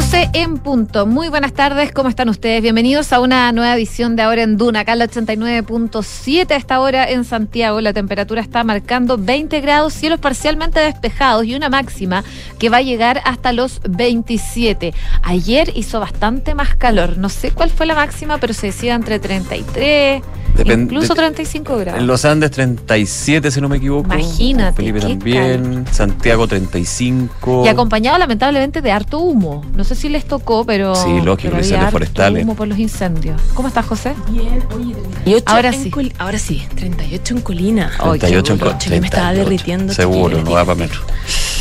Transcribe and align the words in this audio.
12 0.00 0.30
en 0.32 0.56
punto. 0.56 1.04
Muy 1.04 1.28
buenas 1.28 1.52
tardes, 1.52 1.92
¿cómo 1.92 2.08
están 2.08 2.30
ustedes? 2.30 2.62
Bienvenidos 2.62 3.12
a 3.12 3.20
una 3.20 3.52
nueva 3.52 3.74
edición 3.74 4.16
de 4.16 4.22
Ahora 4.22 4.42
en 4.42 4.56
Duna, 4.56 4.80
acá 4.80 4.94
en 4.94 5.00
la 5.00 5.08
89.7 5.08 6.52
a 6.52 6.56
esta 6.56 6.80
hora 6.80 7.04
en 7.10 7.24
Santiago. 7.26 7.82
La 7.82 7.92
temperatura 7.92 8.40
está 8.40 8.64
marcando 8.64 9.18
20 9.18 9.60
grados, 9.60 9.92
cielos 9.92 10.18
parcialmente 10.18 10.80
despejados 10.80 11.44
y 11.44 11.54
una 11.54 11.68
máxima 11.68 12.24
que 12.58 12.70
va 12.70 12.78
a 12.78 12.82
llegar 12.82 13.20
hasta 13.26 13.52
los 13.52 13.82
27. 13.90 14.94
Ayer 15.22 15.70
hizo 15.76 16.00
bastante 16.00 16.54
más 16.54 16.74
calor, 16.76 17.18
no 17.18 17.28
sé 17.28 17.50
cuál 17.50 17.68
fue 17.68 17.84
la 17.84 17.94
máxima, 17.94 18.38
pero 18.38 18.54
se 18.54 18.68
decía 18.68 18.94
entre 18.94 19.18
33, 19.18 20.22
Depende- 20.56 20.84
incluso 20.84 21.08
de- 21.14 21.20
35 21.20 21.76
grados. 21.76 22.00
En 22.00 22.06
los 22.06 22.24
Andes 22.24 22.50
37, 22.52 23.50
si 23.50 23.60
no 23.60 23.68
me 23.68 23.76
equivoco. 23.76 24.14
Imagínate, 24.14 24.76
Felipe 24.76 25.00
también. 25.00 25.84
Santiago 25.92 26.48
35. 26.48 27.64
Y 27.66 27.68
acompañado 27.68 28.16
lamentablemente 28.18 28.80
de 28.80 28.90
harto 28.92 29.18
humo. 29.20 29.62
No 29.76 29.84
sé 29.94 30.02
si 30.02 30.08
les 30.08 30.24
tocó, 30.24 30.64
pero. 30.64 30.94
Sí, 30.94 31.20
lógico, 31.20 31.36
pero 31.50 31.56
incendios 31.58 31.78
había 31.78 31.90
forestales. 31.90 32.44
humo 32.44 32.54
por 32.54 32.68
los 32.68 32.78
incendios. 32.78 33.40
¿Cómo 33.54 33.68
estás, 33.68 33.86
José? 33.86 34.14
Bien, 34.30 34.62
oye, 34.74 34.94
38 35.24 35.44
Ahora 35.46 35.68
en 35.68 35.82
sí. 35.82 35.90
Col- 35.90 36.12
ahora 36.18 36.38
sí, 36.38 36.62
38 36.76 37.34
en 37.34 37.40
Colina. 37.42 37.90
Ay, 37.98 38.18
38 38.18 38.52
en 38.52 38.58
qué 38.58 38.64
duro. 38.64 38.72
co- 38.76 38.78
Che, 38.82 38.90
me 39.00 39.06
estaba 39.06 39.28
38. 39.32 39.44
derritiendo, 39.50 39.92
Seguro, 39.94 40.42
no 40.42 40.50
va 40.52 40.64
para 40.64 40.78
metro. 40.78 41.00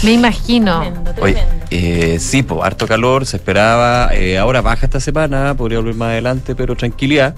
Me 0.03 0.11
imagino. 0.13 0.79
Tremendo, 0.81 1.13
Oye, 1.21 1.43
eh, 1.71 2.17
sí, 2.19 2.43
pues 2.43 2.61
harto 2.63 2.87
calor, 2.87 3.25
se 3.25 3.37
esperaba. 3.37 4.09
eh, 4.13 4.37
ahora 4.37 4.61
baja 4.61 4.85
esta 4.85 4.99
semana, 4.99 5.55
podría 5.55 5.79
volver 5.79 5.95
más 5.95 6.09
adelante, 6.09 6.55
pero 6.55 6.75
tranquilidad. 6.75 7.35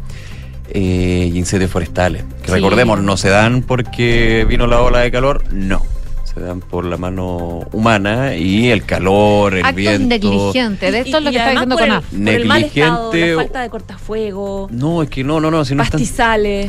Eh, 0.74 1.30
y 1.34 1.38
incendios 1.38 1.70
forestales. 1.72 2.24
Que 2.42 2.48
Sí. 2.48 2.54
recordemos, 2.54 3.02
no 3.02 3.18
se 3.18 3.28
dan 3.30 3.62
porque 3.64 4.46
vino 4.48 4.68
la 4.68 4.80
ola 4.82 5.00
de 5.00 5.12
calor, 5.12 5.44
no. 5.52 5.82
Se 6.34 6.40
dan 6.40 6.62
por 6.62 6.86
la 6.86 6.96
mano 6.96 7.68
humana 7.74 8.36
y 8.36 8.70
el 8.70 8.86
calor, 8.86 9.54
el 9.56 9.60
Actos 9.66 9.76
viento. 9.76 10.08
negligentes. 10.08 10.92
De 10.92 11.00
esto 11.00 11.18
es 11.18 11.24
lo 11.24 11.30
Y- 11.30 11.34
que 11.34 11.40
está 11.40 11.52
diciendo 11.52 11.76
por 11.76 11.84
el- 11.84 11.90
Conaf. 11.90 12.06
Por 12.06 12.30
el 12.30 12.46
mal 12.46 12.64
estado, 12.64 13.12
Negligente 13.12 13.36
la 13.36 13.42
falta 13.44 13.62
de 13.64 13.70
cortafuego, 13.70 14.68
No, 14.72 15.04
es 15.04 15.10
que 15.10 15.24
no, 15.26 15.42
no, 15.42 15.52
no, 15.52 15.66
si 15.66 15.76
no 15.76 15.84
están. 15.84 16.00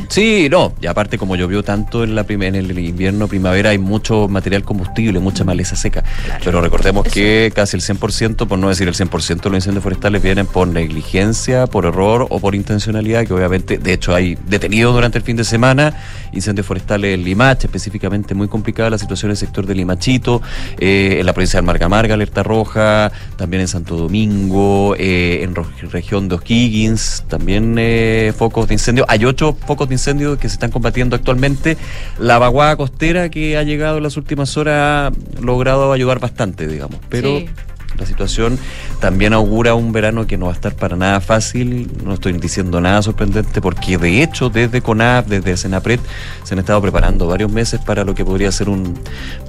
Sí, 0.09 0.47
no, 0.49 0.73
y 0.81 0.87
aparte 0.87 1.17
como 1.17 1.35
llovió 1.37 1.63
tanto 1.63 2.03
en 2.03 2.13
la 2.15 2.25
en 2.27 2.55
el 2.55 2.77
invierno, 2.79 3.27
primavera, 3.27 3.69
hay 3.69 3.77
mucho 3.77 4.27
material 4.27 4.63
combustible, 4.63 5.19
mucha 5.19 5.43
maleza 5.43 5.75
seca. 5.75 6.03
Pero 6.43 6.59
recordemos 6.61 7.07
que 7.07 7.51
casi 7.55 7.77
el 7.77 7.81
100%, 7.81 8.47
por 8.47 8.57
no 8.59 8.69
decir 8.69 8.87
el 8.87 8.95
100% 8.95 9.43
de 9.43 9.49
los 9.51 9.57
incendios 9.59 9.83
forestales 9.83 10.21
vienen 10.21 10.45
por 10.47 10.67
negligencia, 10.67 11.67
por 11.67 11.85
error 11.85 12.25
o 12.29 12.39
por 12.39 12.55
intencionalidad, 12.55 13.25
que 13.25 13.33
obviamente, 13.33 13.77
de 13.77 13.93
hecho, 13.93 14.13
hay 14.15 14.37
detenidos 14.47 14.93
durante 14.95 15.19
el 15.19 15.23
fin 15.23 15.37
de 15.37 15.43
semana, 15.43 15.93
incendios 16.33 16.65
forestales 16.65 17.13
en 17.13 17.23
Limache, 17.23 17.67
específicamente 17.67 18.33
muy 18.33 18.47
complicada 18.47 18.89
la 18.89 18.97
situación 18.97 19.29
en 19.29 19.31
el 19.31 19.37
sector 19.37 19.62
de 19.65 19.75
Limachito, 19.75 20.41
eh, 20.79 21.17
en 21.19 21.25
la 21.25 21.33
provincia 21.33 21.59
de 21.59 21.65
Marga 21.65 21.89
Marga, 21.89 22.13
alerta 22.13 22.43
roja, 22.43 23.11
también 23.37 23.61
en 23.61 23.67
Santo 23.67 23.95
Domingo, 23.95 24.95
eh, 24.97 25.43
en 25.43 25.55
región 25.91 26.27
de 26.29 26.35
O'Higgins, 26.35 27.25
también 27.27 27.75
eh, 27.77 28.33
focos 28.37 28.67
de 28.67 28.75
incendio. 28.75 29.05
Hay 29.07 29.25
ocho 29.25 29.55
focos 29.65 29.87
de 29.89 29.95
incendio 29.95 30.37
que 30.37 30.49
se 30.49 30.55
están 30.55 30.71
combatiendo 30.71 31.15
actualmente. 31.15 31.77
La 32.19 32.39
vaguada 32.39 32.75
costera 32.75 33.29
que 33.29 33.57
ha 33.57 33.63
llegado 33.63 33.97
en 33.97 34.03
las 34.03 34.17
últimas 34.17 34.55
horas 34.57 35.11
ha 35.13 35.41
logrado 35.41 35.91
ayudar 35.91 36.19
bastante, 36.19 36.67
digamos, 36.67 36.99
pero... 37.09 37.39
Sí. 37.39 37.49
La 37.97 38.05
situación 38.05 38.57
también 38.99 39.33
augura 39.33 39.75
un 39.75 39.91
verano 39.91 40.25
que 40.27 40.37
no 40.37 40.45
va 40.47 40.51
a 40.51 40.55
estar 40.55 40.73
para 40.75 40.95
nada 40.95 41.21
fácil, 41.21 41.89
no 42.03 42.13
estoy 42.13 42.33
diciendo 42.33 42.81
nada 42.81 43.01
sorprendente, 43.01 43.61
porque 43.61 43.97
de 43.97 44.23
hecho 44.23 44.49
desde 44.49 44.81
CONAF, 44.81 45.27
desde 45.27 45.57
Senapred, 45.57 45.99
se 46.43 46.53
han 46.53 46.59
estado 46.59 46.81
preparando 46.81 47.27
varios 47.27 47.51
meses 47.51 47.79
para 47.79 48.03
lo 48.03 48.15
que 48.15 48.25
podría 48.25 48.51
ser 48.51 48.69
un 48.69 48.97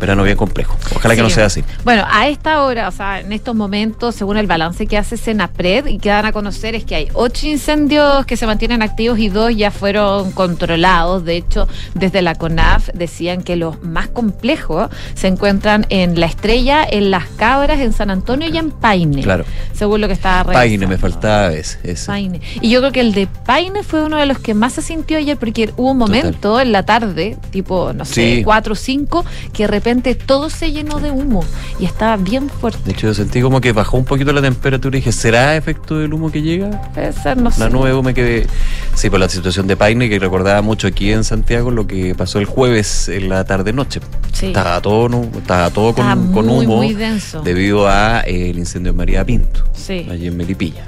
verano 0.01 0.23
bien 0.25 0.37
complejo. 0.37 0.77
Ojalá 0.95 1.17
que 1.17 1.23
no 1.23 1.31
sea 1.31 1.47
así. 1.47 1.65
Bueno, 1.85 2.05
a 2.11 2.29
esta 2.29 2.63
hora, 2.63 2.89
o 2.89 2.93
sea, 2.93 3.21
en 3.21 3.33
estos 3.33 3.55
momentos, 3.55 4.15
según 4.15 4.37
el 4.37 4.47
balance 4.47 4.87
que 4.87 4.99
hace 4.99 5.17
Senapred 5.17 5.87
y 5.87 5.99
que 5.99 6.11
dan 6.11 6.27
a 6.27 6.33
conocer, 6.33 6.75
es 6.75 6.85
que 6.85 6.95
hay 6.95 7.09
ocho 7.15 7.47
incendios 7.47 8.27
que 8.27 8.37
se 8.37 8.47
mantienen 8.47 8.83
activos 8.83 9.19
y 9.19 9.29
dos 9.29 9.55
ya 9.57 9.71
fueron 9.71 10.33
controlados. 10.33 11.25
De 11.25 11.37
hecho, 11.37 11.69
desde 11.95 12.23
la 12.23 12.35
CONAF 12.35 12.91
decían 12.95 13.43
que 13.43 13.57
los 13.57 13.83
más 13.83 14.09
complejos 14.09 14.91
se 15.15 15.29
encuentran 15.29 15.87
en 15.89 16.21
La 16.21 16.27
Estrella, 16.27 16.85
en 16.89 17.11
Las 17.11 17.27
Cabras, 17.37 17.81
en 17.81 17.93
San 17.93 18.11
Antonio 18.11 18.34
y 18.43 18.57
en 18.59 18.71
Paine. 18.71 19.23
Claro. 19.23 19.45
Según 19.73 20.01
lo 20.01 20.07
que 20.07 20.13
estaba 20.15 20.53
Paine 20.53 20.87
me 20.87 20.99
faltaba 20.99 21.53
ese. 21.53 21.79
ese. 21.83 22.07
Paine. 22.07 22.41
Y 22.61 22.71
yo 22.71 22.81
creo 22.81 22.93
que 22.93 23.01
el 23.01 23.13
de 23.15 23.27
Paine 23.27 23.83
fue 23.83 24.05
uno 24.05 24.17
de 24.19 24.27
los 24.27 24.39
que 24.39 24.55
más 24.55 24.73
se 24.75 24.83
sintió 24.83 25.19
ayer 25.19 25.37
porque 25.37 25.73
hubo 25.77 25.91
un 25.93 25.99
momento 25.99 26.61
en 26.61 26.73
la 26.73 26.85
tarde, 26.85 27.37
tipo, 27.51 27.93
no 27.93 28.05
sé, 28.05 28.15
Sí. 28.39 28.43
4 28.45 28.73
o 28.73 28.77
5, 28.77 29.25
que 29.53 29.65
de 29.65 29.67
repente 29.69 30.15
todo 30.15 30.51
se 30.51 30.73
llenó 30.73 30.99
de 31.01 31.11
humo 31.11 31.45
y 31.79 31.85
estaba 31.85 32.17
bien 32.17 32.49
fuerte. 32.49 32.79
De 32.85 32.93
hecho, 32.93 33.07
yo 33.09 33.15
sentí 33.15 33.41
como 33.41 33.61
que 33.61 33.73
bajó 33.73 33.97
un 33.97 34.05
poquito 34.05 34.33
la 34.33 34.43
temperatura 34.43 34.97
y 34.97 35.01
dije, 35.01 35.13
¿será 35.13 35.57
efecto 35.57 35.99
del 35.99 36.13
humo 36.15 36.31
que 36.31 36.43
llega? 36.43 36.71
Puede 36.95 37.13
ser, 37.13 37.37
no 37.37 37.51
sé. 37.51 37.61
La 37.61 37.69
nube 37.71 37.93
me 38.03 38.15
quedé. 38.15 38.47
Sí, 38.95 39.11
por 39.11 39.21
la 39.21 39.29
situación 39.29 39.67
de 39.67 39.77
Paine, 39.77 40.09
que 40.09 40.19
recordaba 40.19 40.63
mucho 40.63 40.87
aquí 40.87 41.13
en 41.13 41.25
Santiago 41.25 41.71
lo 41.71 41.87
que 41.87 42.15
pasó 42.15 42.39
el 42.39 42.47
jueves 42.47 43.09
en 43.09 43.29
la 43.29 43.45
tarde-noche. 43.45 44.01
Sí. 44.33 44.47
Estaba 44.47 44.81
todo, 44.81 45.09
estaba 45.37 45.71
todo 45.71 45.95
con, 45.95 46.05
Estaba 46.09 46.33
con 46.33 46.47
muy, 46.47 46.67
humo 46.67 46.77
muy 46.77 46.95
denso. 46.95 47.43
debido 47.43 47.89
a 47.89 48.21
el 48.27 48.59
incendio 48.59 48.93
de 48.93 48.97
María 48.97 49.25
Pinto, 49.25 49.65
Sí. 49.75 50.07
allí 50.11 50.27
en 50.29 50.37
Melipilla. 50.37 50.83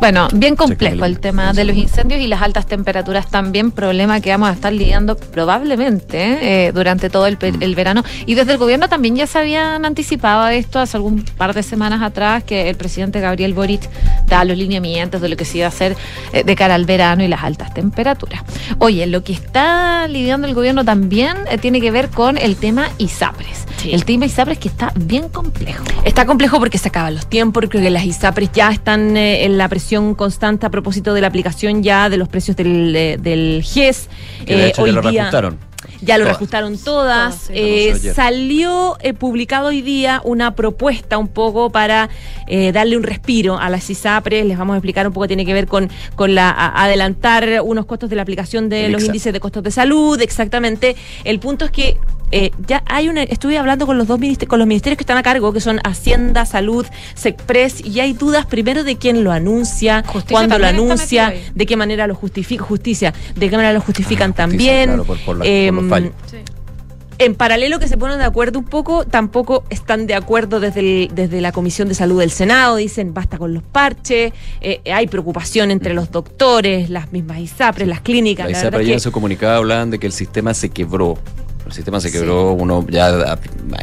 Bueno, 0.00 0.28
bien 0.34 0.56
complejo 0.56 1.04
el- 1.04 1.18
tema 1.18 1.52
de 1.52 1.64
los 1.64 1.76
incendios 1.76 2.20
y 2.20 2.26
las 2.26 2.42
altas 2.42 2.66
temperaturas 2.66 3.28
también, 3.28 3.70
problema 3.70 4.20
que 4.20 4.30
vamos 4.30 4.50
a 4.50 4.52
estar 4.52 4.72
lidiando 4.72 5.16
probablemente 5.16 6.66
eh, 6.68 6.72
durante 6.72 7.08
todo 7.10 7.26
el, 7.26 7.34
Mm. 7.36 7.62
el 7.62 7.74
verano. 7.74 8.02
Y 8.26 8.34
desde 8.34 8.52
el 8.52 8.58
gobierno 8.58 8.88
también 8.88 9.16
ya 9.16 9.26
se 9.26 9.38
habían 9.38 9.84
anticipado 9.84 10.42
a 10.42 10.54
esto 10.54 10.78
hace 10.78 10.96
algún 10.96 11.22
par 11.24 11.54
de 11.54 11.62
semanas 11.62 12.02
atrás, 12.02 12.44
que 12.44 12.68
el 12.68 12.76
presidente 12.76 13.20
Gabriel 13.20 13.54
Boric 13.54 13.88
da 14.26 14.44
los 14.44 14.56
lineamientos 14.56 15.20
de 15.20 15.28
lo 15.28 15.36
que 15.36 15.44
se 15.44 15.58
iba 15.58 15.66
a 15.66 15.68
hacer 15.68 15.96
eh, 16.32 16.44
de 16.44 16.56
cara 16.56 16.74
al 16.74 16.84
verano 16.84 17.22
y 17.24 17.28
las 17.28 17.42
altas 17.44 17.72
temperaturas. 17.72 18.42
Oye, 18.78 19.06
lo 19.06 19.22
que 19.24 19.32
está 19.32 20.06
lidiando 20.08 20.46
el 20.46 20.54
gobierno 20.54 20.84
también 20.84 21.36
eh, 21.50 21.58
tiene 21.58 21.80
que 21.80 21.90
ver 21.90 22.10
con 22.10 22.36
el 22.38 22.56
tema 22.56 22.90
ISAPRES. 22.98 23.64
Sí. 23.78 23.92
El 23.92 24.04
tema 24.04 24.26
ISAPRES 24.26 24.58
que 24.58 24.68
está 24.68 24.92
bien 24.96 25.28
complejo. 25.28 25.84
Está 26.04 26.26
complejo 26.26 26.58
porque 26.58 26.73
se 26.78 26.88
acaban 26.88 27.14
los 27.14 27.26
tiempos, 27.26 27.64
creo 27.68 27.82
que 27.82 27.90
las 27.90 28.04
ISAPRES 28.04 28.50
ya 28.52 28.70
están 28.70 29.16
eh, 29.16 29.44
en 29.44 29.58
la 29.58 29.68
presión 29.68 30.14
constante 30.14 30.66
a 30.66 30.70
propósito 30.70 31.14
de 31.14 31.20
la 31.20 31.26
aplicación 31.28 31.82
ya 31.82 32.08
de 32.08 32.16
los 32.16 32.28
precios 32.28 32.56
del, 32.56 32.94
eh, 32.96 33.16
del 33.20 33.62
GES. 33.62 34.08
Que 34.46 34.56
de 34.56 34.64
Eh, 34.64 34.68
hecho 34.68 34.82
hoy 34.82 34.90
ya 34.90 34.94
lo 34.94 35.00
día- 35.02 35.10
reajustaron. 35.22 35.58
Ya 36.00 36.16
lo 36.18 36.24
Todas. 36.24 36.32
reajustaron 36.38 36.78
todas. 36.78 37.34
Sí. 37.46 37.52
Eh, 37.54 38.12
salió 38.14 38.96
eh, 39.00 39.12
publicado 39.12 39.68
hoy 39.68 39.82
día 39.82 40.20
una 40.24 40.54
propuesta 40.54 41.18
un 41.18 41.28
poco 41.28 41.70
para 41.70 42.08
eh, 42.46 42.72
darle 42.72 42.96
un 42.96 43.02
respiro 43.02 43.58
a 43.58 43.68
las 43.70 43.88
ISAPRES. 43.90 44.46
Les 44.46 44.56
vamos 44.58 44.74
a 44.74 44.76
explicar 44.78 45.06
un 45.06 45.12
poco, 45.12 45.26
tiene 45.28 45.44
que 45.46 45.52
ver 45.52 45.66
con, 45.66 45.90
con 46.14 46.34
la 46.34 46.50
a- 46.50 46.84
adelantar 46.84 47.60
unos 47.62 47.84
costos 47.86 48.08
de 48.10 48.16
la 48.16 48.22
aplicación 48.22 48.68
de 48.68 48.86
El 48.86 48.92
los 48.92 49.02
IXA. 49.02 49.06
índices 49.10 49.32
de 49.32 49.40
costos 49.40 49.62
de 49.62 49.70
salud. 49.70 50.20
Exactamente. 50.20 50.96
El 51.22 51.38
punto 51.38 51.66
es 51.66 51.70
que 51.70 51.96
eh, 52.36 52.50
ya 52.66 52.82
hay 52.86 53.08
una, 53.08 53.22
estuve 53.22 53.56
hablando 53.58 53.86
con 53.86 53.96
los 53.96 54.06
dos 54.08 54.18
ministerios, 54.18 54.48
con 54.50 54.58
los 54.58 54.66
ministerios 54.68 54.96
que 54.98 55.02
están 55.02 55.16
a 55.18 55.22
cargo, 55.22 55.52
que 55.52 55.60
son 55.60 55.78
Hacienda, 55.84 56.44
Salud, 56.46 56.84
SECPRES, 57.14 57.84
y 57.84 58.00
hay 58.00 58.12
dudas 58.12 58.44
primero 58.46 58.82
de 58.84 58.96
quién 58.96 59.22
lo 59.24 59.30
anuncia, 59.32 60.02
Justicia 60.06 60.32
cuándo 60.34 60.58
lo 60.58 60.66
anuncia, 60.66 61.32
de 61.54 61.66
qué 61.66 61.76
manera 61.76 62.06
lo 62.06 62.14
justifica, 62.14 62.64
justicia, 62.64 63.14
de 63.36 63.48
qué 63.50 63.56
manera 63.56 63.72
lo 63.72 63.80
justifican 63.80 64.34
Ah, 64.36 64.44
justicia, 64.44 64.46
también. 64.48 64.84
claro, 64.88 65.04
por- 65.04 65.18
por 65.20 65.36
la- 65.36 65.44
por 65.44 65.82
los 65.82 66.02
Em, 66.02 66.10
en 67.18 67.36
paralelo 67.36 67.78
que 67.78 67.86
se 67.86 67.96
ponen 67.96 68.18
de 68.18 68.24
acuerdo 68.24 68.58
un 68.58 68.64
poco, 68.64 69.04
tampoco 69.04 69.62
están 69.70 70.08
de 70.08 70.14
acuerdo 70.16 70.58
desde, 70.58 70.80
el- 70.80 71.10
desde 71.14 71.40
la 71.40 71.52
Comisión 71.52 71.86
de 71.86 71.94
Salud 71.94 72.18
del 72.18 72.32
Senado, 72.32 72.74
dicen 72.74 73.14
basta 73.14 73.38
con 73.38 73.54
los 73.54 73.62
parches, 73.62 74.32
eh, 74.60 74.80
hay 74.92 75.06
preocupación 75.06 75.70
entre 75.70 75.94
los 75.94 76.10
doctores, 76.10 76.90
las 76.90 77.12
mismas 77.12 77.38
ISAPRES, 77.38 77.86
las 77.86 78.00
clínicas. 78.00 78.46
La 78.46 78.50
la 78.52 78.58
ISAPRE 78.58 78.78
verdad 78.78 78.88
ya 78.88 78.94
en 78.94 79.00
su 79.00 79.12
comunicado 79.12 79.56
hablaban 79.58 79.90
de 79.92 80.00
que 80.00 80.06
el 80.08 80.12
sistema 80.12 80.52
se 80.54 80.70
quebró. 80.70 81.16
El 81.66 81.72
sistema 81.72 81.98
se 81.98 82.12
quebró, 82.12 82.52
uno 82.52 82.86
ya 82.88 83.38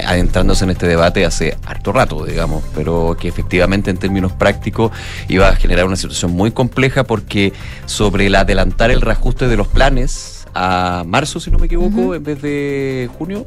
adentrándose 0.06 0.66
en 0.66 0.70
este 0.70 0.88
debate 0.88 1.26
hace 1.26 1.58
harto 1.66 1.92
rato, 1.92 2.26
digamos, 2.26 2.64
pero 2.76 3.18
que 3.20 3.28
efectivamente 3.28 3.90
en 3.90 3.98
términos 3.98 4.32
prácticos 4.34 4.92
iba 5.28 5.50
a 5.50 5.56
generar 5.56 5.86
una 5.86 5.96
situación 5.96 6.32
muy 6.32 6.52
compleja 6.52 7.04
porque 7.04 7.54
sobre 7.88 8.28
el 8.28 8.36
adelantar 8.36 8.92
el 8.92 9.02
reajuste 9.02 9.48
de 9.48 9.58
los 9.58 9.68
planes 9.68 10.41
a 10.54 11.04
marzo, 11.06 11.40
si 11.40 11.50
no 11.52 11.58
me 11.58 11.66
equivoco, 11.68 12.16
en 12.16 12.24
vez 12.24 12.42
de 12.42 13.10
junio, 13.18 13.46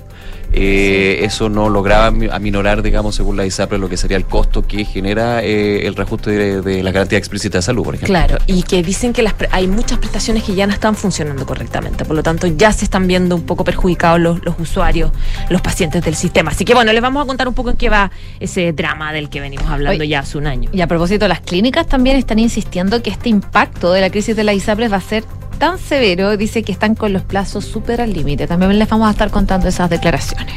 eh, 0.53 1.21
eso 1.25 1.49
no 1.49 1.69
lograba 1.69 2.11
mi- 2.11 2.29
aminorar, 2.31 2.83
digamos, 2.83 3.15
según 3.17 3.37
la 3.37 3.45
ISAPRE, 3.45 3.79
lo 3.79 3.89
que 3.89 3.97
sería 3.97 4.17
el 4.17 4.25
costo 4.25 4.63
que 4.67 4.85
genera 4.85 5.43
eh, 5.43 5.87
el 5.87 5.97
reajuste 5.97 6.31
de, 6.31 6.63
de 6.63 6.83
la 6.83 6.93
garantía 6.93 7.19
explícita 7.19 7.59
de 7.59 7.63
salud, 7.63 7.83
por 7.83 7.95
ejemplo. 7.97 8.15
Claro, 8.15 8.39
y 8.47 8.63
que 8.63 8.83
dicen 8.83 9.13
que 9.13 9.23
las 9.23 9.35
hay 9.51 9.67
muchas 9.67 9.99
prestaciones 9.99 10.45
que 10.45 10.55
ya 10.55 10.67
no 10.67 10.73
están 10.73 10.95
funcionando 10.95 11.45
correctamente, 11.45 12.05
por 12.05 12.15
lo 12.17 12.23
tanto 12.23 12.47
ya 12.47 12.73
se 12.73 12.85
están 12.85 13.07
viendo 13.09 13.35
un 13.35 13.43
poco 13.43 13.65
perjudicados 13.65 14.21
los, 14.21 14.45
los 14.45 14.55
usuarios, 14.61 15.11
los 15.51 15.61
pacientes 15.61 16.05
del 16.05 16.15
sistema. 16.15 16.53
Así 16.53 16.65
que 16.65 16.75
bueno, 16.75 16.93
les 16.93 17.03
vamos 17.03 17.23
a 17.25 17.27
contar 17.27 17.49
un 17.49 17.55
poco 17.55 17.71
en 17.71 17.77
qué 17.77 17.89
va 17.89 18.11
ese 18.39 18.73
drama 18.73 19.13
del 19.13 19.29
que 19.29 19.41
venimos 19.41 19.67
hablando 19.67 20.05
ya 20.05 20.21
hace 20.21 20.39
un 20.39 20.47
año. 20.47 20.71
Y 20.73 20.81
a 20.83 20.87
propósito, 20.87 21.27
las 21.27 21.41
clínicas 21.41 21.87
también 21.89 22.17
están 22.17 22.39
insistiendo 22.39 23.03
que 23.03 23.11
este 23.11 23.29
impacto 23.29 23.93
de 23.93 24.01
la 24.01 24.11
crisis 24.11 24.37
de 24.37 24.45
la 24.45 24.55
ISAPRES 24.55 24.93
va 24.93 24.99
a 24.99 25.01
ser 25.01 25.25
tan 25.55 25.79
severo, 25.79 26.37
dice 26.37 26.63
que 26.63 26.73
están 26.73 26.95
con 26.95 27.13
los 27.13 27.23
plazos 27.23 27.65
súper 27.65 28.01
al 28.01 28.13
límite. 28.13 28.47
También 28.47 28.79
les 28.79 28.89
vamos 28.89 29.09
a 29.09 29.11
estar 29.11 29.31
contando 29.31 29.69
esas 29.69 29.91
declaraciones. 29.91 30.55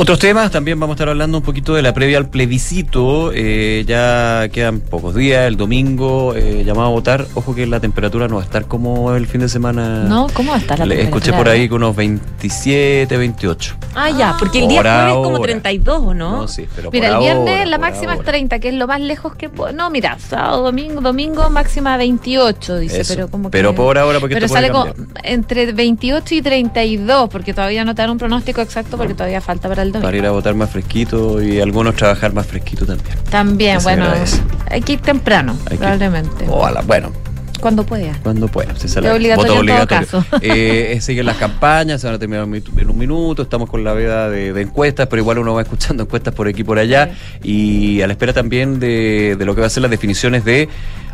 Otros 0.00 0.20
temas, 0.20 0.52
también 0.52 0.78
vamos 0.78 0.94
a 0.94 0.96
estar 0.96 1.08
hablando 1.08 1.38
un 1.38 1.42
poquito 1.42 1.74
de 1.74 1.82
la 1.82 1.92
previa 1.92 2.18
al 2.18 2.28
plebiscito. 2.28 3.32
Eh, 3.34 3.82
ya 3.84 4.48
quedan 4.52 4.78
pocos 4.78 5.12
días, 5.16 5.48
el 5.48 5.56
domingo 5.56 6.34
eh, 6.36 6.62
llamado 6.64 6.86
a 6.86 6.90
votar. 6.90 7.26
Ojo 7.34 7.52
que 7.52 7.66
la 7.66 7.80
temperatura 7.80 8.28
no 8.28 8.36
va 8.36 8.42
a 8.42 8.44
estar 8.44 8.66
como 8.66 9.12
el 9.16 9.26
fin 9.26 9.40
de 9.40 9.48
semana. 9.48 10.04
No, 10.04 10.28
¿cómo 10.32 10.50
va 10.52 10.58
a 10.58 10.60
estar 10.60 10.78
la 10.78 10.86
Le 10.86 10.94
temperatura? 10.98 11.24
escuché 11.26 11.36
por 11.36 11.48
ahí 11.48 11.68
que 11.68 11.74
unos 11.74 11.96
27, 11.96 13.16
28. 13.16 13.74
Ah, 13.96 14.08
ya, 14.10 14.36
porque 14.38 14.60
el 14.62 14.68
día 14.68 14.82
jueves 14.82 15.08
es 15.08 15.14
como 15.14 15.36
ahora. 15.38 15.42
32, 15.50 16.00
¿o 16.00 16.14
no? 16.14 16.46
sí, 16.46 16.68
pero 16.76 16.92
Mira, 16.92 17.08
por 17.08 17.16
el 17.16 17.20
viernes 17.24 17.48
ahora, 17.58 17.66
la 17.66 17.78
máxima 17.78 18.12
es 18.12 18.18
ahora. 18.20 18.30
30, 18.30 18.58
que 18.60 18.68
es 18.68 18.74
lo 18.74 18.86
más 18.86 19.00
lejos 19.00 19.34
que 19.34 19.48
puedo. 19.48 19.72
No, 19.72 19.90
mira, 19.90 20.16
sábado, 20.20 20.62
domingo, 20.62 21.00
domingo 21.00 21.50
máxima 21.50 21.96
28, 21.96 22.78
dice, 22.78 23.00
Eso. 23.00 23.14
pero 23.16 23.28
como 23.28 23.50
Pero 23.50 23.70
que- 23.72 23.76
por 23.78 23.98
ahora, 23.98 24.20
porque 24.20 24.36
Pero 24.36 24.46
esto 24.46 24.54
puede 24.54 24.68
sale 24.68 24.72
con- 24.72 24.92
cambiar. 25.06 25.26
entre 25.26 25.72
28 25.72 26.36
y 26.36 26.42
32, 26.42 27.28
porque 27.30 27.52
todavía 27.52 27.84
no 27.84 27.96
te 27.96 28.02
dan 28.02 28.12
un 28.12 28.18
pronóstico 28.18 28.60
exacto, 28.60 28.96
porque 28.96 29.14
todavía 29.14 29.40
falta 29.40 29.68
para 29.68 29.82
el 29.82 29.87
domingo. 29.92 30.06
Para 30.06 30.16
ir 30.16 30.26
a 30.26 30.30
votar 30.30 30.54
más 30.54 30.70
fresquito 30.70 31.42
y 31.42 31.60
algunos 31.60 31.94
trabajar 31.96 32.32
más 32.32 32.46
fresquito 32.46 32.86
también. 32.86 33.16
También, 33.30 33.78
bueno, 33.82 34.04
agradece. 34.04 34.40
hay 34.70 34.80
que 34.82 34.92
ir 34.94 35.00
temprano, 35.00 35.56
Hay 35.66 35.72
que- 35.72 35.78
probablemente. 35.78 36.46
Ojalá, 36.48 36.80
bueno, 36.82 37.12
Cuando 37.60 37.84
pueda. 37.84 38.12
cuando 38.22 38.46
pueda. 38.48 38.76
Se 38.76 38.86
sale 38.88 39.08
Es 39.08 39.14
obligatorio 39.14 39.52
voto 39.54 39.60
en 39.62 39.66
todo 39.66 39.76
obligatorio. 39.82 40.24
Eh, 40.42 40.92
eh, 40.96 41.00
siguen 41.00 41.26
las 41.26 41.36
campañas, 41.38 42.00
se 42.00 42.06
van 42.06 42.14
a 42.16 42.18
terminar 42.18 42.44
en 42.44 42.44
un 42.44 42.50
minuto- 42.52 42.80
en 42.80 42.90
un 42.90 42.98
minuto. 42.98 43.42
Estamos 43.42 43.68
con 43.68 43.82
la 43.82 43.92
veda 43.94 44.28
de, 44.30 44.52
de 44.52 44.62
encuestas, 44.62 45.08
pero 45.08 45.20
igual 45.22 45.38
uno 45.38 45.54
va 45.54 45.62
escuchando 45.62 46.04
encuestas 46.04 46.32
por 46.34 46.46
aquí 46.46 46.60
y 46.60 46.64
por 46.64 46.78
allá. 46.78 47.10
Y 47.42 48.00
a 48.02 48.06
la 48.06 48.12
espera 48.12 48.32
también 48.32 48.78
de, 48.78 49.34
de 49.38 49.44
lo 49.44 49.54
que 49.54 49.60
va 49.60 49.66
a 49.66 49.70
ser 49.70 49.82
las 49.82 49.90
definiciones 49.90 50.44
de 50.44 50.68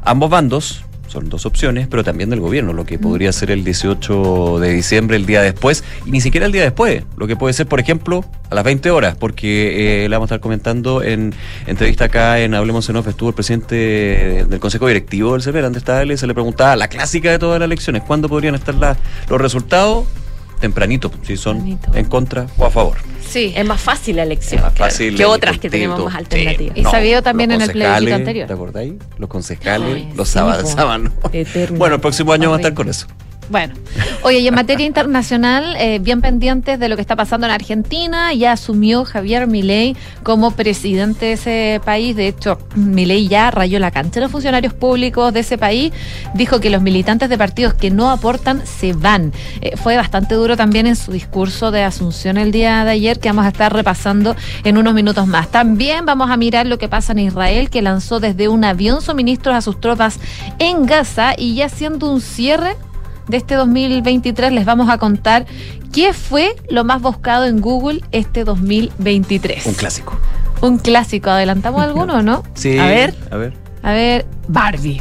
ambos 0.05 0.29
bandos. 0.29 0.85
Son 1.15 1.29
dos 1.29 1.47
opciones, 1.47 1.87
pero 1.87 2.03
también 2.03 2.29
del 2.29 2.41
gobierno, 2.41 2.73
lo 2.73 2.85
que 2.85 2.99
podría 2.99 3.31
ser 3.33 3.53
el 3.53 3.63
18 3.63 4.59
de 4.59 4.73
diciembre, 4.73 5.17
el 5.17 5.27
día 5.27 5.43
después, 5.43 5.85
y 6.05 6.11
ni 6.11 6.21
siquiera 6.21 6.45
el 6.45 6.51
día 6.51 6.63
después, 6.63 7.05
lo 7.17 7.29
que 7.29 7.37
puede 7.37 7.53
ser, 7.55 7.69
por 7.69 7.79
ejemplo, 7.79 8.25
a 8.51 8.55
las 8.57 8.65
20 8.65 8.91
horas, 8.91 9.15
porque 9.17 10.05
eh, 10.05 10.09
la 10.09 10.17
vamos 10.17 10.33
a 10.33 10.35
estar 10.35 10.41
comentando 10.41 11.05
en 11.05 11.33
entrevista 11.69 12.07
acá 12.07 12.41
en 12.41 12.53
Hablemos 12.55 12.89
en 12.89 12.97
Off, 12.97 13.07
estuvo 13.07 13.29
el 13.29 13.35
presidente 13.37 14.45
del 14.49 14.59
Consejo 14.59 14.89
Directivo 14.89 15.35
del 15.35 15.43
CEPER, 15.43 15.65
Andrés 15.67 15.85
Tagle, 15.85 16.17
se 16.17 16.27
le 16.27 16.35
preguntaba 16.35 16.75
la 16.75 16.89
clásica 16.89 17.31
de 17.31 17.39
todas 17.39 17.61
las 17.61 17.67
elecciones, 17.67 18.03
¿cuándo 18.03 18.29
podrían 18.29 18.57
estar 18.57 18.75
la- 18.75 18.97
los 19.31 19.41
resultados? 19.41 20.07
Tempranito, 20.61 21.11
si 21.23 21.37
son 21.37 21.59
Tempranito. 21.59 21.99
en 21.99 22.05
contra 22.07 22.47
o 22.59 22.65
a 22.67 22.71
favor. 22.71 22.97
Sí. 23.29 23.53
Es 23.57 23.67
más 23.67 23.81
fácil 23.81 24.17
la 24.17 24.23
elección 24.23 24.61
Más 24.63 24.73
claro, 24.75 24.91
fácil 24.93 25.17
que 25.17 25.25
otras 25.25 25.59
que 25.59 25.69
tenemos 25.71 26.03
más 26.05 26.13
sí. 26.13 26.19
alternativas. 26.19 26.77
Y 26.77 26.85
sabido 26.85 27.23
también 27.23 27.51
en 27.53 27.63
el 27.63 27.71
plebiscito 27.71 28.15
anterior. 28.15 28.47
¿Te 28.47 28.53
acordáis? 28.55 28.95
Los 29.19 29.29
concejales, 29.29 29.95
Ay, 29.95 30.13
los 30.15 30.29
sí, 30.29 30.35
sábados. 30.35 30.75
Bueno, 31.71 31.95
el 31.97 32.01
próximo 32.01 32.33
año 32.33 32.51
vamos 32.51 32.59
a 32.59 32.61
estar 32.61 32.75
con 32.75 32.89
eso. 32.89 33.07
Bueno, 33.51 33.75
oye, 34.23 34.39
y 34.39 34.49
en 34.49 34.55
materia 34.55 34.87
internacional, 34.87 35.77
eh, 35.79 35.99
bien 35.99 36.23
pendientes 36.23 36.79
de 36.79 36.89
lo 36.89 36.97
que 36.97 37.03
está 37.03 37.15
pasando 37.15 37.47
en 37.47 37.53
Argentina, 37.53 38.33
ya 38.33 38.53
asumió 38.53 39.05
Javier 39.05 39.47
Milei 39.47 39.97
como 40.23 40.53
presidente 40.53 41.27
de 41.27 41.33
ese 41.35 41.81
país. 41.85 42.17
De 42.17 42.29
hecho, 42.29 42.59
Milei 42.75 43.29
ya 43.29 43.51
rayó 43.51 43.79
la 43.79 43.91
cancha 43.91 44.15
de 44.15 44.21
los 44.23 44.31
funcionarios 44.33 44.73
públicos 44.73 45.33
de 45.33 45.41
ese 45.41 45.59
país. 45.59 45.93
Dijo 46.35 46.59
que 46.61 46.71
los 46.71 46.81
militantes 46.81 47.29
de 47.29 47.37
partidos 47.37 47.75
que 47.75 47.91
no 47.91 48.11
aportan 48.11 48.67
se 48.67 48.95
van. 48.95 49.33
Eh, 49.61 49.77
fue 49.77 49.97
bastante 49.97 50.35
duro 50.35 50.57
también 50.57 50.87
en 50.87 50.97
su 50.97 51.13
discurso 51.13 51.71
de 51.71 51.83
Asunción 51.83 52.39
el 52.39 52.51
día 52.51 52.85
de 52.85 52.93
ayer, 52.93 53.21
que 53.21 53.29
vamos 53.29 53.45
a 53.45 53.49
estar 53.49 53.73
repasando 53.73 54.35
en 54.65 54.79
unos 54.79 54.95
minutos 54.95 55.27
más. 55.27 55.49
También 55.49 56.07
vamos 56.07 56.31
a 56.31 56.39
mirar 56.39 56.67
lo 56.67 56.79
que 56.79 56.89
pasa 56.89 57.13
en 57.13 57.19
Israel, 57.19 57.69
que 57.69 57.83
lanzó 57.83 58.21
desde 58.21 58.49
un 58.49 58.65
avión 58.65 59.03
suministros 59.03 59.55
a 59.55 59.61
sus 59.61 59.81
tropas 59.81 60.19
en 60.59 60.87
Gaza 60.87 61.35
y 61.37 61.55
ya 61.55 61.67
haciendo 61.67 62.11
un 62.11 62.23
cierre 62.23 62.77
de 63.29 63.37
este 63.37 63.55
2023 63.55 64.53
les 64.53 64.65
vamos 64.65 64.89
a 64.91 64.99
contar 64.99 65.47
qué 65.93 66.13
fue 66.13 66.55
lo 66.69 66.85
más 66.85 67.01
buscado 67.03 67.47
en 67.47 67.61
Google 67.61 68.01
este 68.13 68.45
2023. 68.45 69.67
Un 69.67 69.75
clásico. 69.75 70.19
Un 70.61 70.79
clásico. 70.79 71.31
¿Adelantamos 71.31 71.83
alguno 71.85 72.15
o 72.19 72.23
no? 72.23 72.43
Sí. 72.55 72.79
A 72.79 72.87
ver. 72.87 73.15
A 73.31 73.37
ver. 73.37 73.53
A 73.83 73.93
ver, 73.93 74.27
Barbie. 74.49 75.01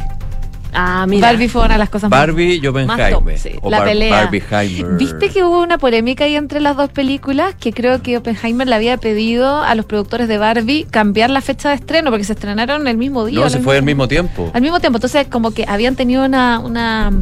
Ah, 0.76 1.06
mira. 1.08 1.28
Barbie 1.28 1.48
fue 1.48 1.62
una 1.64 1.74
de 1.74 1.78
las 1.78 1.88
cosas 1.88 2.10
más- 2.10 2.18
Barbie 2.18 2.56
y 2.60 2.66
Oppenheimer. 2.66 3.12
top, 3.12 3.30
sí. 3.36 3.50
O 3.62 3.70
La 3.70 3.78
Bar- 3.78 3.88
pelea. 3.88 4.10
Barbieheimer. 4.24 4.96
¿Viste 4.96 5.28
que 5.30 5.44
hubo 5.44 5.62
una 5.62 5.78
polémica 5.78 6.24
ahí 6.24 6.34
entre 6.34 6.58
las 6.60 6.76
dos 6.76 6.90
películas? 6.90 7.54
Que 7.54 7.72
creo 7.72 8.02
que 8.02 8.16
Oppenheimer 8.18 8.66
le 8.66 8.74
había 8.74 8.96
pedido 8.96 9.62
a 9.62 9.72
los 9.76 9.86
productores 9.86 10.26
de 10.26 10.36
Barbie 10.36 10.84
cambiar 10.90 11.30
la 11.30 11.40
fecha 11.42 11.68
de 11.68 11.76
estreno 11.76 12.10
porque 12.10 12.24
se 12.24 12.32
estrenaron 12.32 12.88
el 12.88 12.96
mismo 12.96 13.24
día. 13.24 13.38
No, 13.38 13.48
se 13.50 13.60
fue 13.60 13.76
al 13.76 13.84
mismo 13.84 14.08
tiempo. 14.08 14.50
Al 14.52 14.62
mismo 14.62 14.80
tiempo. 14.80 14.96
Entonces, 14.96 15.28
como 15.28 15.52
que 15.52 15.64
habían 15.68 15.94
tenido 15.94 16.24
una, 16.24 16.58
una, 16.58 17.12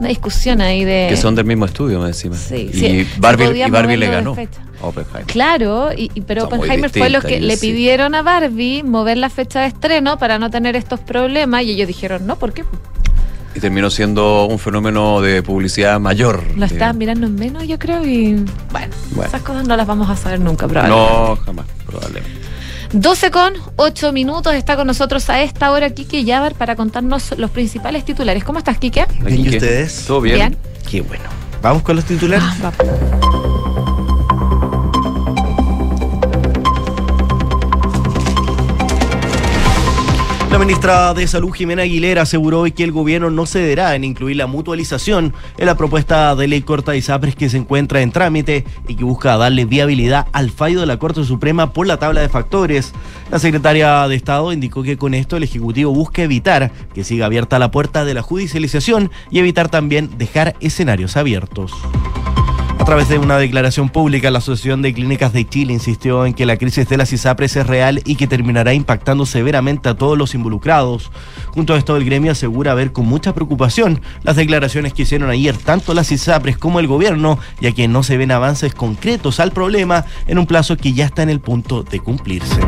una 0.00 0.08
discusión 0.08 0.60
ahí 0.60 0.84
de. 0.84 1.06
Que 1.10 1.16
son 1.16 1.34
del 1.34 1.44
mismo 1.44 1.64
estudio, 1.64 2.00
me 2.00 2.08
encima. 2.08 2.36
Sí, 2.36 2.70
y 2.72 2.76
sí, 2.76 3.08
Barbie, 3.18 3.64
y 3.66 3.70
Barbie 3.70 3.96
le 3.96 4.08
ganó. 4.08 4.36
Oppenheimer. 4.80 5.24
Claro, 5.26 5.90
y, 5.96 6.10
y- 6.14 6.20
pero 6.20 6.42
Son 6.48 6.54
Oppenheimer 6.58 6.88
fue 6.90 7.10
los 7.10 7.24
que 7.24 7.40
le 7.40 7.56
sí. 7.56 7.66
pidieron 7.68 8.14
a 8.14 8.22
Barbie 8.22 8.84
mover 8.84 9.16
la 9.16 9.28
fecha 9.28 9.60
de 9.62 9.66
estreno 9.66 10.18
para 10.18 10.38
no 10.38 10.50
tener 10.50 10.76
estos 10.76 11.00
problemas 11.00 11.64
y 11.64 11.72
ellos 11.72 11.88
dijeron, 11.88 12.26
no, 12.28 12.36
¿por 12.38 12.52
qué? 12.52 12.64
Y 13.56 13.60
terminó 13.60 13.90
siendo 13.90 14.44
un 14.46 14.60
fenómeno 14.60 15.20
de 15.20 15.42
publicidad 15.42 15.98
mayor. 15.98 16.44
Lo 16.56 16.64
estaban 16.64 16.96
mirando 16.96 17.26
en 17.26 17.34
menos, 17.34 17.66
yo 17.66 17.76
creo, 17.78 18.04
y 18.06 18.34
bueno, 18.70 18.94
Bueno. 19.10 19.24
esas 19.28 19.42
cosas 19.42 19.66
no 19.66 19.76
las 19.76 19.86
vamos 19.86 20.08
a 20.08 20.14
saber 20.14 20.38
nunca, 20.38 20.68
probablemente. 20.68 21.12
No, 21.12 21.36
jamás, 21.44 21.66
probablemente. 21.84 22.30
12 22.92 23.30
con 23.30 23.52
8 23.76 24.12
minutos 24.12 24.54
está 24.54 24.76
con 24.76 24.86
nosotros 24.86 25.28
a 25.28 25.42
esta 25.42 25.70
hora 25.72 25.90
Quique 25.90 26.24
Yabar 26.24 26.54
para 26.54 26.74
contarnos 26.74 27.36
los 27.36 27.50
principales 27.50 28.04
titulares. 28.04 28.44
¿Cómo 28.44 28.58
estás, 28.58 28.78
Quique? 28.78 29.06
Bien, 29.20 29.40
¿y 29.40 29.48
ustedes? 29.50 30.04
¿Todo 30.06 30.22
bien? 30.22 30.36
Bien. 30.36 30.56
Qué 30.88 31.00
bueno. 31.02 31.24
Vamos 31.60 31.82
con 31.82 31.96
los 31.96 32.04
titulares. 32.06 32.44
Ah, 32.62 32.72
ministra 40.68 41.14
de 41.14 41.26
Salud, 41.26 41.50
Jimena 41.50 41.84
Aguilera, 41.84 42.20
aseguró 42.20 42.60
hoy 42.60 42.72
que 42.72 42.84
el 42.84 42.92
gobierno 42.92 43.30
no 43.30 43.46
cederá 43.46 43.94
en 43.94 44.04
incluir 44.04 44.36
la 44.36 44.46
mutualización 44.46 45.32
en 45.56 45.64
la 45.64 45.78
propuesta 45.78 46.36
de 46.36 46.46
ley 46.46 46.60
corta 46.60 46.92
de 46.92 46.98
ISAPRES 46.98 47.36
que 47.36 47.48
se 47.48 47.56
encuentra 47.56 48.02
en 48.02 48.12
trámite 48.12 48.66
y 48.86 48.94
que 48.94 49.02
busca 49.02 49.38
darle 49.38 49.64
viabilidad 49.64 50.26
al 50.32 50.50
fallo 50.50 50.80
de 50.80 50.84
la 50.86 50.98
Corte 50.98 51.24
Suprema 51.24 51.72
por 51.72 51.86
la 51.86 51.96
tabla 51.96 52.20
de 52.20 52.28
factores. 52.28 52.92
La 53.30 53.38
secretaria 53.38 54.06
de 54.08 54.14
Estado 54.14 54.52
indicó 54.52 54.82
que 54.82 54.98
con 54.98 55.14
esto 55.14 55.38
el 55.38 55.44
Ejecutivo 55.44 55.90
busca 55.94 56.22
evitar 56.22 56.70
que 56.92 57.02
siga 57.02 57.24
abierta 57.24 57.58
la 57.58 57.70
puerta 57.70 58.04
de 58.04 58.12
la 58.12 58.20
judicialización 58.20 59.10
y 59.30 59.38
evitar 59.38 59.70
también 59.70 60.18
dejar 60.18 60.54
escenarios 60.60 61.16
abiertos. 61.16 61.72
A 62.88 62.90
través 62.90 63.10
de 63.10 63.18
una 63.18 63.36
declaración 63.36 63.90
pública, 63.90 64.30
la 64.30 64.38
Asociación 64.38 64.80
de 64.80 64.94
Clínicas 64.94 65.34
de 65.34 65.46
Chile 65.46 65.74
insistió 65.74 66.24
en 66.24 66.32
que 66.32 66.46
la 66.46 66.56
crisis 66.56 66.88
de 66.88 66.96
las 66.96 67.12
ISAPRES 67.12 67.56
es 67.56 67.66
real 67.66 68.00
y 68.06 68.16
que 68.16 68.26
terminará 68.26 68.72
impactando 68.72 69.26
severamente 69.26 69.90
a 69.90 69.94
todos 69.94 70.16
los 70.16 70.34
involucrados. 70.34 71.12
Junto 71.48 71.74
a 71.74 71.76
esto, 71.76 71.98
el 71.98 72.06
gremio 72.06 72.32
asegura 72.32 72.72
ver 72.72 72.92
con 72.92 73.04
mucha 73.04 73.34
preocupación 73.34 74.00
las 74.22 74.36
declaraciones 74.36 74.94
que 74.94 75.02
hicieron 75.02 75.28
ayer 75.28 75.54
tanto 75.58 75.92
las 75.92 76.10
ISAPRES 76.10 76.56
como 76.56 76.80
el 76.80 76.86
gobierno, 76.86 77.38
ya 77.60 77.72
que 77.72 77.88
no 77.88 78.02
se 78.02 78.16
ven 78.16 78.32
avances 78.32 78.74
concretos 78.74 79.38
al 79.38 79.52
problema 79.52 80.06
en 80.26 80.38
un 80.38 80.46
plazo 80.46 80.78
que 80.78 80.94
ya 80.94 81.04
está 81.04 81.22
en 81.22 81.28
el 81.28 81.40
punto 81.40 81.82
de 81.82 82.00
cumplirse. 82.00 82.58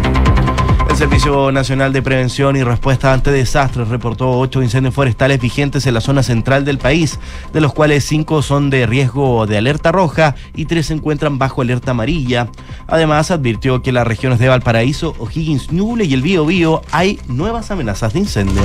El 1.00 1.08
Servicio 1.08 1.50
Nacional 1.50 1.94
de 1.94 2.02
Prevención 2.02 2.56
y 2.56 2.62
Respuesta 2.62 3.14
ante 3.14 3.32
Desastres 3.32 3.88
reportó 3.88 4.38
ocho 4.38 4.62
incendios 4.62 4.94
forestales 4.94 5.40
vigentes 5.40 5.86
en 5.86 5.94
la 5.94 6.02
zona 6.02 6.22
central 6.22 6.66
del 6.66 6.76
país, 6.76 7.18
de 7.54 7.62
los 7.62 7.72
cuales 7.72 8.04
cinco 8.04 8.42
son 8.42 8.68
de 8.68 8.84
riesgo 8.84 9.46
de 9.46 9.56
alerta 9.56 9.92
roja 9.92 10.34
y 10.54 10.66
tres 10.66 10.88
se 10.88 10.92
encuentran 10.92 11.38
bajo 11.38 11.62
alerta 11.62 11.92
amarilla. 11.92 12.48
Además, 12.86 13.30
advirtió 13.30 13.80
que 13.80 13.88
en 13.88 13.94
las 13.94 14.06
regiones 14.06 14.40
de 14.40 14.48
Valparaíso, 14.48 15.14
O'Higgins, 15.18 15.72
Ñuble 15.72 16.04
y 16.04 16.12
el 16.12 16.20
Bío 16.20 16.82
hay 16.92 17.18
nuevas 17.28 17.70
amenazas 17.70 18.12
de 18.12 18.18
incendio. 18.18 18.60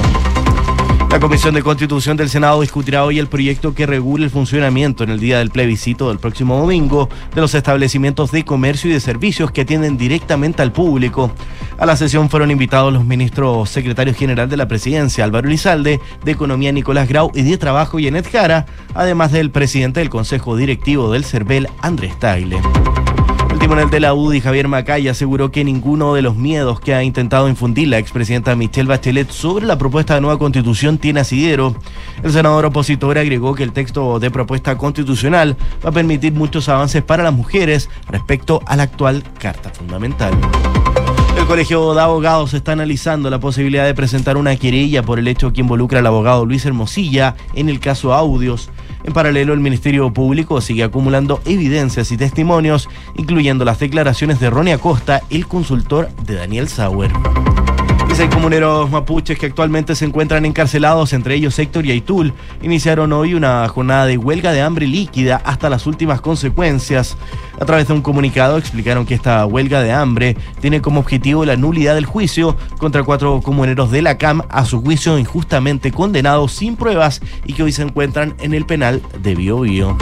La 1.15 1.21
Comisión 1.21 1.55
de 1.55 1.63
Constitución 1.63 2.17
del 2.17 2.27
Senado 2.27 2.59
discutirá 2.59 3.05
hoy 3.05 3.19
el 3.19 3.27
proyecto 3.27 3.73
que 3.73 3.85
regule 3.85 4.25
el 4.25 4.31
funcionamiento 4.31 5.05
en 5.05 5.09
el 5.09 5.21
día 5.21 5.37
del 5.37 5.49
plebiscito 5.49 6.09
del 6.09 6.19
próximo 6.19 6.59
domingo 6.59 7.07
de 7.33 7.39
los 7.39 7.55
establecimientos 7.55 8.33
de 8.33 8.43
comercio 8.43 8.89
y 8.89 8.93
de 8.93 8.99
servicios 8.99 9.49
que 9.49 9.61
atienden 9.61 9.97
directamente 9.97 10.61
al 10.61 10.73
público. 10.73 11.31
A 11.77 11.85
la 11.85 11.95
sesión 11.95 12.29
fueron 12.29 12.51
invitados 12.51 12.91
los 12.91 13.05
ministros 13.05 13.69
secretarios 13.69 14.17
general 14.17 14.49
de 14.49 14.57
la 14.57 14.67
presidencia, 14.67 15.23
Álvaro 15.23 15.47
Elizalde, 15.47 16.01
de 16.25 16.31
Economía, 16.33 16.73
Nicolás 16.73 17.07
Grau, 17.07 17.31
y 17.33 17.43
de 17.43 17.57
Trabajo, 17.57 17.97
Yenet 17.97 18.29
Jara, 18.29 18.65
además 18.93 19.31
del 19.31 19.51
presidente 19.51 20.01
del 20.01 20.09
Consejo 20.09 20.57
Directivo 20.57 21.13
del 21.13 21.23
CERVEL, 21.23 21.69
Andrés 21.81 22.19
Tagle. 22.19 22.59
Timonel 23.65 23.89
de 23.89 23.99
la 23.99 24.13
UDI, 24.13 24.41
Javier 24.41 24.67
Macay, 24.67 25.07
aseguró 25.07 25.49
que 25.49 25.63
ninguno 25.63 26.13
de 26.13 26.21
los 26.21 26.35
miedos 26.35 26.79
que 26.79 26.93
ha 26.93 27.01
intentado 27.01 27.49
infundir 27.49 27.87
la 27.87 27.97
expresidenta 27.97 28.55
Michelle 28.55 28.87
Bachelet 28.87 29.31
sobre 29.31 29.65
la 29.65 29.75
propuesta 29.75 30.13
de 30.13 30.21
nueva 30.21 30.37
constitución 30.37 30.99
tiene 30.99 31.21
asidero. 31.21 31.75
El 32.21 32.31
senador 32.31 32.65
opositor 32.65 33.17
agregó 33.17 33.55
que 33.55 33.63
el 33.63 33.71
texto 33.71 34.19
de 34.19 34.29
propuesta 34.29 34.77
constitucional 34.77 35.57
va 35.83 35.89
a 35.89 35.93
permitir 35.93 36.31
muchos 36.33 36.69
avances 36.69 37.01
para 37.01 37.23
las 37.23 37.33
mujeres 37.33 37.89
respecto 38.07 38.61
a 38.67 38.75
la 38.75 38.83
actual 38.83 39.23
Carta 39.39 39.71
Fundamental. 39.71 40.35
El 41.35 41.47
Colegio 41.47 41.95
de 41.95 42.01
Abogados 42.01 42.53
está 42.53 42.73
analizando 42.73 43.31
la 43.31 43.39
posibilidad 43.39 43.85
de 43.85 43.95
presentar 43.95 44.37
una 44.37 44.55
querella 44.57 45.01
por 45.01 45.17
el 45.17 45.27
hecho 45.27 45.51
que 45.51 45.61
involucra 45.61 45.99
al 45.99 46.07
abogado 46.07 46.45
Luis 46.45 46.67
Hermosilla 46.67 47.35
en 47.55 47.69
el 47.69 47.79
caso 47.79 48.13
Audios. 48.13 48.69
En 49.05 49.13
paralelo, 49.13 49.53
el 49.53 49.59
Ministerio 49.59 50.11
Público 50.11 50.59
sigue 50.61 50.83
acumulando 50.83 51.39
evidencias 51.45 52.11
y 52.11 52.17
testimonios, 52.17 52.89
incluyendo 53.15 53.63
las 53.63 53.79
declaraciones 53.79 54.39
de 54.39 54.49
Ronnie 54.49 54.73
Acosta, 54.73 55.21
el 55.29 55.45
consultor 55.45 56.09
de 56.25 56.33
Daniel 56.33 56.67
Sauer. 56.67 57.11
Y 58.15 58.17
seis 58.17 58.29
comuneros 58.29 58.89
mapuches 58.89 59.37
que 59.37 59.47
actualmente 59.47 59.93
se 59.93 60.05
encuentran 60.05 60.45
encarcelados, 60.45 61.11
entre 61.11 61.35
ellos 61.35 61.59
Héctor 61.59 61.85
y 61.85 61.91
Aitul, 61.91 62.31
iniciaron 62.61 63.11
hoy 63.11 63.33
una 63.33 63.67
jornada 63.67 64.05
de 64.05 64.17
huelga 64.17 64.53
de 64.53 64.61
hambre 64.61 64.87
líquida 64.87 65.41
hasta 65.43 65.69
las 65.69 65.85
últimas 65.85 66.21
consecuencias. 66.21 67.17
A 67.59 67.65
través 67.65 67.89
de 67.89 67.93
un 67.93 68.01
comunicado 68.01 68.57
explicaron 68.57 69.05
que 69.05 69.15
esta 69.15 69.45
huelga 69.45 69.81
de 69.81 69.91
hambre 69.91 70.37
tiene 70.61 70.81
como 70.81 71.01
objetivo 71.01 71.43
la 71.43 71.57
nulidad 71.57 71.95
del 71.95 72.05
juicio 72.05 72.55
contra 72.77 73.03
cuatro 73.03 73.41
comuneros 73.41 73.91
de 73.91 74.01
la 74.01 74.17
CAM 74.17 74.43
a 74.47 74.63
su 74.63 74.81
juicio 74.81 75.19
injustamente 75.19 75.91
condenados 75.91 76.53
sin 76.53 76.77
pruebas 76.77 77.21
y 77.45 77.51
que 77.51 77.63
hoy 77.63 77.73
se 77.73 77.81
encuentran 77.81 78.33
en 78.39 78.53
el 78.53 78.65
penal 78.65 79.01
de 79.21 79.35
Bio, 79.35 79.59
Bio. 79.59 79.97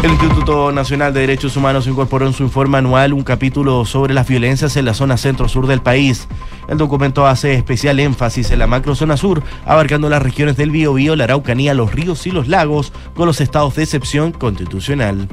El 0.00 0.12
Instituto 0.12 0.70
Nacional 0.70 1.12
de 1.12 1.20
Derechos 1.20 1.56
Humanos 1.56 1.88
incorporó 1.88 2.24
en 2.24 2.32
su 2.32 2.44
informe 2.44 2.78
anual 2.78 3.12
un 3.12 3.24
capítulo 3.24 3.84
sobre 3.84 4.14
las 4.14 4.28
violencias 4.28 4.76
en 4.76 4.84
la 4.84 4.94
zona 4.94 5.16
centro-sur 5.16 5.66
del 5.66 5.82
país. 5.82 6.28
El 6.68 6.78
documento 6.78 7.26
hace 7.26 7.54
especial 7.54 7.98
énfasis 7.98 8.52
en 8.52 8.60
la 8.60 8.68
macrozona 8.68 9.16
sur, 9.16 9.42
abarcando 9.66 10.08
las 10.08 10.22
regiones 10.22 10.56
del 10.56 10.70
Biobío, 10.70 11.16
la 11.16 11.24
Araucanía, 11.24 11.74
los 11.74 11.92
ríos 11.92 12.28
y 12.28 12.30
los 12.30 12.46
lagos, 12.46 12.92
con 13.16 13.26
los 13.26 13.40
estados 13.40 13.74
de 13.74 13.82
excepción 13.82 14.30
constitucional. 14.30 15.28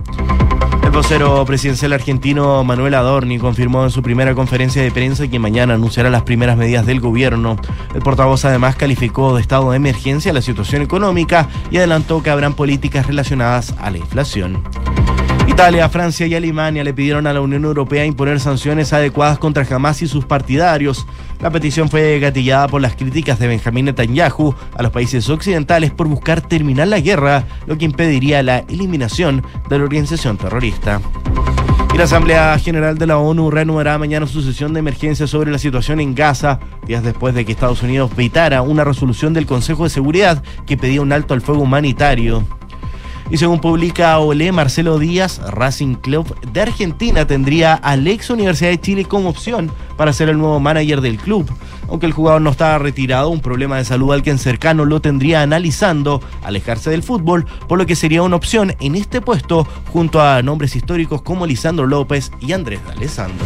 Vocero 0.95 1.43
presidencial 1.45 1.91
argentino 1.91 2.63
Manuel 2.63 2.93
Adorni 2.93 3.37
confirmó 3.37 3.83
en 3.83 3.91
su 3.91 4.01
primera 4.01 4.33
conferencia 4.33 4.81
de 4.81 4.91
prensa 4.91 5.27
que 5.27 5.39
mañana 5.39 5.73
anunciará 5.73 6.09
las 6.09 6.23
primeras 6.23 6.55
medidas 6.55 6.85
del 6.85 7.01
gobierno. 7.01 7.57
El 7.93 8.01
portavoz 8.01 8.45
además 8.45 8.77
calificó 8.77 9.35
de 9.35 9.41
estado 9.41 9.71
de 9.71 9.75
emergencia 9.75 10.31
la 10.31 10.41
situación 10.41 10.81
económica 10.81 11.49
y 11.69 11.77
adelantó 11.77 12.23
que 12.23 12.29
habrán 12.29 12.53
políticas 12.53 13.07
relacionadas 13.07 13.75
a 13.77 13.91
la 13.91 13.97
inflación. 13.97 14.63
Italia, 15.47 15.87
Francia 15.89 16.27
y 16.27 16.35
Alemania 16.35 16.83
le 16.83 16.93
pidieron 16.93 17.27
a 17.27 17.33
la 17.33 17.41
Unión 17.41 17.63
Europea 17.63 18.05
imponer 18.05 18.39
sanciones 18.39 18.91
adecuadas 18.93 19.37
contra 19.37 19.65
Hamas 19.69 20.01
y 20.01 20.07
sus 20.07 20.25
partidarios. 20.25 21.05
La 21.41 21.49
petición 21.49 21.89
fue 21.89 22.19
gatillada 22.19 22.67
por 22.67 22.81
las 22.81 22.95
críticas 22.95 23.39
de 23.39 23.47
Benjamín 23.47 23.85
Netanyahu 23.85 24.55
a 24.75 24.83
los 24.83 24.91
países 24.91 25.29
occidentales 25.29 25.91
por 25.91 26.07
buscar 26.07 26.41
terminar 26.41 26.87
la 26.87 26.99
guerra, 26.99 27.45
lo 27.67 27.77
que 27.77 27.85
impediría 27.85 28.43
la 28.43 28.59
eliminación 28.59 29.43
de 29.69 29.77
la 29.77 29.83
organización 29.83 30.37
terrorista. 30.37 30.99
Y 31.93 31.97
la 31.97 32.03
Asamblea 32.03 32.59
General 32.59 32.97
de 32.97 33.07
la 33.07 33.17
ONU 33.19 33.49
reanudará 33.49 33.97
mañana 33.97 34.27
su 34.27 34.41
sesión 34.41 34.73
de 34.73 34.79
emergencia 34.79 35.27
sobre 35.27 35.49
la 35.49 35.57
situación 35.57 36.01
en 36.01 36.13
Gaza, 36.13 36.59
días 36.85 37.03
después 37.03 37.33
de 37.33 37.45
que 37.45 37.53
Estados 37.53 37.83
Unidos 37.83 38.13
vetara 38.17 38.61
una 38.61 38.83
resolución 38.83 39.33
del 39.33 39.45
Consejo 39.45 39.85
de 39.85 39.89
Seguridad 39.89 40.43
que 40.65 40.75
pedía 40.75 41.01
un 41.01 41.13
alto 41.13 41.33
al 41.33 41.39
fuego 41.39 41.61
humanitario. 41.61 42.43
Y 43.29 43.37
según 43.37 43.59
publica 43.59 44.17
Olé, 44.19 44.51
Marcelo 44.51 44.99
Díaz, 44.99 45.41
Racing 45.49 45.95
Club 45.95 46.39
de 46.53 46.61
Argentina 46.61 47.25
tendría 47.25 47.73
al 47.73 48.07
ex 48.07 48.29
Universidad 48.29 48.69
de 48.69 48.79
Chile 48.79 49.05
como 49.05 49.29
opción 49.29 49.71
para 49.97 50.13
ser 50.13 50.29
el 50.29 50.37
nuevo 50.37 50.59
manager 50.59 51.01
del 51.01 51.17
club. 51.17 51.49
Aunque 51.87 52.05
el 52.05 52.13
jugador 52.13 52.41
no 52.41 52.51
estaba 52.51 52.77
retirado, 52.77 53.29
un 53.29 53.41
problema 53.41 53.77
de 53.77 53.85
salud 53.85 54.13
al 54.13 54.23
que 54.23 54.31
en 54.31 54.37
cercano 54.37 54.85
lo 54.85 55.01
tendría 55.01 55.41
analizando 55.41 56.21
alejarse 56.43 56.89
del 56.91 57.03
fútbol, 57.03 57.45
por 57.67 57.77
lo 57.77 57.85
que 57.85 57.95
sería 57.95 58.21
una 58.21 58.35
opción 58.35 58.75
en 58.79 58.95
este 58.95 59.21
puesto 59.21 59.67
junto 59.91 60.21
a 60.21 60.41
nombres 60.41 60.75
históricos 60.75 61.21
como 61.21 61.45
Lisandro 61.45 61.87
López 61.87 62.31
y 62.39 62.53
Andrés 62.53 62.79
D'Alessandro. 62.85 63.45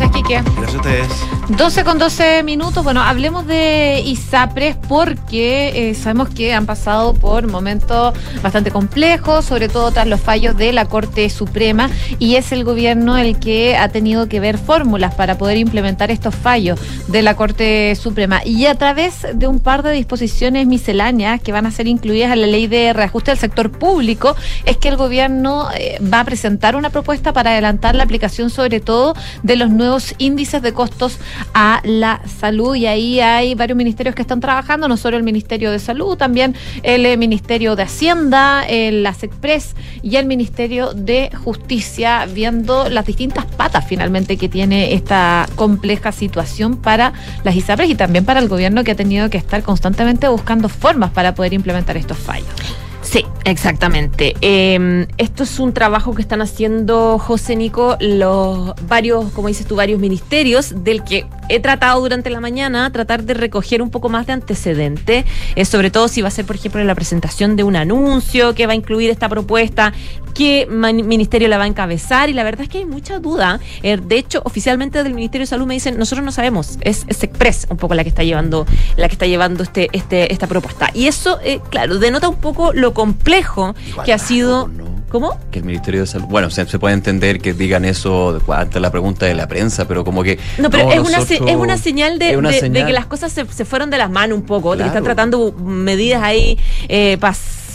Gracias, 0.00 0.22
Quique. 0.22 0.42
Gracias 0.56 0.74
a 0.74 0.76
ustedes. 0.78 1.40
12 1.58 1.84
con 1.84 1.98
12 1.98 2.42
minutos. 2.42 2.82
Bueno, 2.84 3.02
hablemos 3.02 3.46
de 3.46 4.02
ISAPRES 4.06 4.76
porque 4.88 5.90
eh, 5.90 5.94
sabemos 5.94 6.30
que 6.30 6.54
han 6.54 6.64
pasado 6.64 7.12
por 7.12 7.48
momentos 7.48 8.14
bastante 8.40 8.70
complejos, 8.70 9.44
sobre 9.44 9.68
todo 9.68 9.90
tras 9.90 10.06
los 10.06 10.20
fallos 10.20 10.56
de 10.56 10.72
la 10.72 10.86
Corte 10.86 11.28
Suprema, 11.28 11.90
y 12.18 12.36
es 12.36 12.52
el 12.52 12.64
gobierno 12.64 13.18
el 13.18 13.38
que 13.38 13.76
ha 13.76 13.88
tenido 13.88 14.28
que 14.28 14.40
ver 14.40 14.56
fórmulas 14.56 15.14
para 15.16 15.36
poder 15.36 15.58
implementar 15.58 16.10
estos 16.10 16.34
fallos 16.34 16.80
de 17.08 17.20
la 17.20 17.34
Corte 17.36 17.94
Suprema. 17.96 18.40
Y 18.44 18.66
a 18.66 18.76
través 18.76 19.26
de 19.34 19.48
un 19.48 19.58
par 19.58 19.82
de 19.82 19.92
disposiciones 19.92 20.66
misceláneas 20.66 21.42
que 21.42 21.52
van 21.52 21.66
a 21.66 21.72
ser 21.72 21.88
incluidas 21.88 22.32
en 22.32 22.40
la 22.40 22.46
ley 22.46 22.68
de 22.68 22.92
reajuste 22.94 23.32
del 23.32 23.38
sector 23.38 23.70
público, 23.70 24.36
es 24.64 24.76
que 24.78 24.88
el 24.88 24.96
gobierno 24.96 25.68
eh, 25.76 25.98
va 26.00 26.20
a 26.20 26.24
presentar 26.24 26.76
una 26.76 26.90
propuesta 26.90 27.32
para 27.32 27.50
adelantar 27.50 27.96
la 27.96 28.04
aplicación, 28.04 28.50
sobre 28.50 28.80
todo, 28.80 29.14
de 29.42 29.56
los 29.56 29.68
nuevos 29.68 29.89
índices 30.18 30.62
de 30.62 30.72
costos 30.72 31.18
a 31.54 31.80
la 31.84 32.20
salud 32.26 32.74
y 32.74 32.86
ahí 32.86 33.20
hay 33.20 33.54
varios 33.54 33.76
ministerios 33.76 34.14
que 34.14 34.22
están 34.22 34.40
trabajando, 34.40 34.88
no 34.88 34.96
solo 34.96 35.16
el 35.16 35.22
Ministerio 35.22 35.70
de 35.70 35.78
Salud, 35.78 36.16
también 36.16 36.54
el 36.82 37.06
eh, 37.06 37.16
Ministerio 37.16 37.76
de 37.76 37.82
Hacienda, 37.84 38.64
el 38.66 39.04
ASECPRES 39.06 39.74
y 40.02 40.16
el 40.16 40.26
Ministerio 40.26 40.92
de 40.92 41.30
Justicia, 41.44 42.26
viendo 42.26 42.88
las 42.88 43.06
distintas 43.06 43.44
patas 43.46 43.84
finalmente 43.86 44.36
que 44.36 44.48
tiene 44.48 44.94
esta 44.94 45.48
compleja 45.56 46.12
situación 46.12 46.76
para 46.76 47.12
las 47.44 47.56
ISAPRES 47.56 47.90
y 47.90 47.94
también 47.94 48.24
para 48.24 48.40
el 48.40 48.48
gobierno 48.48 48.84
que 48.84 48.92
ha 48.92 48.96
tenido 48.96 49.30
que 49.30 49.38
estar 49.38 49.62
constantemente 49.62 50.28
buscando 50.28 50.68
formas 50.68 51.10
para 51.10 51.34
poder 51.34 51.52
implementar 51.52 51.96
estos 51.96 52.18
fallos. 52.18 52.89
Sí, 53.10 53.26
exactamente. 53.44 54.36
Eh, 54.40 55.08
esto 55.18 55.42
es 55.42 55.58
un 55.58 55.72
trabajo 55.72 56.14
que 56.14 56.22
están 56.22 56.42
haciendo 56.42 57.18
José 57.18 57.56
Nico, 57.56 57.96
los 57.98 58.72
varios, 58.86 59.32
como 59.32 59.48
dices 59.48 59.66
tú, 59.66 59.74
varios 59.74 59.98
ministerios, 59.98 60.84
del 60.84 61.02
que 61.02 61.26
he 61.48 61.58
tratado 61.58 62.00
durante 62.00 62.30
la 62.30 62.38
mañana, 62.38 62.92
tratar 62.92 63.24
de 63.24 63.34
recoger 63.34 63.82
un 63.82 63.90
poco 63.90 64.08
más 64.08 64.28
de 64.28 64.34
antecedente, 64.34 65.24
eh, 65.56 65.64
sobre 65.64 65.90
todo 65.90 66.06
si 66.06 66.22
va 66.22 66.28
a 66.28 66.30
ser, 66.30 66.44
por 66.44 66.54
ejemplo, 66.54 66.84
la 66.84 66.94
presentación 66.94 67.56
de 67.56 67.64
un 67.64 67.74
anuncio 67.74 68.54
que 68.54 68.66
va 68.66 68.74
a 68.74 68.76
incluir 68.76 69.10
esta 69.10 69.28
propuesta, 69.28 69.92
qué 70.32 70.68
ministerio 70.70 71.48
la 71.48 71.58
va 71.58 71.64
a 71.64 71.66
encabezar, 71.66 72.30
y 72.30 72.32
la 72.32 72.44
verdad 72.44 72.62
es 72.62 72.68
que 72.68 72.78
hay 72.78 72.84
mucha 72.84 73.18
duda. 73.18 73.58
Eh, 73.82 73.96
de 74.00 74.18
hecho, 74.18 74.40
oficialmente 74.44 75.02
del 75.02 75.14
Ministerio 75.14 75.42
de 75.42 75.48
Salud 75.48 75.66
me 75.66 75.74
dicen, 75.74 75.98
nosotros 75.98 76.24
no 76.24 76.30
sabemos, 76.30 76.78
es, 76.82 77.04
es 77.08 77.24
Express 77.24 77.66
un 77.68 77.76
poco 77.76 77.94
la 77.94 78.04
que 78.04 78.08
está 78.10 78.22
llevando, 78.22 78.66
la 78.96 79.08
que 79.08 79.14
está 79.14 79.26
llevando 79.26 79.64
este, 79.64 79.88
este, 79.92 80.32
esta 80.32 80.46
propuesta. 80.46 80.90
Y 80.94 81.08
eso, 81.08 81.40
eh, 81.42 81.60
claro, 81.70 81.98
denota 81.98 82.28
un 82.28 82.36
poco 82.36 82.72
lo 82.72 82.94
complejo 83.00 83.74
Igual 83.88 84.06
que 84.06 84.12
ha 84.12 84.18
sido. 84.18 84.68
¿no? 84.68 84.90
¿Cómo? 85.10 85.36
Que 85.50 85.58
el 85.58 85.64
Ministerio 85.64 86.02
de 86.02 86.06
Salud. 86.06 86.26
Bueno, 86.28 86.50
se, 86.50 86.64
se 86.66 86.78
puede 86.78 86.94
entender 86.94 87.40
que 87.40 87.52
digan 87.52 87.84
eso 87.84 88.40
ante 88.48 88.78
la 88.78 88.92
pregunta 88.92 89.26
de 89.26 89.34
la 89.34 89.48
prensa, 89.48 89.88
pero 89.88 90.04
como 90.04 90.22
que. 90.22 90.38
No, 90.58 90.70
pero 90.70 90.92
es, 90.92 91.00
una, 91.00 91.10
se- 91.22 91.34
nosotros- 91.34 91.50
es 91.50 91.56
una 91.56 91.76
señal 91.78 92.18
de, 92.20 92.30
es 92.30 92.36
una 92.36 92.50
de- 92.50 92.54
de 92.54 92.60
señal. 92.60 92.86
que 92.86 92.92
las 92.92 93.06
cosas 93.06 93.32
se, 93.32 93.44
se 93.46 93.64
fueron 93.64 93.90
de 93.90 93.98
las 93.98 94.08
manos 94.08 94.38
un 94.38 94.44
poco, 94.44 94.76
de 94.76 94.82
que 94.82 94.86
están 94.88 95.02
tratando 95.02 95.50
medidas 95.52 96.22
ahí 96.22 96.56
eh, 96.88 97.18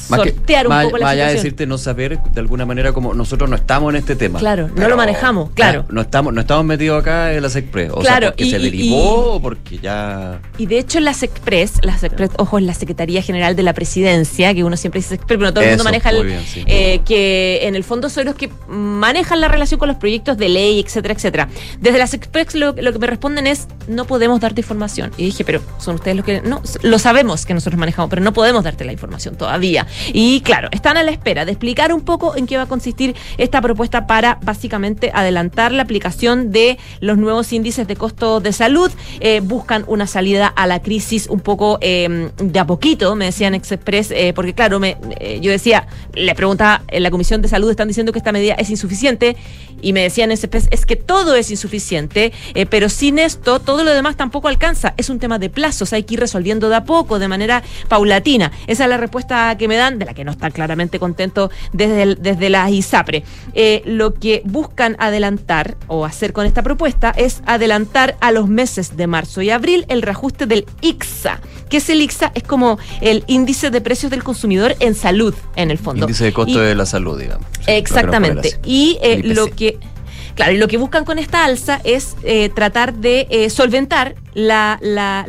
sortear 0.07 0.67
un 0.67 0.81
poco 0.83 0.97
la 0.97 1.09
de 1.11 1.15
situación. 1.15 1.35
decirte 1.35 1.67
no 1.67 1.77
saber, 1.77 2.19
de 2.19 2.39
alguna 2.39 2.65
manera, 2.65 2.93
como 2.93 3.13
nosotros 3.13 3.49
no 3.49 3.55
estamos 3.55 3.91
en 3.93 3.97
este 3.99 4.15
tema. 4.15 4.39
Claro, 4.39 4.69
no 4.75 4.87
lo 4.87 4.97
manejamos, 4.97 5.49
claro. 5.51 5.85
No 5.89 6.01
estamos, 6.01 6.33
no 6.33 6.41
estamos 6.41 6.65
metidos 6.65 7.01
acá 7.01 7.33
en 7.33 7.41
las 7.41 7.55
Express. 7.55 7.91
O 7.93 7.99
Claro, 7.99 8.27
sea, 8.27 8.31
porque 8.31 8.43
y- 8.45 8.51
se 8.51 8.59
y- 8.59 8.63
derivó 8.63 9.33
o 9.35 9.41
porque 9.41 9.77
ya. 9.79 10.39
Y 10.57 10.65
de 10.65 10.79
hecho 10.79 10.99
las 10.99 11.23
Express, 11.23 11.73
las 11.83 12.03
Express, 12.03 12.31
ojo, 12.37 12.57
es 12.57 12.63
la 12.65 12.73
Secretaría 12.73 13.21
General 13.21 13.55
de 13.55 13.63
la 13.63 13.73
Presidencia, 13.73 14.53
que 14.53 14.63
uno 14.63 14.77
siempre 14.77 14.99
dice 15.01 15.15
Express, 15.15 15.39
pero 15.39 15.53
todo 15.53 15.63
el 15.63 15.69
mundo 15.71 15.83
maneja 15.83 16.09
el, 16.09 16.17
muy 16.17 16.27
bien, 16.27 16.41
sí. 16.45 16.63
eh, 16.67 17.01
que 17.05 17.59
en 17.63 17.75
el 17.75 17.83
fondo 17.83 18.09
son 18.09 18.25
los 18.25 18.35
que 18.35 18.49
manejan 18.67 19.41
la 19.41 19.47
relación 19.47 19.79
con 19.79 19.87
los 19.87 19.97
proyectos 19.97 20.37
de 20.37 20.49
ley, 20.49 20.79
etcétera, 20.79 21.13
etcétera. 21.13 21.49
Desde 21.79 21.97
las 21.97 22.13
Express 22.13 22.55
lo, 22.55 22.73
lo 22.73 22.93
que 22.93 22.99
me 22.99 23.07
responden 23.07 23.47
es, 23.47 23.67
no 23.87 24.05
podemos 24.05 24.39
darte 24.39 24.61
información. 24.61 25.11
Y 25.17 25.25
dije, 25.25 25.43
pero 25.45 25.61
son 25.79 25.95
ustedes 25.95 26.17
los 26.17 26.25
que... 26.25 26.41
No, 26.41 26.61
lo 26.81 26.99
sabemos 26.99 27.45
que 27.45 27.53
nosotros 27.53 27.79
manejamos, 27.79 28.09
pero 28.09 28.21
no 28.21 28.33
podemos 28.33 28.63
darte 28.63 28.85
la 28.85 28.91
información 28.91 29.35
todavía. 29.35 29.85
Y 30.13 30.41
claro, 30.41 30.69
están 30.71 30.97
a 30.97 31.03
la 31.03 31.11
espera 31.11 31.45
de 31.45 31.51
explicar 31.51 31.93
un 31.93 32.01
poco 32.01 32.35
en 32.35 32.47
qué 32.47 32.57
va 32.57 32.63
a 32.63 32.67
consistir 32.67 33.15
esta 33.37 33.61
propuesta 33.61 34.07
para 34.07 34.39
básicamente 34.43 35.11
adelantar 35.13 35.71
la 35.71 35.83
aplicación 35.83 36.51
de 36.51 36.77
los 36.99 37.17
nuevos 37.17 37.51
índices 37.53 37.87
de 37.87 37.95
costo 37.95 38.39
de 38.39 38.53
salud. 38.53 38.91
Eh, 39.19 39.41
buscan 39.41 39.85
una 39.87 40.07
salida 40.07 40.47
a 40.47 40.67
la 40.67 40.81
crisis 40.81 41.27
un 41.29 41.39
poco 41.39 41.77
eh, 41.81 42.29
de 42.37 42.59
a 42.59 42.65
poquito, 42.65 43.15
me 43.15 43.25
decían 43.25 43.53
Express, 43.55 44.11
eh, 44.11 44.33
porque 44.33 44.53
claro, 44.53 44.79
me, 44.79 44.97
eh, 45.19 45.39
yo 45.41 45.51
decía, 45.51 45.87
le 46.13 46.35
preguntaba, 46.35 46.83
en 46.87 47.03
la 47.03 47.11
Comisión 47.11 47.41
de 47.41 47.47
Salud 47.47 47.69
están 47.69 47.87
diciendo 47.87 48.11
que 48.11 48.19
esta 48.19 48.31
medida 48.31 48.55
es 48.55 48.69
insuficiente 48.69 49.35
y 49.81 49.93
me 49.93 50.01
decían 50.01 50.31
Express, 50.31 50.67
es 50.71 50.85
que 50.85 50.95
todo 50.95 51.35
es 51.35 51.51
insuficiente, 51.51 52.33
pero 52.69 52.89
sin 52.89 53.19
esto 53.19 53.59
todo 53.59 53.83
lo 53.83 53.93
demás 53.93 54.15
tampoco 54.15 54.47
alcanza. 54.47 54.93
Es 54.97 55.09
un 55.09 55.19
tema 55.19 55.39
de 55.39 55.49
plazos, 55.49 55.93
hay 55.93 56.03
que 56.03 56.15
ir 56.15 56.19
resolviendo 56.19 56.69
de 56.69 56.75
a 56.75 56.83
poco, 56.85 57.19
de 57.19 57.27
manera 57.27 57.63
paulatina. 57.87 58.51
Esa 58.67 58.83
es 58.83 58.89
la 58.89 58.97
respuesta 58.97 59.55
que 59.57 59.67
me 59.67 59.75
dan, 59.85 59.99
de 59.99 60.05
la 60.05 60.13
que 60.13 60.23
no 60.23 60.31
están 60.31 60.51
claramente 60.51 60.99
contentos 60.99 61.51
desde, 61.73 62.03
el- 62.03 62.17
desde 62.21 62.49
la 62.49 62.69
ISAPRE. 62.69 63.23
Eh, 63.53 63.81
lo 63.85 64.13
que 64.13 64.41
buscan 64.45 64.95
adelantar 64.99 65.77
o 65.87 66.05
hacer 66.05 66.33
con 66.33 66.45
esta 66.45 66.63
propuesta 66.63 67.11
es 67.15 67.41
adelantar 67.45 68.15
a 68.19 68.31
los 68.31 68.47
meses 68.47 68.97
de 68.97 69.07
marzo 69.07 69.41
y 69.41 69.49
abril 69.49 69.85
el 69.89 70.01
reajuste 70.01 70.45
del 70.45 70.65
IXA. 70.81 71.39
que 71.69 71.77
es 71.77 71.89
el 71.89 71.99
IXA? 72.01 72.31
Es 72.35 72.43
como 72.43 72.77
el 73.01 73.23
índice 73.27 73.71
de 73.71 73.81
precios 73.81 74.11
del 74.11 74.23
consumidor 74.23 74.75
en 74.79 74.93
salud, 74.93 75.33
en 75.55 75.71
el 75.71 75.79
fondo. 75.79 76.05
Índice 76.05 76.25
de 76.25 76.31
costo 76.33 76.61
Y- 76.63 76.65
de 76.67 76.75
la 76.75 76.85
salud, 76.85 77.19
digamos. 77.19 77.47
Sí, 77.59 77.63
lo 77.67 77.73
Exactamente. 77.73 78.59
Y 78.63 78.97
eh, 79.01 79.21
lo 79.23 79.47
que 79.47 79.79
Claro, 80.35 80.51
y 80.51 80.57
lo 80.57 80.67
que 80.67 80.77
buscan 80.77 81.05
con 81.05 81.17
esta 81.17 81.45
alza 81.45 81.79
es 81.85 82.17
eh, 82.23 82.49
tratar 82.49 82.93
de 82.93 83.25
eh, 83.29 83.49
solventar 83.49 84.15
la, 84.33 84.77
la, 84.81 85.25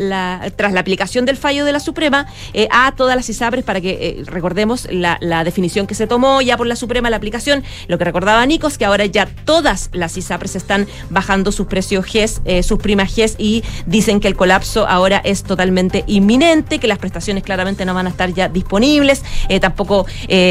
tras 0.56 0.72
la 0.72 0.80
aplicación 0.80 1.26
del 1.26 1.36
fallo 1.36 1.64
de 1.64 1.72
la 1.72 1.78
Suprema 1.78 2.26
eh, 2.54 2.66
a 2.72 2.92
todas 2.96 3.14
las 3.14 3.28
ISAPRES 3.28 3.64
para 3.64 3.80
que 3.80 4.24
recordemos 4.26 4.88
la, 4.90 5.16
definición 5.44 5.86
que 5.86 5.94
se 5.94 6.08
tomó 6.08 6.42
ya 6.42 6.56
por 6.56 6.66
la 6.66 6.74
Suprema, 6.74 7.08
la 7.08 7.18
aplicación, 7.18 7.62
lo 7.86 7.98
que 7.98 8.04
recordaba 8.04 8.44
Nicos, 8.46 8.78
que 8.78 8.84
ahora 8.84 9.06
ya 9.06 9.26
todas 9.44 9.90
las 9.92 10.16
ISAPRES 10.16 10.56
están 10.56 10.88
bajando 11.08 11.52
sus 11.52 11.68
precios 11.68 12.04
GES, 12.04 12.40
sus 12.62 12.80
primas 12.80 13.14
GES 13.14 13.36
y 13.38 13.62
dicen 13.86 14.18
que 14.18 14.26
el 14.26 14.34
colapso 14.34 14.88
ahora 14.88 15.18
es 15.22 15.44
totalmente 15.44 16.02
inminente, 16.08 16.80
que 16.80 16.88
las 16.88 16.98
prestaciones 16.98 17.44
claramente 17.44 17.84
no 17.84 17.94
van 17.94 18.08
a 18.08 18.10
estar 18.10 18.34
ya 18.34 18.48
disponibles, 18.48 19.22
tampoco 19.60 20.06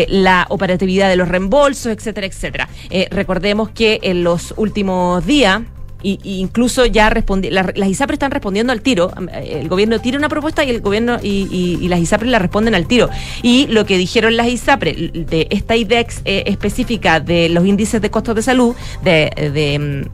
la 0.07 0.45
operatividad 0.47 1.09
de 1.09 1.17
los 1.17 1.27
reembolsos, 1.27 1.87
etcétera, 1.87 2.27
etcétera. 2.27 2.69
recordemos 3.11 3.69
que 3.71 3.99
en 4.01 4.23
los 4.23 4.44
últimos 4.57 5.25
días, 5.25 5.61
y, 6.03 6.19
incluso 6.23 6.85
ya 6.85 7.09
respondi 7.09 7.49
las 7.49 7.89
ISAPRES 7.89 8.15
están 8.15 8.31
respondiendo 8.31 8.71
al 8.71 8.81
tiro. 8.81 9.11
El 9.33 9.67
gobierno 9.67 9.99
tira 9.99 10.17
una 10.17 10.29
propuesta 10.29 10.63
y 10.63 10.69
el 10.69 10.81
gobierno 10.81 11.17
y, 11.21 11.87
las 11.87 11.99
ISAPRES 11.99 12.29
la 12.29 12.39
responden 12.39 12.75
al 12.75 12.85
tiro. 12.85 13.09
Y 13.41 13.67
lo 13.67 13.85
que 13.85 13.97
dijeron 13.97 14.37
las 14.37 14.47
ISAPRES 14.47 15.13
de 15.13 15.47
esta 15.49 15.75
idea 15.75 16.05
eh, 16.25 16.43
específica 16.45 17.19
de 17.19 17.49
los 17.49 17.65
índices 17.65 18.01
de 18.01 18.11
costos 18.11 18.35
de 18.35 18.43
salud, 18.43 18.75
de, 19.03 20.09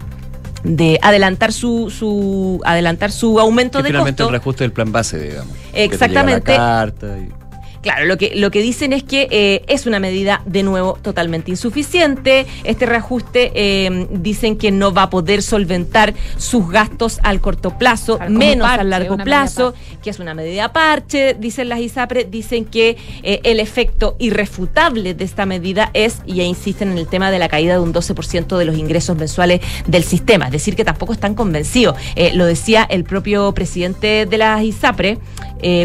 de 0.63 1.00
adelantar 1.01 1.51
su, 1.53 1.89
su 1.89 2.61
adelantar 2.65 3.11
su 3.11 3.39
aumento 3.39 3.81
de 3.81 3.89
finalmente 3.89 4.23
el 4.23 4.29
reajuste 4.29 4.63
del 4.63 4.71
plan 4.71 4.91
base, 4.91 5.19
digamos. 5.19 5.55
Exactamente. 5.73 6.55
Claro, 7.81 8.05
lo 8.05 8.17
que, 8.17 8.33
lo 8.35 8.51
que 8.51 8.61
dicen 8.61 8.93
es 8.93 9.03
que 9.03 9.27
eh, 9.31 9.63
es 9.67 9.88
una 9.88 10.00
medida 10.00 10.43
de 10.45 10.61
nuevo 10.61 11.00
totalmente 11.01 11.50
insuficiente. 11.50 12.45
Este 12.63 12.85
reajuste 12.85 13.51
eh, 13.55 14.07
dicen 14.11 14.57
que 14.57 14.71
no 14.71 14.93
va 14.93 15.03
a 15.03 15.09
poder 15.09 15.41
solventar 15.41 16.13
sus 16.38 16.69
gastos 16.69 17.19
al 17.23 17.41
corto 17.41 17.77
plazo, 17.79 18.19
menos 18.29 18.69
al 18.69 18.89
largo 18.91 19.17
plazo, 19.17 19.73
que 20.03 20.11
es 20.11 20.19
una 20.19 20.35
medida 20.35 20.71
parche, 20.71 21.33
dicen 21.33 21.69
las 21.69 21.79
ISAPRE, 21.79 22.25
dicen 22.25 22.65
que 22.65 22.97
eh, 23.23 23.39
el 23.43 23.59
efecto 23.59 24.15
irrefutable 24.19 25.15
de 25.15 25.23
esta 25.23 25.47
medida 25.47 25.89
es, 25.95 26.21
y 26.27 26.35
ya 26.35 26.43
insisten 26.43 26.91
en 26.91 27.00
el 27.00 27.07
tema 27.07 27.31
de 27.31 27.39
la 27.39 27.50
caída 27.50 27.73
de 27.73 27.79
un 27.79 27.93
12% 27.93 28.57
de 28.57 28.65
los 28.65 28.77
ingresos 28.77 29.17
mensuales 29.17 29.61
del 29.88 30.03
sistema, 30.03 30.45
es 30.45 30.51
decir, 30.51 30.75
que 30.75 30.85
tampoco 30.85 31.13
están 31.13 31.33
convencidos. 31.33 31.95
lo 32.35 32.45
decía 32.45 32.85
el 32.89 33.05
propio 33.05 33.51
presidente 33.53 34.27
de 34.27 34.38
las 34.38 34.61
ISAPRE, 34.61 35.17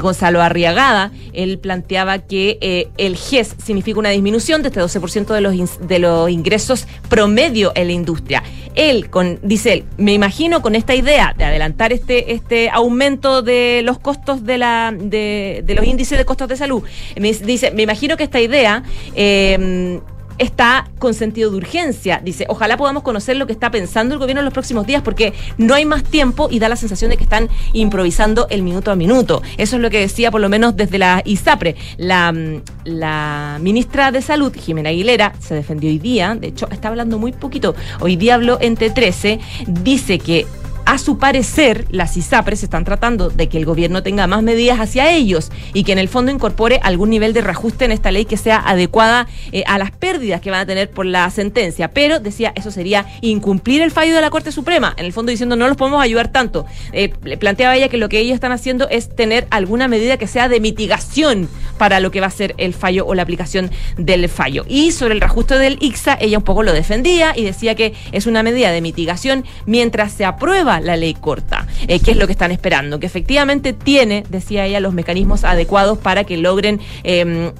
Gonzalo 0.00 0.42
Arriagada, 0.42 1.12
él 1.32 1.58
planteaba 1.58 2.18
que 2.18 2.58
eh, 2.60 2.88
el 2.96 3.16
GES 3.16 3.56
significa 3.62 3.98
una 3.98 4.10
disminución 4.10 4.62
de 4.62 4.68
este 4.68 4.80
12% 4.80 5.26
de 5.26 5.40
los, 5.40 5.88
de 5.88 5.98
los 5.98 6.30
ingresos 6.30 6.86
promedio 7.08 7.72
en 7.74 7.86
la 7.88 7.92
industria. 7.92 8.42
Él, 8.74 9.08
dice 9.42 9.72
él, 9.72 9.84
me 9.96 10.12
imagino 10.12 10.62
con 10.62 10.74
esta 10.74 10.94
idea 10.94 11.34
de 11.36 11.44
adelantar 11.44 11.92
este, 11.92 12.32
este 12.32 12.70
aumento 12.70 13.42
de 13.42 13.82
los 13.84 13.98
costos 13.98 14.44
de, 14.44 14.58
la, 14.58 14.92
de 14.92 15.64
los 15.74 15.86
índices 15.86 16.18
de 16.18 16.24
costos 16.24 16.48
de 16.48 16.56
salud, 16.56 16.82
me, 17.18 17.32
dice, 17.32 17.70
me 17.70 17.82
imagino 17.82 18.16
que 18.16 18.24
esta 18.24 18.40
idea... 18.40 18.82
Eh, 19.14 20.00
está 20.38 20.88
con 20.98 21.14
sentido 21.14 21.50
de 21.50 21.56
urgencia. 21.56 22.20
Dice, 22.22 22.46
ojalá 22.48 22.76
podamos 22.76 23.02
conocer 23.02 23.36
lo 23.36 23.46
que 23.46 23.52
está 23.52 23.70
pensando 23.70 24.14
el 24.14 24.20
gobierno 24.20 24.40
en 24.40 24.44
los 24.44 24.54
próximos 24.54 24.86
días 24.86 25.02
porque 25.02 25.32
no 25.58 25.74
hay 25.74 25.84
más 25.84 26.04
tiempo 26.04 26.48
y 26.50 26.58
da 26.58 26.68
la 26.68 26.76
sensación 26.76 27.10
de 27.10 27.16
que 27.16 27.24
están 27.24 27.48
improvisando 27.72 28.46
el 28.50 28.62
minuto 28.62 28.90
a 28.90 28.96
minuto. 28.96 29.42
Eso 29.56 29.76
es 29.76 29.82
lo 29.82 29.90
que 29.90 30.00
decía 30.00 30.30
por 30.30 30.40
lo 30.40 30.48
menos 30.48 30.76
desde 30.76 30.98
la 30.98 31.22
ISAPRE. 31.24 31.76
La, 31.98 32.32
mm, 32.32 33.62
ministra 33.62 34.12
de 34.12 34.22
Salud, 34.22 34.52
Jimena 34.54 34.90
Aguilera, 34.90 35.32
se 35.40 35.54
defendió 35.54 35.90
hoy 35.90 35.98
día, 35.98 36.34
de 36.34 36.48
hecho 36.48 36.68
está 36.70 36.88
hablando 36.88 37.18
muy 37.18 37.32
poquito, 37.32 37.74
hoy 38.00 38.16
día 38.16 38.34
habló 38.34 38.58
entre 38.60 38.90
13, 38.90 39.40
dice 39.66 40.18
que 40.18 40.46
a 40.86 40.98
su 40.98 41.18
parecer, 41.18 41.84
las 41.90 42.16
ISAPRES 42.16 42.62
están 42.62 42.84
tratando 42.84 43.28
de 43.28 43.48
que 43.48 43.58
el 43.58 43.64
gobierno 43.64 44.04
tenga 44.04 44.28
más 44.28 44.44
medidas 44.44 44.78
hacia 44.78 45.10
ellos 45.10 45.50
y 45.74 45.82
que 45.82 45.90
en 45.90 45.98
el 45.98 46.08
fondo 46.08 46.30
incorpore 46.30 46.78
algún 46.80 47.10
nivel 47.10 47.32
de 47.32 47.40
reajuste 47.40 47.84
en 47.84 47.90
esta 47.90 48.12
ley 48.12 48.24
que 48.24 48.36
sea 48.36 48.62
adecuada 48.64 49.26
eh, 49.50 49.64
a 49.66 49.78
las 49.78 49.90
pérdidas 49.90 50.40
que 50.40 50.52
van 50.52 50.60
a 50.60 50.66
tener 50.66 50.88
por 50.88 51.04
la 51.04 51.28
sentencia. 51.30 51.88
Pero, 51.88 52.20
decía, 52.20 52.52
eso 52.54 52.70
sería 52.70 53.04
incumplir 53.20 53.82
el 53.82 53.90
fallo 53.90 54.14
de 54.14 54.20
la 54.20 54.30
Corte 54.30 54.52
Suprema. 54.52 54.94
En 54.96 55.06
el 55.06 55.12
fondo 55.12 55.30
diciendo, 55.30 55.56
no 55.56 55.66
los 55.66 55.76
podemos 55.76 56.00
ayudar 56.00 56.28
tanto. 56.28 56.66
Eh, 56.92 57.08
planteaba 57.08 57.74
ella 57.74 57.88
que 57.88 57.96
lo 57.96 58.08
que 58.08 58.20
ellos 58.20 58.34
están 58.34 58.52
haciendo 58.52 58.88
es 58.88 59.14
tener 59.14 59.48
alguna 59.50 59.88
medida 59.88 60.18
que 60.18 60.28
sea 60.28 60.48
de 60.48 60.60
mitigación 60.60 61.48
para 61.78 61.98
lo 61.98 62.12
que 62.12 62.20
va 62.20 62.28
a 62.28 62.30
ser 62.30 62.54
el 62.58 62.74
fallo 62.74 63.04
o 63.06 63.14
la 63.16 63.22
aplicación 63.22 63.72
del 63.98 64.28
fallo. 64.28 64.64
Y 64.68 64.92
sobre 64.92 65.14
el 65.14 65.20
reajuste 65.20 65.58
del 65.58 65.78
ICSA, 65.80 66.16
ella 66.20 66.38
un 66.38 66.44
poco 66.44 66.62
lo 66.62 66.72
defendía 66.72 67.32
y 67.36 67.42
decía 67.42 67.74
que 67.74 67.92
es 68.12 68.26
una 68.26 68.44
medida 68.44 68.70
de 68.70 68.80
mitigación 68.80 69.44
mientras 69.66 70.12
se 70.12 70.24
aprueba 70.24 70.75
la 70.80 70.96
ley 70.96 71.14
corta. 71.14 71.66
Eh, 71.88 72.00
¿Qué 72.00 72.12
es 72.12 72.16
lo 72.16 72.26
que 72.26 72.32
están 72.32 72.52
esperando? 72.52 73.00
Que 73.00 73.06
efectivamente 73.06 73.72
tiene, 73.72 74.24
decía 74.28 74.66
ella, 74.66 74.80
los 74.80 74.94
mecanismos 74.94 75.44
adecuados 75.44 75.98
para 75.98 76.24
que 76.24 76.36
logren... 76.36 76.80
Em, 77.02 77.52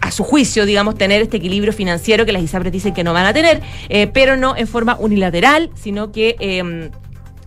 a 0.00 0.12
su 0.12 0.22
juicio, 0.22 0.64
digamos, 0.64 0.96
tener 0.96 1.22
este 1.22 1.38
equilibrio 1.38 1.72
financiero 1.72 2.24
que 2.24 2.32
las 2.32 2.42
ISAPRES 2.42 2.72
dicen 2.72 2.94
que 2.94 3.02
no 3.02 3.12
van 3.12 3.26
a 3.26 3.32
tener, 3.32 3.60
eh, 3.88 4.06
pero 4.06 4.36
no 4.36 4.56
en 4.56 4.68
forma 4.68 4.96
unilateral, 5.00 5.70
sino 5.74 6.12
que 6.12 6.36
em, 6.38 6.90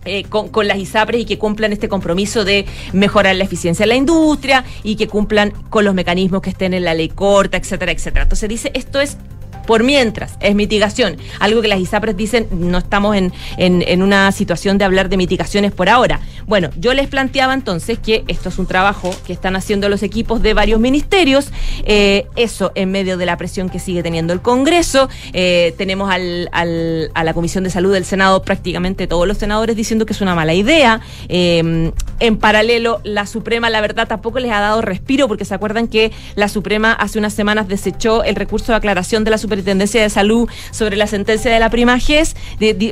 eh, 0.04 0.24
con, 0.24 0.50
con, 0.50 0.68
las 0.68 0.78
ISAPRES 0.78 1.22
y 1.22 1.24
que 1.24 1.38
cumplan 1.38 1.72
este 1.72 1.88
compromiso 1.88 2.44
de 2.44 2.66
mejorar 2.92 3.34
la 3.36 3.44
eficiencia 3.44 3.84
en 3.84 3.88
la 3.88 3.96
industria 3.96 4.64
y 4.84 4.96
que 4.96 5.08
cumplan 5.08 5.50
con 5.70 5.84
los 5.84 5.94
mecanismos 5.94 6.42
que 6.42 6.50
estén 6.50 6.74
en 6.74 6.84
la 6.84 6.94
ley 6.94 7.08
corta, 7.08 7.56
etcétera, 7.56 7.90
etcétera. 7.90 8.24
Entonces 8.24 8.48
dice, 8.48 8.70
esto 8.74 9.00
es 9.00 9.16
por 9.66 9.82
mientras, 9.82 10.36
es 10.40 10.54
mitigación. 10.54 11.16
Algo 11.40 11.62
que 11.62 11.68
las 11.68 11.80
ISAPRES 11.80 12.16
dicen, 12.16 12.48
no 12.50 12.78
estamos 12.78 13.16
en, 13.16 13.32
en, 13.58 14.02
una 14.02 14.30
situación 14.32 14.78
de 14.78 14.84
hablar 14.84 15.08
de 15.08 15.16
mitigaciones 15.16 15.72
por 15.72 15.88
ahora. 15.88 16.20
Bueno, 16.46 16.70
yo 16.76 16.94
les 16.94 17.08
planteaba 17.08 17.54
entonces 17.54 17.98
que 17.98 18.24
esto 18.28 18.48
es 18.48 18.58
un 18.58 18.66
trabajo 18.66 19.10
que 19.26 19.32
están 19.32 19.56
haciendo 19.56 19.88
los 19.88 20.02
equipos 20.02 20.42
de 20.42 20.54
varios 20.54 20.80
ministerios, 20.80 21.50
eh, 21.84 22.26
eso 22.36 22.72
en 22.74 22.90
medio 22.90 23.16
de 23.16 23.26
la 23.26 23.36
presión 23.36 23.68
que 23.68 23.78
sigue 23.78 24.02
teniendo 24.02 24.32
el 24.32 24.40
Congreso. 24.40 25.08
Eh, 25.32 25.74
tenemos 25.76 26.10
al, 26.10 26.48
al, 26.52 27.10
a 27.14 27.24
la 27.24 27.34
Comisión 27.34 27.64
de 27.64 27.70
Salud 27.70 27.92
del 27.92 28.04
Senado 28.04 28.42
prácticamente 28.42 29.06
todos 29.06 29.26
los 29.26 29.38
senadores 29.38 29.76
diciendo 29.76 30.06
que 30.06 30.12
es 30.12 30.20
una 30.20 30.34
mala 30.34 30.54
idea. 30.54 31.00
Eh, 31.28 31.92
en 32.20 32.38
paralelo, 32.38 33.00
la 33.04 33.26
Suprema, 33.26 33.70
la 33.70 33.80
verdad, 33.80 34.08
tampoco 34.08 34.38
les 34.38 34.50
ha 34.52 34.60
dado 34.60 34.82
respiro 34.82 35.28
porque 35.28 35.44
se 35.44 35.54
acuerdan 35.54 35.88
que 35.88 36.12
la 36.34 36.48
Suprema 36.48 36.92
hace 36.92 37.18
unas 37.18 37.34
semanas 37.34 37.68
desechó 37.68 38.24
el 38.24 38.36
recurso 38.36 38.72
de 38.72 38.76
aclaración 38.76 39.24
de 39.24 39.30
la 39.30 39.38
Superintendencia 39.38 40.00
de 40.00 40.10
Salud 40.10 40.48
sobre 40.70 40.96
la 40.96 41.06
sentencia 41.06 41.52
de 41.52 41.60
la 41.60 41.70
prima 41.70 41.98
GES, 41.98 42.36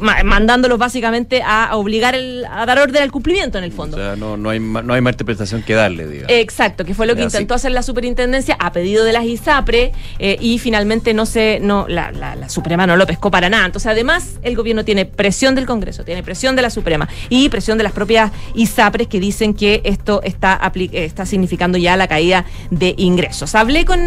mandándolos 0.01 0.79
básicamente 0.79 1.43
a, 1.45 1.77
obligar 1.77 2.15
a 2.15 2.67
dar 2.67 2.79
orden 2.79 3.03
al 3.03 3.11
cumplimiento 3.11 3.59
en 3.59 3.65
el 3.65 3.73
fondo. 3.73 3.97
O 3.97 4.01
sea, 4.01 4.17
no, 4.17 4.37
no, 4.37 4.51
hay, 4.51 4.61
no 4.61 4.93
hay 4.93 5.01
más 5.01 5.13
interpretación 5.13 5.63
que 5.63 5.75
darle, 5.75 6.07
digamos. 6.07 6.31
Exacto, 6.31 6.85
que 6.85 6.95
fue 6.95 7.07
lo 7.07 7.15
que 7.15 7.23
intentó 7.23 7.55
hacer 7.55 7.73
la 7.73 7.83
superintendencia 7.83 8.57
a 8.59 8.73
pedido 8.73 9.05
de 9.05 9.13
las 9.13 9.25
ISAPRE 9.25 9.93
eh, 10.19 10.37
y 10.41 10.59
finalmente 10.59 11.15
no 11.15 11.27
se, 11.27 11.59
no, 11.61 11.87
la, 11.89 12.13
la, 12.13 12.49
Suprema 12.49 12.87
no 12.87 12.97
lo 12.97 13.07
pescó 13.07 13.31
para 13.31 13.49
nada. 13.49 13.67
Entonces, 13.67 13.91
además, 13.91 14.39
el 14.43 14.55
gobierno 14.55 14.85
tiene 14.85 15.07
presión 15.07 15.55
del 15.55 15.67
Congreso, 15.67 16.05
tiene 16.05 16.23
presión 16.23 16.57
de 16.57 16.63
la 16.63 16.71
Suprema 16.71 17.09
y 17.31 17.49
presión 17.49 17.79
de 17.79 17.85
las 17.85 17.93
propias 17.93 18.31
ISAPRES 18.55 19.09
que 19.15 19.21
dicen 19.21 19.55
que 19.55 19.81
esto 19.85 20.21
está, 20.25 20.61
está 20.91 21.25
significando 21.25 21.79
ya 21.79 21.97
la 21.97 22.09
caída 22.09 22.47
de 22.73 22.97
ingresos. 22.99 23.55
Hablé 23.55 23.85
con, 23.85 24.01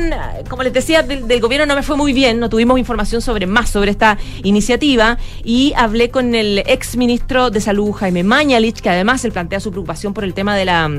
como 0.50 0.64
les 0.64 0.74
decía, 0.74 1.02
del, 1.02 1.30
del 1.30 1.40
gobierno 1.40 1.66
no 1.66 1.76
me 1.76 1.82
fue 1.82 1.96
muy 1.96 2.12
bien, 2.12 2.42
tuvimos 2.50 2.78
información 2.78 3.22
sobre 3.22 3.48
más 3.48 3.70
sobre 3.70 3.92
esta 3.92 4.18
iniciativa 4.44 5.18
y 5.46 5.72
hablé 5.78 6.10
con 6.10 6.36
el 6.36 6.58
ex 6.58 6.98
ministro 6.98 7.52
de 7.52 7.62
Salud, 7.62 7.94
Jaime 7.94 8.26
Mañalich, 8.26 8.82
que 8.82 8.90
además 8.90 9.24
él 9.24 9.32
plantea 9.32 9.62
su 9.62 9.72
preocupación 9.72 10.14
por 10.14 10.26
el 10.26 10.34
tema 10.34 10.58
de 10.58 10.66
la 10.66 10.92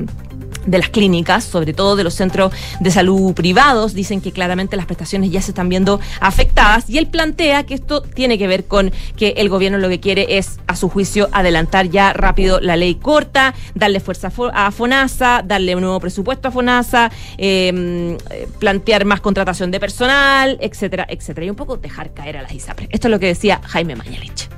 de 0.68 0.78
las 0.78 0.90
clínicas, 0.90 1.44
sobre 1.44 1.72
todo 1.72 1.96
de 1.96 2.04
los 2.04 2.14
centros 2.14 2.52
de 2.80 2.90
salud 2.90 3.32
privados, 3.34 3.94
dicen 3.94 4.20
que 4.20 4.32
claramente 4.32 4.76
las 4.76 4.86
prestaciones 4.86 5.30
ya 5.30 5.42
se 5.42 5.50
están 5.50 5.68
viendo 5.68 6.00
afectadas 6.20 6.88
y 6.88 6.98
él 6.98 7.06
plantea 7.06 7.64
que 7.64 7.74
esto 7.74 8.02
tiene 8.02 8.38
que 8.38 8.46
ver 8.46 8.64
con 8.64 8.92
que 9.16 9.34
el 9.38 9.48
gobierno 9.48 9.78
lo 9.78 9.88
que 9.88 10.00
quiere 10.00 10.38
es, 10.38 10.58
a 10.66 10.76
su 10.76 10.88
juicio, 10.88 11.28
adelantar 11.32 11.88
ya 11.88 12.12
rápido 12.12 12.60
la 12.60 12.76
ley 12.76 12.96
corta, 12.96 13.54
darle 13.74 14.00
fuerza 14.00 14.30
a 14.52 14.70
FONASA, 14.70 15.42
darle 15.44 15.74
un 15.74 15.82
nuevo 15.82 16.00
presupuesto 16.00 16.48
a 16.48 16.50
FONASA, 16.50 17.10
em, 17.36 18.16
plantear 18.58 19.04
más 19.04 19.20
contratación 19.20 19.70
de 19.70 19.80
personal, 19.80 20.58
etcétera, 20.60 21.06
etcétera, 21.08 21.46
y 21.46 21.50
un 21.50 21.56
poco 21.56 21.76
dejar 21.76 22.12
caer 22.12 22.36
a 22.36 22.42
las 22.42 22.52
ISAPRE. 22.52 22.88
Esto 22.90 23.08
es 23.08 23.10
lo 23.10 23.18
que 23.18 23.26
decía 23.26 23.60
Jaime 23.64 23.96
Mañalich. 23.96 24.48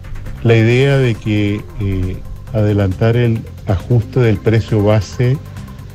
La 0.42 0.56
idea 0.56 0.96
de 0.96 1.14
que 1.14 1.60
eh, 1.80 2.16
adelantar 2.52 3.16
el 3.16 3.40
ajuste 3.66 4.20
del 4.20 4.38
precio 4.38 4.82
base 4.82 5.38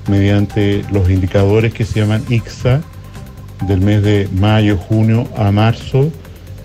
mediante 0.08 0.84
los 0.92 1.10
indicadores 1.10 1.74
que 1.74 1.86
se 1.86 2.00
llaman 2.00 2.24
IXA 2.30 2.82
del 3.68 3.82
mes 3.82 4.04
de 4.04 4.30
mayo, 4.34 4.78
junio 4.78 5.28
a 5.38 5.52
marzo, 5.52 6.12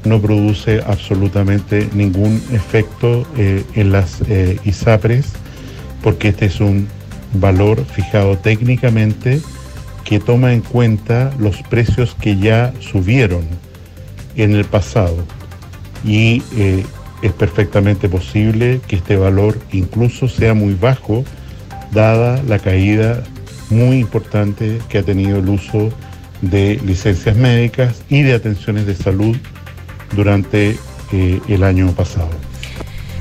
no 0.05 0.20
produce 0.20 0.81
absolutamente 0.87 1.88
ningún 1.92 2.42
efecto 2.53 3.26
eh, 3.37 3.64
en 3.74 3.92
las 3.92 4.22
eh, 4.29 4.59
ISAPRES, 4.64 5.26
porque 6.03 6.29
este 6.29 6.46
es 6.46 6.61
un 6.61 6.88
valor 7.35 7.85
fijado 7.85 8.38
técnicamente 8.38 9.40
que 10.05 10.18
toma 10.18 10.53
en 10.53 10.62
cuenta 10.62 11.33
los 11.38 11.62
precios 11.62 12.16
que 12.20 12.37
ya 12.37 12.72
subieron 12.81 13.42
en 14.37 14.55
el 14.55 14.64
pasado. 14.64 15.24
Y 16.05 16.42
eh, 16.57 16.85
es 17.22 17.33
perfectamente 17.33 18.09
posible 18.09 18.81
que 18.88 18.96
este 18.96 19.16
valor 19.16 19.59
incluso 19.72 20.29
sea 20.29 20.55
muy 20.55 20.74
bajo, 20.74 21.24
dada 21.92 22.42
la 22.46 22.59
caída 22.59 23.22
muy 23.70 23.98
importante 23.98 24.79
que 24.88 24.98
ha 24.98 25.03
tenido 25.03 25.38
el 25.38 25.48
uso 25.48 25.90
de 26.42 26.81
licencias 26.85 27.37
médicas 27.37 28.03
y 28.09 28.22
de 28.22 28.35
atenciones 28.35 28.87
de 28.87 28.94
salud 28.94 29.37
durante 30.12 30.79
eh, 31.12 31.40
el 31.48 31.62
año 31.62 31.92
pasado. 31.92 32.31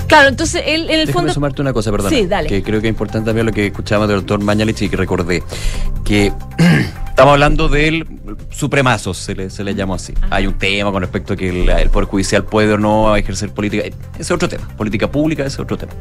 Claro, 0.08 0.30
entonces 0.30 0.64
él 0.66 0.86
en 0.90 1.02
el 1.02 1.06
Déjame 1.06 1.14
fondo... 1.14 1.34
sumarte 1.34 1.62
una 1.62 1.72
cosa, 1.72 1.92
perdón. 1.92 2.12
Sí, 2.12 2.26
dale. 2.26 2.50
Que 2.50 2.64
creo 2.64 2.82
que 2.82 2.88
es 2.88 2.92
importante 2.92 3.28
también 3.28 3.46
lo 3.46 3.52
que 3.52 3.68
escuchábamos 3.68 4.10
del 4.10 4.18
doctor 4.18 4.42
Mañalich 4.42 4.82
y 4.82 4.90
que 4.90 4.98
recordé. 4.98 5.44
Que 6.04 6.34
estamos 7.10 7.34
hablando 7.34 7.70
del 7.70 8.08
supremazo, 8.50 9.14
se 9.14 9.36
le, 9.36 9.52
se 9.52 9.64
le 9.64 9.76
llamó 9.76 9.94
así. 9.94 10.16
Hay 10.32 10.48
un 10.48 10.58
tema 10.58 10.92
con 10.92 11.02
respecto 11.02 11.34
a 11.34 11.36
que 11.36 11.50
el, 11.50 11.70
el 11.70 11.90
Poder 11.92 12.10
Judicial 12.10 12.44
puede 12.44 12.74
o 12.74 12.78
no 12.80 13.16
ejercer 13.16 13.52
política. 13.52 13.84
Ese 13.84 13.96
es 14.18 14.32
otro 14.32 14.50
tema. 14.50 14.68
Política 14.70 15.12
pública, 15.12 15.44
ese 15.44 15.58
es 15.58 15.60
otro 15.60 15.78
tema. 15.78 15.92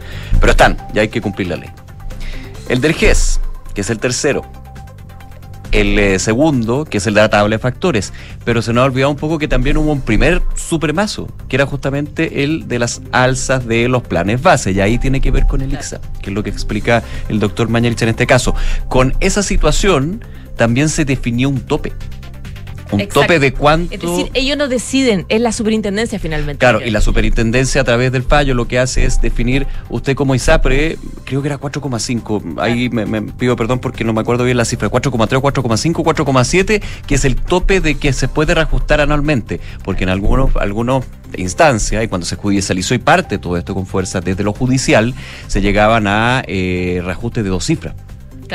Pero 0.41 0.53
están, 0.53 0.79
ya 0.95 1.03
hay 1.03 1.09
que 1.09 1.21
cumplir 1.21 1.49
la 1.49 1.57
ley. 1.57 1.69
El 2.69 2.83
del 2.83 2.93
GES, 2.93 3.41
que 3.75 3.81
es 3.81 3.91
el 3.91 3.99
tercero. 3.99 4.43
El 5.73 5.99
eh, 5.99 6.19
segundo, 6.19 6.85
que 6.85 6.99
es 6.99 7.07
el 7.07 7.15
de 7.15 7.21
la 7.23 7.31
tabla 7.31 7.57
de 7.57 7.59
factores. 7.59 8.13
Pero 8.45 8.61
se 8.61 8.73
nos 8.73 8.83
ha 8.83 8.85
olvidado 8.87 9.11
un 9.11 9.17
poco 9.17 9.39
que 9.39 9.49
también 9.49 9.77
hubo 9.79 9.91
un 9.91 10.03
primer 10.03 10.43
supremazo, 10.55 11.29
que 11.49 11.57
era 11.57 11.67
justamente 11.67 12.45
el 12.45 12.69
de 12.69 12.79
las 12.79 13.01
alzas 13.13 13.67
de 13.67 13.89
los 13.89 14.03
planes 14.03 14.43
base. 14.43 14.73
Y 14.73 14.81
ahí 14.81 14.99
tiene 14.99 15.21
que 15.21 15.31
ver 15.31 15.47
con 15.47 15.63
el 15.63 15.73
IXA, 15.73 16.01
que 16.21 16.31
es 16.31 16.35
lo 16.35 16.43
que 16.43 16.51
explica 16.51 17.03
el 17.29 17.41
doctor 17.41 17.69
Mañalich 17.69 18.03
en 18.03 18.11
este 18.11 18.27
caso. 18.27 18.55
Con 18.89 19.15
esa 19.21 19.43
situación 19.43 20.23
también 20.57 20.91
se 20.91 21.05
definió 21.07 21.49
un 21.49 21.61
tope. 21.61 21.93
Un 22.91 23.01
Exacto. 23.01 23.21
tope 23.23 23.39
de 23.39 23.53
cuánto... 23.53 23.95
Es 23.95 24.01
decir, 24.01 24.31
ellos 24.35 24.57
no 24.57 24.69
deciden, 24.69 25.27
es 25.29 25.41
la 25.41 25.53
superintendencia 25.53 26.19
finalmente. 26.19 26.59
Claro, 26.59 26.81
y 26.85 26.91
la 26.91 27.01
superintendencia 27.01 27.83
a 27.83 27.85
través 27.85 28.13
del 28.13 28.23
fallo 28.23 28.55
lo 28.55 28.67
que 28.67 28.79
hace 28.79 29.05
es 29.05 29.21
definir, 29.21 29.67
usted 29.91 30.15
como 30.15 30.35
ISAPRE, 30.35 30.99
creo 31.25 31.43
que 31.43 31.49
era 31.49 31.61
4,5, 31.61 32.61
ahí 32.61 32.89
me, 32.89 33.07
me 33.07 33.23
pido 33.23 33.57
perdón 33.57 33.79
porque 33.79 34.05
no 34.05 34.13
me 34.13 34.21
acuerdo 34.21 34.45
bien 34.45 34.57
la 34.57 34.65
cifra, 34.65 34.91
4,3, 34.91 35.41
4,5, 35.41 35.93
4,7, 35.93 36.83
que 37.07 37.15
es 37.15 37.25
el 37.25 37.37
tope 37.37 37.81
de 37.81 37.97
que 37.97 38.13
se 38.13 38.29
puede 38.29 38.55
reajustar 38.55 39.01
anualmente, 39.01 39.61
porque 39.85 40.05
en 40.05 40.11
algunos, 40.11 40.57
algunos 40.57 41.05
instancias, 41.37 42.03
y 42.03 42.09
cuando 42.09 42.27
se 42.27 42.37
judicializó 42.37 42.95
y 42.95 42.99
parte 42.99 43.39
todo 43.39 43.57
esto 43.57 43.75
con 43.75 43.87
fuerza 43.87 44.21
desde 44.21 44.45
lo 44.45 44.53
judicial, 44.53 45.15
se 45.47 45.61
llegaban 45.61 46.07
a 46.07 46.43
eh, 46.47 47.01
reajustes 47.05 47.45
de 47.45 47.51
dos 47.51 47.65
cifras. 47.65 47.95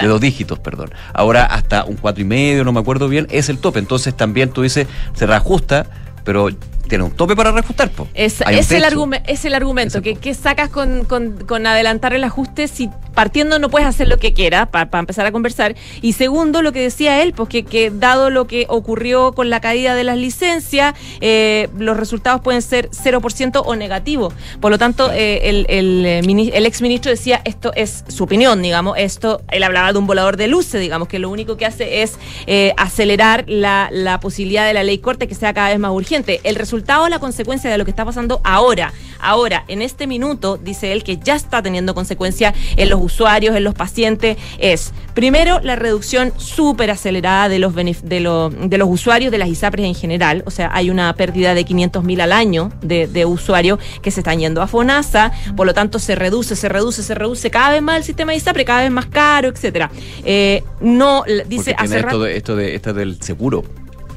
De 0.02 0.08
dos 0.08 0.22
dígitos, 0.22 0.60
perdón. 0.60 0.92
Ahora 1.14 1.46
hasta 1.46 1.84
un 1.86 1.96
cuatro 1.96 2.22
y 2.22 2.26
medio, 2.26 2.64
no 2.64 2.72
me 2.72 2.80
acuerdo 2.80 3.08
bien, 3.08 3.28
es 3.30 3.50
el 3.50 3.60
tope. 3.60 3.80
Entonces 3.80 4.16
también 4.16 4.50
tú 4.50 4.62
dices, 4.62 4.88
se 5.14 5.26
reajusta, 5.26 5.88
pero 6.24 6.50
tiene 6.88 7.04
un 7.04 7.12
tope 7.12 7.36
para 7.36 7.52
reajustar. 7.52 7.90
po. 7.90 8.08
Es, 8.14 8.42
es 8.42 8.72
el, 8.72 8.78
es 8.78 8.84
argumento, 8.84 10.00
Ese 10.00 10.02
que, 10.02 10.16
que 10.16 10.34
sacas 10.34 10.70
con, 10.70 11.06
con- 11.06 11.46
con 11.46 11.66
adelantar 11.66 12.14
el 12.14 12.24
ajuste 12.24 12.68
si 12.68 12.90
partiendo 13.14 13.60
no 13.60 13.70
puedes 13.70 13.88
hacer 13.88 14.08
lo 14.08 14.18
que 14.18 14.34
quieras 14.34 14.68
para 14.70 14.90
empezar 15.00 15.26
a 15.26 15.32
conversar. 15.32 15.76
Y 16.02 16.14
segundo, 16.14 16.62
lo 16.62 16.72
que 16.72 16.82
decía 16.82 17.22
él, 17.22 17.34
pues 17.34 17.48
que, 17.50 17.64
que 17.64 17.92
dado 17.92 18.30
lo 18.32 18.48
que 18.48 18.66
ocurrió 18.70 19.34
con 19.34 19.50
la 19.50 19.62
caída 19.62 19.94
de 19.94 20.04
las 20.04 20.18
licencias, 20.18 20.96
eh, 21.22 21.70
los 21.78 21.96
resultados 21.96 22.42
pueden 22.42 22.62
ser 22.64 22.90
0% 22.90 23.62
o 23.66 23.76
negativo. 23.76 24.34
Por 24.60 24.72
lo 24.72 24.78
tanto, 24.80 25.12
eh, 25.12 25.42
el, 25.50 25.66
el, 25.70 26.06
eh, 26.06 26.52
el 26.54 26.66
exministro 26.66 27.12
decía, 27.12 27.42
esto 27.46 27.72
es 27.76 28.04
su 28.08 28.24
opinión, 28.24 28.62
digamos, 28.62 28.98
esto, 28.98 29.42
él 29.52 29.62
hablaba 29.64 29.94
de 29.94 30.00
un 30.00 30.08
volador 30.08 30.36
de 30.38 30.48
luces, 30.48 30.82
digamos, 30.82 31.08
que 31.08 31.20
lo 31.20 31.30
único 31.30 31.56
que 31.56 31.66
hace 31.68 32.02
es 32.02 32.16
eh, 32.48 32.74
acelerar 32.78 33.46
la, 33.48 33.90
la 33.92 34.20
posibilidad 34.20 34.66
de 34.66 34.74
la 34.74 34.84
ley 34.84 34.98
corte 34.98 35.28
que 35.28 35.36
sea 35.36 35.54
cada 35.54 35.70
vez 35.70 35.80
más 35.80 35.92
urgente. 35.92 36.42
El 36.44 36.56
resultado, 36.56 36.73
la 37.10 37.20
consecuencia 37.20 37.70
de 37.72 37.78
lo 37.78 37.86
que 37.86 37.92
está 37.92 38.06
pasando 38.06 38.42
ahora, 38.44 38.92
ahora, 39.20 39.64
en 39.68 39.82
este 39.82 40.08
minuto, 40.08 40.58
dice 40.58 40.92
él 40.92 41.04
que 41.04 41.18
ya 41.18 41.36
está 41.36 41.62
teniendo 41.62 41.94
consecuencia 41.94 42.54
en 42.76 42.90
los 42.90 43.02
usuarios, 43.02 43.56
en 43.56 43.64
los 43.64 43.74
pacientes, 43.74 44.38
es 44.58 44.94
primero 45.14 45.60
la 45.62 45.76
reducción 45.76 46.34
súper 46.38 46.92
acelerada 46.92 47.50
de 47.50 47.60
los, 47.60 47.74
de, 47.76 48.20
lo- 48.20 48.50
de 48.50 48.78
los 48.78 48.90
usuarios 48.90 49.32
de 49.32 49.38
las 49.38 49.48
ISAPRES 49.50 49.86
en 49.86 49.96
general, 49.96 50.44
o 50.46 50.52
sea, 50.52 50.70
hay 50.74 50.90
una 50.90 51.14
pérdida 51.16 51.54
de 51.54 51.64
500 51.64 52.04
mil 52.04 52.20
al 52.22 52.32
año 52.32 52.72
de, 52.82 53.08
de 53.08 53.26
usuarios 53.26 53.80
que 54.02 54.12
se 54.12 54.20
están 54.22 54.40
yendo 54.40 54.62
a 54.62 54.68
FONASA, 54.68 55.32
por 55.56 55.66
lo 55.68 55.74
tanto 55.74 56.00
se 56.00 56.16
reduce, 56.16 56.56
se 56.56 56.70
reduce, 56.70 57.04
se 57.04 57.16
reduce 57.16 57.50
cada 57.52 57.72
vez 57.72 57.82
más 57.82 57.98
el 57.98 58.04
sistema 58.04 58.32
de 58.32 58.38
ISAPRE, 58.40 58.66
cada 58.66 58.82
vez 58.82 58.92
más 58.92 59.06
caro, 59.06 59.48
etcétera. 59.50 59.90
Eh, 60.26 60.64
no, 60.82 61.24
dice 61.48 61.76
hace 61.78 62.00
esto, 62.00 62.20
de, 62.24 62.38
esto, 62.38 62.56
de, 62.56 62.76
esto 62.76 62.94
del 62.94 63.22
seguro, 63.22 63.64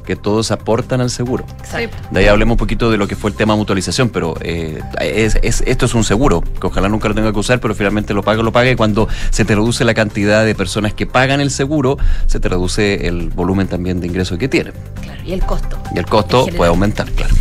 que 0.07 0.15
todos 0.15 0.49
aportan 0.51 1.01
al 1.01 1.11
seguro. 1.11 1.45
Exacto. 1.59 1.95
De 2.09 2.21
ahí 2.21 2.25
hablemos 2.27 2.53
un 2.53 2.57
poquito 2.57 2.89
de 2.89 2.97
lo 2.97 3.07
que 3.07 3.15
fue 3.15 3.29
el 3.29 3.35
tema 3.35 3.55
mutualización, 3.55 4.09
pero 4.09 4.33
eh, 4.41 4.81
es, 5.01 5.37
es- 5.43 5.61
esto 5.67 5.85
es 5.85 5.93
un 5.93 6.03
seguro, 6.03 6.41
que 6.41 6.65
ojalá 6.65 6.89
nunca 6.89 7.07
lo 7.09 7.13
tenga 7.13 7.31
que 7.31 7.37
usar, 7.39 7.59
pero 7.59 7.75
finalmente 7.75 8.13
lo 8.15 8.23
paga, 8.23 8.41
lo 8.41 8.51
paga, 8.51 8.71
y 8.71 8.75
cuando 8.75 9.07
se 9.29 9.45
te 9.45 9.53
reduce 9.53 9.83
la 9.83 9.93
cantidad 9.93 10.45
de 10.45 10.55
personas 10.55 10.93
que 10.93 11.05
pagan 11.05 11.41
el 11.41 11.51
seguro, 11.51 11.97
se 12.25 12.39
te 12.39 12.49
reduce 12.49 13.07
el 13.07 13.29
volumen 13.29 13.67
también 13.67 13.99
de 13.99 14.07
ingresos 14.07 14.37
que 14.39 14.47
tienen. 14.47 14.73
Claro, 15.03 15.21
y 15.25 15.33
el 15.33 15.41
costo. 15.45 15.77
Y 15.93 15.99
el 15.99 16.05
costo 16.05 16.47
puede 16.55 16.69
aumentar, 16.69 17.11
claro. 17.11 17.35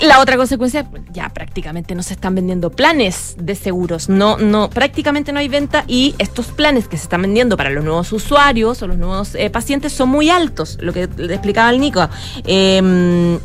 La 0.00 0.20
otra 0.20 0.36
consecuencia, 0.36 0.86
ya 1.12 1.30
prácticamente 1.30 1.94
no 1.94 2.02
se 2.02 2.14
están 2.14 2.34
vendiendo 2.34 2.70
planes 2.70 3.34
de 3.38 3.54
seguros, 3.54 4.08
no, 4.10 4.36
no, 4.36 4.68
prácticamente 4.68 5.32
no 5.32 5.38
hay 5.38 5.48
venta 5.48 5.84
y 5.86 6.14
estos 6.18 6.48
planes 6.48 6.86
que 6.86 6.98
se 6.98 7.04
están 7.04 7.22
vendiendo 7.22 7.56
para 7.56 7.70
los 7.70 7.82
nuevos 7.82 8.12
usuarios 8.12 8.82
o 8.82 8.86
los 8.86 8.98
nuevos 8.98 9.34
eh, 9.34 9.48
pacientes 9.48 9.92
son 9.92 10.10
muy 10.10 10.28
altos, 10.28 10.76
lo 10.80 10.92
que 10.92 11.08
le 11.16 11.32
explicaba 11.32 11.70
el 11.70 11.80
Nico. 11.80 12.08
Em, 12.44 13.38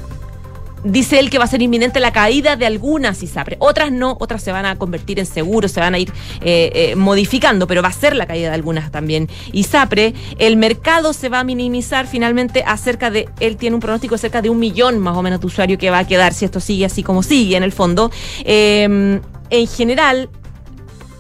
dice 0.84 1.20
él 1.20 1.30
que 1.30 1.38
va 1.38 1.46
a 1.46 1.48
ser 1.48 1.62
inminente 1.62 2.00
la 2.00 2.12
caída 2.12 2.56
de 2.56 2.65
algunas 2.65 3.22
ISAPRE, 3.24 3.58
otras 3.60 3.91
no, 3.91 4.17
otras 4.20 4.41
se 4.41 4.52
van 4.52 4.65
a 4.65 4.78
convertir 4.78 5.20
en 5.20 5.26
seguros, 5.26 5.72
se 5.72 5.80
van 5.80 5.94
a 5.94 6.00
ir 6.00 6.12
eh, 6.41 6.72
eh, 6.74 6.96
modificando, 6.96 7.67
pero 7.67 7.82
va 7.82 7.89
a 7.89 7.94
ser 7.94 8.15
la 8.15 8.26
caída 8.26 8.50
de 8.50 8.56
algunas 8.56 8.91
también 8.91 9.30
ISAPRE. 9.54 10.13
El 10.38 10.58
mercado 10.58 11.13
se 11.13 11.30
va 11.30 11.39
a 11.39 11.44
minimizar 11.44 12.08
finalmente 12.08 12.63
a 12.65 12.78
cerca 12.78 13.12
de, 13.12 13.30
él 13.39 13.58
tiene 13.58 13.76
un 13.76 13.80
pronóstico 13.80 14.15
de 14.15 14.20
cerca 14.20 14.41
de 14.41 14.50
un 14.50 14.60
millón 14.60 15.00
más 15.00 15.15
o 15.17 15.22
menos 15.22 15.39
de 15.39 15.48
usuarios 15.48 15.80
que 15.80 15.89
va 15.89 16.00
a 16.00 16.08
quedar 16.08 16.34
si 16.34 16.46
esto 16.46 16.60
sigue 16.60 16.86
así 16.86 17.04
como 17.04 17.24
sigue 17.24 17.58
en 17.58 17.63
el 17.63 17.72
fondo. 17.72 18.12
Eh, 18.44 19.20
en 19.52 19.67
general, 19.67 20.30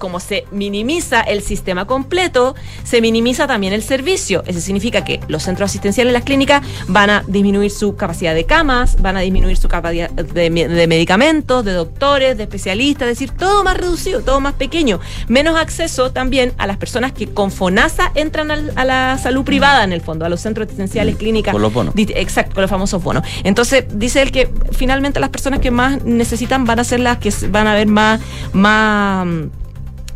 como 0.01 0.19
se 0.19 0.45
minimiza 0.51 1.21
el 1.21 1.41
sistema 1.43 1.85
completo, 1.85 2.55
se 2.83 2.99
minimiza 3.01 3.45
también 3.45 3.71
el 3.71 3.83
servicio. 3.83 4.43
Eso 4.47 4.59
significa 4.59 5.05
que 5.05 5.19
los 5.27 5.43
centros 5.43 5.69
asistenciales, 5.69 6.11
las 6.11 6.23
clínicas, 6.23 6.63
van 6.87 7.09
a 7.11 7.23
disminuir 7.27 7.69
su 7.69 7.95
capacidad 7.95 8.33
de 8.33 8.45
camas, 8.45 8.99
van 9.01 9.15
a 9.15 9.19
disminuir 9.21 9.55
su 9.57 9.67
capacidad 9.69 10.09
de, 10.09 10.49
me- 10.49 10.67
de 10.67 10.87
medicamentos, 10.87 11.63
de 11.63 11.73
doctores, 11.73 12.35
de 12.35 12.43
especialistas, 12.43 13.07
es 13.07 13.19
decir, 13.19 13.31
todo 13.37 13.63
más 13.63 13.77
reducido, 13.77 14.21
todo 14.21 14.39
más 14.39 14.53
pequeño. 14.55 14.99
Menos 15.27 15.55
acceso 15.55 16.11
también 16.11 16.51
a 16.57 16.65
las 16.65 16.77
personas 16.77 17.11
que 17.11 17.27
con 17.27 17.51
FONASA 17.51 18.11
entran 18.15 18.49
al- 18.49 18.73
a 18.75 18.83
la 18.85 19.17
salud 19.19 19.43
privada, 19.45 19.83
en 19.83 19.93
el 19.93 20.01
fondo, 20.01 20.25
a 20.25 20.29
los 20.29 20.41
centros 20.41 20.65
asistenciales, 20.65 21.15
clínicas. 21.17 21.51
Con 21.53 21.61
los 21.61 21.71
bonos. 21.71 21.93
Exacto, 21.95 22.55
con 22.55 22.63
los 22.63 22.71
famosos 22.71 23.03
bonos. 23.03 23.23
Entonces, 23.43 23.85
dice 23.93 24.23
él 24.23 24.31
que 24.31 24.49
finalmente 24.71 25.19
las 25.19 25.29
personas 25.29 25.59
que 25.59 25.69
más 25.69 26.03
necesitan 26.03 26.65
van 26.65 26.79
a 26.79 26.83
ser 26.83 26.99
las 27.01 27.19
que 27.19 27.31
van 27.51 27.67
a 27.67 27.75
ver 27.75 27.85
más, 27.87 28.19
más, 28.53 29.27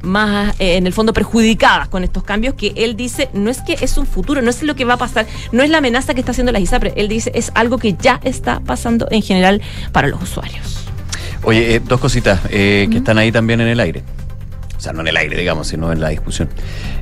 más 0.06 0.56
eh, 0.60 0.78
en 0.78 0.88
el 0.88 0.94
fondo 0.94 1.12
perjudicadas 1.14 1.88
con 1.90 2.04
estos 2.04 2.24
cambios 2.24 2.54
que 2.56 2.74
él 2.76 2.96
dice 2.96 3.30
no 3.34 3.50
es 3.50 3.62
que 3.62 3.78
es 3.82 3.98
un 3.98 4.06
futuro, 4.06 4.42
no 4.42 4.50
es 4.50 4.64
lo 4.64 4.76
que 4.76 4.86
va 4.86 4.94
a 4.94 4.98
pasar, 4.98 5.26
no 5.52 5.64
es 5.64 5.70
la 5.70 5.80
amenaza 5.80 6.14
que 6.14 6.20
está 6.22 6.32
haciendo 6.32 6.52
la 6.52 6.60
ISAPRE, 6.60 6.94
él 6.96 7.08
dice 7.08 7.32
es 7.36 7.52
algo 7.56 7.78
que 7.78 7.94
ya 8.00 8.20
está 8.24 8.60
pasando 8.62 9.08
en 9.12 9.22
general 9.22 9.62
para 9.92 10.08
los 10.08 10.22
usuarios. 10.22 10.86
Oye, 11.44 11.76
eh, 11.76 11.80
dos 11.80 12.00
cositas 12.00 12.40
eh, 12.50 12.88
que 12.90 12.98
están 12.98 13.18
ahí 13.18 13.32
también 13.32 13.62
en 13.62 13.68
el 13.68 13.80
aire. 13.80 14.04
O 14.78 14.82
sea, 14.86 14.92
no 14.94 15.02
en 15.02 15.08
el 15.08 15.18
aire, 15.18 15.38
digamos, 15.38 15.68
sino 15.68 15.92
en 15.92 16.00
la 16.02 16.10
discusión. 16.10 16.50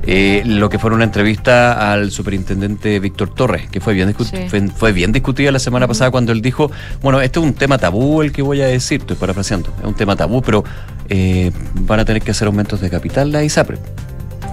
Eh, 0.06 0.42
lo 0.46 0.70
que 0.70 0.78
fue 0.78 0.90
una 0.92 1.04
entrevista 1.04 1.92
al 1.92 2.10
superintendente 2.12 2.98
Víctor 3.00 3.34
Torres, 3.34 3.68
que 3.68 3.80
fue 3.80 3.94
bien, 3.94 4.08
discu- 4.14 4.24
Sí. 4.24 4.48
fue, 4.48 4.68
fue 4.68 4.92
bien 4.92 5.12
discutida 5.12 5.50
la 5.50 5.58
semana 5.58 5.88
pasada 5.88 6.10
cuando 6.10 6.32
él 6.32 6.40
dijo, 6.40 6.70
bueno, 7.02 7.20
este 7.20 7.40
es 7.40 7.44
un 7.44 7.52
tema 7.54 7.76
tabú 7.78 8.22
el 8.22 8.32
que 8.32 8.42
voy 8.42 8.60
a 8.62 8.66
decir, 8.66 9.00
estoy 9.00 9.16
parafraseando, 9.16 9.70
es 9.80 9.84
un 9.86 9.94
tema 9.94 10.14
tabú, 10.14 10.40
pero 10.40 10.62
eh, 11.08 11.52
van 11.74 12.00
a 12.00 12.04
tener 12.04 12.22
que 12.22 12.30
hacer 12.30 12.46
aumentos 12.46 12.80
de 12.80 12.90
capital 12.90 13.32
la 13.32 13.44
ISAPRE. 13.44 13.78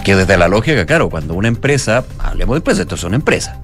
Que 0.03 0.15
desde 0.15 0.37
la 0.37 0.47
lógica, 0.47 0.85
claro, 0.85 1.09
cuando 1.09 1.35
una 1.35 1.47
empresa, 1.47 2.03
hablemos 2.19 2.55
de 2.55 2.57
empresas, 2.57 2.81
esto 2.81 2.97
son 2.97 3.13
empresas, 3.13 3.57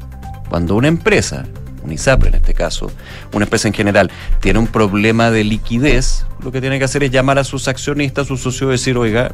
cuando 0.49 0.75
una 0.75 0.87
empresa, 0.87 1.45
un 1.83 1.91
ISAPRE 1.91 2.29
en 2.29 2.35
este 2.35 2.53
caso, 2.53 2.91
una 3.33 3.45
empresa 3.45 3.67
en 3.67 3.73
general, 3.73 4.11
tiene 4.39 4.59
un 4.59 4.67
problema 4.67 5.31
de 5.31 5.43
liquidez, 5.43 6.25
lo 6.43 6.51
que 6.51 6.61
tiene 6.61 6.77
que 6.77 6.85
hacer 6.85 7.03
es 7.03 7.11
llamar 7.11 7.39
a 7.39 7.43
sus 7.43 7.67
accionistas, 7.67 8.25
a 8.25 8.27
sus 8.27 8.41
socios 8.41 8.69
y 8.69 8.71
decir, 8.71 8.97
oiga, 8.97 9.31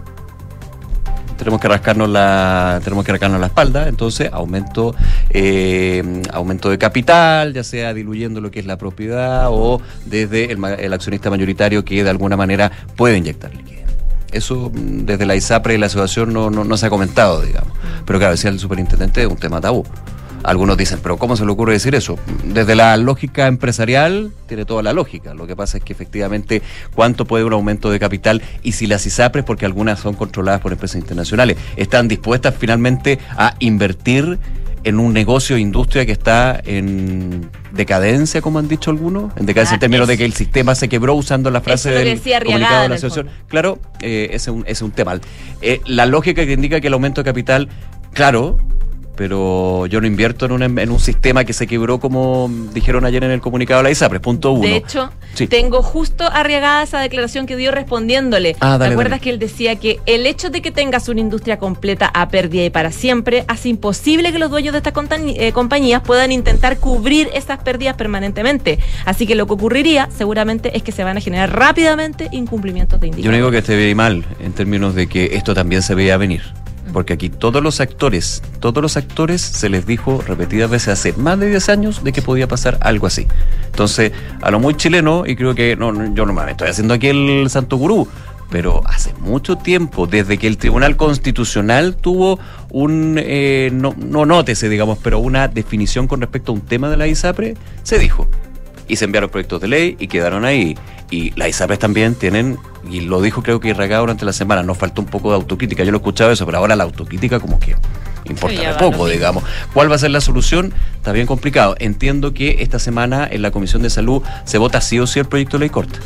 tenemos 1.43 1.61
que 1.61 1.67
rascarnos 1.67 2.09
la 2.09 2.79
tenemos 2.83 3.05
que 3.05 3.11
rascarnos 3.11 3.39
la 3.39 3.47
espalda 3.47 3.87
entonces 3.87 4.29
aumento 4.31 4.95
eh, 5.29 6.21
aumento 6.31 6.69
de 6.69 6.77
capital 6.77 7.53
ya 7.53 7.63
sea 7.63 7.93
diluyendo 7.93 8.41
lo 8.41 8.51
que 8.51 8.59
es 8.59 8.65
la 8.65 8.77
propiedad 8.77 9.47
o 9.49 9.81
desde 10.05 10.51
el, 10.51 10.63
el 10.63 10.93
accionista 10.93 11.29
mayoritario 11.29 11.83
que 11.85 12.03
de 12.03 12.09
alguna 12.09 12.37
manera 12.37 12.71
puede 12.95 13.17
inyectar 13.17 13.53
liquidez. 13.53 13.83
Eso 14.31 14.71
mm, 14.73 15.05
desde 15.05 15.25
la 15.25 15.35
ISAPRE 15.35 15.75
y 15.75 15.77
la 15.77 15.87
asociación 15.87 16.33
no, 16.33 16.49
no, 16.49 16.63
no 16.63 16.77
se 16.77 16.85
ha 16.85 16.89
comentado 16.89 17.41
digamos. 17.41 17.71
Pero 18.05 18.19
claro 18.19 18.33
decía 18.33 18.49
el 18.49 18.59
superintendente 18.59 19.21
es 19.21 19.27
un 19.27 19.37
tema 19.37 19.61
tabú 19.61 19.83
Algunos 20.43 20.77
dicen, 20.77 20.99
pero 21.01 21.17
¿cómo 21.17 21.35
se 21.37 21.45
le 21.45 21.51
ocurre 21.51 21.73
decir 21.73 21.95
eso? 21.95 22.19
Desde 22.43 22.75
la 22.75 22.97
lógica 22.97 23.47
empresarial 23.47 24.31
tiene 24.47 24.65
toda 24.65 24.83
la 24.83 24.93
lógica. 24.93 25.33
Lo 25.33 25.47
que 25.47 25.55
pasa 25.55 25.77
es 25.77 25.83
que 25.83 25.93
efectivamente 25.93 26.61
cuánto 26.93 27.25
puede 27.25 27.45
un 27.45 27.53
aumento 27.53 27.89
de 27.89 27.99
capital 27.99 28.41
y 28.61 28.73
si 28.73 28.87
las 28.87 29.05
ISAPRES, 29.05 29.45
porque 29.45 29.65
algunas 29.65 29.99
son 29.99 30.15
controladas 30.15 30.61
por 30.61 30.73
empresas 30.73 30.97
internacionales, 30.97 31.57
están 31.77 32.07
dispuestas 32.07 32.55
finalmente 32.57 33.19
a 33.37 33.55
invertir 33.59 34.37
en 34.83 34.99
un 34.99 35.13
negocio, 35.13 35.57
industria 35.57 36.05
que 36.05 36.11
está 36.11 36.61
en 36.65 37.49
decadencia, 37.71 38.41
como 38.41 38.59
han 38.59 38.67
dicho 38.67 38.91
algunos, 38.91 39.31
en 39.37 39.45
decadencia 39.45 39.75
Ah, 39.75 39.77
en 39.77 39.79
términos 39.79 40.07
de 40.07 40.17
que 40.17 40.25
el 40.25 40.33
sistema 40.33 40.75
se 40.75 40.89
quebró 40.89 41.15
usando 41.15 41.49
la 41.51 41.61
frase 41.61 41.89
del 41.91 42.19
comunicado 42.19 42.83
de 42.83 42.89
la 42.89 42.95
asociación. 42.95 43.29
Claro, 43.47 43.79
eh, 44.01 44.27
ese, 44.31 44.35
es 44.35 44.47
un, 44.49 44.61
ese 44.63 44.71
es 44.71 44.81
un 44.81 44.91
tema. 44.91 45.19
Eh, 45.61 45.79
la 45.85 46.05
lógica 46.05 46.45
que 46.45 46.51
indica 46.51 46.81
que 46.81 46.87
el 46.87 46.93
aumento 46.93 47.21
de 47.21 47.25
capital, 47.25 47.69
claro, 48.11 48.57
pero 49.15 49.85
yo 49.87 50.01
no 50.01 50.07
invierto 50.07 50.45
en 50.45 50.51
un, 50.53 50.63
en 50.79 50.89
un 50.91 50.99
sistema 50.99 51.43
que 51.45 51.53
se 51.53 51.67
quebró 51.67 51.99
como 51.99 52.49
dijeron 52.73 53.05
ayer 53.05 53.23
en 53.23 53.31
el 53.31 53.41
comunicado 53.41 53.79
de 53.79 53.83
la 53.85 53.91
ISAPRES, 53.91 54.21
punto 54.21 54.51
uno. 54.51 54.67
De 54.67 54.77
hecho, 54.77 55.09
Sí. 55.35 55.47
tengo 55.47 55.81
justo 55.81 56.25
arriagada 56.31 56.83
esa 56.83 56.99
declaración 56.99 57.45
que 57.47 57.55
dio 57.55 57.71
respondiéndole. 57.71 58.55
Ah, 58.59 58.77
dale, 58.77 58.89
¿Te 58.89 58.93
acuerdas 58.93 59.11
dale. 59.11 59.21
que 59.21 59.29
él 59.31 59.39
decía 59.39 59.75
que 59.77 59.99
el 60.05 60.25
hecho 60.27 60.49
de 60.51 60.61
que 60.61 60.71
tengas 60.71 61.09
una 61.09 61.21
industria 61.21 61.57
completa 61.57 62.11
a 62.13 62.27
pérdida 62.29 62.63
y 62.65 62.69
para 62.69 62.91
siempre 62.91 63.43
hace 63.47 63.69
imposible 63.69 64.31
que 64.31 64.37
los 64.39 64.49
dueños 64.51 64.73
de 64.73 64.77
estas 64.79 64.93
eh, 65.25 65.51
compañías 65.51 66.01
puedan 66.03 66.31
intentar 66.31 66.77
cubrir 66.77 67.29
esas 67.33 67.59
pérdidas 67.63 67.95
permanentemente? 67.95 68.79
Así 69.05 69.25
que 69.25 69.35
lo 69.35 69.47
que 69.47 69.53
ocurriría 69.53 70.09
seguramente 70.15 70.75
es 70.77 70.83
que 70.83 70.91
se 70.91 71.03
van 71.03 71.17
a 71.17 71.21
generar 71.21 71.51
rápidamente 71.57 72.29
incumplimientos 72.31 72.99
de 72.99 73.07
Yo 73.07 73.11
no 73.11 73.17
indicadores. 73.17 73.39
digo 73.39 73.51
que 73.51 73.57
esté 73.57 73.95
mal 73.95 74.23
en 74.39 74.53
términos 74.53 74.93
de 74.95 75.07
que 75.07 75.31
esto 75.33 75.53
también 75.55 75.81
se 75.81 75.95
veía 75.95 76.17
venir. 76.17 76.43
Porque 76.93 77.13
aquí 77.13 77.29
todos 77.29 77.61
los 77.61 77.81
actores, 77.81 78.41
todos 78.59 78.81
los 78.81 78.95
actores 78.95 79.41
se 79.41 79.67
les 79.67 79.85
dijo 79.85 80.23
repetidas 80.25 80.69
veces 80.69 80.89
hace 80.89 81.13
más 81.13 81.39
de 81.39 81.49
10 81.49 81.69
años 81.69 82.03
de 82.03 82.13
que 82.13 82.21
podía 82.21 82.47
pasar 82.47 82.77
algo 82.81 83.07
así. 83.07 83.27
Entonces, 83.65 84.11
a 84.41 84.51
lo 84.51 84.59
muy 84.59 84.75
chileno, 84.75 85.23
y 85.25 85.35
creo 85.35 85.55
que 85.55 85.75
no, 85.75 86.13
yo 86.13 86.25
no 86.25 86.33
me 86.33 86.51
estoy 86.51 86.69
haciendo 86.69 86.93
aquí 86.93 87.07
el 87.07 87.49
santo 87.49 87.77
gurú, 87.77 88.07
pero 88.53 88.83
hace 88.85 89.13
mucho 89.15 89.57
tiempo, 89.57 90.05
desde 90.05 90.37
que 90.37 90.45
el 90.45 90.57
Tribunal 90.57 90.95
Constitucional 90.95 91.95
tuvo 91.95 92.37
un, 92.69 93.19
eh, 93.19 93.71
no, 93.73 93.95
no 93.97 94.27
nótese, 94.27 94.69
digamos, 94.69 94.99
pero 95.01 95.17
una 95.17 95.47
definición 95.47 96.07
con 96.07 96.21
respecto 96.21 96.51
a 96.51 96.55
un 96.55 96.61
tema 96.61 96.87
de 96.89 96.97
la 96.97 97.07
ISAPRE, 97.07 97.55
se 97.81 97.97
dijo 97.97 98.27
y 98.87 98.95
se 98.95 99.05
enviaron 99.05 99.29
proyectos 99.29 99.61
de 99.61 99.67
ley 99.67 99.95
y 99.99 100.07
quedaron 100.07 100.45
ahí. 100.45 100.77
Y 101.11 101.31
las 101.37 101.49
ISAPRES 101.49 101.79
también 101.79 102.15
tienen, 102.15 102.57
y 102.89 103.01
lo 103.01 103.21
dijo 103.21 103.43
creo 103.43 103.59
que 103.59 103.69
Irragado 103.69 104.03
durante 104.03 104.25
la 104.25 104.33
semana, 104.33 104.63
nos 104.63 104.77
faltó 104.77 105.01
un 105.01 105.07
poco 105.07 105.29
de 105.29 105.35
autocrítica. 105.35 105.83
Yo 105.83 105.91
lo 105.91 105.97
he 105.97 105.99
escuchado 105.99 106.31
eso, 106.31 106.45
pero 106.45 106.57
ahora 106.57 106.75
la 106.75 106.83
autocrítica 106.83 107.39
como 107.39 107.59
que 107.59 107.75
importa 108.25 108.77
poco, 108.77 109.07
digamos. 109.07 109.43
¿Cuál 109.73 109.91
va 109.91 109.95
a 109.95 109.99
ser 109.99 110.11
la 110.11 110.21
solución? 110.21 110.73
Está 110.95 111.11
bien 111.11 111.27
complicado. 111.27 111.75
Entiendo 111.79 112.33
que 112.33 112.57
esta 112.61 112.79
semana 112.79 113.27
en 113.29 113.41
la 113.41 113.51
Comisión 113.51 113.81
de 113.81 113.89
Salud 113.89 114.23
se 114.45 114.57
vota 114.57 114.81
sí 114.81 114.99
o 114.99 115.07
sí 115.07 115.19
el 115.19 115.25
proyecto 115.25 115.57
de 115.57 115.61
ley 115.61 115.69
corta. 115.69 115.99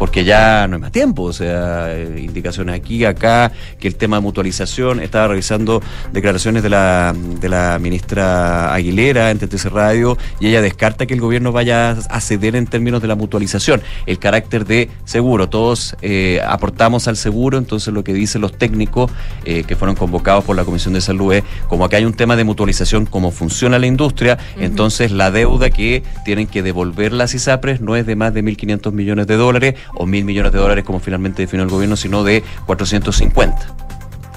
Porque 0.00 0.24
ya 0.24 0.66
no 0.66 0.76
hay 0.76 0.80
más 0.80 0.92
tiempo, 0.92 1.24
o 1.24 1.32
sea, 1.34 1.94
eh, 1.94 2.22
indicaciones 2.24 2.74
aquí, 2.74 3.04
acá, 3.04 3.52
que 3.78 3.86
el 3.86 3.96
tema 3.96 4.16
de 4.16 4.22
mutualización, 4.22 4.98
estaba 4.98 5.28
revisando 5.28 5.82
declaraciones 6.10 6.62
de 6.62 6.70
la, 6.70 7.14
de 7.14 7.48
la 7.50 7.78
ministra 7.78 8.72
Aguilera 8.72 9.30
en 9.30 9.38
TTC 9.38 9.66
Radio 9.66 10.16
y 10.40 10.46
ella 10.46 10.62
descarta 10.62 11.04
que 11.04 11.12
el 11.12 11.20
gobierno 11.20 11.52
vaya 11.52 11.90
a 11.90 12.20
ceder 12.22 12.56
en 12.56 12.66
términos 12.66 13.02
de 13.02 13.08
la 13.08 13.14
mutualización, 13.14 13.82
el 14.06 14.18
carácter 14.18 14.64
de 14.64 14.88
seguro, 15.04 15.50
todos 15.50 15.94
eh, 16.00 16.40
aportamos 16.48 17.06
al 17.06 17.18
seguro, 17.18 17.58
entonces 17.58 17.92
lo 17.92 18.02
que 18.02 18.14
dicen 18.14 18.40
los 18.40 18.56
técnicos 18.56 19.10
eh, 19.44 19.64
que 19.64 19.76
fueron 19.76 19.96
convocados 19.96 20.44
por 20.44 20.56
la 20.56 20.64
Comisión 20.64 20.94
de 20.94 21.02
Salud 21.02 21.34
es, 21.34 21.44
como 21.68 21.84
acá 21.84 21.98
hay 21.98 22.06
un 22.06 22.14
tema 22.14 22.36
de 22.36 22.44
mutualización, 22.44 23.04
cómo 23.04 23.32
funciona 23.32 23.78
la 23.78 23.86
industria, 23.86 24.38
entonces 24.58 25.12
la 25.12 25.30
deuda 25.30 25.68
que 25.68 26.02
tienen 26.24 26.46
que 26.46 26.62
devolver 26.62 27.12
las 27.12 27.34
ISAPRES 27.34 27.82
no 27.82 27.96
es 27.96 28.06
de 28.06 28.16
más 28.16 28.32
de 28.32 28.42
1.500 28.42 28.92
millones 28.92 29.26
de 29.26 29.36
dólares 29.36 29.74
o 29.94 30.06
1.000 30.06 30.24
millones 30.24 30.52
de 30.52 30.58
dólares 30.58 30.84
como 30.84 31.00
finalmente 31.00 31.42
definió 31.42 31.64
el 31.64 31.70
gobierno, 31.70 31.96
sino 31.96 32.24
de 32.24 32.42
450. 32.66 33.56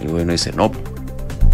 El 0.02 0.10
gobierno 0.10 0.32
dice, 0.34 0.52
no, 0.54 0.72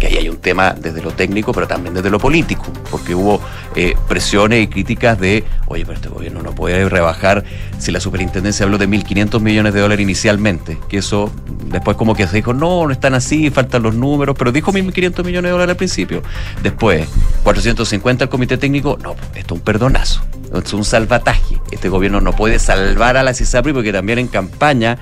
que 0.00 0.06
ahí 0.06 0.16
hay 0.16 0.28
un 0.28 0.38
tema 0.38 0.72
desde 0.72 1.02
lo 1.02 1.12
técnico, 1.12 1.52
pero 1.52 1.68
también 1.68 1.94
desde 1.94 2.10
lo 2.10 2.18
político, 2.18 2.64
porque 2.90 3.14
hubo 3.14 3.40
eh, 3.76 3.94
presiones 4.08 4.64
y 4.64 4.66
críticas 4.66 5.20
de, 5.20 5.44
oye, 5.66 5.84
pero 5.84 5.96
este 5.96 6.08
gobierno 6.08 6.42
no 6.42 6.54
puede 6.54 6.88
rebajar 6.88 7.44
si 7.78 7.92
la 7.92 8.00
superintendencia 8.00 8.64
habló 8.64 8.78
de 8.78 8.88
1.500 8.88 9.40
millones 9.40 9.74
de 9.74 9.80
dólares 9.80 10.02
inicialmente, 10.02 10.78
que 10.88 10.98
eso 10.98 11.30
después 11.66 11.96
como 11.96 12.14
que 12.14 12.26
se 12.26 12.36
dijo, 12.36 12.52
no, 12.52 12.86
no 12.86 12.92
están 12.92 13.14
así, 13.14 13.50
faltan 13.50 13.82
los 13.82 13.94
números, 13.94 14.34
pero 14.38 14.50
dijo 14.50 14.72
1.500 14.72 15.24
millones 15.24 15.48
de 15.48 15.52
dólares 15.52 15.70
al 15.74 15.76
principio. 15.76 16.22
Después, 16.62 17.06
450 17.44 18.24
al 18.24 18.30
comité 18.30 18.56
técnico, 18.56 18.98
no, 19.02 19.14
esto 19.34 19.54
es 19.54 19.60
un 19.60 19.60
perdonazo, 19.60 20.22
es 20.54 20.72
un 20.72 20.84
salvataje. 20.84 21.60
Este 21.70 21.88
gobierno 21.90 22.20
no 22.20 22.32
puede 22.32 22.58
salvar 22.58 23.16
a 23.18 23.22
la 23.22 23.34
CISAPRI 23.34 23.74
porque 23.74 23.92
también 23.92 24.18
en 24.18 24.28
campaña, 24.28 24.98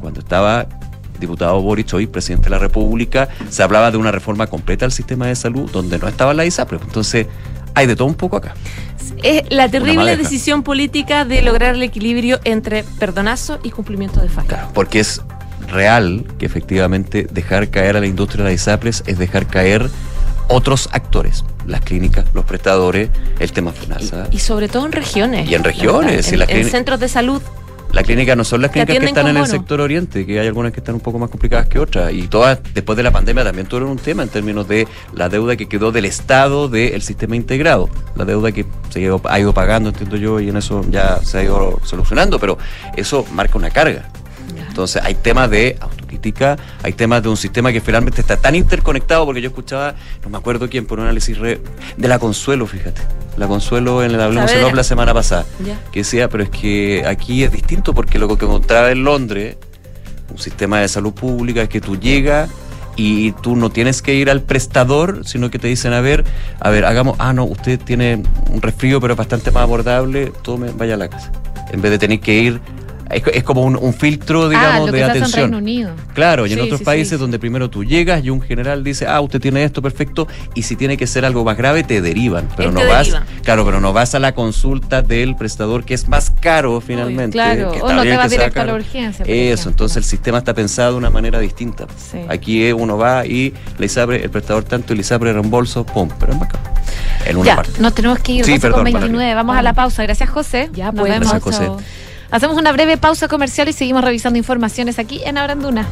cuando 0.00 0.20
estaba 0.20 0.66
diputado 1.22 1.60
Boric, 1.62 1.92
hoy 1.94 2.06
presidente 2.06 2.44
de 2.44 2.50
la 2.50 2.58
República, 2.58 3.28
se 3.48 3.62
hablaba 3.62 3.90
de 3.90 3.96
una 3.96 4.12
reforma 4.12 4.46
completa 4.46 4.84
al 4.84 4.92
sistema 4.92 5.26
de 5.26 5.34
salud 5.34 5.70
donde 5.70 5.98
no 5.98 6.06
estaba 6.08 6.34
la 6.34 6.44
ISAPRE. 6.44 6.78
Entonces, 6.84 7.26
hay 7.74 7.86
de 7.86 7.96
todo 7.96 8.06
un 8.06 8.14
poco 8.14 8.36
acá. 8.36 8.54
Es 9.22 9.44
la 9.50 9.68
terrible 9.70 10.16
decisión 10.16 10.62
política 10.62 11.24
de 11.24 11.42
lograr 11.42 11.74
el 11.74 11.82
equilibrio 11.82 12.38
entre 12.44 12.84
perdonazo 12.98 13.58
y 13.62 13.70
cumplimiento 13.70 14.20
de 14.20 14.28
fallo. 14.28 14.48
Claro, 14.48 14.68
porque 14.74 15.00
es 15.00 15.22
real 15.68 16.24
que 16.38 16.44
efectivamente 16.46 17.26
dejar 17.30 17.70
caer 17.70 17.96
a 17.96 18.00
la 18.00 18.06
industria 18.06 18.44
de 18.44 18.50
las 18.50 18.60
ISAPRES 18.60 19.04
es 19.06 19.18
dejar 19.18 19.46
caer 19.46 19.88
otros 20.48 20.88
actores, 20.92 21.44
las 21.66 21.80
clínicas, 21.80 22.26
los 22.34 22.44
prestadores, 22.44 23.08
el 23.38 23.52
tema 23.52 23.72
FONASA. 23.72 24.26
Y 24.32 24.38
sobre 24.40 24.68
todo 24.68 24.84
en 24.86 24.92
regiones. 24.92 25.48
Y 25.48 25.54
en 25.54 25.64
regiones, 25.64 26.28
En, 26.28 26.34
y 26.34 26.36
las 26.38 26.48
en 26.50 26.56
clini- 26.66 26.70
centros 26.70 27.00
de 27.00 27.08
salud. 27.08 27.40
La 27.92 28.02
clínica 28.02 28.34
no 28.34 28.42
son 28.44 28.62
las 28.62 28.70
clínicas 28.70 28.94
que 29.00 29.06
están 29.20 29.26
en 29.28 29.36
el 29.36 29.42
sector 29.60 29.80
oriente, 29.82 30.24
que 30.26 30.40
hay 30.40 30.46
algunas 30.46 30.72
que 30.72 30.80
están 30.80 30.94
un 30.94 31.00
poco 31.02 31.18
más 31.18 31.28
complicadas 31.28 31.66
que 31.68 31.78
otras. 31.78 32.12
Y 32.12 32.22
todas, 32.28 32.58
después 32.72 32.96
de 32.96 33.02
la 33.02 33.10
pandemia, 33.10 33.44
también 33.44 33.66
tuvieron 33.66 33.90
un 33.90 33.98
tema 33.98 34.22
en 34.22 34.30
términos 34.30 34.66
de 34.66 34.88
la 35.14 35.28
deuda 35.28 35.56
que 35.56 35.68
quedó 35.68 35.92
del 35.92 36.06
Estado 36.06 36.68
del 36.68 37.02
sistema 37.02 37.36
integrado. 37.36 37.90
La 38.16 38.24
deuda 38.24 38.50
que 38.50 38.64
se 38.88 39.00
ha 39.00 39.02
ido- 39.02 39.20
ha 39.24 39.38
ido 39.38 39.52
pagando, 39.52 39.90
entiendo 39.90 40.16
yo, 40.16 40.40
y 40.40 40.48
en 40.48 40.56
eso 40.56 40.82
ya 40.90 41.18
se 41.22 41.38
ha 41.38 41.42
ido 41.44 41.80
solucionando, 41.84 42.38
pero 42.38 42.56
eso 42.96 43.26
marca 43.32 43.58
una 43.58 43.70
carga. 43.70 44.08
Entonces 44.68 45.02
hay 45.04 45.14
temas 45.14 45.50
de 45.50 45.76
autocrítica, 45.80 46.56
hay 46.82 46.92
temas 46.94 47.22
de 47.22 47.28
un 47.28 47.36
sistema 47.36 47.72
que 47.72 47.80
finalmente 47.82 48.20
está 48.22 48.36
tan 48.38 48.54
interconectado, 48.54 49.26
porque 49.26 49.42
yo 49.42 49.48
escuchaba, 49.48 49.94
no 50.24 50.30
me 50.30 50.38
acuerdo 50.38 50.68
quién, 50.70 50.86
por 50.86 50.98
un 50.98 51.04
análisis 51.04 51.36
re- 51.38 51.60
de 51.96 52.08
la 52.08 52.18
Consuelo, 52.18 52.66
fíjate. 52.66 53.02
La 53.36 53.46
Consuelo 53.46 54.02
en 54.02 54.12
el 54.12 54.20
Hablemos 54.20 54.50
en 54.52 54.74
la 54.76 54.84
semana 54.84 55.12
pasada 55.12 55.44
Ya. 55.64 55.78
que 55.92 56.00
decía, 56.00 56.28
pero 56.28 56.42
es 56.44 56.50
que 56.50 57.04
aquí 57.06 57.44
es 57.44 57.52
distinto 57.52 57.92
porque 57.94 58.18
lo 58.18 58.28
que 58.36 58.44
encontraba 58.46 58.90
en 58.90 59.04
Londres, 59.04 59.56
un 60.30 60.38
sistema 60.38 60.80
de 60.80 60.88
salud 60.88 61.12
pública, 61.12 61.62
es 61.62 61.68
que 61.68 61.80
tú 61.82 61.98
llegas 61.98 62.48
y 62.96 63.32
tú 63.32 63.56
no 63.56 63.70
tienes 63.70 64.00
que 64.02 64.14
ir 64.14 64.30
al 64.30 64.40
prestador, 64.42 65.22
sino 65.26 65.50
que 65.50 65.58
te 65.58 65.66
dicen, 65.68 65.92
a 65.92 66.00
ver, 66.00 66.24
a 66.60 66.70
ver, 66.70 66.84
hagamos, 66.86 67.16
ah, 67.18 67.32
no, 67.32 67.44
usted 67.44 67.78
tiene 67.78 68.22
un 68.50 68.60
resfrío, 68.62 69.00
pero 69.00 69.14
es 69.14 69.18
bastante 69.18 69.50
más 69.50 69.62
abordable, 69.62 70.32
tome, 70.42 70.70
vaya 70.76 70.94
a 70.94 70.96
la 70.98 71.08
casa. 71.08 71.30
En 71.72 71.80
vez 71.80 71.90
de 71.90 71.98
tener 71.98 72.20
que 72.20 72.34
ir, 72.38 72.60
es, 73.10 73.22
es 73.32 73.44
como 73.44 73.62
un, 73.62 73.76
un 73.76 73.92
filtro, 73.94 74.44
ah, 74.44 74.48
digamos, 74.48 74.86
lo 74.86 74.92
que 74.92 74.92
de 74.92 74.98
se 74.98 75.04
hace 75.04 75.18
en 75.18 75.22
atención. 75.24 75.42
Reino 75.50 75.58
Unido. 75.58 75.90
Claro, 76.14 76.46
y 76.46 76.52
en 76.52 76.60
otros 76.60 76.78
sí, 76.78 76.84
países 76.84 77.10
sí. 77.10 77.16
donde 77.16 77.38
primero 77.38 77.68
tú 77.70 77.84
llegas 77.84 78.24
y 78.24 78.30
un 78.30 78.40
general 78.40 78.82
dice, 78.84 79.06
ah, 79.06 79.20
usted 79.20 79.40
tiene 79.40 79.64
esto, 79.64 79.82
perfecto, 79.82 80.28
y 80.54 80.62
si 80.62 80.76
tiene 80.76 80.96
que 80.96 81.06
ser 81.06 81.24
algo 81.24 81.44
más 81.44 81.56
grave, 81.56 81.82
te 81.84 82.00
derivan. 82.00 82.48
Pero 82.56 82.68
Él 82.70 82.74
no 82.74 82.80
vas, 82.86 83.06
deriva. 83.08 83.26
claro, 83.42 83.64
pero 83.64 83.80
no 83.80 83.92
vas 83.92 84.14
a 84.14 84.18
la 84.18 84.32
consulta 84.34 85.02
del 85.02 85.36
prestador 85.36 85.84
que 85.84 85.94
es 85.94 86.08
más 86.08 86.30
caro 86.40 86.80
finalmente. 86.80 87.32
Claro, 87.32 87.72
que 87.72 87.82
o 87.82 87.92
no 87.92 88.02
te 88.02 88.16
vas 88.16 88.30
directo 88.30 88.60
a 88.60 88.64
la 88.64 88.74
urgencia, 88.74 89.24
por 89.24 89.34
Eso, 89.34 89.52
ejemplo. 89.52 89.70
entonces 89.70 89.96
el 89.98 90.04
sistema 90.04 90.38
está 90.38 90.54
pensado 90.54 90.92
de 90.92 90.98
una 90.98 91.10
manera 91.10 91.38
distinta. 91.38 91.86
Sí. 91.96 92.18
Aquí 92.28 92.64
es, 92.64 92.74
uno 92.74 92.96
va 92.98 93.26
y 93.26 93.52
le 93.78 93.86
ISAPRE, 93.86 94.22
el 94.24 94.30
prestador 94.30 94.64
tanto, 94.64 94.92
el 94.92 95.00
ISAPRE 95.00 95.32
reembolso, 95.32 95.84
pum, 95.84 96.08
pero 96.18 96.32
es 96.32 96.38
más 96.38 96.48
caro. 96.48 96.64
En 97.24 97.36
una 97.36 97.46
Ya, 97.46 97.56
parte. 97.56 97.80
nos 97.80 97.94
tenemos 97.94 98.18
que 98.18 98.32
ir 98.32 98.44
Sí, 98.44 98.52
12 98.52 98.60
con 98.62 98.70
perdón, 98.70 98.84
29. 98.84 99.16
Valeria. 99.16 99.34
Vamos 99.36 99.56
a 99.56 99.62
la 99.62 99.72
pausa. 99.74 100.02
Gracias, 100.02 100.28
José. 100.28 100.70
Ya, 100.72 100.86
Nos 100.86 101.00
pues. 101.00 101.12
vemos. 101.12 101.30
Gracias, 101.30 101.42
José. 101.42 101.70
Hacemos 102.32 102.56
una 102.56 102.72
breve 102.72 102.96
pausa 102.96 103.28
comercial 103.28 103.68
y 103.68 103.74
seguimos 103.74 104.02
revisando 104.02 104.38
informaciones 104.38 104.98
aquí 104.98 105.20
en 105.22 105.36
Abranduna. 105.36 105.86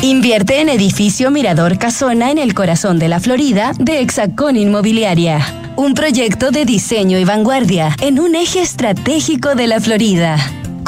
Invierte 0.00 0.60
en 0.60 0.68
edificio 0.68 1.32
Mirador 1.32 1.76
Casona 1.76 2.30
en 2.30 2.38
el 2.38 2.54
corazón 2.54 3.00
de 3.00 3.08
la 3.08 3.18
Florida 3.18 3.72
de 3.80 4.00
Hexacón 4.00 4.56
Inmobiliaria. 4.56 5.44
Un 5.74 5.94
proyecto 5.94 6.52
de 6.52 6.64
diseño 6.64 7.18
y 7.18 7.24
vanguardia 7.24 7.96
en 8.00 8.20
un 8.20 8.36
eje 8.36 8.62
estratégico 8.62 9.56
de 9.56 9.66
la 9.66 9.80
Florida. 9.80 10.38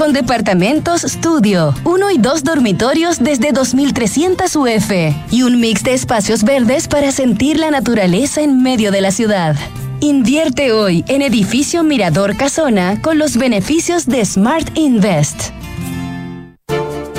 Con 0.00 0.14
departamentos 0.14 1.04
estudio, 1.04 1.74
uno 1.84 2.10
y 2.10 2.16
dos 2.16 2.42
dormitorios 2.42 3.18
desde 3.18 3.52
2.300 3.52 4.56
UF 4.56 5.14
y 5.30 5.42
un 5.42 5.60
mix 5.60 5.82
de 5.82 5.92
espacios 5.92 6.42
verdes 6.42 6.88
para 6.88 7.12
sentir 7.12 7.58
la 7.58 7.70
naturaleza 7.70 8.40
en 8.40 8.62
medio 8.62 8.92
de 8.92 9.02
la 9.02 9.10
ciudad. 9.10 9.56
Invierte 10.00 10.72
hoy 10.72 11.04
en 11.06 11.20
edificio 11.20 11.84
Mirador 11.84 12.34
Casona 12.38 13.02
con 13.02 13.18
los 13.18 13.36
beneficios 13.36 14.06
de 14.06 14.24
Smart 14.24 14.70
Invest. 14.74 15.50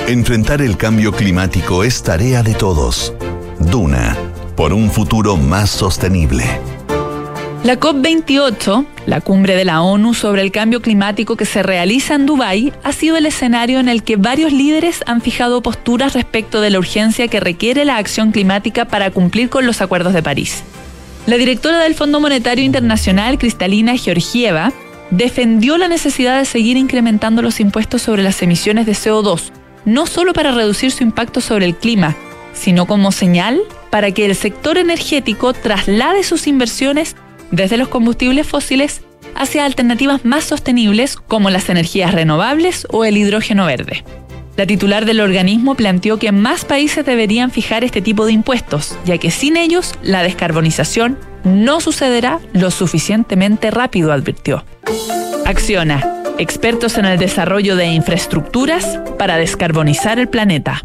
Enfrentar 0.08 0.60
el 0.60 0.76
cambio 0.76 1.12
climático 1.12 1.84
es 1.84 2.02
tarea 2.02 2.42
de 2.42 2.54
todos. 2.54 3.14
Duna, 3.60 4.16
por 4.56 4.72
un 4.72 4.90
futuro 4.90 5.36
más 5.36 5.70
sostenible. 5.70 6.46
La 7.64 7.78
COP28, 7.78 8.84
la 9.06 9.20
cumbre 9.20 9.54
de 9.54 9.64
la 9.64 9.82
ONU 9.82 10.14
sobre 10.14 10.42
el 10.42 10.50
cambio 10.50 10.82
climático 10.82 11.36
que 11.36 11.44
se 11.44 11.62
realiza 11.62 12.16
en 12.16 12.26
Dubái, 12.26 12.72
ha 12.82 12.90
sido 12.90 13.16
el 13.16 13.24
escenario 13.24 13.78
en 13.78 13.88
el 13.88 14.02
que 14.02 14.16
varios 14.16 14.52
líderes 14.52 15.04
han 15.06 15.20
fijado 15.20 15.62
posturas 15.62 16.14
respecto 16.14 16.60
de 16.60 16.70
la 16.70 16.80
urgencia 16.80 17.28
que 17.28 17.38
requiere 17.38 17.84
la 17.84 17.98
acción 17.98 18.32
climática 18.32 18.86
para 18.86 19.12
cumplir 19.12 19.48
con 19.48 19.64
los 19.64 19.80
acuerdos 19.80 20.12
de 20.12 20.24
París. 20.24 20.64
La 21.26 21.36
directora 21.36 21.78
del 21.78 21.94
Fondo 21.94 22.18
Monetario 22.18 22.64
Internacional, 22.64 23.38
Cristalina 23.38 23.96
Georgieva, 23.96 24.72
defendió 25.12 25.78
la 25.78 25.86
necesidad 25.86 26.40
de 26.40 26.46
seguir 26.46 26.76
incrementando 26.76 27.42
los 27.42 27.60
impuestos 27.60 28.02
sobre 28.02 28.24
las 28.24 28.42
emisiones 28.42 28.86
de 28.86 28.92
CO2, 28.92 29.52
no 29.84 30.06
solo 30.06 30.32
para 30.32 30.50
reducir 30.50 30.90
su 30.90 31.04
impacto 31.04 31.40
sobre 31.40 31.66
el 31.66 31.76
clima, 31.76 32.16
sino 32.54 32.86
como 32.86 33.12
señal 33.12 33.60
para 33.90 34.10
que 34.10 34.26
el 34.26 34.34
sector 34.34 34.78
energético 34.78 35.52
traslade 35.52 36.24
sus 36.24 36.48
inversiones 36.48 37.14
desde 37.52 37.76
los 37.76 37.88
combustibles 37.88 38.46
fósiles 38.48 39.02
hacia 39.36 39.64
alternativas 39.64 40.24
más 40.24 40.44
sostenibles 40.44 41.16
como 41.16 41.50
las 41.50 41.68
energías 41.68 42.12
renovables 42.12 42.86
o 42.90 43.04
el 43.04 43.16
hidrógeno 43.16 43.66
verde. 43.66 44.04
La 44.56 44.66
titular 44.66 45.06
del 45.06 45.20
organismo 45.20 45.74
planteó 45.74 46.18
que 46.18 46.32
más 46.32 46.64
países 46.64 47.06
deberían 47.06 47.50
fijar 47.50 47.84
este 47.84 48.02
tipo 48.02 48.26
de 48.26 48.32
impuestos, 48.32 48.98
ya 49.06 49.16
que 49.16 49.30
sin 49.30 49.56
ellos 49.56 49.94
la 50.02 50.22
descarbonización 50.22 51.18
no 51.44 51.80
sucederá 51.80 52.40
lo 52.52 52.70
suficientemente 52.70 53.70
rápido, 53.70 54.12
advirtió. 54.12 54.64
Acciona, 55.46 56.04
expertos 56.38 56.98
en 56.98 57.06
el 57.06 57.18
desarrollo 57.18 57.76
de 57.76 57.86
infraestructuras 57.86 59.00
para 59.18 59.36
descarbonizar 59.38 60.18
el 60.18 60.28
planeta. 60.28 60.84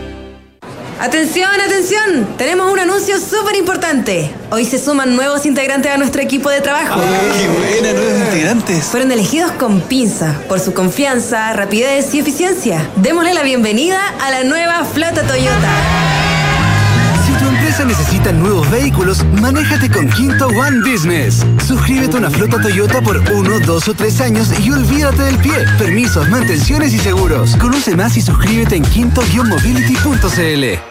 Atención, 1.01 1.49
atención, 1.59 2.27
tenemos 2.37 2.71
un 2.71 2.77
anuncio 2.77 3.19
súper 3.19 3.55
importante. 3.55 4.31
Hoy 4.51 4.65
se 4.65 4.77
suman 4.77 5.15
nuevos 5.15 5.47
integrantes 5.47 5.91
a 5.91 5.97
nuestro 5.97 6.21
equipo 6.21 6.51
de 6.51 6.61
trabajo. 6.61 7.01
¡Qué 7.01 7.47
buena, 7.47 7.99
nuevos 7.99 8.19
integrantes! 8.19 8.85
Fueron 8.85 9.11
elegidos 9.11 9.51
con 9.53 9.81
pinza 9.81 10.39
por 10.47 10.59
su 10.59 10.75
confianza, 10.75 11.53
rapidez 11.53 12.13
y 12.13 12.19
eficiencia. 12.19 12.87
Démosle 12.97 13.33
la 13.33 13.41
bienvenida 13.41 13.99
a 14.21 14.29
la 14.29 14.43
nueva 14.43 14.85
flota 14.85 15.23
Toyota. 15.23 15.71
Si 17.25 17.33
tu 17.33 17.49
empresa 17.49 17.83
necesita 17.83 18.31
nuevos 18.31 18.69
vehículos, 18.69 19.25
manéjate 19.41 19.89
con 19.89 20.07
Quinto 20.07 20.49
One 20.49 20.87
Business. 20.87 21.43
Suscríbete 21.67 22.17
a 22.17 22.19
una 22.19 22.29
flota 22.29 22.61
Toyota 22.61 23.01
por 23.01 23.17
uno, 23.17 23.59
dos 23.61 23.87
o 23.87 23.95
tres 23.95 24.21
años 24.21 24.49
y 24.63 24.69
olvídate 24.69 25.23
del 25.23 25.39
pie. 25.39 25.65
Permisos, 25.79 26.29
mantenciones 26.29 26.93
y 26.93 26.99
seguros. 26.99 27.55
Conoce 27.55 27.95
más 27.95 28.17
y 28.17 28.21
suscríbete 28.21 28.75
en 28.75 28.83
quinto-mobility.cl. 28.83 30.90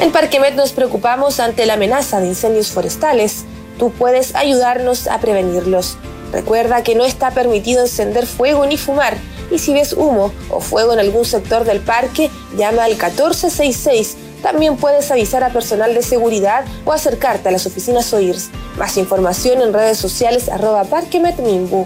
En 0.00 0.12
Parquemet 0.12 0.54
nos 0.54 0.72
preocupamos 0.72 1.40
ante 1.40 1.66
la 1.66 1.74
amenaza 1.74 2.20
de 2.20 2.28
incendios 2.28 2.72
forestales. 2.72 3.44
Tú 3.78 3.90
puedes 3.90 4.34
ayudarnos 4.34 5.06
a 5.06 5.20
prevenirlos. 5.20 5.98
Recuerda 6.32 6.82
que 6.82 6.94
no 6.94 7.04
está 7.04 7.32
permitido 7.32 7.82
encender 7.82 8.26
fuego 8.26 8.64
ni 8.64 8.78
fumar. 8.78 9.18
Y 9.50 9.58
si 9.58 9.74
ves 9.74 9.92
humo 9.92 10.32
o 10.48 10.60
fuego 10.60 10.94
en 10.94 11.00
algún 11.00 11.26
sector 11.26 11.64
del 11.64 11.80
parque, 11.80 12.30
llama 12.56 12.84
al 12.84 12.92
1466. 12.92 14.16
También 14.42 14.78
puedes 14.78 15.10
avisar 15.10 15.44
a 15.44 15.50
personal 15.50 15.92
de 15.92 16.02
seguridad 16.02 16.64
o 16.86 16.92
acercarte 16.92 17.50
a 17.50 17.52
las 17.52 17.66
oficinas 17.66 18.10
OIRS. 18.14 18.48
Más 18.78 18.96
información 18.96 19.60
en 19.60 19.74
redes 19.74 19.98
sociales 19.98 20.48
arroba 20.48 20.84
parquemetmimbu. 20.84 21.84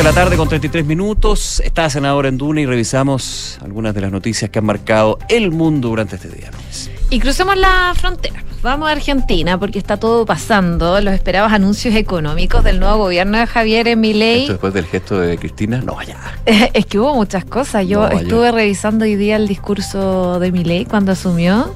De 0.00 0.04
la 0.04 0.12
tarde 0.14 0.38
con 0.38 0.48
33 0.48 0.86
minutos. 0.86 1.60
Está 1.60 1.90
senadora 1.90 2.30
en 2.30 2.38
Duna 2.38 2.62
y 2.62 2.64
revisamos 2.64 3.58
algunas 3.62 3.94
de 3.94 4.00
las 4.00 4.10
noticias 4.10 4.50
que 4.50 4.58
han 4.58 4.64
marcado 4.64 5.18
el 5.28 5.50
mundo 5.50 5.88
durante 5.88 6.16
este 6.16 6.30
día. 6.30 6.50
Y 7.10 7.20
crucemos 7.20 7.54
la 7.58 7.92
frontera. 7.94 8.42
Vamos 8.62 8.88
a 8.88 8.92
Argentina 8.92 9.60
porque 9.60 9.78
está 9.78 9.98
todo 9.98 10.24
pasando. 10.24 10.98
Los 11.02 11.12
esperados 11.12 11.52
anuncios 11.52 11.94
económicos 11.96 12.64
del 12.64 12.80
nuevo 12.80 12.96
gobierno 12.96 13.36
de 13.36 13.46
Javier 13.46 13.94
Milei. 13.98 14.40
¿Esto 14.40 14.52
después 14.54 14.72
del 14.72 14.86
gesto 14.86 15.20
de 15.20 15.36
Cristina? 15.36 15.82
No, 15.84 16.00
ya. 16.00 16.18
es 16.72 16.86
que 16.86 16.98
hubo 16.98 17.14
muchas 17.14 17.44
cosas. 17.44 17.86
Yo 17.86 18.08
No, 18.08 18.18
estuve 18.18 18.52
revisando 18.52 19.04
hoy 19.04 19.16
día 19.16 19.36
el 19.36 19.48
discurso 19.48 20.40
de 20.40 20.50
Milei 20.50 20.86
cuando 20.86 21.12
asumió. 21.12 21.74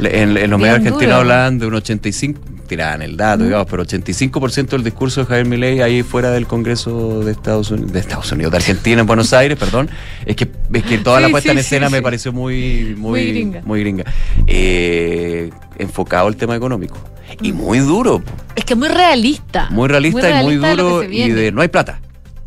En, 0.00 0.36
en 0.36 0.50
los 0.50 0.58
medios 0.58 0.78
argentinos 0.78 1.14
hablaban 1.14 1.60
de 1.60 1.66
un 1.68 1.74
85, 1.74 2.40
tiraban 2.70 3.02
el 3.02 3.16
dato, 3.16 3.42
digamos, 3.42 3.66
pero 3.68 3.84
85% 3.84 4.68
del 4.68 4.84
discurso 4.84 5.22
de 5.22 5.26
Javier 5.26 5.46
Milei 5.46 5.80
ahí 5.82 6.04
fuera 6.04 6.30
del 6.30 6.46
Congreso 6.46 7.20
de 7.24 7.32
Estados 7.32 7.72
Unidos, 7.72 7.92
de 7.92 7.98
Estados 7.98 8.30
Unidos, 8.30 8.52
de 8.52 8.58
Argentina, 8.58 9.00
en 9.00 9.06
Buenos 9.08 9.32
Aires, 9.32 9.58
perdón. 9.58 9.90
Es 10.24 10.36
que, 10.36 10.48
es 10.72 10.82
que 10.84 10.98
toda 10.98 11.20
la 11.20 11.28
puesta 11.30 11.48
sí, 11.48 11.52
en 11.52 11.58
escena 11.58 11.88
sí, 11.88 11.92
me 11.94 12.00
pareció 12.00 12.32
muy, 12.32 12.94
muy, 12.96 13.20
Muy 13.20 13.26
gringa. 13.32 13.62
muy 13.64 13.80
gringa. 13.80 14.04
Eh, 14.46 15.50
enfocado 15.78 16.28
el 16.28 16.36
tema 16.36 16.54
económico. 16.54 16.96
Y 17.42 17.52
muy 17.52 17.78
duro, 17.80 18.22
Es 18.54 18.64
que 18.64 18.76
muy 18.76 18.88
realista. 18.88 19.68
muy 19.70 19.88
realista, 19.88 20.20
y 20.40 20.44
muy 20.44 20.56
realista 20.58 20.82
duro 20.82 21.02
y 21.04 21.28
de 21.30 21.50
no 21.50 21.62
hay 21.62 21.68
plata. 21.68 22.00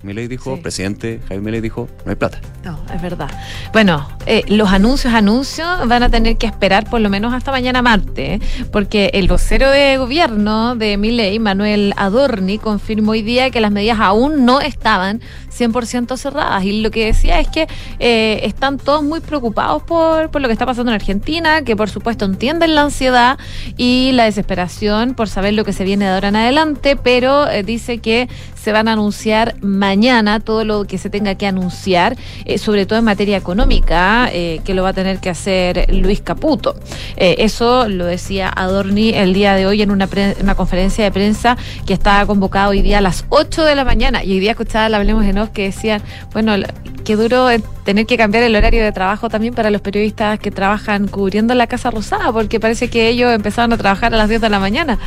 Milei 0.04 0.28
dijo, 0.28 0.58
presidente 0.62 1.20
Javier 1.24 1.42
Milei 1.42 1.62
dijo, 1.62 1.88
no 2.06 2.12
hay 2.12 2.16
plata. 2.16 2.40
No, 2.64 2.78
es 2.94 3.02
verdad. 3.02 3.30
Bueno, 3.72 4.08
eh, 4.26 4.44
los 4.48 4.70
anuncios, 4.72 5.14
anuncios 5.14 5.68
van 5.88 6.04
a 6.04 6.10
tener 6.10 6.38
que 6.38 6.46
esperar 6.46 6.90
por 6.90 7.02
lo 7.02 7.10
menos 7.10 7.34
hasta 7.34 7.52
mañana 7.52 7.82
martes, 7.82 8.42
¿eh? 8.42 8.68
porque 8.72 9.12
el 9.14 9.28
vocero 9.28 9.70
de 9.70 9.98
gobierno 9.98 10.76
de 10.76 10.98
Milei, 10.98 11.40
Manuel 11.40 11.94
Adorni, 11.96 12.58
confirmó 12.58 13.12
hoy 13.12 13.22
día 13.22 13.50
que 13.50 13.62
las 13.62 13.72
medidas 13.72 14.00
aún 14.00 14.46
no 14.46 14.62
estaban 14.62 15.22
100% 15.58 16.18
cerradas. 16.18 16.64
Y 16.64 16.82
lo 16.82 16.92
que 16.92 17.06
decía 17.06 17.40
es 17.40 17.48
que 17.48 17.68
eh, 18.00 18.42
están 18.44 18.78
todos 18.78 19.04
muy 19.04 19.22
preocupados 19.22 19.84
por, 19.84 20.30
por 20.32 20.42
lo 20.42 20.48
que 20.48 20.54
está 20.54 20.66
pasando 20.66 20.92
en 20.92 20.96
Argentina, 20.96 21.64
que 21.64 21.76
por 21.76 21.90
supuesto 21.90 22.26
entienden 22.26 22.76
la 22.76 22.84
ansiedad 22.84 23.38
y 23.78 24.12
la 24.14 24.26
desesperación 24.26 25.14
por 25.14 25.30
saber 25.30 25.54
lo 25.54 25.64
que 25.64 25.74
se 25.74 25.84
viene 25.84 26.06
de 26.06 26.12
ahora 26.12 26.28
en 26.30 26.36
adelante, 26.36 26.96
pero 26.96 27.50
eh, 27.50 27.64
dice 27.64 28.00
que 28.00 28.28
se 28.64 28.72
van 28.72 28.88
a 28.88 28.94
anunciar 28.94 29.56
mañana 29.60 30.40
todo 30.40 30.64
lo 30.64 30.86
que 30.86 30.98
se 30.98 31.10
tenga 31.10 31.36
que 31.36 31.46
anunciar, 31.48 32.16
eh, 32.46 32.58
sobre 32.58 32.86
todo 32.86 32.98
en 33.00 33.04
materia 33.06 33.36
económica, 33.36 34.30
eh, 34.32 34.62
que 34.64 34.74
lo 34.74 34.84
va 34.84 34.90
a 34.90 34.94
tener 34.94 35.20
que 35.20 35.30
hacer 35.30 35.94
Luis 35.94 36.22
Caputo. 36.22 36.76
Eh, 37.18 37.36
eso 37.40 37.90
lo 37.90 38.06
decía 38.06 38.50
Adorni 38.56 39.10
el 39.10 39.34
día 39.34 39.56
de 39.56 39.66
hoy 39.66 39.82
en 39.82 39.92
una, 39.92 40.08
pre- 40.08 40.38
una 40.42 40.56
conferencia 40.56 41.04
de 41.04 41.12
prensa 41.12 41.58
que 41.86 41.94
estaba 41.94 42.26
convocada 42.26 42.70
hoy 42.70 42.82
día 42.82 43.00
a 43.00 43.02
las 43.02 43.26
8 43.28 43.66
de 43.66 43.76
la 43.76 43.84
mañana. 43.84 44.24
Y 44.24 44.32
hoy 44.32 44.40
día 44.40 44.52
escuchaba 44.52 44.88
la 44.88 44.98
Hablemos 44.98 45.26
de 45.26 45.34
Nos 45.34 45.50
que 45.50 45.64
decían, 45.64 46.02
bueno, 46.32 46.54
qué 47.04 47.18
duro 47.18 47.50
tener 47.84 48.06
que 48.06 48.16
cambiar 48.16 48.46
el 48.46 48.56
horario 48.56 48.82
de 48.82 48.94
trabajo 48.94 49.28
también 49.28 49.54
para 49.54 49.70
los 49.70 49.82
periodistas 49.82 50.40
que 50.40 50.52
trabajan 50.52 51.10
cubriendo 51.10 51.54
la 51.54 51.68
Casa 51.68 51.92
Rosada, 51.92 52.32
porque 52.32 52.62
parece 52.62 52.90
que 52.90 53.10
ellos 53.10 53.30
empezaron 53.34 53.74
a 53.74 53.78
trabajar 53.78 54.14
a 54.14 54.18
las 54.18 54.30
10 54.30 54.40
de 54.40 54.50
la 54.50 54.60
mañana 54.60 55.00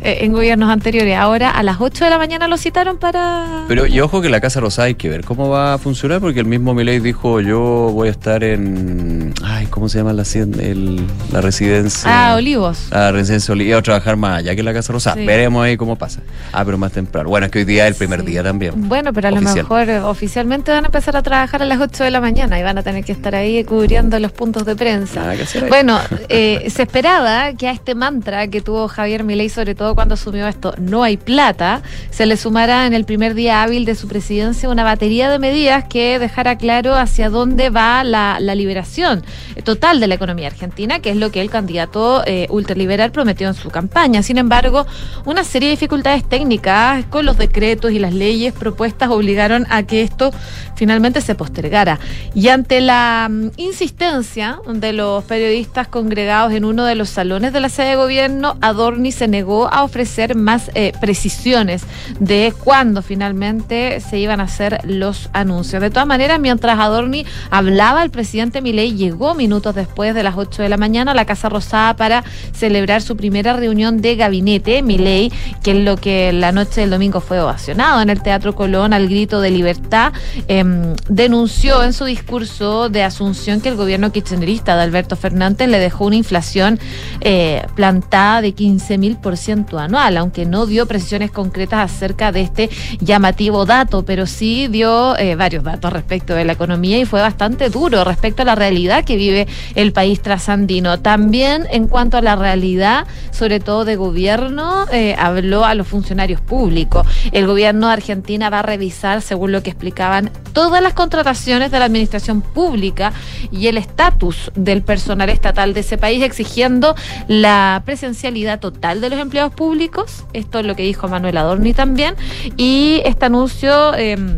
en 0.00 0.32
gobiernos 0.32 0.68
anteriores. 0.70 1.16
Ahora 1.16 1.50
a 1.50 1.62
las 1.62 1.76
8 1.80 2.04
de 2.04 2.10
la 2.10 2.18
mañana 2.18 2.48
lo 2.48 2.56
citaron 2.56 2.95
para... 2.96 3.64
Pero 3.68 3.86
y 3.86 4.00
ojo 4.00 4.20
que 4.20 4.28
la 4.28 4.40
Casa 4.40 4.60
Rosada 4.60 4.86
hay 4.86 4.94
que 4.94 5.08
ver 5.08 5.24
cómo 5.24 5.48
va 5.48 5.74
a 5.74 5.78
funcionar, 5.78 6.20
porque 6.20 6.40
el 6.40 6.46
mismo 6.46 6.74
Milei 6.74 7.00
dijo, 7.00 7.40
yo 7.40 7.60
voy 7.92 8.08
a 8.08 8.10
estar 8.10 8.42
en... 8.44 9.32
Ay, 9.44 9.66
¿cómo 9.66 9.88
se 9.88 9.98
llama 9.98 10.12
la, 10.12 10.22
el- 10.22 11.06
la 11.32 11.40
residencia? 11.40 12.10
Ah, 12.30 12.34
Olivos. 12.36 12.88
Ah, 12.92 13.10
residencia 13.12 13.52
Oli- 13.52 13.68
iba 13.68 13.78
a 13.78 13.82
trabajar 13.82 14.16
más 14.16 14.38
allá 14.38 14.54
que 14.56 14.62
la 14.62 14.72
Casa 14.72 14.92
Rosada. 14.92 15.16
Sí. 15.16 15.24
Veremos 15.26 15.64
ahí 15.64 15.76
cómo 15.76 15.96
pasa. 15.96 16.20
Ah, 16.52 16.64
pero 16.64 16.78
más 16.78 16.92
temprano. 16.92 17.28
Bueno, 17.28 17.46
es 17.46 17.52
que 17.52 17.58
hoy 17.60 17.64
día 17.64 17.84
es 17.86 17.92
el 17.92 17.96
primer 17.96 18.24
día 18.24 18.42
también. 18.42 18.88
Bueno, 18.88 19.12
pero 19.12 19.28
a 19.28 19.30
lo 19.30 19.40
mejor 19.40 19.88
eh, 19.88 20.00
oficialmente 20.00 20.70
van 20.70 20.84
a 20.84 20.86
empezar 20.86 21.16
a 21.16 21.22
trabajar 21.22 21.62
a 21.62 21.64
las 21.64 21.80
8 21.80 22.04
de 22.04 22.10
la 22.10 22.20
mañana 22.20 22.58
y 22.58 22.62
van 22.62 22.78
a 22.78 22.82
tener 22.82 23.04
que 23.04 23.12
estar 23.12 23.34
ahí 23.34 23.64
cubriendo 23.64 24.18
los 24.18 24.32
puntos 24.32 24.64
de 24.64 24.76
prensa. 24.76 25.34
Bueno, 25.68 25.98
eh, 26.28 26.68
se 26.70 26.82
esperaba 26.82 27.52
que 27.54 27.68
a 27.68 27.72
este 27.72 27.94
mantra 27.94 28.48
que 28.48 28.60
tuvo 28.60 28.88
Javier 28.88 29.24
Milei, 29.24 29.48
sobre 29.48 29.74
todo 29.74 29.94
cuando 29.94 30.14
asumió 30.14 30.46
esto, 30.46 30.74
no 30.78 31.02
hay 31.02 31.16
plata, 31.16 31.82
se 32.10 32.26
le 32.26 32.36
sumara 32.36 32.85
en 32.86 32.94
el 32.94 33.04
primer 33.04 33.34
día 33.34 33.62
hábil 33.62 33.84
de 33.84 33.94
su 33.94 34.08
presidencia 34.08 34.68
una 34.68 34.84
batería 34.84 35.28
de 35.28 35.38
medidas 35.38 35.84
que 35.84 36.18
dejara 36.18 36.56
claro 36.56 36.94
hacia 36.94 37.30
dónde 37.30 37.70
va 37.70 38.04
la, 38.04 38.38
liberación 38.54 39.24
total 39.64 40.00
de 40.00 40.06
la 40.06 40.14
economía 40.14 40.46
argentina, 40.46 41.00
que 41.00 41.10
es 41.10 41.16
lo 41.16 41.30
que 41.30 41.40
el 41.40 41.50
candidato 41.50 42.22
eh, 42.26 42.46
ultraliberal 42.50 43.12
prometió 43.12 43.48
en 43.48 43.54
su 43.54 43.70
campaña. 43.70 44.22
Sin 44.22 44.38
embargo, 44.38 44.86
una 45.24 45.44
serie 45.44 45.68
de 45.68 45.74
dificultades 45.74 46.24
técnicas 46.24 47.04
con 47.06 47.26
los 47.26 47.36
decretos 47.36 47.90
y 47.92 47.98
las 47.98 48.14
leyes 48.14 48.52
propuestas 48.52 49.10
obligaron 49.10 49.66
a 49.68 49.82
que 49.82 50.02
esto 50.02 50.32
finalmente 50.76 51.20
se 51.20 51.34
postergara. 51.34 51.98
Y 52.34 52.48
ante 52.48 52.80
la 52.80 53.28
mm, 53.30 53.50
insistencia 53.56 54.60
de 54.68 54.92
los 54.92 55.24
periodistas 55.24 55.88
congregados 55.88 56.52
en 56.52 56.64
uno 56.64 56.84
de 56.84 56.94
los 56.94 57.08
salones 57.08 57.52
de 57.52 57.60
la 57.60 57.68
sede 57.68 57.90
de 57.90 57.96
gobierno, 57.96 58.56
Adorni 58.60 59.12
se 59.12 59.28
negó 59.28 59.68
a 59.72 59.82
ofrecer 59.82 60.36
más 60.36 60.70
eh, 60.74 60.92
precisiones 61.00 61.82
de 62.20 62.52
cuándo 62.76 63.00
finalmente 63.00 64.00
se 64.00 64.18
iban 64.18 64.38
a 64.38 64.42
hacer 64.42 64.80
los 64.84 65.30
anuncios. 65.32 65.80
De 65.80 65.88
todas 65.88 66.06
maneras, 66.06 66.38
mientras 66.38 66.78
Adorni 66.78 67.24
hablaba, 67.50 68.02
el 68.02 68.10
presidente 68.10 68.60
Milei 68.60 68.92
llegó 68.94 69.34
minutos 69.34 69.74
después 69.74 70.14
de 70.14 70.22
las 70.22 70.36
8 70.36 70.60
de 70.60 70.68
la 70.68 70.76
mañana 70.76 71.12
a 71.12 71.14
la 71.14 71.24
Casa 71.24 71.48
Rosada 71.48 71.96
para 71.96 72.22
celebrar 72.52 73.00
su 73.00 73.16
primera 73.16 73.54
reunión 73.54 74.02
de 74.02 74.16
gabinete. 74.16 74.82
Milei, 74.82 75.32
que 75.62 75.70
es 75.70 75.78
lo 75.78 75.96
que 75.96 76.34
la 76.34 76.52
noche 76.52 76.82
del 76.82 76.90
domingo 76.90 77.20
fue 77.22 77.40
ovacionado 77.40 78.02
en 78.02 78.10
el 78.10 78.20
Teatro 78.20 78.54
Colón 78.54 78.92
al 78.92 79.08
grito 79.08 79.40
de 79.40 79.50
libertad, 79.52 80.12
em, 80.46 80.94
denunció 81.08 81.82
en 81.82 81.94
su 81.94 82.04
discurso 82.04 82.90
de 82.90 83.04
Asunción 83.04 83.62
que 83.62 83.70
el 83.70 83.76
gobierno 83.76 84.12
kirchnerista 84.12 84.76
de 84.76 84.82
Alberto 84.82 85.16
Fernández 85.16 85.66
le 85.66 85.78
dejó 85.78 86.04
una 86.04 86.16
inflación 86.16 86.78
eh, 87.22 87.64
plantada 87.74 88.42
de 88.42 88.52
15 88.52 88.98
mil 88.98 89.16
por 89.16 89.38
ciento 89.38 89.78
anual, 89.78 90.18
aunque 90.18 90.44
no 90.44 90.66
dio 90.66 90.84
precisiones 90.84 91.30
concretas 91.30 91.90
acerca 91.90 92.32
de 92.32 92.42
este 92.42 92.65
llamativo 93.00 93.66
dato, 93.66 94.04
pero 94.04 94.26
sí 94.26 94.68
dio 94.68 95.16
eh, 95.18 95.36
varios 95.36 95.64
datos 95.64 95.92
respecto 95.92 96.34
de 96.34 96.44
la 96.44 96.52
economía 96.52 96.98
y 96.98 97.04
fue 97.04 97.20
bastante 97.20 97.70
duro 97.70 98.04
respecto 98.04 98.42
a 98.42 98.44
la 98.44 98.54
realidad 98.54 99.04
que 99.04 99.16
vive 99.16 99.46
el 99.74 99.92
país 99.92 100.22
trasandino. 100.22 101.00
También 101.00 101.66
en 101.70 101.88
cuanto 101.88 102.16
a 102.16 102.22
la 102.22 102.36
realidad, 102.36 103.06
sobre 103.30 103.60
todo 103.60 103.84
de 103.84 103.96
gobierno, 103.96 104.86
eh, 104.92 105.14
habló 105.18 105.64
a 105.64 105.74
los 105.74 105.86
funcionarios 105.86 106.40
públicos. 106.40 107.06
El 107.32 107.46
gobierno 107.46 107.88
de 107.88 107.94
Argentina 107.94 108.50
va 108.50 108.60
a 108.60 108.62
revisar, 108.62 109.22
según 109.22 109.52
lo 109.52 109.62
que 109.62 109.70
explicaban, 109.70 110.30
todas 110.52 110.82
las 110.82 110.94
contrataciones 110.94 111.70
de 111.70 111.78
la 111.78 111.84
administración 111.84 112.40
pública 112.40 113.12
y 113.50 113.66
el 113.66 113.76
estatus 113.76 114.50
del 114.54 114.82
personal 114.82 115.28
estatal 115.28 115.74
de 115.74 115.80
ese 115.80 115.98
país, 115.98 116.22
exigiendo 116.22 116.94
la 117.28 117.82
presencialidad 117.84 118.60
total 118.60 119.00
de 119.00 119.10
los 119.10 119.18
empleados 119.18 119.52
públicos. 119.52 120.24
Esto 120.32 120.60
es 120.60 120.66
lo 120.66 120.74
que 120.74 120.82
dijo 120.82 121.08
Manuel 121.08 121.36
Adorni 121.36 121.74
también. 121.74 122.14
Y 122.56 123.02
este 123.04 123.26
anuncio... 123.26 123.94
em, 123.94 124.36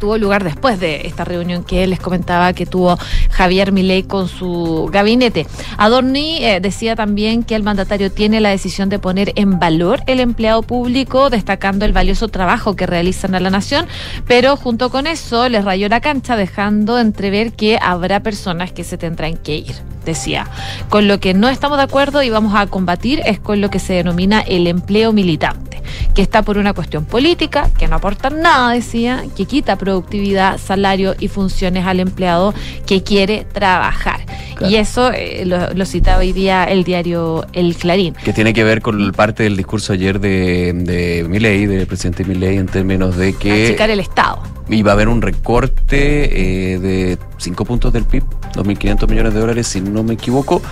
tuvo 0.00 0.18
lugar 0.18 0.42
después 0.42 0.80
de 0.80 1.06
esta 1.06 1.24
reunión 1.24 1.62
que 1.62 1.86
les 1.86 2.00
comentaba 2.00 2.54
que 2.54 2.66
tuvo 2.66 2.98
Javier 3.30 3.70
Milei 3.70 4.02
con 4.02 4.26
su 4.26 4.88
gabinete. 4.90 5.46
Adorni 5.76 6.42
eh, 6.42 6.58
decía 6.60 6.96
también 6.96 7.44
que 7.44 7.54
el 7.54 7.62
mandatario 7.62 8.10
tiene 8.10 8.40
la 8.40 8.48
decisión 8.48 8.88
de 8.88 8.98
poner 8.98 9.32
en 9.36 9.60
valor 9.60 10.00
el 10.06 10.18
empleado 10.18 10.62
público, 10.62 11.30
destacando 11.30 11.84
el 11.84 11.92
valioso 11.92 12.28
trabajo 12.28 12.74
que 12.74 12.86
realizan 12.86 13.34
a 13.34 13.40
la 13.40 13.50
nación, 13.50 13.86
pero 14.26 14.56
junto 14.56 14.90
con 14.90 15.06
eso 15.06 15.48
les 15.48 15.64
rayó 15.64 15.88
la 15.88 16.00
cancha 16.00 16.34
dejando 16.34 16.98
entrever 16.98 17.52
que 17.52 17.78
habrá 17.80 18.20
personas 18.20 18.72
que 18.72 18.84
se 18.84 18.96
tendrán 18.96 19.36
que 19.36 19.56
ir. 19.56 19.90
Decía, 20.04 20.46
con 20.88 21.08
lo 21.08 21.20
que 21.20 21.34
no 21.34 21.50
estamos 21.50 21.76
de 21.76 21.84
acuerdo 21.84 22.22
y 22.22 22.30
vamos 22.30 22.54
a 22.54 22.66
combatir 22.66 23.20
es 23.26 23.38
con 23.38 23.60
lo 23.60 23.68
que 23.68 23.78
se 23.78 23.92
denomina 23.92 24.40
el 24.40 24.66
empleo 24.66 25.12
militante, 25.12 25.82
que 26.14 26.22
está 26.22 26.42
por 26.42 26.56
una 26.56 26.72
cuestión 26.72 27.04
política, 27.04 27.68
que 27.78 27.86
no 27.86 27.96
aporta 27.96 28.30
nada, 28.30 28.72
decía, 28.72 29.24
que 29.36 29.44
quita 29.44 29.76
productividad, 29.90 30.58
salario 30.58 31.16
y 31.18 31.26
funciones 31.26 31.84
al 31.84 31.98
empleado 31.98 32.54
que 32.86 33.02
quiere 33.02 33.44
trabajar. 33.52 34.20
Y 34.68 34.76
eso 34.76 35.10
eh, 35.10 35.44
lo, 35.46 35.72
lo 35.72 35.86
citaba 35.86 36.18
hoy 36.18 36.32
día 36.32 36.64
el 36.64 36.84
diario 36.84 37.44
El 37.52 37.74
Clarín. 37.74 38.14
Que 38.22 38.32
tiene 38.32 38.52
que 38.52 38.62
ver 38.62 38.82
con 38.82 39.10
parte 39.12 39.42
del 39.42 39.56
discurso 39.56 39.92
ayer 39.92 40.20
de, 40.20 40.72
de 40.74 41.26
Milei, 41.28 41.66
del 41.66 41.86
presidente 41.86 42.24
Milei, 42.24 42.58
en 42.58 42.66
términos 42.66 43.16
de 43.16 43.32
que 43.32 43.64
Achicar 43.66 43.90
el 43.90 44.00
Estado. 44.00 44.42
iba 44.68 44.92
a 44.92 44.94
haber 44.94 45.08
un 45.08 45.22
recorte 45.22 46.74
eh, 46.74 46.78
de 46.78 47.18
5 47.38 47.64
puntos 47.64 47.92
del 47.92 48.04
PIB, 48.04 48.22
2.500 48.54 49.08
millones 49.08 49.34
de 49.34 49.40
dólares, 49.40 49.66
si 49.66 49.80
no 49.80 50.02
me 50.02 50.14
equivoco, 50.14 50.62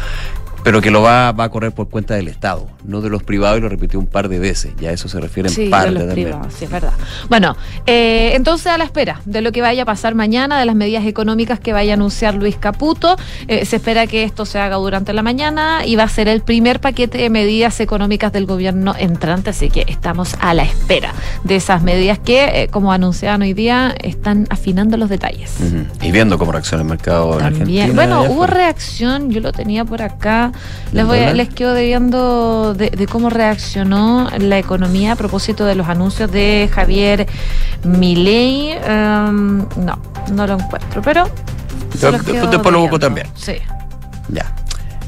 pero 0.65 0.81
que 0.81 0.91
lo 0.91 1.03
va, 1.03 1.33
va 1.33 1.45
a 1.45 1.49
correr 1.51 1.73
por 1.73 1.89
cuenta 1.89 2.15
del 2.15 2.29
Estado, 2.29 2.69
no 2.85 3.01
de 3.01 3.11
los 3.11 3.23
privados, 3.23 3.59
y 3.59 3.63
lo 3.63 3.69
repitió 3.69 3.99
un 3.99 4.07
par 4.07 4.29
de 4.29 4.39
veces. 4.39 4.73
Ya 4.81 4.91
a 4.91 4.93
eso 4.93 5.09
se 5.09 5.21
refiere 5.21 5.49
en 5.49 5.55
Sí, 5.55 5.65
de 5.65 5.71
parte 5.71 5.91
los 5.93 6.07
también. 6.07 6.29
privados, 6.29 6.55
sí, 6.55 6.65
es 6.65 6.71
verdad. 6.71 6.93
Bueno, 7.29 7.57
eh, 7.87 8.33
entonces 8.35 8.67
a 8.69 8.79
la 8.79 8.85
espera 8.85 9.21
de 9.25 9.41
lo 9.41 9.53
que 9.53 9.61
vaya 9.61 9.83
a 9.83 9.87
pasar 9.87 10.15
mañana, 10.15 10.59
de 10.59 10.65
las 10.67 10.75
medidas 10.75 11.05
económicas 11.07 11.61
que 11.61 11.73
vaya 11.73 11.93
a 11.93 11.95
anunciar 11.95 12.35
Luis 12.35 12.57
Caputo, 12.57 13.17
eh, 13.47 13.65
se 13.65 13.77
espera 13.77 14.07
que 14.07 14.25
esto 14.25 14.45
se 14.45 14.59
haga 14.59 14.77
durante 14.77 15.13
la 15.13 15.23
mañana 15.23 15.85
y 15.87 15.97
va 15.97 16.05
a 16.05 16.09
ser 16.09 16.29
el 16.29 16.41
primer 16.43 16.81
paquete 16.81 17.19
de 17.19 17.31
medidas 17.31 17.81
económicas 17.81 18.33
del 18.33 18.47
gobierno 18.47 18.95
entrante, 18.99 19.51
así 19.51 19.71
que 19.71 19.85
estamos 19.89 20.35
a 20.41 20.55
la 20.55 20.63
espera 20.65 21.13
de 21.45 21.57
esas 21.57 21.83
medidas 21.83 22.19
que, 22.19 22.63
eh, 22.63 22.69
como 22.69 22.93
anunciaban 22.93 23.43
hoy 23.43 23.55
día, 23.55 23.95
están 24.03 24.47
afinando 24.51 24.97
los 24.97 25.09
detalles. 25.09 25.57
Y 26.03 26.11
viendo 26.11 26.39
cómo 26.39 26.53
reacciona 26.53 26.83
el 26.83 26.89
mercado 26.89 27.35
en 27.35 27.39
También. 27.55 27.83
Argentina. 27.91 27.95
Bueno, 27.95 28.23
hubo 28.33 28.47
reacción, 28.47 29.31
yo 29.31 29.41
lo 29.41 29.53
tenía 29.53 29.85
por 29.85 30.03
acá. 30.03 30.48
Les, 30.93 31.01
¿El 31.03 31.07
voy 31.07 31.17
a- 31.19 31.21
dólar? 31.21 31.37
les 31.37 31.49
quedo 31.49 31.75
debiendo 31.75 32.75
de, 32.75 32.91
de 32.91 33.07
cómo 33.07 33.31
reaccionó 33.31 34.29
la 34.39 34.59
economía 34.59 35.13
a 35.13 35.17
propósito 35.17 35.65
de 35.65 35.75
los 35.75 35.89
anuncios 35.89 36.31
de 36.31 36.69
Javier 36.73 37.27
Milei. 37.85 38.73
Em, 38.73 39.59
no, 39.77 39.99
no 40.33 40.47
lo 40.47 40.55
encuentro, 40.55 41.03
pero. 41.03 41.25
después 41.93 42.73
lo 42.73 42.81
busco 42.81 42.99
también. 42.99 43.27
Sí. 43.35 43.55
Ya. 44.29 44.55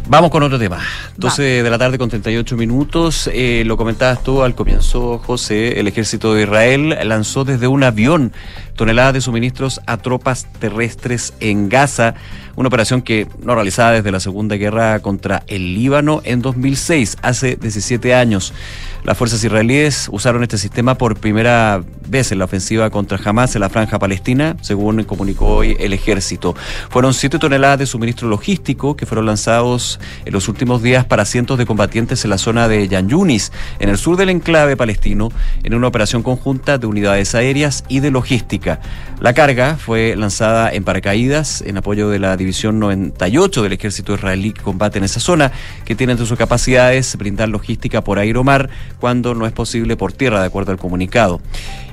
Vamos 0.09 0.31
con 0.33 0.43
otro 0.43 0.59
tema. 0.59 0.79
12 1.19 1.63
de 1.63 1.71
la 1.71 1.79
tarde 1.79 1.97
con 1.97 2.09
38 2.11 2.57
minutos. 2.57 3.31
Eh, 3.33 3.63
lo 3.65 3.77
comentabas 3.77 4.21
tú 4.25 4.43
al 4.43 4.57
comienzo, 4.57 5.19
José. 5.25 5.79
El 5.79 5.87
ejército 5.87 6.35
de 6.35 6.43
Israel 6.43 6.97
lanzó 7.05 7.45
desde 7.45 7.69
un 7.69 7.85
avión 7.85 8.33
toneladas 8.75 9.15
de 9.15 9.21
suministros 9.21 9.81
a 9.87 9.99
tropas 9.99 10.47
terrestres 10.59 11.35
en 11.39 11.69
Gaza. 11.69 12.15
Una 12.61 12.69
operación 12.69 13.01
que 13.01 13.27
no 13.43 13.55
realizada 13.55 13.93
desde 13.93 14.13
la 14.13 14.21
Segunda 14.21 14.55
Guerra 14.57 14.99
contra 14.99 15.45
el 15.47 15.73
Líbano 15.73 16.21
en 16.25 16.43
2006, 16.43 17.17
hace 17.23 17.57
17 17.57 18.15
años. 18.15 18.53
Las 19.03 19.17
fuerzas 19.17 19.43
israelíes 19.43 20.11
usaron 20.13 20.43
este 20.43 20.59
sistema 20.59 20.97
por 20.97 21.19
primera 21.19 21.83
vez 22.07 22.33
en 22.33 22.39
la 22.39 22.45
ofensiva 22.45 22.91
contra 22.91 23.19
Hamas 23.25 23.55
en 23.55 23.63
la 23.63 23.71
franja 23.71 23.99
palestina, 23.99 24.59
según 24.61 25.05
comunicó 25.05 25.47
hoy 25.47 25.75
el 25.81 25.95
ejército. 25.95 26.55
Fueron 26.91 27.15
7 27.15 27.39
toneladas 27.39 27.79
de 27.79 27.87
suministro 27.87 28.29
logístico 28.29 28.95
que 28.95 29.07
fueron 29.07 29.25
lanzados 29.25 29.99
en 30.27 30.35
los 30.35 30.47
últimos 30.49 30.83
días 30.83 31.07
para 31.07 31.25
cientos 31.25 31.57
de 31.57 31.65
combatientes 31.65 32.25
en 32.25 32.31
la 32.31 32.37
zona 32.37 32.69
de 32.69 32.87
Yan 32.89 33.09
Yunis, 33.09 33.53
en 33.79 33.89
el 33.89 33.97
sur 33.97 34.19
del 34.19 34.29
enclave 34.29 34.77
palestino, 34.77 35.31
en 35.63 35.73
una 35.73 35.87
operación 35.87 36.23
conjunta 36.23 36.77
de 36.77 36.87
unidades 36.87 37.35
aéreas 37.35 37.85
y 37.89 38.01
de 38.01 38.11
logística. 38.11 38.81
La 39.19 39.33
carga 39.33 39.77
fue 39.77 40.15
lanzada 40.15 40.71
en 40.71 40.85
paracaídas 40.85 41.63
en 41.63 41.79
apoyo 41.79 42.11
de 42.11 42.19
la 42.19 42.37
división 42.37 42.50
División 42.51 42.81
98 42.81 43.63
del 43.63 43.73
ejército 43.75 44.13
israelí 44.13 44.53
que 44.53 44.61
combate 44.61 44.99
en 44.99 45.05
esa 45.05 45.21
zona, 45.21 45.53
que 45.85 45.95
tiene 45.95 46.15
entre 46.15 46.27
sus 46.27 46.37
capacidades 46.37 47.17
brindar 47.17 47.49
logística 47.49 48.03
por 48.03 48.19
aire 48.19 48.37
o 48.41 48.43
mar 48.43 48.69
cuando 48.99 49.37
no 49.37 49.47
es 49.47 49.53
posible 49.53 49.97
por 49.97 50.13
tierra, 50.13 50.41
de 50.41 50.47
acuerdo 50.47 50.73
al 50.73 50.79
comunicado. 50.79 51.41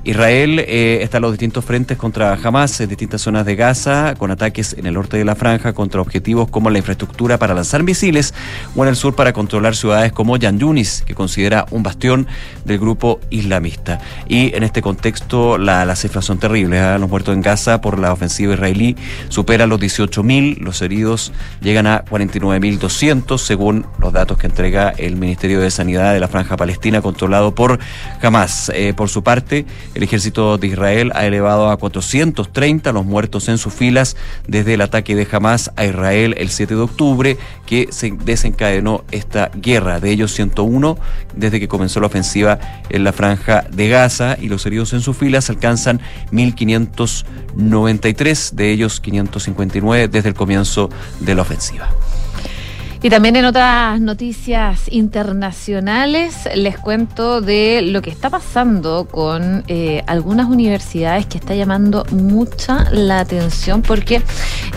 Israel 0.08 0.60
eh, 0.60 1.00
está 1.02 1.18
en 1.18 1.24
los 1.24 1.34
distintos 1.34 1.66
frentes 1.66 1.98
contra 1.98 2.40
Hamas 2.42 2.80
en 2.80 2.88
distintas 2.88 3.20
zonas 3.20 3.46
de 3.46 3.58
Gaza, 3.58 4.16
con 4.16 4.32
ataques 4.32 4.74
en 4.80 4.86
el 4.86 4.94
norte 4.94 5.18
de 5.18 5.26
la 5.26 5.36
franja 5.36 5.74
contra 5.74 6.00
objetivos 6.00 6.48
como 6.48 6.70
la 6.70 6.78
infraestructura 6.78 7.38
para 7.38 7.54
lanzar 7.54 7.84
misiles 7.84 8.34
o 8.74 8.84
en 8.84 8.90
el 8.90 8.96
sur 8.96 9.16
para 9.16 9.34
controlar 9.34 9.76
ciudades 9.76 10.14
como 10.14 10.38
Yan 10.38 10.60
Yunis, 10.60 11.04
que 11.06 11.14
considera 11.14 11.66
un 11.72 11.84
bastión 11.84 12.26
del 12.64 12.80
grupo 12.80 13.20
islamista. 13.32 14.00
Y 14.30 14.56
en 14.56 14.64
este 14.64 14.82
contexto 14.82 15.58
la, 15.58 15.84
las 15.84 16.00
cifras 16.00 16.24
son 16.24 16.40
terribles. 16.40 16.82
¿eh? 16.82 16.98
Los 17.00 17.10
muertos 17.10 17.36
en 17.36 17.42
Gaza 17.42 17.82
por 17.82 18.00
la 18.00 18.14
ofensiva 18.14 18.54
israelí 18.54 18.96
superan 19.28 19.68
los 19.68 19.82
18.000, 19.82 20.60
los 20.60 20.82
heridos 20.82 21.34
llegan 21.60 21.86
a 21.86 22.06
49.200 22.06 23.38
según 23.40 23.86
los 24.00 24.14
datos 24.14 24.38
que 24.38 24.48
entrega 24.48 24.94
el 24.98 25.18
Ministerio 25.18 25.60
de 25.60 25.70
Sanidad 25.70 26.14
de 26.14 26.22
la 26.22 26.30
Franja 26.30 26.56
Palestina 26.56 27.02
controlado 27.02 27.54
por 27.54 27.78
Hamas. 28.22 28.72
Eh, 28.74 28.94
por 28.96 29.10
su 29.10 29.22
parte, 29.22 29.66
el 29.98 30.04
ejército 30.04 30.58
de 30.60 30.68
Israel 30.68 31.12
ha 31.16 31.26
elevado 31.26 31.72
a 31.72 31.78
430 31.78 32.92
los 32.92 33.04
muertos 33.04 33.50
en 33.50 33.58
sus 33.58 33.74
filas 33.74 34.16
desde 34.48 34.76
el 34.76 34.82
ataque 34.82 35.16
de 35.16 35.28
Hamas 35.32 35.72
a 35.76 35.86
Israel 35.86 36.36
el 36.38 36.50
7 36.50 36.76
de 36.76 36.82
octubre, 36.82 37.40
que 37.66 37.88
se 37.90 38.12
desencadenó 38.12 39.04
esta 39.10 39.50
guerra. 39.56 40.00
De 40.00 40.12
ellos 40.12 40.34
101 40.34 41.00
desde 41.36 41.60
que 41.60 41.68
comenzó 41.68 42.00
la 42.00 42.06
ofensiva 42.06 42.60
en 42.90 43.04
la 43.04 43.12
franja 43.12 43.64
de 43.72 43.90
Gaza 43.90 44.38
y 44.40 44.50
los 44.50 44.64
heridos 44.68 44.94
en 44.94 45.02
sus 45.02 45.18
filas 45.18 45.50
alcanzan 45.50 46.00
1.593, 46.32 48.52
de 48.52 48.72
ellos 48.72 49.02
559 49.02 50.10
desde 50.10 50.30
el 50.30 50.36
comienzo 50.36 50.92
de 51.22 51.34
la 51.34 51.42
ofensiva. 51.42 51.90
Y 53.02 53.10
también 53.10 53.36
en 53.36 53.46
otras 53.46 54.02
noticias 54.02 54.92
internacionales 54.92 56.50
les 56.56 56.78
cuento 56.78 57.42
de 57.42 57.82
lo 57.84 58.02
que 58.02 58.10
está 58.10 58.30
pasando 58.30 59.08
con 59.10 59.64
eh, 59.68 60.04
algunas 60.08 60.48
universidades 60.48 61.28
que 61.28 61.38
está 61.38 61.54
llamando 61.54 62.06
mucha 62.12 62.90
la 62.92 63.20
atención 63.20 63.82
porque 63.84 64.22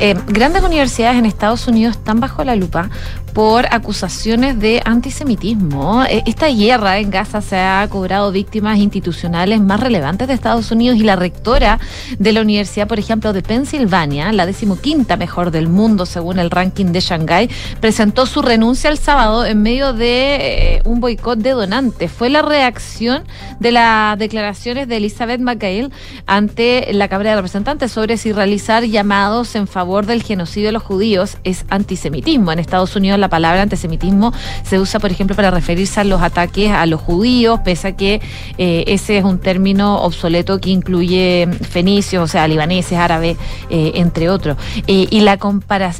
eh, 0.01 0.15
grandes 0.27 0.63
universidades 0.63 1.19
en 1.19 1.27
Estados 1.27 1.67
Unidos 1.67 1.97
están 1.97 2.21
bajo 2.21 2.45
la 2.45 2.57
lupa 2.57 2.91
por 3.33 3.67
acusaciones 3.73 4.59
de 4.59 4.83
antisemitismo. 4.85 6.05
Eh, 6.05 6.23
esta 6.27 6.49
guerra 6.49 6.99
en 6.99 7.11
Gaza 7.11 7.41
se 7.41 7.57
ha 7.57 7.87
cobrado 7.89 8.33
víctimas 8.33 8.79
institucionales 8.79 9.61
más 9.61 9.81
relevantes 9.81 10.29
de 10.29 10.35
Estados 10.35 10.71
Unidos 10.71 10.99
y 10.99 11.05
la 11.05 11.17
rectora 11.17 11.79
de 12.19 12.33
la 12.33 12.41
Universidad, 12.43 12.89
por 12.89 12.99
ejemplo, 12.99 13.33
de 13.33 13.43
Pensilvania, 13.43 14.33
la 14.33 14.47
decimoquinta 14.47 15.17
mejor 15.17 15.51
del 15.51 15.69
mundo 15.69 16.07
según 16.07 16.39
el 16.39 16.51
ranking 16.51 16.87
de 16.87 17.01
Shanghái, 17.01 17.49
presentó 17.81 18.10
su 18.27 18.43
renuncia 18.43 18.91
el 18.91 18.99
sábado 18.99 19.47
en 19.47 19.63
medio 19.63 19.93
de 19.93 20.77
eh, 20.77 20.83
un 20.85 21.01
boicot 21.01 21.39
de 21.39 21.51
donantes. 21.51 22.11
Fue 22.11 22.29
la 22.29 22.43
reacción 22.43 23.25
de 23.61 23.73
las 23.73 24.19
declaraciones 24.19 24.89
de 24.89 24.99
Elizabeth 24.99 25.41
McGill 25.41 25.91
ante 26.27 26.93
la 26.93 27.09
Cámara 27.09 27.31
de 27.31 27.37
Representantes 27.37 27.93
sobre 27.93 28.19
si 28.19 28.33
realizar 28.33 28.85
llamados 28.85 29.55
en 29.55 29.67
favor 29.67 30.07
del 30.07 30.23
genocidio 30.23 30.69
de 30.69 30.73
los 30.73 30.83
judíos 30.83 31.39
es 31.45 31.65
antisemitismo. 31.71 32.53
En 32.53 32.59
Estados 32.59 32.95
Unidos 32.95 33.19
la 33.19 33.29
palabra 33.29 33.63
antisemitismo 33.63 34.33
se 34.65 34.79
usa, 34.79 35.01
por 35.01 35.11
ejemplo, 35.11 35.35
para 35.35 35.51
referirse 35.51 36.01
a 36.01 36.05
los 36.05 36.21
ataques 36.21 36.71
a 36.71 36.85
los 36.87 37.01
judíos, 37.01 37.61
pese 37.65 37.89
a 37.89 37.97
que 37.97 38.21
eh, 38.59 38.85
ese 38.87 39.19
es 39.19 39.25
un 39.25 39.39
término 39.39 40.03
obsoleto 40.03 40.61
que 40.61 40.71
incluye 40.71 41.49
fenicios, 41.63 42.23
o 42.23 42.29
sea, 42.29 42.47
libaneses, 42.47 42.99
árabes, 42.99 43.39
eh, 43.71 43.93
entre 43.95 44.29
otros. 44.29 44.57
Y 44.87 45.21
la, 45.21 45.39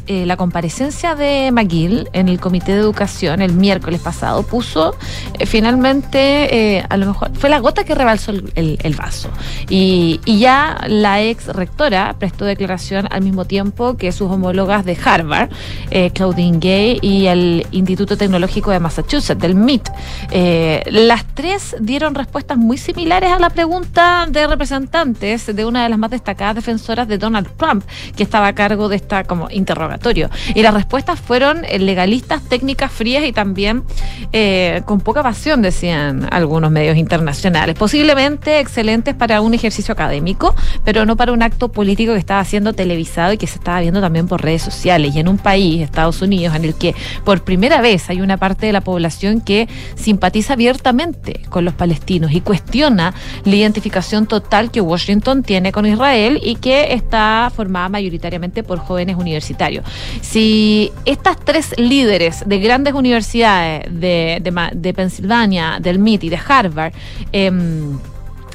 la 0.07 0.37
comparecencia 0.37 1.15
de 1.15 1.51
McGill 1.51 2.00
en 2.13 2.29
el 2.29 2.39
Comité 2.39 2.73
de 2.73 2.79
Educación 2.79 3.41
el 3.41 3.53
miércoles 3.53 4.01
pasado 4.01 4.43
puso 4.43 4.95
finalmente, 5.45 6.83
a 6.87 6.97
lo 6.97 7.07
mejor, 7.07 7.31
fue 7.35 7.49
la 7.49 7.59
gota 7.59 7.83
que 7.83 7.95
rebalsó 7.95 8.31
el, 8.31 8.95
vaso. 8.95 9.29
Y, 9.69 10.19
y 10.25 10.39
ya 10.39 10.81
la 10.87 11.21
ex 11.21 11.47
rectora 11.47 12.15
prestó 12.19 12.45
declaración 12.45 13.07
al 13.11 13.21
mismo 13.21 13.45
tiempo 13.45 13.97
que 13.97 14.11
sus 14.11 14.29
homólogas 14.29 14.85
de 14.85 14.97
Harvard, 15.03 15.49
Claudine 16.13 16.59
Gay 16.59 16.99
y 17.01 17.27
el 17.27 17.65
Instituto 17.71 18.17
Tecnológico 18.17 18.71
de 18.71 18.79
Massachusetts, 18.79 19.39
del 19.39 19.55
MIT. 19.55 19.89
Eh, 20.31 20.83
las 20.91 21.25
tres 21.33 21.75
dieron 21.79 22.15
respuestas 22.15 22.57
muy 22.57 22.77
similares 22.77 23.31
a 23.31 23.39
la 23.39 23.49
pregunta 23.49 24.27
de 24.29 24.47
representantes 24.47 25.53
de 25.53 25.65
una 25.65 25.83
de 25.83 25.89
las 25.89 25.99
más 25.99 26.11
destacadas 26.11 26.55
defensoras 26.55 27.07
de 27.07 27.17
Donald 27.17 27.49
Trump, 27.57 27.83
que 28.15 28.23
estaba 28.23 28.47
a 28.47 28.53
cargo 28.53 28.89
de 28.89 28.95
esta 28.95 29.23
como 29.23 29.49
interrogatorio. 29.49 30.29
Y 30.55 30.61
las 30.61 30.73
respuestas 30.73 31.19
fueron 31.19 31.65
eh, 31.65 31.79
legalistas, 31.91 32.41
técnicas 32.43 32.89
frías 32.89 33.25
y 33.25 33.33
también 33.33 33.83
eh, 34.31 34.81
con 34.85 35.01
poca 35.01 35.21
pasión, 35.21 35.61
decían 35.61 36.25
algunos 36.31 36.71
medios 36.71 36.95
internacionales. 36.95 37.75
Posiblemente 37.77 38.59
excelentes 38.59 39.13
para 39.13 39.41
un 39.41 39.53
ejercicio 39.53 39.91
académico, 39.91 40.55
pero 40.85 41.05
no 41.05 41.17
para 41.17 41.33
un 41.33 41.43
acto 41.43 41.69
político 41.69 42.13
que 42.13 42.19
estaba 42.19 42.43
siendo 42.45 42.71
televisado 42.71 43.33
y 43.33 43.37
que 43.37 43.45
se 43.45 43.55
estaba 43.55 43.81
viendo 43.81 43.99
también 43.99 44.27
por 44.29 44.41
redes 44.41 44.61
sociales. 44.61 45.13
Y 45.15 45.19
en 45.19 45.27
un 45.27 45.37
país, 45.37 45.81
Estados 45.81 46.21
Unidos, 46.21 46.55
en 46.55 46.63
el 46.63 46.75
que 46.75 46.95
por 47.25 47.43
primera 47.43 47.81
vez 47.81 48.09
hay 48.09 48.21
una 48.21 48.37
parte 48.37 48.67
de 48.67 48.71
la 48.71 48.81
población 48.81 49.41
que 49.41 49.67
simpatiza 49.95 50.53
abiertamente 50.53 51.41
con 51.49 51.65
los 51.65 51.73
palestinos 51.73 52.31
y 52.31 52.39
cuestiona 52.39 53.13
la 53.43 53.55
identificación 53.55 54.27
total 54.27 54.71
que 54.71 54.79
Washington 54.79 55.43
tiene 55.43 55.73
con 55.73 55.85
Israel 55.85 56.39
y 56.41 56.55
que 56.55 56.93
está 56.93 57.51
formada 57.53 57.89
mayoritariamente 57.89 58.63
por 58.63 58.79
jóvenes 58.79 59.17
universitarios. 59.17 59.83
Si 60.21 60.91
estas 61.05 61.37
tres 61.43 61.73
líderes 61.89 62.43
de 62.45 62.59
grandes 62.59 62.93
universidades 62.93 63.85
de, 63.89 64.41
de, 64.73 64.93
Pensilvania, 64.93 65.79
del 65.81 65.99
MIT 65.99 66.25
y 66.25 66.29
de 66.29 66.39
Harvard, 66.47 66.93
em, 67.31 67.97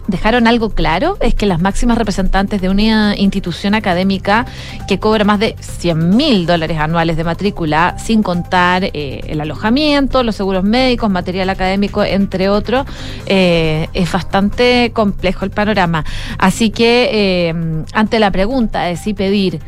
dejaron 0.09 0.47
algo 0.47 0.71
claro, 0.71 1.17
es 1.21 1.35
que 1.35 1.47
las 1.47 1.61
máximas 1.61 1.99
representantes 1.99 2.61
de 2.61 2.69
una 2.69 3.17
institución 3.17 3.75
académica 3.75 4.47
que 4.87 4.99
cobra 4.99 5.25
más 5.25 5.41
de 5.41 5.57
100 5.59 6.17
mil 6.17 6.47
dólares 6.47 6.79
anuales 6.79 7.17
de 7.17 7.25
matrícula, 7.25 7.97
sin 7.99 8.23
contar 8.23 8.85
eh, 8.85 9.21
el 9.27 9.41
alojamiento, 9.41 10.23
los 10.23 10.37
seguros 10.37 10.65
médicos, 10.65 11.11
material 11.11 11.51
académico, 11.51 12.05
entre 12.05 12.49
otros, 12.49 12.87
eh, 13.27 13.89
es 13.93 14.11
bastante 14.11 14.93
complejo 14.95 15.45
el 15.45 15.51
panorama. 15.51 16.05
Así 16.39 16.71
que 16.71 17.11
eh, 17.13 17.85
ante 17.93 18.21
la 18.21 18.31
pregunta 18.31 18.83
de 18.83 18.97
si 18.97 19.15
pedir 19.15 19.61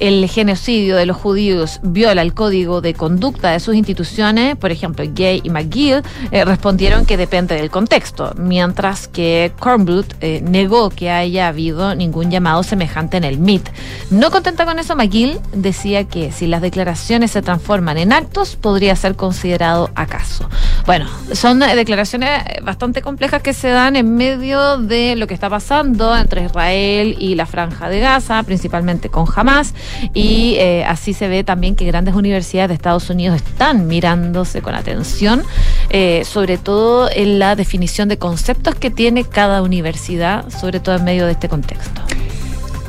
el 0.00 0.28
genocidio 0.28 0.96
de 0.96 1.06
los 1.06 1.16
judíos 1.16 1.80
viola 1.82 2.22
el 2.22 2.34
código 2.34 2.80
de 2.80 2.94
conducta 2.94 3.52
de 3.52 3.60
sus 3.60 3.74
instituciones, 3.74 4.56
por 4.56 4.70
ejemplo, 4.72 5.04
Gay 5.08 5.40
y 5.44 5.50
McGill 5.50 6.02
eh, 6.30 6.44
respondieron 6.44 7.06
que 7.06 7.16
depende 7.16 7.54
del 7.54 7.70
contexto, 7.70 8.32
mientras 8.36 9.08
que 9.08 9.52
Kornblut 9.58 10.14
eh, 10.20 10.40
negó 10.42 10.90
que 10.90 11.10
haya 11.10 11.48
habido 11.48 11.94
ningún 11.94 12.30
llamado 12.30 12.62
semejante 12.62 13.16
en 13.16 13.24
el 13.24 13.38
MIT. 13.38 13.68
No 14.10 14.30
contenta 14.30 14.64
con 14.64 14.78
eso, 14.78 14.96
McGill 14.96 15.38
decía 15.52 16.04
que 16.04 16.32
si 16.32 16.46
las 16.46 16.62
declaraciones 16.62 17.30
se 17.30 17.42
transforman 17.42 17.98
en 17.98 18.12
actos, 18.12 18.56
podría 18.56 18.96
ser 18.96 19.16
considerado 19.16 19.90
acaso. 19.94 20.48
Bueno, 20.86 21.06
son 21.32 21.60
declaraciones 21.60 22.42
bastante 22.62 23.00
complejas 23.00 23.42
que 23.42 23.54
se 23.54 23.68
dan 23.68 23.96
en 23.96 24.16
medio 24.16 24.78
de 24.78 25.16
lo 25.16 25.26
que 25.26 25.34
está 25.34 25.48
pasando 25.48 26.16
entre 26.16 26.44
Israel 26.44 27.16
y 27.18 27.34
la 27.34 27.46
franja 27.46 27.88
de 27.88 28.00
Gaza, 28.00 28.42
principalmente 28.42 29.08
con 29.08 29.26
Hamas 29.34 29.74
y 30.12 30.56
eh, 30.58 30.84
así 30.84 31.12
se 31.12 31.28
ve 31.28 31.44
también 31.44 31.76
que 31.76 31.84
grandes 31.84 32.14
universidades 32.14 32.68
de 32.68 32.74
Estados 32.74 33.10
Unidos 33.10 33.36
están 33.36 33.86
mirándose 33.86 34.62
con 34.62 34.74
atención, 34.74 35.42
eh, 35.90 36.22
sobre 36.24 36.58
todo 36.58 37.10
en 37.10 37.38
la 37.38 37.56
definición 37.56 38.08
de 38.08 38.18
conceptos 38.18 38.74
que 38.74 38.90
tiene 38.90 39.24
cada 39.24 39.62
universidad, 39.62 40.48
sobre 40.50 40.80
todo 40.80 40.96
en 40.96 41.04
medio 41.04 41.26
de 41.26 41.32
este 41.32 41.48
contexto. 41.48 42.02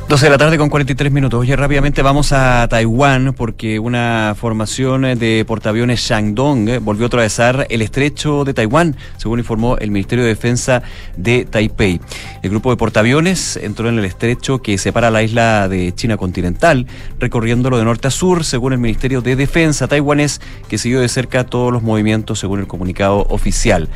12 0.08 0.26
de 0.26 0.30
la 0.30 0.38
tarde 0.38 0.56
con 0.56 0.70
43 0.70 1.10
minutos. 1.10 1.40
Oye, 1.40 1.56
rápidamente 1.56 2.00
vamos 2.00 2.32
a 2.32 2.68
Taiwán 2.68 3.34
porque 3.36 3.80
una 3.80 4.36
formación 4.38 5.02
de 5.02 5.44
portaaviones 5.44 5.98
Shandong 5.98 6.68
eh, 6.68 6.78
volvió 6.78 7.06
a 7.06 7.08
atravesar 7.08 7.66
el 7.70 7.82
estrecho 7.82 8.44
de 8.44 8.54
Taiwán, 8.54 8.94
según 9.16 9.40
informó 9.40 9.76
el 9.78 9.90
Ministerio 9.90 10.22
de 10.22 10.28
Defensa 10.30 10.84
de 11.16 11.44
Taipei. 11.44 12.00
El 12.44 12.50
grupo 12.50 12.70
de 12.70 12.76
portaaviones 12.76 13.56
entró 13.56 13.88
en 13.88 13.98
el 13.98 14.04
estrecho 14.04 14.62
que 14.62 14.78
separa 14.78 15.10
la 15.10 15.24
isla 15.24 15.68
de 15.68 15.92
China 15.92 16.16
continental, 16.16 16.86
recorriéndolo 17.18 17.76
de 17.76 17.84
norte 17.84 18.06
a 18.06 18.12
sur, 18.12 18.44
según 18.44 18.74
el 18.74 18.78
Ministerio 18.78 19.22
de 19.22 19.34
Defensa 19.34 19.88
taiwanés, 19.88 20.40
que 20.68 20.78
siguió 20.78 21.00
de 21.00 21.08
cerca 21.08 21.42
todos 21.42 21.72
los 21.72 21.82
movimientos 21.82 22.38
según 22.38 22.60
el 22.60 22.68
comunicado 22.68 23.26
oficial. 23.28 23.88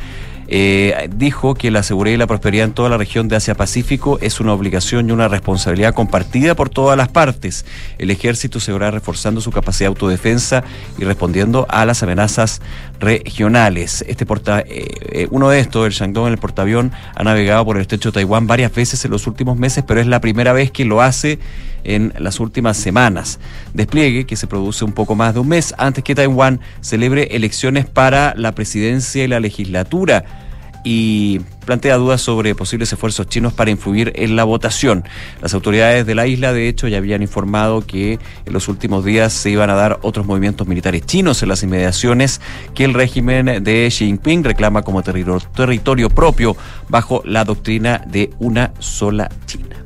Eh, 0.53 1.07
dijo 1.15 1.55
que 1.55 1.71
la 1.71 1.81
seguridad 1.81 2.15
y 2.15 2.17
la 2.17 2.27
prosperidad 2.27 2.65
en 2.65 2.73
toda 2.73 2.89
la 2.89 2.97
región 2.97 3.29
de 3.29 3.37
Asia-Pacífico 3.37 4.19
es 4.21 4.41
una 4.41 4.51
obligación 4.51 5.07
y 5.07 5.13
una 5.13 5.29
responsabilidad 5.29 5.93
compartida 5.93 6.55
por 6.55 6.67
todas 6.69 6.97
las 6.97 7.07
partes. 7.07 7.65
El 7.97 8.11
ejército 8.11 8.59
seguirá 8.59 8.91
reforzando 8.91 9.39
su 9.39 9.49
capacidad 9.49 9.85
de 9.85 9.93
autodefensa 9.93 10.65
y 10.97 11.05
respondiendo 11.05 11.65
a 11.69 11.85
las 11.85 12.03
amenazas 12.03 12.61
regionales. 12.99 14.03
Este 14.09 14.25
porta, 14.25 14.59
eh, 14.59 14.87
eh, 15.13 15.27
uno 15.31 15.47
de 15.47 15.61
estos, 15.61 15.87
el 15.87 15.93
Shandong, 15.93 16.27
el 16.27 16.37
portaavión, 16.37 16.91
ha 17.15 17.23
navegado 17.23 17.63
por 17.63 17.77
el 17.77 17.83
estrecho 17.83 18.09
de 18.09 18.15
Taiwán 18.15 18.45
varias 18.45 18.75
veces 18.75 19.05
en 19.05 19.11
los 19.11 19.27
últimos 19.27 19.57
meses, 19.57 19.85
pero 19.87 20.01
es 20.01 20.07
la 20.07 20.19
primera 20.19 20.51
vez 20.51 20.69
que 20.69 20.83
lo 20.83 21.01
hace 21.01 21.39
en 21.85 22.13
las 22.19 22.41
últimas 22.41 22.75
semanas. 22.75 23.39
Despliegue 23.73 24.25
que 24.25 24.35
se 24.35 24.47
produce 24.47 24.83
un 24.83 24.91
poco 24.91 25.15
más 25.15 25.33
de 25.33 25.39
un 25.39 25.47
mes 25.47 25.73
antes 25.77 26.03
que 26.03 26.13
Taiwán 26.13 26.59
celebre 26.81 27.35
elecciones 27.37 27.85
para 27.85 28.33
la 28.35 28.53
presidencia 28.53 29.23
y 29.23 29.27
la 29.29 29.39
legislatura 29.39 30.40
y 30.83 31.39
plantea 31.65 31.97
dudas 31.97 32.21
sobre 32.21 32.55
posibles 32.55 32.91
esfuerzos 32.91 33.27
chinos 33.27 33.53
para 33.53 33.71
influir 33.71 34.11
en 34.15 34.35
la 34.35 34.43
votación. 34.43 35.03
Las 35.41 35.53
autoridades 35.53 36.05
de 36.05 36.15
la 36.15 36.27
isla, 36.27 36.53
de 36.53 36.67
hecho, 36.67 36.87
ya 36.87 36.97
habían 36.97 37.21
informado 37.21 37.85
que 37.85 38.19
en 38.45 38.53
los 38.53 38.67
últimos 38.67 39.05
días 39.05 39.33
se 39.33 39.49
iban 39.49 39.69
a 39.69 39.75
dar 39.75 39.99
otros 40.01 40.25
movimientos 40.25 40.67
militares 40.67 41.05
chinos 41.05 41.41
en 41.43 41.49
las 41.49 41.63
inmediaciones 41.63 42.41
que 42.73 42.85
el 42.85 42.93
régimen 42.93 43.63
de 43.63 43.87
Xi 43.89 44.05
Jinping 44.05 44.43
reclama 44.43 44.81
como 44.81 45.03
territorio 45.03 46.09
propio 46.09 46.55
bajo 46.89 47.21
la 47.25 47.43
doctrina 47.43 48.01
de 48.07 48.31
una 48.39 48.73
sola 48.79 49.29
China. 49.45 49.80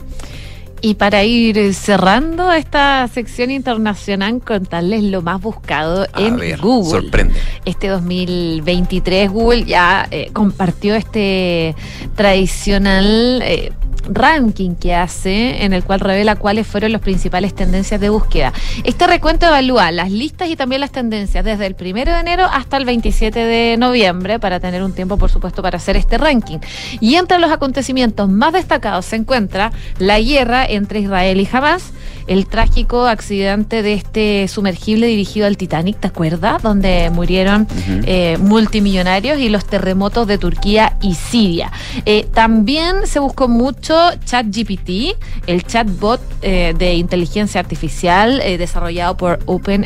Y 0.86 0.94
para 0.94 1.24
ir 1.24 1.74
cerrando 1.74 2.52
esta 2.52 3.08
sección 3.08 3.50
internacional, 3.50 4.40
contarles 4.40 5.02
lo 5.02 5.24
más 5.24 5.42
buscado 5.42 6.06
A 6.14 6.22
en 6.22 6.38
ver, 6.38 6.60
Google. 6.60 7.02
sorprende. 7.02 7.34
Este 7.66 7.88
2023 7.88 9.32
Google 9.32 9.66
ya 9.66 10.08
eh, 10.12 10.30
compartió 10.32 10.94
este 10.94 11.74
tradicional 12.16 13.42
eh, 13.44 13.72
ranking 14.10 14.76
que 14.76 14.94
hace 14.94 15.64
en 15.64 15.74
el 15.74 15.84
cual 15.84 16.00
revela 16.00 16.36
cuáles 16.36 16.68
fueron 16.68 16.92
las 16.92 17.02
principales 17.02 17.54
tendencias 17.54 18.00
de 18.00 18.10
búsqueda. 18.10 18.54
Este 18.84 19.08
recuento 19.08 19.46
evalúa 19.46 19.92
las 19.92 20.12
listas 20.12 20.50
y 20.50 20.56
también 20.56 20.82
las 20.82 20.92
tendencias 20.92 21.44
desde 21.44 21.66
el 21.66 21.76
1 21.80 22.06
de 22.06 22.20
enero 22.20 22.46
hasta 22.52 22.78
el 22.78 22.86
27 22.86 23.40
de 23.40 23.78
noviembre 23.78 24.40
para 24.40 24.60
tener 24.60 24.84
un 24.84 24.94
tiempo, 24.94 25.18
por 25.18 25.30
supuesto, 25.30 25.62
para 25.62 25.78
hacer 25.78 25.98
este 25.98 26.18
ranking. 26.18 26.60
Y 27.00 27.16
entre 27.16 27.40
los 27.40 27.52
acontecimientos 27.52 28.30
más 28.30 28.54
destacados 28.54 29.06
se 29.06 29.16
encuentra 29.16 29.72
la 30.00 30.20
guerra 30.20 30.66
entre 30.76 31.00
Israel 31.00 31.40
y 31.40 31.50
Hamas, 31.52 31.92
el 32.28 32.48
trágico 32.48 33.06
accidente 33.06 33.82
de 33.82 33.94
este 33.94 34.48
sumergible 34.48 35.08
dirigido 35.08 35.48
al 35.48 35.58
Titanic, 35.58 36.00
¿te 36.00 36.08
acuerdas? 36.08 36.62
Donde 36.62 37.10
murieron 37.12 37.68
eh, 37.88 38.38
multimillonarios 38.40 39.40
y 39.40 39.50
los 39.50 39.66
terremotos 39.66 40.28
de 40.28 40.38
Turquía 40.38 40.98
y 41.02 41.16
Siria. 41.16 41.72
Eh, 42.06 42.28
también 42.34 43.06
se 43.06 43.20
buscó 43.20 43.48
mucho 43.48 43.96
ChatGPT, 44.26 45.16
el 45.48 45.64
chatbot 45.66 46.22
eh, 46.42 46.74
de 46.78 46.96
inteligencia 46.96 47.60
artificial 47.60 48.42
desarrollado 48.58 49.18
por 49.18 49.40
Open 49.46 49.86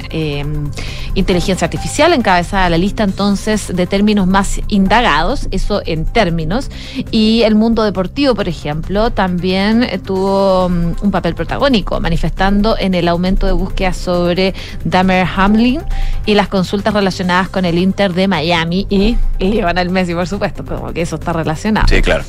Inteligencia 1.16 1.66
Artificial, 1.66 2.14
encabezada 2.14 2.70
la 2.70 2.78
lista 2.78 3.04
entonces 3.04 3.76
de 3.76 3.88
términos 3.88 4.28
más 4.28 4.62
indagados, 4.68 5.48
eso 5.52 5.82
en 5.86 6.06
términos. 6.06 6.70
Y 7.12 7.42
el 7.44 7.56
mundo 7.56 7.84
deportivo, 7.84 8.36
por 8.36 8.48
ejemplo, 8.48 9.12
también 9.12 9.88
tuvo 10.06 10.70
mm, 10.70 10.96
un 11.02 11.12
papel 11.12 11.36
protagónico, 11.36 12.00
manifestando 12.30 12.77
en 12.77 12.93
el 12.93 13.07
aumento 13.07 13.47
de 13.47 13.53
búsqueda 13.53 13.93
sobre 13.93 14.53
Damer 14.84 15.27
Hamlin 15.36 15.82
y 16.25 16.36
las 16.36 16.47
consultas 16.47 16.93
relacionadas 16.93 17.49
con 17.49 17.65
el 17.65 17.77
Inter 17.77 18.13
de 18.13 18.27
Miami 18.27 18.86
y, 18.89 19.17
y 19.39 19.51
Lionel 19.51 19.89
Messi, 19.89 20.13
por 20.13 20.27
supuesto, 20.27 20.63
como 20.63 20.93
que 20.93 21.01
eso 21.01 21.15
está 21.15 21.34
relacionado. 21.34 21.88
Sí, 21.88 22.01
claro. 22.01 22.23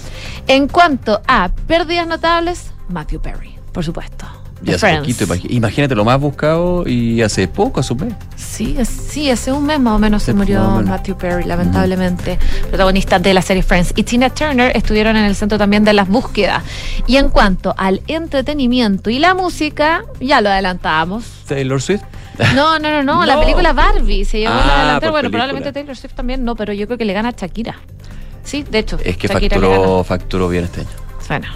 En 0.46 0.68
cuanto 0.68 1.20
a 1.26 1.50
pérdidas 1.66 2.06
notables, 2.06 2.72
Matthew 2.88 3.20
Perry, 3.20 3.54
por 3.72 3.84
supuesto. 3.84 4.39
The 4.64 4.72
hace 4.74 4.78
Friends. 4.78 5.16
poquito, 5.16 5.48
imagínate 5.54 5.94
lo 5.94 6.04
más 6.04 6.20
buscado 6.20 6.86
y 6.86 7.22
hace 7.22 7.48
poco, 7.48 7.80
hace 7.80 7.92
un 7.94 8.00
mes. 8.06 8.14
Sí, 8.36 8.76
sí, 8.84 9.30
hace 9.30 9.52
un 9.52 9.64
mes 9.64 9.80
más 9.80 9.94
o 9.94 9.98
menos 9.98 10.22
se 10.22 10.34
murió 10.34 10.60
menos. 10.62 10.84
Matthew 10.86 11.16
Perry, 11.16 11.44
lamentablemente, 11.44 12.38
protagonista 12.68 13.18
de 13.18 13.32
la 13.32 13.40
serie 13.42 13.62
Friends. 13.62 13.92
Y 13.96 14.02
Tina 14.02 14.28
Turner 14.30 14.76
estuvieron 14.76 15.16
en 15.16 15.24
el 15.24 15.34
centro 15.34 15.56
también 15.56 15.84
de 15.84 15.92
las 15.94 16.08
búsquedas. 16.08 16.62
Y 17.06 17.16
en 17.16 17.30
cuanto 17.30 17.74
al 17.78 18.02
entretenimiento 18.06 19.08
y 19.10 19.18
la 19.18 19.34
música, 19.34 20.04
ya 20.20 20.40
lo 20.40 20.50
adelantábamos. 20.50 21.24
Taylor 21.48 21.80
Swift. 21.80 22.02
No, 22.54 22.78
no, 22.78 22.90
no, 22.90 23.02
no, 23.02 23.24
la 23.26 23.40
película 23.40 23.72
Barbie 23.72 24.24
se 24.24 24.40
llevó 24.40 24.52
Ah, 24.54 24.58
la 24.58 24.98
Bueno, 24.98 25.00
película. 25.00 25.30
probablemente 25.30 25.72
Taylor 25.72 25.96
Swift 25.96 26.14
también 26.14 26.44
no, 26.44 26.54
pero 26.56 26.72
yo 26.72 26.86
creo 26.86 26.98
que 26.98 27.04
le 27.04 27.12
gana 27.12 27.30
a 27.30 27.32
Shakira. 27.32 27.76
Sí, 28.44 28.62
de 28.62 28.78
hecho. 28.80 28.98
Es 29.04 29.16
que 29.16 29.28
Shakira 29.28 29.56
facturó, 29.58 30.04
facturó 30.04 30.48
bien 30.48 30.64
este 30.64 30.80
año. 30.80 30.90
Bueno, 31.30 31.46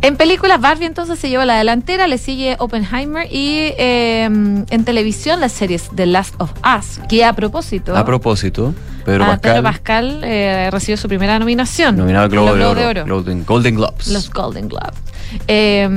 en 0.00 0.16
películas 0.16 0.60
Barbie 0.60 0.86
entonces 0.86 1.20
se 1.20 1.28
lleva 1.28 1.44
la 1.44 1.54
delantera, 1.54 2.08
le 2.08 2.18
sigue 2.18 2.56
Oppenheimer 2.58 3.28
y 3.30 3.72
eh, 3.78 4.24
en 4.24 4.84
televisión 4.84 5.38
las 5.38 5.52
series 5.52 5.88
The 5.94 6.06
Last 6.06 6.34
of 6.38 6.50
Us, 6.64 6.98
que 7.08 7.24
a 7.24 7.32
propósito, 7.32 7.96
A 7.96 8.04
propósito, 8.04 8.74
Pedro 9.04 9.22
a 9.22 9.26
Pascal, 9.28 9.52
Pedro 9.52 9.62
Pascal 9.62 10.20
eh, 10.24 10.68
recibió 10.72 10.96
su 10.96 11.06
primera 11.06 11.38
nominación. 11.38 11.96
nominado 11.96 12.24
al 12.24 12.30
Globo, 12.30 12.54
de, 12.54 12.58
Globos 12.58 12.84
Oro, 12.84 13.06
Golden, 13.06 13.44
Golden 13.46 13.76
Globes. 13.76 14.08
Los 14.08 14.28
Golden 14.32 14.68
Globes. 14.68 14.98
Eh, 15.46 15.88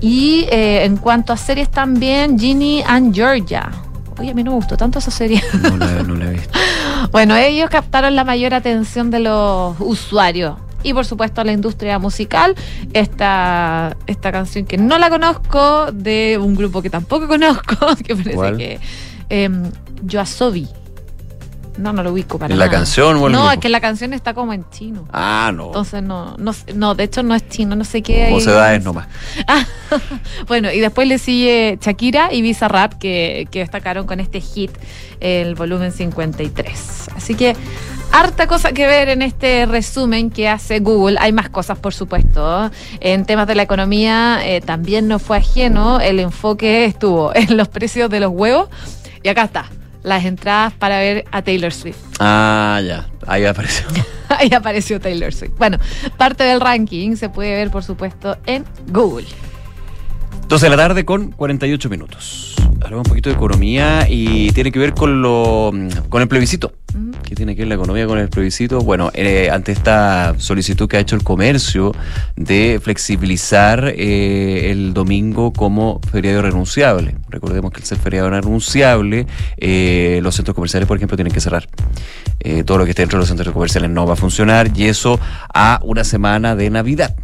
y 0.00 0.46
eh, 0.50 0.86
en 0.86 0.96
cuanto 0.96 1.34
a 1.34 1.36
series 1.36 1.70
también, 1.70 2.38
Ginny 2.38 2.82
and 2.86 3.14
Georgia. 3.14 3.70
Oye, 4.18 4.30
a 4.30 4.34
mí 4.34 4.42
no 4.42 4.52
me 4.52 4.56
gustó 4.56 4.78
tanto 4.78 5.00
esa 5.00 5.10
serie. 5.10 5.44
No 5.62 5.76
la, 5.76 6.02
no 6.02 6.14
la 6.14 6.30
he 6.30 6.32
visto. 6.32 6.58
Bueno, 7.12 7.36
ellos 7.36 7.68
captaron 7.70 8.16
la 8.16 8.24
mayor 8.24 8.54
atención 8.54 9.10
de 9.10 9.20
los 9.20 9.76
usuarios. 9.78 10.56
Y 10.86 10.94
por 10.94 11.04
supuesto 11.04 11.42
la 11.44 11.52
industria 11.52 11.98
musical, 11.98 12.54
esta, 12.92 13.96
esta 14.06 14.32
canción 14.32 14.64
que 14.64 14.78
no 14.78 14.98
la 14.98 15.10
conozco, 15.10 15.90
de 15.92 16.38
un 16.40 16.54
grupo 16.54 16.80
que 16.82 16.90
tampoco 16.90 17.26
conozco, 17.36 17.76
que 18.04 18.14
parece 18.14 18.34
¿Cuál? 18.34 18.56
que... 18.56 18.80
Eh, 19.30 19.50
Yoasobi. 20.04 20.68
No, 21.78 21.92
no 21.92 22.02
lo 22.02 22.12
ubico 22.12 22.38
para 22.38 22.54
¿En 22.54 22.58
la 22.58 22.70
canción 22.70 23.16
o 23.18 23.26
el 23.26 23.32
No, 23.34 23.40
grupo? 23.40 23.52
es 23.52 23.58
que 23.58 23.68
la 23.68 23.80
canción 23.80 24.14
está 24.14 24.32
como 24.32 24.54
en 24.54 24.64
chino. 24.70 25.06
Ah, 25.12 25.52
no. 25.54 25.66
Entonces 25.66 26.02
no, 26.02 26.34
no, 26.38 26.52
no, 26.74 26.94
de 26.94 27.04
hecho 27.04 27.22
no 27.22 27.34
es 27.34 27.46
chino, 27.50 27.76
no 27.76 27.84
sé 27.84 28.00
qué. 28.02 28.24
Como 28.26 28.36
hay- 28.36 28.42
se 28.44 28.50
da 28.50 28.74
es 28.74 28.82
nomás. 28.82 29.08
Ah, 29.46 29.66
bueno, 30.48 30.72
y 30.72 30.80
después 30.80 31.06
le 31.06 31.18
sigue 31.18 31.78
Shakira 31.82 32.32
y 32.32 32.40
Visa 32.40 32.68
Rap 32.68 32.94
que, 32.94 33.46
que 33.50 33.58
destacaron 33.58 34.06
con 34.06 34.20
este 34.20 34.40
hit, 34.40 34.70
el 35.20 35.54
volumen 35.54 35.92
53. 35.92 37.08
Así 37.14 37.34
que 37.34 37.54
harta 38.18 38.46
cosa 38.46 38.72
que 38.72 38.86
ver 38.86 39.10
en 39.10 39.22
este 39.22 39.66
resumen 39.66 40.30
que 40.30 40.48
hace 40.48 40.80
Google. 40.80 41.18
Hay 41.20 41.32
más 41.32 41.50
cosas, 41.50 41.78
por 41.78 41.92
supuesto. 41.92 42.70
En 43.00 43.26
temas 43.26 43.46
de 43.46 43.54
la 43.54 43.62
economía 43.62 44.40
eh, 44.42 44.60
también 44.60 45.06
no 45.06 45.18
fue 45.18 45.38
ajeno. 45.38 46.00
El 46.00 46.20
enfoque 46.20 46.86
estuvo 46.86 47.32
en 47.34 47.56
los 47.56 47.68
precios 47.68 48.08
de 48.10 48.20
los 48.20 48.30
huevos. 48.32 48.68
Y 49.22 49.28
acá 49.28 49.44
está, 49.44 49.66
las 50.02 50.24
entradas 50.24 50.72
para 50.72 50.98
ver 50.98 51.24
a 51.30 51.42
Taylor 51.42 51.72
Swift. 51.72 51.98
Ah, 52.18 52.80
ya. 52.84 53.06
Ahí 53.26 53.44
apareció. 53.44 53.86
Ahí 54.28 54.52
apareció 54.52 55.00
Taylor 55.00 55.32
Swift. 55.32 55.52
Bueno, 55.58 55.78
parte 56.16 56.44
del 56.44 56.60
ranking 56.60 57.16
se 57.16 57.28
puede 57.28 57.54
ver, 57.54 57.70
por 57.70 57.84
supuesto, 57.84 58.36
en 58.46 58.64
Google. 58.88 59.26
12 60.48 60.66
de 60.66 60.70
la 60.70 60.76
tarde 60.76 61.04
con 61.04 61.32
48 61.32 61.90
minutos. 61.90 62.54
Hablamos 62.80 63.06
un 63.06 63.10
poquito 63.10 63.30
de 63.30 63.34
economía 63.34 64.06
y 64.08 64.52
tiene 64.52 64.70
que 64.70 64.78
ver 64.78 64.94
con 64.94 65.20
lo 65.20 65.72
con 66.08 66.22
el 66.22 66.28
plebiscito. 66.28 66.72
¿Qué 67.24 67.34
tiene 67.34 67.56
que 67.56 67.62
ver 67.62 67.68
la 67.68 67.74
economía 67.74 68.06
con 68.06 68.18
el 68.18 68.28
plebiscito? 68.28 68.80
Bueno, 68.80 69.10
eh, 69.12 69.50
ante 69.50 69.72
esta 69.72 70.34
solicitud 70.38 70.88
que 70.88 70.98
ha 70.98 71.00
hecho 71.00 71.16
el 71.16 71.24
comercio 71.24 71.92
de 72.36 72.80
flexibilizar 72.80 73.92
eh, 73.96 74.70
el 74.70 74.94
domingo 74.94 75.52
como 75.52 76.00
feriado 76.12 76.42
renunciable. 76.42 77.16
Recordemos 77.28 77.72
que 77.72 77.80
el 77.80 77.84
ser 77.84 77.98
feriado 77.98 78.30
renunciable, 78.30 79.26
eh, 79.56 80.20
los 80.22 80.36
centros 80.36 80.54
comerciales, 80.54 80.86
por 80.86 80.96
ejemplo, 80.96 81.16
tienen 81.16 81.32
que 81.32 81.40
cerrar. 81.40 81.68
Eh, 82.38 82.62
todo 82.62 82.78
lo 82.78 82.84
que 82.84 82.90
esté 82.90 83.02
dentro 83.02 83.18
de 83.18 83.22
los 83.22 83.28
centros 83.28 83.52
comerciales 83.52 83.90
no 83.90 84.06
va 84.06 84.12
a 84.12 84.16
funcionar 84.16 84.70
y 84.76 84.84
eso 84.84 85.18
a 85.52 85.80
una 85.82 86.04
semana 86.04 86.54
de 86.54 86.70
Navidad 86.70 87.16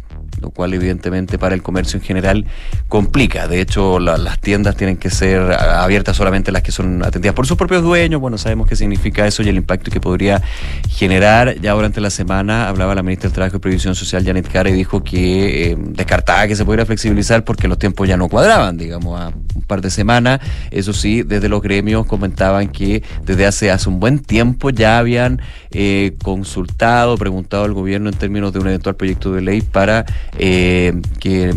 lo 0.43 0.49
cual 0.51 0.73
evidentemente 0.73 1.39
para 1.39 1.55
el 1.55 1.63
comercio 1.63 1.97
en 1.97 2.03
general 2.05 2.45
complica. 2.89 3.47
De 3.47 3.61
hecho, 3.61 3.97
la- 3.99 4.17
las 4.17 4.39
tiendas 4.39 4.75
tienen 4.75 4.97
que 4.97 5.09
ser 5.09 5.39
abiertas 5.53 6.17
solamente 6.17 6.51
las 6.51 6.61
que 6.63 6.71
son 6.73 7.01
atendidas 7.03 7.33
por 7.33 7.47
sus 7.47 7.57
propios 7.57 7.81
dueños. 7.81 8.19
Bueno, 8.19 8.37
sabemos 8.37 8.67
qué 8.67 8.75
significa 8.75 9.25
eso 9.25 9.41
y 9.41 9.47
el 9.49 9.55
impacto 9.55 9.89
que 9.89 10.01
podría 10.01 10.41
generar. 10.89 11.55
Ya 11.61 11.71
durante 11.73 12.01
la 12.01 12.09
semana 12.09 12.67
hablaba 12.67 12.93
la 12.93 13.03
ministra 13.03 13.29
del 13.29 13.35
Trabajo 13.35 13.57
y 13.57 13.59
Previsión 13.59 13.95
Social, 13.95 14.25
Janet 14.25 14.51
Cara, 14.51 14.69
y 14.69 14.73
dijo 14.73 15.01
que 15.03 15.71
eh, 15.71 15.77
descartaba 15.79 16.45
que 16.47 16.55
se 16.55 16.65
pudiera 16.65 16.85
flexibilizar 16.85 17.43
porque 17.45 17.67
los 17.69 17.79
tiempos 17.79 18.07
ya 18.07 18.17
no 18.17 18.27
cuadraban, 18.27 18.77
digamos, 18.77 19.19
a 19.19 19.29
un 19.55 19.61
par 19.61 19.79
de 19.81 19.89
semanas. 19.89 20.41
Eso 20.71 20.91
sí, 20.91 21.23
desde 21.23 21.47
los 21.47 21.61
gremios 21.61 22.05
comentaban 22.05 22.67
que 22.67 23.01
desde 23.25 23.45
hace, 23.45 23.71
hace 23.71 23.87
un 23.87 23.99
buen 24.01 24.19
tiempo 24.19 24.69
ya 24.71 24.97
habían 24.97 25.41
eh, 25.71 26.15
consultado, 26.21 27.17
preguntado 27.17 27.63
al 27.63 27.73
gobierno 27.73 28.09
en 28.09 28.15
términos 28.17 28.51
de 28.51 28.59
un 28.59 28.67
eventual 28.67 28.95
proyecto 28.95 29.31
de 29.31 29.41
ley 29.41 29.61
para 29.61 30.05
eh, 30.37 30.93
que 31.19 31.53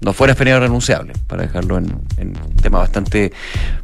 no 0.00 0.12
fuera 0.12 0.34
feriado 0.34 0.60
renunciable, 0.60 1.14
para 1.26 1.42
dejarlo 1.42 1.78
en, 1.78 1.86
un 2.18 2.56
tema 2.62 2.78
bastante 2.78 3.32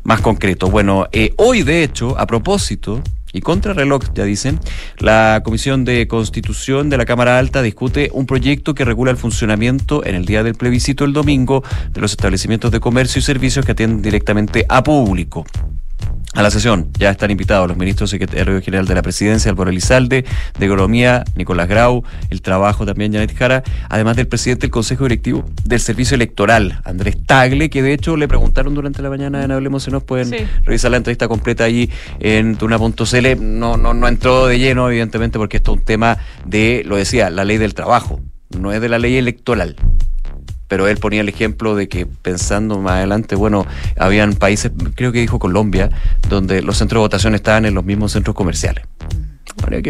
más 0.05 0.21
concreto. 0.21 0.71
Bueno, 0.71 1.07
eh, 1.13 1.33
hoy 1.37 1.63
de 1.63 1.83
hecho, 1.83 2.19
a 2.19 2.27
propósito, 2.27 3.03
y 3.33 3.41
contra 3.41 3.73
reloj, 3.73 4.03
ya 4.15 4.25
dicen, 4.25 4.59
la 4.99 5.43
Comisión 5.45 5.85
de 5.85 6.09
Constitución 6.09 6.91
de 6.91 6.97
la 6.97 7.07
Cámara 7.07 7.39
Alta 7.39 7.63
discute 7.63 8.11
un 8.13 8.27
proyecto 8.27 8.75
que 8.75 8.85
regula 8.85 9.13
el 9.13 9.17
funcionamiento 9.17 10.05
en 10.05 10.15
el 10.17 10.27
día 10.27 10.43
del 10.43 10.55
plebiscito 10.55 11.05
el 11.05 11.13
domingo 11.13 11.63
de 11.93 12.01
los 12.01 12.11
establecimientos 12.11 12.73
de 12.73 12.81
comercio 12.81 13.21
y 13.21 13.23
servicios 13.23 13.65
que 13.65 13.73
atienden 13.73 14.03
directamente 14.03 14.67
a 14.69 14.83
público. 14.83 15.47
A 16.35 16.43
la 16.43 16.51
sesión 16.53 16.91
ya 16.97 17.11
están 17.11 17.33
invitados 17.33 17.67
los 17.67 17.77
ministros 17.77 18.09
secretario 18.11 18.63
general 18.63 18.87
de 18.87 18.95
la 18.95 19.03
presidencia, 19.03 19.51
Álvaro 19.51 19.71
Elizalde, 19.71 20.25
de 20.59 20.67
Economía, 20.67 21.25
Nicolás 21.35 21.69
Grau, 21.69 22.05
el 22.31 22.41
trabajo 22.41 22.87
también, 22.87 23.13
Janet 23.13 23.37
Jara, 23.37 23.65
además 23.89 24.15
del 24.17 24.29
presidente 24.29 24.63
del 24.63 24.71
Consejo 24.71 25.05
Directivo 25.05 25.45
del 25.65 25.81
Servicio 25.81 26.15
Electoral, 26.15 26.81
Andrés 26.85 27.17
Tagle, 27.27 27.69
que 27.69 27.83
de 27.83 27.93
hecho 27.95 28.17
le 28.17 28.29
preguntaron 28.29 28.75
durante 28.77 29.03
la 29.03 29.11
mañana 29.11 29.43
en 29.45 29.51
Hablemos, 29.51 29.83
si 29.83 29.91
nos 29.91 30.05
pueden 30.05 30.29
Sí. 30.31 30.37
revisar 30.65 30.93
la 30.93 30.99
entrevista 30.99 31.27
completa 31.27 31.65
allí 31.65 31.91
en 32.21 32.55
tuna.cl. 32.55 33.37
No, 33.41 33.77
no, 33.77 33.93
no 33.93 34.07
entró 34.07 34.47
de 34.47 34.59
lleno, 34.61 34.89
evidentemente, 34.89 35.37
porque 35.37 35.57
esto 35.57 35.73
es 35.73 35.79
un 35.79 35.85
tema 35.85 36.17
de, 36.47 36.85
lo 36.87 36.95
decía, 36.95 37.31
la 37.31 37.45
ley 37.45 37.59
del 37.59 37.75
trabajo, 37.75 38.21
no 38.57 38.73
es 38.73 38.81
de 38.81 38.89
la 38.89 39.01
ley 39.01 39.17
electoral 39.17 39.75
pero 40.71 40.87
él 40.87 40.99
ponía 40.99 41.21
el 41.21 41.29
ejemplo 41.29 41.75
de 41.75 41.89
que 41.89 42.07
pensando 42.07 42.79
más 42.79 42.93
adelante, 42.93 43.35
bueno, 43.35 43.67
habían 43.99 44.35
países, 44.35 44.71
creo 44.95 45.11
que 45.11 45.19
dijo 45.19 45.41
Colombia, 45.41 45.91
donde 46.29 46.63
los 46.63 46.79
centros 46.79 47.01
de 47.01 47.07
votación 47.07 47.35
estaban 47.35 47.67
en 47.67 47.75
los 47.75 47.85
mismos 47.85 48.13
centros 48.13 48.37
comerciales. 48.37 48.85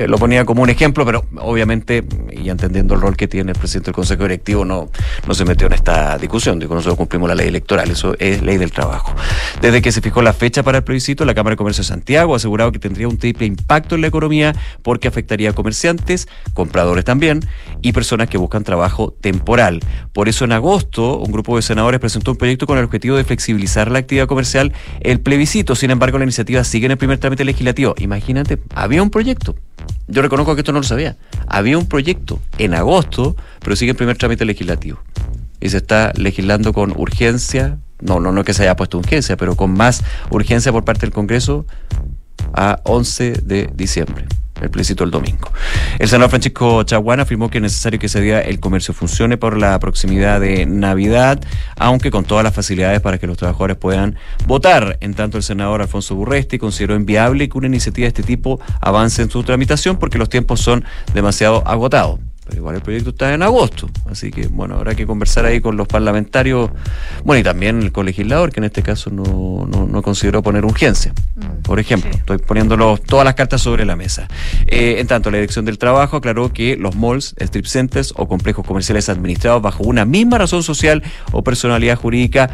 Lo 0.07 0.19
ponía 0.19 0.45
como 0.45 0.63
un 0.63 0.71
ejemplo, 0.71 1.07
pero 1.07 1.25
obviamente, 1.39 2.05
y 2.33 2.51
entendiendo 2.51 2.95
el 2.95 3.01
rol 3.01 3.17
que 3.17 3.29
tiene 3.29 3.53
el 3.53 3.59
presidente 3.59 3.87
del 3.87 3.95
Consejo 3.95 4.23
Directivo, 4.25 4.65
no, 4.65 4.91
no 5.27 5.35
se 5.35 5.45
metió 5.45 5.67
en 5.67 5.73
esta 5.73 6.19
discusión. 6.19 6.59
Digo, 6.59 6.75
nosotros 6.75 6.97
cumplimos 6.97 7.29
la 7.29 7.35
ley 7.35 7.49
electoral, 7.49 7.91
eso 7.91 8.15
es 8.19 8.43
ley 8.43 8.59
del 8.59 8.73
trabajo. 8.73 9.15
Desde 9.61 9.81
que 9.81 9.93
se 9.93 10.01
fijó 10.01 10.23
la 10.23 10.33
fecha 10.33 10.63
para 10.63 10.79
el 10.79 10.85
plebiscito, 10.85 11.25
la 11.25 11.35
Cámara 11.35 11.55
de 11.55 11.57
Comercio 11.57 11.83
de 11.83 11.89
Santiago 11.89 12.35
ha 12.35 12.37
asegurado 12.37 12.73
que 12.73 12.79
tendría 12.79 13.09
un 13.09 13.19
triple 13.19 13.47
impacto 13.47 13.95
en 13.95 14.03
la 14.03 14.09
economía 14.09 14.55
porque 14.83 15.09
afectaría 15.09 15.51
a 15.51 15.53
comerciantes, 15.53 16.29
compradores 16.53 17.05
también, 17.05 17.41
y 17.83 17.93
personas 17.93 18.29
que 18.29 18.39
buscan 18.39 18.65
trabajo 18.65 19.15
temporal. 19.21 19.81
Por 20.13 20.29
eso 20.29 20.45
en 20.45 20.53
agosto, 20.53 21.19
un 21.19 21.33
grupo 21.33 21.57
de 21.57 21.63
senadores 21.63 22.01
presentó 22.01 22.33
un 22.33 22.37
proyecto 22.37 22.67
con 22.67 22.79
el 22.79 22.85
objetivo 22.85 23.17
de 23.17 23.25
flexibilizar 23.25 23.91
la 23.91 24.01
actividad 24.01 24.27
comercial, 24.27 24.73
el 25.01 25.21
plebiscito. 25.21 25.75
Sin 25.75 25.91
embargo, 25.91 26.19
la 26.19 26.25
iniciativa 26.25 26.65
sigue 26.65 26.87
en 26.87 26.93
el 26.93 26.99
primer 26.99 27.19
trámite 27.19 27.45
legislativo. 27.45 27.95
Imagínate, 27.99 28.59
había 28.75 29.03
un 29.03 29.11
proyecto. 29.11 29.50
Yo 30.09 30.23
reconozco 30.23 30.55
que 30.55 30.61
esto 30.61 30.73
no 30.73 30.81
lo 30.81 30.85
sabía. 30.85 31.17
Había 31.47 31.79
un 31.79 31.87
proyecto 31.87 32.41
en 32.59 32.75
agosto, 32.75 33.37
pero 33.61 33.77
sigue 33.77 33.93
en 33.93 33.97
primer 33.97 34.17
trámite 34.17 34.45
legislativo. 34.45 35.01
Y 35.61 35.69
se 35.69 35.79
está 35.79 36.13
legislando 36.17 36.73
con 36.73 36.93
urgencia, 36.97 37.79
no, 38.01 38.19
no, 38.21 38.33
no 38.33 38.45
que 38.45 38.55
se 38.55 38.63
haya 38.63 38.77
puesto 38.77 38.99
urgencia, 38.99 39.37
pero 39.37 39.57
con 39.57 39.73
más 39.73 40.03
urgencia 40.31 40.73
por 40.73 40.85
parte 40.85 41.03
del 41.03 41.13
Congreso 41.13 41.67
a 42.55 42.81
11 42.85 43.33
de 43.43 43.71
diciembre, 43.75 44.27
el 44.61 44.71
plebiscito 44.71 45.05
el 45.05 45.11
domingo. 45.11 45.51
El 45.99 46.09
senador 46.09 46.31
Francisco 46.31 46.83
Chaguán 46.83 47.21
afirmó 47.21 47.51
que 47.51 47.59
es 47.59 47.63
necesario 47.63 47.99
que 47.99 48.07
ese 48.07 48.21
día 48.21 48.41
el 48.41 48.61
comercio 48.61 48.95
funcione 48.95 49.37
por 49.37 49.57
la 49.57 49.79
proximidad 49.79 50.41
de 50.41 50.67
Navidad, 50.67 51.41
aunque 51.77 52.11
con 52.11 52.25
todas 52.25 52.45
las 52.45 52.55
facilidades 52.55 53.01
para 53.01 53.19
que 53.19 53.27
los 53.27 53.37
trabajadores 53.37 53.77
puedan 53.77 54.17
votar. 54.47 54.99
En 55.01 55.15
tanto, 55.15 55.37
el 55.37 55.43
senador 55.43 55.83
Alfonso 55.83 56.15
Burresti 56.15 56.59
consideró 56.59 56.95
inviable 56.95 57.49
que 57.49 57.59
una 57.59 57.67
iniciativa 57.67 58.05
de 58.05 58.09
este 58.09 58.23
tipo 58.23 58.61
avance 58.81 59.23
en 59.23 59.31
su 59.31 59.43
tramitación 59.43 59.99
porque 59.99 60.19
los 60.19 60.29
tiempos 60.29 60.61
son 60.61 60.85
demasiado 61.15 61.67
agotados. 61.67 62.21
Pero 62.51 62.63
igual 62.63 62.75
el 62.75 62.83
proyecto 62.83 63.11
está 63.11 63.33
en 63.33 63.45
agosto, 63.45 63.89
así 64.11 64.33
que 64.33 64.49
bueno, 64.49 64.75
habrá 64.75 64.97
que 64.97 65.07
conversar 65.07 65.45
ahí 65.45 65.61
con 65.61 65.77
los 65.77 65.87
parlamentarios, 65.87 66.69
bueno, 67.23 67.39
y 67.39 67.45
también 67.45 67.81
el 67.81 67.93
colegislador, 67.93 68.51
que 68.51 68.59
en 68.59 68.65
este 68.65 68.83
caso 68.83 69.09
no, 69.11 69.69
no, 69.71 69.87
no 69.87 70.03
consideró 70.03 70.43
poner 70.43 70.65
urgencia. 70.65 71.15
Por 71.63 71.79
ejemplo, 71.79 72.11
estoy 72.11 72.39
poniéndolo 72.39 72.99
todas 72.99 73.25
las 73.25 73.35
cartas 73.35 73.61
sobre 73.61 73.85
la 73.85 73.95
mesa. 73.95 74.27
Eh, 74.67 74.97
en 74.99 75.07
tanto, 75.07 75.31
la 75.31 75.37
Dirección 75.37 75.65
del 75.65 75.79
Trabajo 75.79 76.17
aclaró 76.17 76.53
que 76.53 76.77
los 76.77 76.97
malls, 76.97 77.37
strip 77.39 77.67
centers 77.67 78.13
o 78.17 78.27
complejos 78.27 78.67
comerciales 78.67 79.09
administrados 79.09 79.63
bajo 79.63 79.85
una 79.85 80.05
misma 80.05 80.39
razón 80.39 80.65
social 80.65 81.05
o 81.31 81.45
personalidad 81.45 81.95
jurídica 81.95 82.51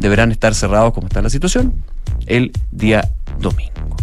deberán 0.00 0.32
estar 0.32 0.56
cerrados, 0.56 0.92
como 0.92 1.06
está 1.06 1.22
la 1.22 1.30
situación, 1.30 1.72
el 2.26 2.50
día 2.72 3.08
domingo. 3.38 3.96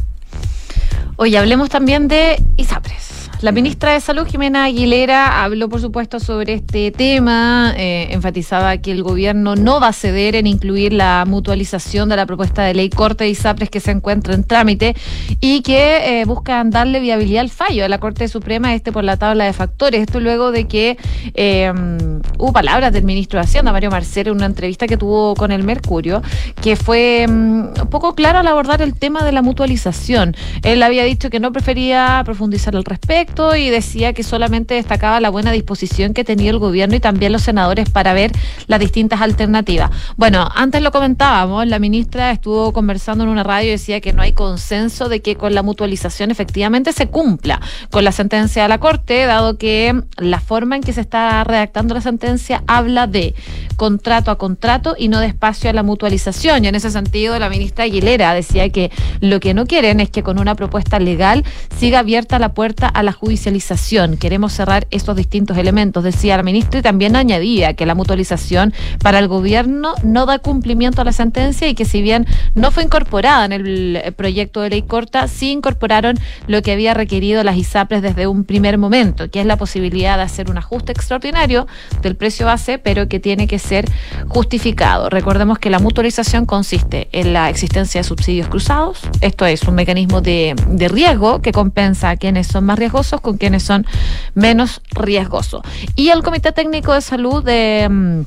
Oye, 1.17 1.37
hablemos 1.37 1.69
también 1.69 2.07
de 2.07 2.41
ISAPRES. 2.55 3.22
La 3.43 3.51
ministra 3.51 3.91
de 3.91 3.99
Salud, 3.99 4.25
Jimena 4.25 4.63
Aguilera, 4.63 5.43
habló, 5.43 5.67
por 5.67 5.81
supuesto, 5.81 6.21
sobre 6.21 6.53
este 6.53 6.91
tema. 6.91 7.73
eh, 7.75 8.07
enfatizaba 8.11 8.77
que 8.77 8.93
el 8.93 9.03
gobierno 9.03 9.57
no 9.57 9.81
va 9.81 9.89
a 9.89 9.93
ceder 9.93 10.37
en 10.37 10.47
incluir 10.47 10.93
la 10.93 11.25
mutualización 11.27 12.07
de 12.07 12.15
la 12.15 12.25
propuesta 12.25 12.63
de 12.63 12.73
ley 12.73 12.89
corte 12.89 13.25
de 13.25 13.31
ISAPRES 13.31 13.69
que 13.69 13.81
se 13.81 13.91
encuentra 13.91 14.33
en 14.33 14.45
trámite 14.45 14.95
y 15.41 15.61
que 15.61 16.21
eh, 16.21 16.25
buscan 16.25 16.69
darle 16.69 17.01
viabilidad 17.01 17.41
al 17.41 17.49
fallo 17.49 17.83
de 17.83 17.89
la 17.89 17.97
Corte 17.97 18.29
Suprema, 18.29 18.73
este 18.75 18.93
por 18.93 19.03
la 19.03 19.17
tabla 19.17 19.43
de 19.43 19.51
factores. 19.51 19.99
Esto 19.99 20.21
luego 20.21 20.53
de 20.53 20.65
que 20.65 20.97
eh, 21.33 21.69
hubo 22.37 22.53
palabras 22.53 22.93
del 22.93 23.03
ministro 23.03 23.39
de 23.39 23.43
Hacienda, 23.43 23.73
Mario 23.73 23.91
Marcelo, 23.91 24.31
en 24.31 24.37
una 24.37 24.45
entrevista 24.45 24.87
que 24.87 24.95
tuvo 24.95 25.35
con 25.35 25.51
el 25.51 25.63
Mercurio, 25.63 26.21
que 26.61 26.77
fue 26.77 27.25
un 27.27 27.73
poco 27.89 28.15
claro 28.15 28.39
al 28.39 28.47
abordar 28.47 28.81
el 28.81 28.97
tema 28.97 29.25
de 29.25 29.33
la 29.33 29.41
mutualización. 29.41 30.33
Él 30.61 30.81
había 30.81 31.03
dicho 31.03 31.29
que 31.29 31.41
no 31.41 31.51
prefería 31.51 32.21
profundizar 32.23 32.73
al 32.77 32.85
respecto 32.85 33.32
y 33.34 33.69
decía 33.71 34.13
que 34.13 34.21
solamente 34.21 34.75
destacaba 34.75 35.19
la 35.19 35.31
buena 35.31 35.51
disposición 35.51 36.13
que 36.13 36.23
tenía 36.23 36.51
el 36.51 36.59
gobierno 36.59 36.95
y 36.95 36.99
también 36.99 37.31
los 37.31 37.41
senadores 37.41 37.89
para 37.89 38.13
ver 38.13 38.31
las 38.67 38.79
distintas 38.79 39.21
alternativas. 39.21 39.89
Bueno, 40.17 40.47
antes 40.53 40.84
lo 40.84 40.91
comentábamos, 40.91 41.65
la 41.65 41.79
ministra 41.79 42.29
estuvo 42.29 42.71
conversando 42.73 43.23
en 43.23 43.31
una 43.31 43.43
radio 43.43 43.69
y 43.69 43.71
decía 43.71 44.01
que 44.01 44.13
no 44.13 44.21
hay 44.21 44.34
consenso 44.34 45.09
de 45.09 45.21
que 45.21 45.36
con 45.36 45.55
la 45.55 45.63
mutualización 45.63 46.29
efectivamente 46.29 46.93
se 46.93 47.07
cumpla 47.07 47.59
con 47.89 48.03
la 48.03 48.11
sentencia 48.11 48.63
de 48.63 48.69
la 48.69 48.77
Corte, 48.77 49.25
dado 49.25 49.57
que 49.57 49.99
la 50.17 50.39
forma 50.39 50.75
en 50.75 50.84
que 50.84 50.93
se 50.93 51.01
está 51.01 51.43
redactando 51.43 51.95
la 51.95 52.01
sentencia 52.01 52.63
habla 52.67 53.07
de 53.07 53.34
contrato 53.77 54.29
a 54.29 54.38
contrato 54.38 54.95
y 54.97 55.07
no 55.07 55.19
de 55.19 55.27
espacio 55.27 55.71
a 55.71 55.73
la 55.73 55.81
mutualización. 55.81 56.63
Y 56.63 56.67
en 56.67 56.75
ese 56.75 56.91
sentido, 56.91 57.39
la 57.39 57.49
ministra 57.49 57.86
Aguilera 57.86 58.34
decía 58.36 58.69
que 58.69 58.91
lo 59.21 59.39
que 59.39 59.55
no 59.55 59.65
quieren 59.65 59.99
es 59.99 60.11
que 60.11 60.21
con 60.21 60.39
una 60.39 60.53
propuesta 60.53 60.99
legal 60.99 61.43
siga 61.79 61.99
abierta 61.99 62.38
la 62.38 62.53
puerta 62.53 62.88
a 62.88 63.01
la 63.01 63.11
judicialización. 63.24 64.17
Queremos 64.17 64.51
cerrar 64.51 64.86
estos 64.91 65.15
distintos 65.15 65.57
elementos, 65.57 66.03
decía 66.03 66.36
la 66.36 66.43
ministra, 66.43 66.82
y 66.82 66.84
también 66.84 67.15
añadía 67.15 67.74
que 67.74 67.86
la 67.86 67.95
mutualización 67.95 68.74
para 69.01 69.19
el 69.19 69.30
gobierno 69.30 69.93
no 70.03 70.26
da 70.26 70.39
cumplimiento 70.39 71.01
a 71.01 71.05
la 71.05 71.13
sentencia 71.13 71.69
y 71.69 71.74
que 71.74 71.86
si 71.86 72.01
bien 72.01 72.26
no 72.53 72.69
fue 72.71 72.84
incorporada 72.84 73.45
en 73.45 73.53
el 73.53 73.95
eh, 73.95 74.11
proyecto 74.11 74.59
de 74.59 74.71
ley 74.71 74.82
corta, 74.82 75.30
sí 75.30 75.51
incorporaron 75.51 76.19
lo 76.47 76.61
que 76.61 76.74
había 76.74 76.93
requerido 76.93 77.45
las 77.45 77.55
ISAPRES 77.55 78.01
desde 78.01 78.28
un 78.28 78.43
primer 78.43 78.78
momento, 78.78 79.30
que 79.30 79.39
es 79.39 79.45
la 79.45 79.55
posibilidad 79.55 80.17
de 80.17 80.24
hacer 80.24 80.51
un 80.51 80.57
ajuste 80.57 80.91
extraordinario 80.91 81.65
del 82.01 82.17
precio 82.17 82.45
base, 82.47 82.78
pero 82.78 83.07
que 83.07 83.21
tiene 83.21 83.47
que 83.47 83.57
ser 83.57 83.86
justificado. 84.28 85.09
Recordemos 85.09 85.59
que 85.59 85.69
la 85.69 85.80
mutualización 85.80 86.45
consiste 86.45 87.07
en 87.13 87.32
la 87.32 87.49
existencia 87.49 88.01
de 88.01 88.03
subsidios 88.03 88.49
cruzados. 88.49 88.99
Esto 89.21 89.45
es 89.45 89.63
un 89.63 89.76
mecanismo 89.76 90.19
de, 90.19 90.55
riesgo 90.89 91.41
que 91.41 91.53
compensa 91.53 92.09
a 92.09 92.17
quienes 92.17 92.47
son 92.47 92.65
más 92.65 92.78
riesgosos 92.78 93.02
con 93.21 93.37
quienes 93.37 93.63
son 93.63 93.85
menos 94.33 94.81
riesgosos. 94.91 95.61
Y 95.95 96.09
el 96.09 96.23
Comité 96.23 96.51
Técnico 96.51 96.93
de 96.93 97.01
Salud 97.01 97.43
de... 97.43 97.87
mm, 97.89 98.21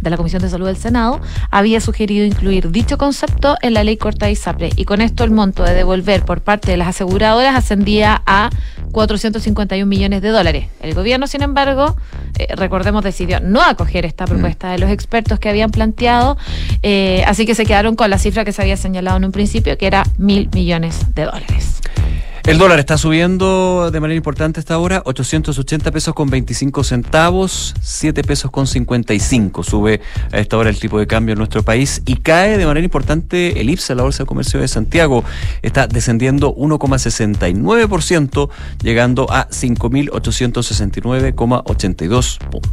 de 0.00 0.10
la 0.10 0.16
Comisión 0.16 0.42
de 0.42 0.48
Salud 0.48 0.66
del 0.66 0.76
Senado 0.76 1.20
había 1.50 1.80
sugerido 1.80 2.24
incluir 2.24 2.70
dicho 2.70 2.98
concepto 2.98 3.56
en 3.60 3.74
la 3.74 3.84
ley 3.84 3.96
corta 3.96 4.26
de 4.26 4.32
ISAPRE 4.32 4.70
y 4.76 4.84
con 4.84 5.00
esto 5.00 5.24
el 5.24 5.30
monto 5.30 5.62
de 5.62 5.74
devolver 5.74 6.24
por 6.24 6.40
parte 6.40 6.70
de 6.70 6.76
las 6.76 6.88
aseguradoras 6.88 7.54
ascendía 7.54 8.22
a 8.26 8.50
451 8.92 9.86
millones 9.86 10.22
de 10.22 10.28
dólares. 10.30 10.66
El 10.80 10.94
gobierno, 10.94 11.26
sin 11.26 11.42
embargo, 11.42 11.96
eh, 12.38 12.48
recordemos, 12.56 13.04
decidió 13.04 13.40
no 13.40 13.62
acoger 13.62 14.04
esta 14.04 14.24
propuesta 14.24 14.70
de 14.70 14.78
los 14.78 14.90
expertos 14.90 15.38
que 15.38 15.48
habían 15.48 15.70
planteado, 15.70 16.36
eh, 16.82 17.22
así 17.26 17.46
que 17.46 17.54
se 17.54 17.66
quedaron 17.66 17.94
con 17.94 18.10
la 18.10 18.18
cifra 18.18 18.44
que 18.44 18.52
se 18.52 18.62
había 18.62 18.76
señalado 18.76 19.18
en 19.18 19.26
un 19.26 19.32
principio, 19.32 19.76
que 19.78 19.86
era 19.86 20.04
mil 20.18 20.48
millones 20.52 21.14
de 21.14 21.24
dólares. 21.24 21.80
El 22.46 22.58
dólar 22.58 22.78
está 22.78 22.98
subiendo 22.98 23.90
de 23.90 24.00
manera 24.00 24.16
importante 24.16 24.60
hasta 24.60 24.74
ahora, 24.74 25.02
880 25.04 25.90
pesos 25.90 26.14
con 26.14 26.30
25 26.30 26.84
centavos, 26.84 27.74
7 27.80 28.22
pesos 28.24 28.50
con 28.50 28.66
55. 28.66 29.62
Sube 29.62 30.00
a 30.32 30.38
esta 30.38 30.56
hora 30.56 30.70
el 30.70 30.78
tipo 30.78 30.98
de 30.98 31.06
cambio 31.06 31.34
en 31.34 31.38
nuestro 31.38 31.62
país 31.62 32.02
y 32.06 32.16
cae 32.16 32.56
de 32.58 32.66
manera 32.66 32.84
importante 32.84 33.60
el 33.60 33.70
IPSA, 33.70 33.94
la 33.94 34.02
Bolsa 34.02 34.24
de 34.24 34.26
Comercio 34.26 34.60
de 34.60 34.68
Santiago. 34.68 35.24
Está 35.62 35.86
descendiendo 35.86 36.54
1,69%, 36.54 38.50
llegando 38.82 39.26
a 39.30 39.48
5.869,82 39.48 42.38
puntos. 42.38 42.70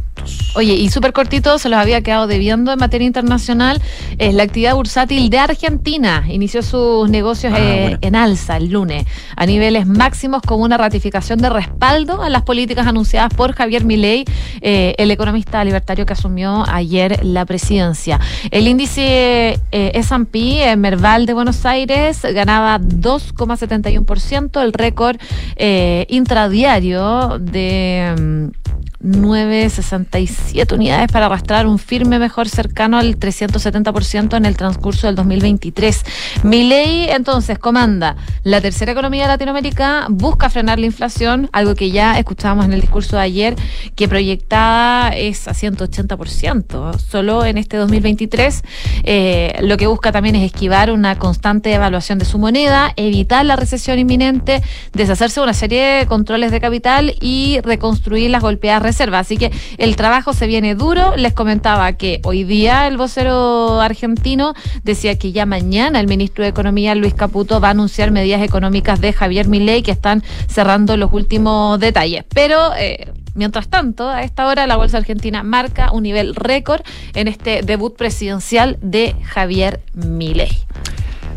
Oye, 0.56 0.74
y 0.74 0.90
súper 0.90 1.12
cortito, 1.12 1.58
se 1.58 1.68
los 1.68 1.78
había 1.78 2.02
quedado 2.02 2.26
debiendo 2.26 2.72
en 2.72 2.78
materia 2.78 3.06
internacional, 3.06 3.80
es 4.18 4.34
la 4.34 4.42
actividad 4.42 4.74
bursátil 4.74 5.30
de 5.30 5.38
Argentina. 5.38 6.24
Inició 6.28 6.62
sus 6.62 7.08
negocios 7.08 7.52
Ah, 7.52 7.58
eh, 7.58 7.98
en 8.00 8.16
alza 8.16 8.56
el 8.56 8.70
lunes, 8.70 9.04
a 9.36 9.46
máximos 9.86 10.42
con 10.42 10.60
una 10.60 10.76
ratificación 10.76 11.38
de 11.38 11.50
respaldo 11.50 12.22
a 12.22 12.28
las 12.28 12.42
políticas 12.42 12.86
anunciadas 12.86 13.32
por 13.34 13.52
Javier 13.52 13.84
Milei, 13.84 14.24
eh, 14.60 14.94
el 14.98 15.10
economista 15.10 15.64
libertario 15.64 16.06
que 16.06 16.12
asumió 16.12 16.64
ayer 16.68 17.24
la 17.24 17.44
presidencia. 17.44 18.20
El 18.50 18.66
índice 18.66 19.60
eh, 19.72 19.90
S&P 19.94 20.76
Merval 20.76 21.26
de 21.26 21.34
Buenos 21.34 21.64
Aires 21.66 22.22
ganaba 22.22 22.78
2,71%, 22.80 24.62
el 24.62 24.72
récord 24.72 25.16
eh, 25.56 26.06
intradiario 26.08 27.38
de... 27.38 28.50
mm, 29.00 29.20
967 29.20 30.74
unidades 30.74 31.10
para 31.12 31.26
arrastrar 31.26 31.66
un 31.66 31.78
firme 31.78 32.18
mejor 32.18 32.48
cercano 32.48 32.98
al 32.98 33.18
370% 33.18 34.36
en 34.36 34.44
el 34.44 34.56
transcurso 34.56 35.06
del 35.06 35.16
2023. 35.16 36.04
Milei 36.44 37.08
entonces 37.10 37.58
comanda 37.58 38.16
la 38.42 38.60
tercera 38.60 38.92
economía 38.92 39.24
de 39.24 39.28
Latinoamérica, 39.28 40.06
busca 40.10 40.50
frenar 40.50 40.78
la 40.78 40.86
inflación, 40.86 41.48
algo 41.52 41.74
que 41.74 41.90
ya 41.90 42.18
escuchábamos 42.18 42.64
en 42.66 42.72
el 42.72 42.80
discurso 42.80 43.16
de 43.16 43.22
ayer, 43.22 43.56
que 43.94 44.08
proyectada 44.08 45.10
es 45.10 45.48
a 45.48 45.52
180%. 45.52 46.98
Solo 46.98 47.44
en 47.44 47.58
este 47.58 47.76
2023 47.76 48.62
eh, 49.04 49.58
lo 49.62 49.76
que 49.76 49.86
busca 49.86 50.12
también 50.12 50.36
es 50.36 50.44
esquivar 50.44 50.90
una 50.90 51.18
constante 51.18 51.72
evaluación 51.72 52.18
de 52.18 52.24
su 52.24 52.38
moneda, 52.38 52.92
evitar 52.96 53.44
la 53.44 53.56
recesión 53.56 53.98
inminente, 53.98 54.62
deshacerse 54.92 55.40
de 55.40 55.44
una 55.44 55.54
serie 55.54 55.82
de 55.82 56.06
controles 56.06 56.50
de 56.50 56.60
capital 56.60 57.14
y 57.20 57.60
reconstruir 57.62 58.30
las 58.30 58.42
golpeadas 58.42 58.82
reservas. 58.88 59.26
Así 59.26 59.36
que 59.36 59.52
el 59.76 59.96
trabajo 59.96 60.32
se 60.32 60.46
viene 60.46 60.74
duro. 60.74 61.14
Les 61.16 61.34
comentaba 61.34 61.92
que 61.92 62.20
hoy 62.24 62.44
día 62.44 62.86
el 62.86 62.96
vocero 62.96 63.80
argentino 63.80 64.54
decía 64.82 65.18
que 65.18 65.32
ya 65.32 65.46
mañana 65.46 66.00
el 66.00 66.08
ministro 66.08 66.42
de 66.42 66.50
Economía, 66.50 66.94
Luis 66.94 67.14
Caputo, 67.14 67.60
va 67.60 67.68
a 67.68 67.70
anunciar 67.72 68.10
medidas 68.10 68.42
económicas 68.42 69.00
de 69.00 69.12
Javier 69.12 69.48
Milei 69.48 69.82
que 69.82 69.90
están 69.92 70.22
cerrando 70.48 70.96
los 70.96 71.12
últimos 71.12 71.78
detalles. 71.78 72.24
Pero 72.34 72.74
eh, 72.76 73.12
Mientras 73.38 73.68
tanto, 73.68 74.08
a 74.08 74.24
esta 74.24 74.48
hora 74.48 74.66
la 74.66 74.76
Bolsa 74.76 74.98
Argentina 74.98 75.44
marca 75.44 75.92
un 75.92 76.02
nivel 76.02 76.34
récord 76.34 76.80
en 77.14 77.28
este 77.28 77.62
debut 77.62 77.94
presidencial 77.94 78.78
de 78.82 79.14
Javier 79.22 79.80
Milei. 79.94 80.50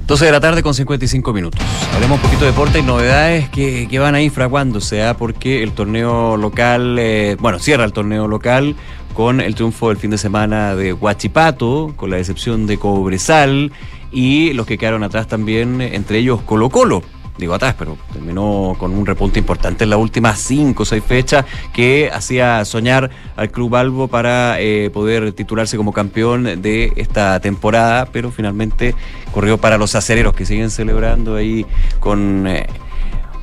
12 0.07 0.25
de 0.25 0.31
la 0.31 0.39
tarde 0.39 0.61
con 0.63 0.73
55 0.73 1.33
minutos. 1.33 1.61
Hablemos 1.93 2.17
un 2.17 2.23
poquito 2.23 2.41
de 2.41 2.51
deporte 2.51 2.79
y 2.79 2.83
novedades 2.83 3.49
que, 3.49 3.87
que 3.89 3.99
van 3.99 4.15
a 4.15 4.21
ir 4.21 4.31
fraguándose, 4.31 5.03
¿ah? 5.03 5.15
porque 5.15 5.63
el 5.63 5.71
torneo 5.71 6.37
local, 6.37 6.97
eh, 6.99 7.37
bueno, 7.39 7.59
cierra 7.59 7.85
el 7.85 7.93
torneo 7.93 8.27
local 8.27 8.75
con 9.13 9.41
el 9.41 9.55
triunfo 9.55 9.89
del 9.89 9.97
fin 9.97 10.11
de 10.11 10.17
semana 10.17 10.75
de 10.75 10.93
Huachipato, 10.93 11.93
con 11.95 12.09
la 12.09 12.17
decepción 12.17 12.67
de 12.67 12.77
Cobresal 12.77 13.71
y 14.11 14.53
los 14.53 14.65
que 14.65 14.77
quedaron 14.77 15.03
atrás 15.03 15.27
también, 15.27 15.81
entre 15.81 16.19
ellos 16.19 16.41
Colo 16.41 16.69
Colo 16.69 17.03
digo 17.41 17.55
atrás, 17.55 17.75
pero 17.77 17.97
terminó 18.13 18.75
con 18.77 18.93
un 18.93 19.05
repunte 19.05 19.39
importante 19.39 19.83
en 19.83 19.89
las 19.89 19.99
últimas 19.99 20.39
cinco 20.39 20.83
o 20.83 20.85
seis 20.85 21.03
fechas 21.03 21.43
que 21.73 22.09
hacía 22.13 22.63
soñar 22.65 23.09
al 23.35 23.51
Club 23.51 23.75
Albo 23.75 24.07
para 24.07 24.61
eh, 24.61 24.89
poder 24.91 25.33
titularse 25.33 25.75
como 25.75 25.91
campeón 25.91 26.61
de 26.61 26.93
esta 26.95 27.39
temporada, 27.39 28.05
pero 28.05 28.31
finalmente 28.31 28.95
corrió 29.33 29.57
para 29.57 29.77
los 29.77 29.95
acereros 29.95 30.33
que 30.33 30.45
siguen 30.45 30.69
celebrando 30.69 31.35
ahí 31.35 31.65
con... 31.99 32.47
Eh, 32.47 32.67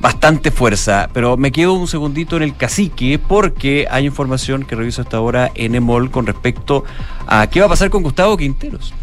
bastante 0.01 0.49
fuerza, 0.49 1.09
pero 1.11 1.35
me 1.35 1.51
quedo 1.51 1.73
un 1.73 1.85
segundito 1.85 2.37
en 2.37 2.43
el 2.43 2.55
cacique 2.55 3.19
porque 3.19 3.85
hay 3.91 4.05
información 4.05 4.63
que 4.63 4.77
reviso 4.77 5.01
hasta 5.01 5.17
ahora 5.17 5.51
en 5.55 5.75
EMOL 5.75 6.09
con 6.09 6.25
respecto 6.25 6.85
a 7.27 7.47
qué 7.47 7.59
va 7.59 7.65
a 7.65 7.69
pasar 7.69 7.89
con 7.89 8.01
Gustavo 8.01 8.37
Quinteros 8.37 8.93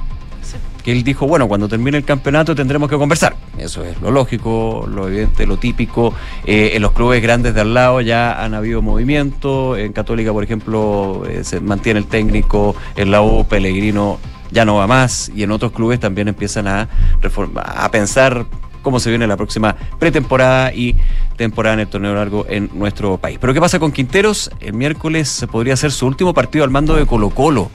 que 0.86 0.92
él 0.92 1.02
dijo, 1.02 1.26
bueno, 1.26 1.48
cuando 1.48 1.68
termine 1.68 1.98
el 1.98 2.04
campeonato 2.04 2.54
tendremos 2.54 2.88
que 2.88 2.96
conversar. 2.96 3.34
Eso 3.58 3.82
es 3.82 4.00
lo 4.00 4.12
lógico, 4.12 4.88
lo 4.88 5.08
evidente, 5.08 5.44
lo 5.44 5.56
típico. 5.56 6.14
Eh, 6.44 6.70
en 6.74 6.82
los 6.82 6.92
clubes 6.92 7.20
grandes 7.20 7.54
de 7.54 7.60
al 7.60 7.74
lado 7.74 8.00
ya 8.00 8.40
han 8.40 8.54
habido 8.54 8.82
movimiento. 8.82 9.76
En 9.76 9.92
Católica, 9.92 10.32
por 10.32 10.44
ejemplo, 10.44 11.24
eh, 11.28 11.42
se 11.42 11.58
mantiene 11.58 11.98
el 11.98 12.06
técnico. 12.06 12.76
En 12.94 13.10
la 13.10 13.20
U, 13.20 13.44
Pellegrino 13.48 14.20
ya 14.52 14.64
no 14.64 14.76
va 14.76 14.86
más. 14.86 15.28
Y 15.34 15.42
en 15.42 15.50
otros 15.50 15.72
clubes 15.72 15.98
también 15.98 16.28
empiezan 16.28 16.68
a, 16.68 16.88
a 17.64 17.90
pensar 17.90 18.46
cómo 18.80 19.00
se 19.00 19.10
viene 19.10 19.26
la 19.26 19.36
próxima 19.36 19.74
pretemporada 19.98 20.72
y 20.72 20.94
temporada 21.36 21.74
en 21.74 21.80
el 21.80 21.88
torneo 21.88 22.14
largo 22.14 22.46
en 22.48 22.70
nuestro 22.74 23.18
país. 23.18 23.38
Pero 23.40 23.52
¿qué 23.52 23.60
pasa 23.60 23.80
con 23.80 23.90
Quinteros? 23.90 24.52
El 24.60 24.74
miércoles 24.74 25.48
podría 25.50 25.76
ser 25.76 25.90
su 25.90 26.06
último 26.06 26.32
partido 26.32 26.62
al 26.62 26.70
mando 26.70 26.94
de 26.94 27.06
Colo 27.06 27.30
Colo 27.30 27.72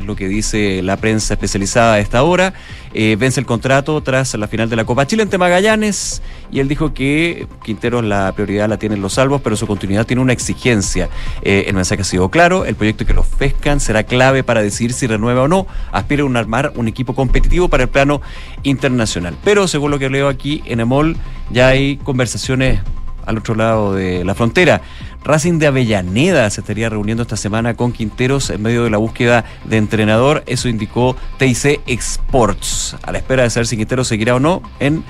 es 0.00 0.06
lo 0.06 0.16
que 0.16 0.28
dice 0.28 0.82
la 0.82 0.96
prensa 0.96 1.34
especializada 1.34 1.94
a 1.94 1.98
esta 2.00 2.22
hora. 2.22 2.54
Eh, 2.92 3.16
vence 3.18 3.38
el 3.38 3.46
contrato 3.46 4.00
tras 4.02 4.34
la 4.34 4.48
final 4.48 4.68
de 4.68 4.76
la 4.76 4.84
Copa 4.84 5.06
Chile 5.06 5.22
ante 5.22 5.38
Magallanes 5.38 6.22
y 6.50 6.58
él 6.58 6.66
dijo 6.66 6.92
que 6.92 7.46
Quinteros 7.62 8.04
la 8.04 8.32
prioridad 8.32 8.68
la 8.68 8.78
tienen 8.78 9.00
los 9.00 9.12
salvos, 9.12 9.40
pero 9.42 9.56
su 9.56 9.66
continuidad 9.66 10.06
tiene 10.06 10.22
una 10.22 10.32
exigencia. 10.32 11.08
Eh, 11.42 11.64
el 11.68 11.74
mensaje 11.74 12.02
ha 12.02 12.04
sido 12.04 12.28
claro, 12.30 12.64
el 12.64 12.74
proyecto 12.74 13.06
que 13.06 13.14
los 13.14 13.26
pescan 13.26 13.78
será 13.78 14.02
clave 14.02 14.42
para 14.42 14.62
decidir 14.62 14.92
si 14.92 15.06
renueva 15.06 15.42
o 15.42 15.48
no. 15.48 15.66
Aspira 15.92 16.24
a 16.24 16.38
armar 16.38 16.72
un 16.74 16.88
equipo 16.88 17.14
competitivo 17.14 17.68
para 17.68 17.84
el 17.84 17.88
plano 17.88 18.20
internacional. 18.62 19.36
Pero 19.44 19.68
según 19.68 19.92
lo 19.92 19.98
que 19.98 20.10
leo 20.10 20.28
aquí 20.28 20.62
en 20.66 20.80
Emol, 20.80 21.16
ya 21.50 21.68
hay 21.68 21.96
conversaciones 21.98 22.80
al 23.26 23.38
otro 23.38 23.54
lado 23.54 23.94
de 23.94 24.24
la 24.24 24.34
frontera. 24.34 24.80
Racing 25.22 25.58
de 25.58 25.66
Avellaneda 25.66 26.48
se 26.48 26.60
estaría 26.60 26.88
reuniendo 26.88 27.22
esta 27.22 27.36
semana 27.36 27.74
con 27.74 27.92
Quinteros 27.92 28.50
en 28.50 28.62
medio 28.62 28.84
de 28.84 28.90
la 28.90 28.96
búsqueda 28.98 29.44
de 29.64 29.76
entrenador. 29.76 30.42
Eso 30.46 30.68
indicó 30.68 31.16
TIC 31.38 31.82
Exports. 31.86 32.96
A 33.02 33.12
la 33.12 33.18
espera 33.18 33.42
de 33.42 33.50
saber 33.50 33.66
si 33.66 33.76
Quinteros 33.76 34.08
seguirá 34.08 34.34
o 34.34 34.40
no 34.40 34.62
en 34.80 35.04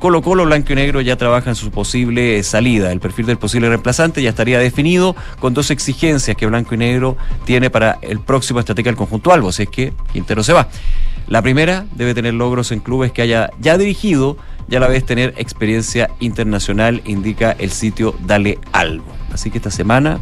Colo 0.00 0.22
Colo 0.22 0.46
Blanco 0.46 0.72
y 0.72 0.76
Negro 0.76 1.02
ya 1.02 1.16
trabaja 1.16 1.50
en 1.50 1.56
su 1.56 1.70
posible 1.70 2.42
salida. 2.42 2.90
El 2.90 3.00
perfil 3.00 3.26
del 3.26 3.36
posible 3.36 3.68
reemplazante 3.68 4.22
ya 4.22 4.30
estaría 4.30 4.58
definido 4.58 5.14
con 5.40 5.52
dos 5.52 5.70
exigencias 5.70 6.38
que 6.38 6.46
Blanco 6.46 6.74
y 6.74 6.78
Negro 6.78 7.18
tiene 7.44 7.68
para 7.68 7.98
el 8.00 8.18
próximo 8.20 8.60
estratega 8.60 8.88
del 8.88 8.96
conjunto 8.96 9.30
Albo, 9.30 9.52
si 9.52 9.64
es 9.64 9.68
que 9.68 9.92
Quintero 10.10 10.42
se 10.42 10.54
va. 10.54 10.68
La 11.28 11.42
primera 11.42 11.84
debe 11.94 12.14
tener 12.14 12.32
logros 12.32 12.72
en 12.72 12.80
clubes 12.80 13.12
que 13.12 13.20
haya 13.20 13.50
ya 13.60 13.76
dirigido 13.76 14.38
y 14.70 14.76
a 14.76 14.80
la 14.80 14.88
vez 14.88 15.04
tener 15.04 15.34
experiencia 15.36 16.10
internacional, 16.20 17.02
indica 17.04 17.52
el 17.58 17.70
sitio 17.72 18.14
Dale 18.24 18.58
Albo. 18.72 19.12
Así 19.32 19.50
que 19.50 19.58
esta 19.58 19.70
semana 19.70 20.20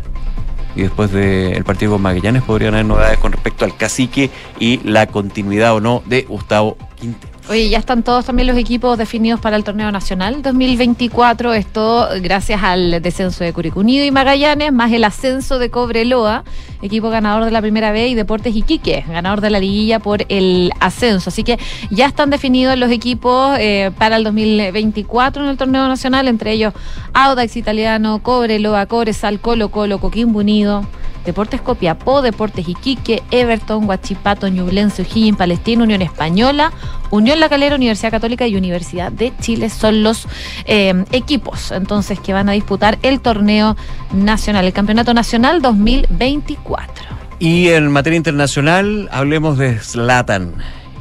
y 0.74 0.82
después 0.82 1.12
del 1.12 1.64
partido 1.64 1.92
con 1.92 2.02
Magallanes 2.02 2.42
podrían 2.42 2.74
haber 2.74 2.86
novedades 2.86 3.18
con 3.18 3.32
respecto 3.32 3.64
al 3.64 3.76
cacique 3.76 4.30
y 4.58 4.78
la 4.88 5.06
continuidad 5.06 5.74
o 5.74 5.80
no 5.80 6.02
de 6.06 6.22
Gustavo 6.22 6.76
Quintero. 6.98 7.37
Oye, 7.50 7.70
ya 7.70 7.78
están 7.78 8.02
todos 8.02 8.26
también 8.26 8.46
los 8.46 8.58
equipos 8.58 8.98
definidos 8.98 9.40
para 9.40 9.56
el 9.56 9.64
torneo 9.64 9.90
nacional 9.90 10.42
2024. 10.42 11.54
Esto 11.54 12.06
gracias 12.20 12.62
al 12.62 13.00
descenso 13.00 13.42
de 13.42 13.54
Curicunido 13.54 14.04
y 14.04 14.10
Magallanes, 14.10 14.70
más 14.70 14.92
el 14.92 15.02
ascenso 15.02 15.58
de 15.58 15.70
Cobreloa, 15.70 16.44
equipo 16.82 17.08
ganador 17.08 17.46
de 17.46 17.50
la 17.50 17.62
primera 17.62 17.90
B, 17.90 18.08
y 18.08 18.14
Deportes 18.14 18.54
Iquique, 18.54 19.02
ganador 19.08 19.40
de 19.40 19.48
la 19.48 19.60
liguilla 19.60 19.98
por 19.98 20.26
el 20.28 20.72
ascenso. 20.78 21.30
Así 21.30 21.42
que 21.42 21.58
ya 21.88 22.04
están 22.04 22.28
definidos 22.28 22.76
los 22.76 22.90
equipos 22.90 23.56
eh, 23.58 23.92
para 23.96 24.16
el 24.16 24.24
2024 24.24 25.42
en 25.42 25.48
el 25.48 25.56
torneo 25.56 25.88
nacional, 25.88 26.28
entre 26.28 26.52
ellos 26.52 26.74
Audax 27.14 27.56
Italiano, 27.56 28.22
Cobreloa, 28.22 28.84
Cobresal, 28.84 29.40
Colo 29.40 29.70
Colo, 29.70 30.00
Coquimbo 30.00 30.40
Unido. 30.40 30.84
Deportes 31.28 31.60
Copiapó, 31.60 32.22
Deportes 32.22 32.66
Iquique, 32.66 33.22
Everton, 33.30 33.84
Guachipato, 33.84 34.48
Ñublense, 34.48 35.02
O'Higgins, 35.02 35.36
Palestina, 35.36 35.82
Unión 35.82 36.00
Española, 36.00 36.72
Unión 37.10 37.38
La 37.38 37.50
Calera, 37.50 37.76
Universidad 37.76 38.10
Católica 38.10 38.46
y 38.46 38.56
Universidad 38.56 39.12
de 39.12 39.34
Chile 39.38 39.68
son 39.68 40.02
los 40.02 40.26
eh, 40.64 41.04
equipos 41.12 41.70
entonces 41.70 42.18
que 42.18 42.32
van 42.32 42.48
a 42.48 42.52
disputar 42.52 42.98
el 43.02 43.20
torneo 43.20 43.76
nacional, 44.14 44.64
el 44.64 44.72
Campeonato 44.72 45.12
Nacional 45.12 45.60
2024. 45.60 47.04
Y 47.40 47.68
en 47.68 47.92
materia 47.92 48.16
internacional, 48.16 49.10
hablemos 49.12 49.58
de 49.58 49.78
Zlatan 49.78 50.54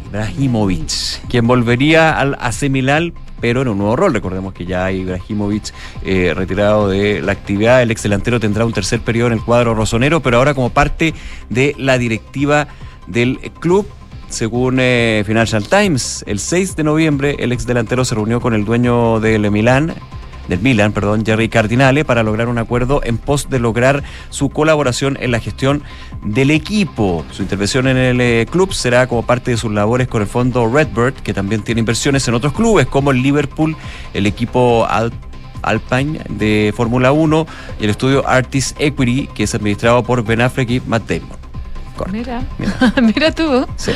Ibrahimovic, 0.07 1.25
quien 1.29 1.47
volvería 1.47 2.19
al 2.19 2.35
AC 2.41 2.69
Milán 2.69 3.13
pero 3.39 3.61
en 3.61 3.67
un 3.67 3.77
nuevo 3.77 3.95
rol. 3.95 4.13
Recordemos 4.13 4.53
que 4.53 4.65
ya 4.65 4.91
Ibrahimovic 4.91 5.73
eh, 6.03 6.33
retirado 6.35 6.89
de 6.89 7.21
la 7.21 7.31
actividad. 7.31 7.81
El 7.81 7.91
ex 7.91 8.03
delantero 8.03 8.39
tendrá 8.39 8.65
un 8.65 8.73
tercer 8.73 9.01
periodo 9.01 9.27
en 9.27 9.33
el 9.33 9.43
cuadro 9.43 9.73
rosonero, 9.73 10.21
pero 10.21 10.37
ahora 10.37 10.53
como 10.53 10.69
parte 10.69 11.13
de 11.49 11.75
la 11.77 11.97
directiva 11.97 12.67
del 13.07 13.39
club. 13.59 13.87
Según 14.29 14.77
eh, 14.79 15.23
Financial 15.25 15.65
Times, 15.65 16.25
el 16.27 16.39
6 16.39 16.75
de 16.75 16.83
noviembre 16.83 17.37
el 17.39 17.53
ex 17.53 17.65
delantero 17.65 18.03
se 18.03 18.13
reunió 18.13 18.41
con 18.41 18.53
el 18.53 18.65
dueño 18.65 19.21
del 19.21 19.49
Milán, 19.49 19.93
del 20.47 20.59
Milan, 20.59 20.91
perdón, 20.91 21.25
Jerry 21.25 21.49
Cardinale, 21.49 22.05
para 22.05 22.23
lograr 22.23 22.47
un 22.47 22.57
acuerdo 22.57 23.01
en 23.03 23.17
pos 23.17 23.49
de 23.49 23.59
lograr 23.59 24.03
su 24.29 24.49
colaboración 24.49 25.17
en 25.19 25.31
la 25.31 25.39
gestión 25.39 25.83
del 26.23 26.51
equipo. 26.51 27.25
Su 27.31 27.41
intervención 27.41 27.87
en 27.87 27.97
el 27.97 28.21
eh, 28.21 28.45
club 28.49 28.73
será 28.73 29.07
como 29.07 29.25
parte 29.25 29.51
de 29.51 29.57
sus 29.57 29.71
labores 29.71 30.07
con 30.07 30.21
el 30.21 30.27
fondo 30.27 30.71
Redbird, 30.71 31.13
que 31.15 31.33
también 31.33 31.61
tiene 31.63 31.79
inversiones 31.79 32.27
en 32.27 32.33
otros 32.33 32.53
clubes 32.53 32.87
como 32.87 33.11
el 33.11 33.21
Liverpool, 33.21 33.75
el 34.13 34.25
equipo 34.25 34.87
Alpine 35.61 36.19
de 36.29 36.73
Fórmula 36.75 37.11
1 37.11 37.47
y 37.79 37.83
el 37.83 37.89
estudio 37.89 38.27
Artist 38.27 38.79
Equity, 38.79 39.27
que 39.27 39.43
es 39.43 39.55
administrado 39.55 40.03
por 40.03 40.23
Ben 40.23 40.41
Affleck 40.41 40.69
y 40.69 40.81
Matt 40.81 41.09
Damon. 41.09 41.37
Mira, 42.11 42.43
mira, 43.01 43.31
tú. 43.31 43.65
Sí. 43.75 43.91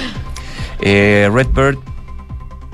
Eh, 0.81 1.29
Redbird 1.31 1.77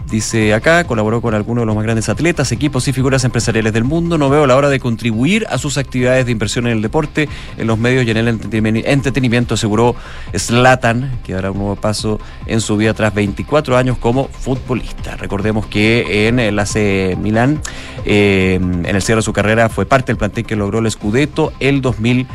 Dice 0.10 0.54
acá, 0.54 0.86
colaboró 0.86 1.22
con 1.22 1.34
algunos 1.34 1.64
de 1.64 1.66
los 1.66 1.76
más 1.76 1.84
grandes 1.84 2.08
atletas, 2.08 2.54
equipos 2.54 2.88
y 2.88 2.94
figuras 2.94 3.26
empresariales 3.26 3.74
del 3.74 3.84
mundo. 3.84 4.18
No 4.18 4.30
veo 4.30 4.48
la 4.48 4.56
hora 4.56 4.70
de 4.70 4.80
contribuir 4.80 5.46
a 5.50 5.58
sus 5.58 5.78
actividades 5.78 6.26
de 6.26 6.32
inversión 6.32 6.66
en 6.66 6.74
el 6.78 6.82
deporte, 6.82 7.28
en 7.58 7.68
los 7.68 7.78
medios 7.78 8.06
y 8.06 8.12
en 8.12 8.18
el 8.18 8.28
entretenimiento, 8.30 9.56
aseguró 9.56 9.96
Slatan, 10.34 11.20
que 11.26 11.34
dará 11.34 11.52
un 11.52 11.58
nuevo 11.58 11.76
paso 11.76 12.22
en 12.46 12.62
su 12.62 12.78
vida 12.78 12.94
tras 12.94 13.14
24 13.14 13.76
años 13.76 13.98
como 13.98 14.30
futbolista. 14.30 15.18
Recordemos 15.18 15.66
que 15.66 16.30
en 16.30 16.40
el 16.40 16.58
AC 16.58 17.18
Milán, 17.18 17.62
eh, 18.06 18.60
en 18.62 18.86
el 18.86 19.02
cierre 19.02 19.20
de 19.20 19.24
su 19.24 19.34
carrera, 19.34 19.68
fue 19.68 19.86
parte 19.86 20.14
del 20.14 20.18
plantel 20.18 20.46
que 20.46 20.56
logró 20.56 20.80
el 20.80 20.90
Scudetto 20.90 21.52
el 21.60 21.82
2000. 21.82 22.28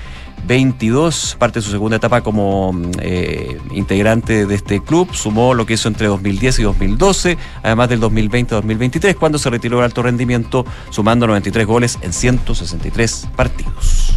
22, 0.46 1.36
parte 1.38 1.60
de 1.60 1.64
su 1.64 1.70
segunda 1.70 1.96
etapa 1.96 2.20
como 2.20 2.72
eh, 3.00 3.58
integrante 3.72 4.46
de 4.46 4.54
este 4.54 4.82
club, 4.82 5.14
sumó 5.14 5.54
lo 5.54 5.66
que 5.66 5.74
hizo 5.74 5.88
entre 5.88 6.06
2010 6.08 6.58
y 6.58 6.62
2012, 6.62 7.38
además 7.62 7.88
del 7.88 8.00
2020-2023, 8.00 9.16
cuando 9.16 9.38
se 9.38 9.50
retiró 9.50 9.78
el 9.78 9.84
alto 9.84 10.02
rendimiento, 10.02 10.64
sumando 10.90 11.26
93 11.26 11.66
goles 11.66 11.98
en 12.02 12.12
163 12.12 13.28
partidos. 13.36 14.14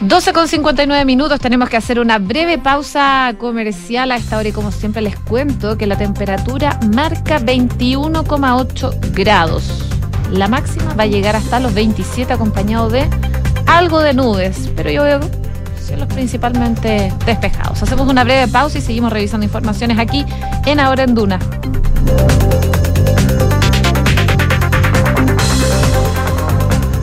12 0.00 0.32
con 0.34 0.46
59 0.46 1.06
minutos, 1.06 1.40
tenemos 1.40 1.70
que 1.70 1.78
hacer 1.78 1.98
una 1.98 2.18
breve 2.18 2.58
pausa 2.58 3.34
comercial 3.38 4.12
a 4.12 4.16
esta 4.16 4.36
hora 4.36 4.48
y 4.48 4.52
como 4.52 4.70
siempre 4.70 5.00
les 5.00 5.18
cuento 5.18 5.78
que 5.78 5.86
la 5.86 5.96
temperatura 5.96 6.78
marca 6.94 7.40
21,8 7.40 9.12
grados. 9.14 9.64
La 10.30 10.48
máxima 10.48 10.92
va 10.94 11.04
a 11.04 11.06
llegar 11.06 11.34
hasta 11.34 11.60
los 11.60 11.72
27 11.72 12.32
acompañado 12.32 12.90
de 12.90 13.08
algo 13.66 14.00
de 14.00 14.14
nubes, 14.14 14.70
pero 14.74 14.90
yo 14.90 15.02
veo 15.02 15.20
cielos 15.80 16.08
principalmente 16.08 17.12
despejados. 17.24 17.82
Hacemos 17.82 18.08
una 18.08 18.24
breve 18.24 18.48
pausa 18.48 18.78
y 18.78 18.80
seguimos 18.80 19.12
revisando 19.12 19.44
informaciones 19.44 19.98
aquí 19.98 20.24
en 20.66 20.80
Ahora 20.80 21.04
en 21.04 21.14
Duna. 21.14 21.38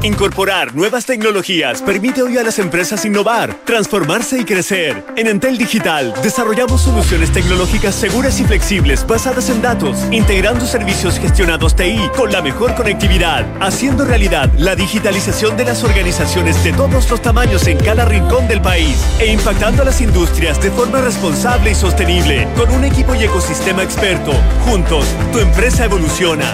Incorporar 0.03 0.75
nuevas 0.75 1.05
tecnologías 1.05 1.81
permite 1.81 2.21
hoy 2.21 2.37
a 2.37 2.43
las 2.43 2.59
empresas 2.59 3.05
innovar, 3.05 3.53
transformarse 3.63 4.37
y 4.37 4.43
crecer. 4.43 5.01
En 5.15 5.27
Entel 5.27 5.57
Digital 5.57 6.13
desarrollamos 6.21 6.81
soluciones 6.81 7.31
tecnológicas 7.31 7.95
seguras 7.95 8.37
y 8.41 8.43
flexibles 8.43 9.07
basadas 9.07 9.49
en 9.49 9.61
datos, 9.61 9.97
integrando 10.11 10.65
servicios 10.65 11.17
gestionados 11.19 11.77
TI 11.77 12.09
con 12.17 12.33
la 12.33 12.41
mejor 12.41 12.75
conectividad, 12.75 13.45
haciendo 13.61 14.03
realidad 14.03 14.51
la 14.57 14.75
digitalización 14.75 15.55
de 15.55 15.63
las 15.63 15.85
organizaciones 15.85 16.61
de 16.65 16.73
todos 16.73 17.09
los 17.09 17.21
tamaños 17.21 17.65
en 17.67 17.77
cada 17.77 18.03
rincón 18.03 18.45
del 18.49 18.61
país 18.61 18.97
e 19.21 19.31
impactando 19.31 19.83
a 19.83 19.85
las 19.85 20.01
industrias 20.01 20.61
de 20.61 20.69
forma 20.71 20.99
responsable 20.99 21.71
y 21.71 21.75
sostenible. 21.75 22.45
Con 22.57 22.69
un 22.71 22.83
equipo 22.83 23.15
y 23.15 23.23
ecosistema 23.23 23.83
experto, 23.83 24.33
juntos, 24.65 25.05
tu 25.31 25.39
empresa 25.39 25.85
evoluciona. 25.85 26.53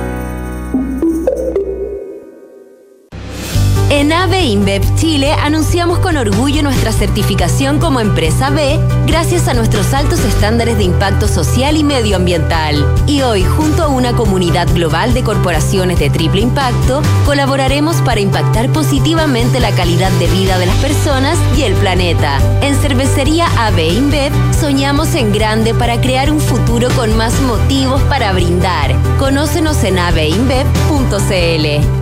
En 3.91 4.11
AVE 4.13 4.45
InBev 4.45 4.95
Chile 4.95 5.33
anunciamos 5.33 5.99
con 5.99 6.15
orgullo 6.15 6.63
nuestra 6.63 6.93
certificación 6.93 7.77
como 7.77 7.99
empresa 7.99 8.49
B 8.49 8.79
gracias 9.05 9.49
a 9.49 9.53
nuestros 9.53 9.93
altos 9.93 10.21
estándares 10.21 10.77
de 10.77 10.85
impacto 10.85 11.27
social 11.27 11.75
y 11.75 11.83
medioambiental. 11.83 12.85
Y 13.05 13.21
hoy, 13.21 13.43
junto 13.43 13.83
a 13.83 13.89
una 13.89 14.13
comunidad 14.13 14.73
global 14.73 15.13
de 15.13 15.23
corporaciones 15.23 15.99
de 15.99 16.09
triple 16.09 16.39
impacto, 16.39 17.01
colaboraremos 17.25 17.97
para 17.97 18.21
impactar 18.21 18.71
positivamente 18.71 19.59
la 19.59 19.71
calidad 19.71 20.11
de 20.13 20.27
vida 20.27 20.57
de 20.57 20.67
las 20.67 20.77
personas 20.77 21.37
y 21.57 21.63
el 21.63 21.73
planeta. 21.73 22.39
En 22.61 22.75
Cervecería 22.75 23.47
AVE 23.57 23.89
InBev 23.89 24.31
soñamos 24.57 25.15
en 25.15 25.33
grande 25.33 25.73
para 25.73 25.99
crear 25.99 26.31
un 26.31 26.39
futuro 26.39 26.87
con 26.95 27.17
más 27.17 27.41
motivos 27.41 28.01
para 28.03 28.31
brindar. 28.31 28.95
Conócenos 29.19 29.83
en 29.83 29.99
aveinbev.cl. 29.99 32.00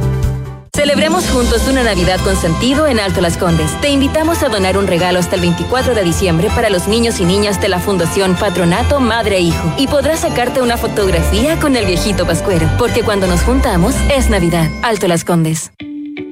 Celebremos 0.73 1.29
juntos 1.29 1.67
una 1.67 1.83
Navidad 1.83 2.19
con 2.23 2.35
sentido 2.35 2.87
en 2.87 2.99
Alto 2.99 3.21
Las 3.21 3.37
Condes. 3.37 3.69
Te 3.81 3.89
invitamos 3.89 4.43
a 4.43 4.49
donar 4.49 4.77
un 4.77 4.87
regalo 4.87 5.19
hasta 5.19 5.35
el 5.35 5.41
24 5.41 5.95
de 5.95 6.03
diciembre 6.03 6.49
para 6.55 6.69
los 6.69 6.87
niños 6.87 7.19
y 7.19 7.25
niñas 7.25 7.59
de 7.59 7.69
la 7.69 7.79
Fundación 7.79 8.35
Patronato 8.35 8.99
Madre 8.99 9.37
e 9.37 9.41
Hijo. 9.41 9.73
Y 9.77 9.87
podrás 9.87 10.21
sacarte 10.21 10.61
una 10.61 10.77
fotografía 10.77 11.59
con 11.59 11.75
el 11.75 11.85
viejito 11.85 12.25
Pascuero, 12.25 12.69
porque 12.77 13.03
cuando 13.03 13.27
nos 13.27 13.41
juntamos 13.41 13.95
es 14.15 14.29
Navidad. 14.29 14.69
Alto 14.81 15.07
Las 15.07 15.25
Condes. 15.25 15.71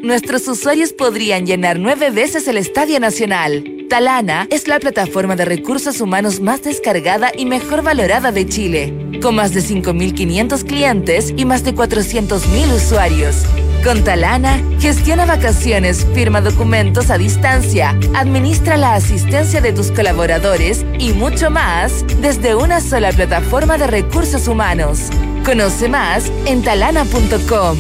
Nuestros 0.04 0.48
usuarios 0.48 0.94
podrían 0.94 1.46
llenar 1.46 1.80
nueve 1.80 2.12
veces 2.12 2.48
el 2.48 2.58
Estadio 2.58 3.00
Nacional. 3.00 3.64
Talana 3.90 4.48
es 4.50 4.68
la 4.68 4.80
plataforma 4.80 5.36
de 5.36 5.46
recursos 5.46 6.00
humanos 6.00 6.40
más 6.40 6.62
descargada 6.62 7.32
y 7.36 7.46
mejor 7.46 7.82
valorada 7.84 8.32
de 8.32 8.48
Chile, 8.48 8.94
con 9.22 9.36
más 9.36 9.54
de 9.54 9.62
5.500 9.62 10.66
clientes 10.66 11.34
y 11.36 11.46
más 11.46 11.64
de 11.64 11.74
400.000 11.74 12.74
usuarios. 12.74 13.44
Con 13.88 14.04
Talana, 14.04 14.62
gestiona 14.82 15.26
vacaciones, 15.26 16.06
firma 16.14 16.42
documentos 16.42 17.10
a 17.10 17.18
distancia, 17.18 17.98
administra 18.16 18.76
la 18.76 18.96
asistencia 18.96 19.62
de 19.62 19.72
tus 19.72 19.94
colaboradores 19.94 20.86
y 21.00 21.14
mucho 21.14 21.50
más 21.50 22.04
desde 22.20 22.54
una 22.54 22.82
sola 22.82 23.14
plataforma 23.14 23.78
de 23.78 23.88
recursos 23.88 24.50
humanos. 24.50 25.04
Conoce 25.46 25.88
más 25.88 26.30
en 26.46 26.64
talana.com. 26.64 27.78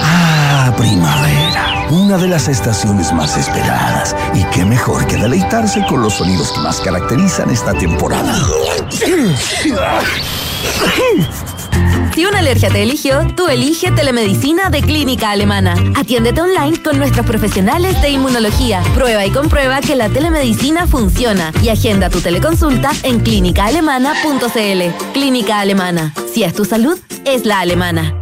Ah, 0.00 0.72
primavera. 0.78 1.88
Una 1.90 2.16
de 2.16 2.28
las 2.28 2.48
estaciones 2.48 3.12
más 3.12 3.36
esperadas. 3.36 4.16
Y 4.32 4.44
qué 4.44 4.64
mejor 4.64 5.06
que 5.08 5.16
deleitarse 5.16 5.84
con 5.86 6.00
los 6.00 6.14
sonidos 6.14 6.52
que 6.52 6.60
más 6.60 6.80
caracterizan 6.80 7.50
esta 7.50 7.74
temporada. 7.74 8.34
Si 12.14 12.26
una 12.26 12.40
alergia 12.40 12.68
te 12.68 12.82
eligió, 12.82 13.26
tú 13.34 13.48
elige 13.48 13.90
telemedicina 13.90 14.68
de 14.68 14.82
Clínica 14.82 15.30
Alemana. 15.30 15.74
Atiéndete 15.96 16.42
online 16.42 16.82
con 16.82 16.98
nuestros 16.98 17.24
profesionales 17.24 18.00
de 18.02 18.10
inmunología. 18.10 18.82
Prueba 18.94 19.24
y 19.24 19.30
comprueba 19.30 19.80
que 19.80 19.96
la 19.96 20.10
telemedicina 20.10 20.86
funciona 20.86 21.52
y 21.62 21.70
agenda 21.70 22.10
tu 22.10 22.20
teleconsulta 22.20 22.90
en 23.02 23.20
clínicaalemana.cl. 23.20 25.12
Clínica 25.14 25.60
Alemana. 25.60 26.12
Si 26.32 26.44
es 26.44 26.52
tu 26.54 26.66
salud, 26.66 26.98
es 27.24 27.46
la 27.46 27.60
alemana. 27.60 28.21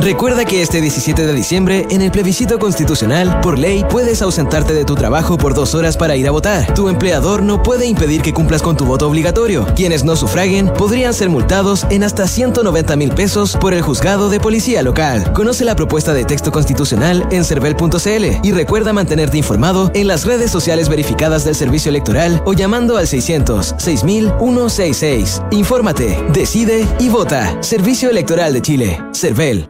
Recuerda 0.00 0.44
que 0.44 0.62
este 0.62 0.80
17 0.80 1.26
de 1.26 1.34
diciembre, 1.34 1.84
en 1.90 2.02
el 2.02 2.12
plebiscito 2.12 2.58
constitucional, 2.60 3.40
por 3.40 3.58
ley, 3.58 3.84
puedes 3.90 4.22
ausentarte 4.22 4.72
de 4.72 4.84
tu 4.84 4.94
trabajo 4.94 5.36
por 5.36 5.54
dos 5.54 5.74
horas 5.74 5.96
para 5.96 6.14
ir 6.14 6.28
a 6.28 6.30
votar. 6.30 6.72
Tu 6.72 6.88
empleador 6.88 7.42
no 7.42 7.62
puede 7.64 7.86
impedir 7.86 8.22
que 8.22 8.32
cumplas 8.32 8.62
con 8.62 8.76
tu 8.76 8.84
voto 8.84 9.08
obligatorio. 9.08 9.66
Quienes 9.74 10.04
no 10.04 10.14
sufraguen 10.14 10.68
podrían 10.68 11.12
ser 11.14 11.30
multados 11.30 11.84
en 11.90 12.04
hasta 12.04 12.28
190 12.28 12.94
mil 12.96 13.10
pesos 13.10 13.56
por 13.60 13.74
el 13.74 13.82
juzgado 13.82 14.30
de 14.30 14.38
policía 14.38 14.82
local. 14.82 15.32
Conoce 15.32 15.64
la 15.64 15.74
propuesta 15.74 16.14
de 16.14 16.24
texto 16.24 16.52
constitucional 16.52 17.26
en 17.32 17.44
cervel.cl 17.44 18.46
y 18.46 18.52
recuerda 18.52 18.92
mantenerte 18.92 19.36
informado 19.36 19.90
en 19.94 20.06
las 20.06 20.24
redes 20.24 20.52
sociales 20.52 20.88
verificadas 20.88 21.44
del 21.44 21.56
servicio 21.56 21.90
electoral 21.90 22.40
o 22.46 22.52
llamando 22.52 22.98
al 22.98 23.08
600 23.08 23.74
6166. 23.78 25.42
Infórmate, 25.50 26.24
decide 26.32 26.86
y 27.00 27.08
vota. 27.08 27.60
Servicio 27.62 28.10
Electoral 28.10 28.52
de 28.52 28.62
Chile. 28.62 29.02
Cervel. 29.12 29.68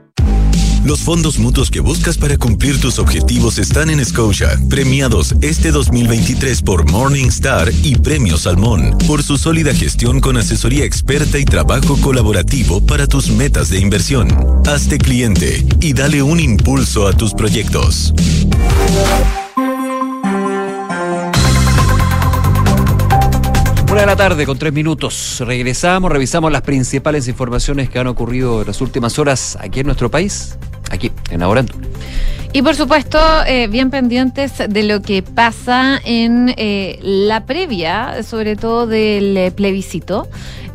Los 0.88 1.00
fondos 1.00 1.38
mutuos 1.38 1.70
que 1.70 1.80
buscas 1.80 2.16
para 2.16 2.38
cumplir 2.38 2.80
tus 2.80 2.98
objetivos 2.98 3.58
están 3.58 3.90
en 3.90 4.02
Scotia, 4.02 4.58
premiados 4.70 5.34
este 5.42 5.70
2023 5.70 6.62
por 6.62 6.90
Morningstar 6.90 7.70
y 7.82 7.96
Premio 7.96 8.38
Salmón, 8.38 8.96
por 9.06 9.22
su 9.22 9.36
sólida 9.36 9.74
gestión 9.74 10.18
con 10.18 10.38
asesoría 10.38 10.86
experta 10.86 11.38
y 11.38 11.44
trabajo 11.44 11.98
colaborativo 12.00 12.80
para 12.80 13.06
tus 13.06 13.28
metas 13.28 13.68
de 13.68 13.80
inversión. 13.80 14.28
Hazte 14.66 14.96
cliente 14.96 15.66
y 15.82 15.92
dale 15.92 16.22
un 16.22 16.40
impulso 16.40 17.06
a 17.06 17.12
tus 17.12 17.34
proyectos. 17.34 18.14
Una 23.90 24.00
de 24.02 24.06
la 24.06 24.16
tarde 24.16 24.46
con 24.46 24.58
tres 24.58 24.72
minutos. 24.72 25.42
Regresamos, 25.44 26.10
revisamos 26.10 26.50
las 26.52 26.62
principales 26.62 27.28
informaciones 27.28 27.90
que 27.90 27.98
han 27.98 28.06
ocurrido 28.06 28.62
en 28.62 28.68
las 28.68 28.80
últimas 28.80 29.18
horas 29.18 29.58
aquí 29.60 29.80
en 29.80 29.86
nuestro 29.86 30.10
país, 30.10 30.56
aquí 30.90 31.12
en 31.30 31.42
Ahora 31.42 31.64
Y 32.52 32.62
por 32.62 32.74
supuesto, 32.74 33.18
eh, 33.46 33.68
bien 33.68 33.90
pendientes 33.90 34.62
de 34.68 34.82
lo 34.82 35.02
que 35.02 35.22
pasa 35.22 36.00
en 36.04 36.54
eh, 36.56 36.98
la 37.02 37.44
previa, 37.44 38.22
sobre 38.22 38.56
todo 38.56 38.86
del 38.86 39.36
eh, 39.36 39.50
plebiscito, 39.50 40.28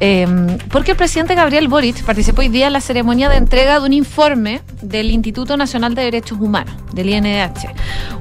eh, 0.05 0.27
porque 0.69 0.91
el 0.91 0.97
presidente 0.97 1.33
Gabriel 1.33 1.69
Boric 1.69 2.03
participó 2.03 2.41
hoy 2.41 2.49
día 2.49 2.67
en 2.67 2.73
la 2.73 2.81
ceremonia 2.81 3.29
de 3.29 3.37
entrega 3.37 3.79
de 3.79 3.85
un 3.85 3.93
informe 3.93 4.61
del 4.81 5.09
Instituto 5.11 5.55
Nacional 5.55 5.95
de 5.95 6.03
Derechos 6.03 6.39
Humanos, 6.41 6.75
del 6.93 7.09
INDH. 7.09 7.69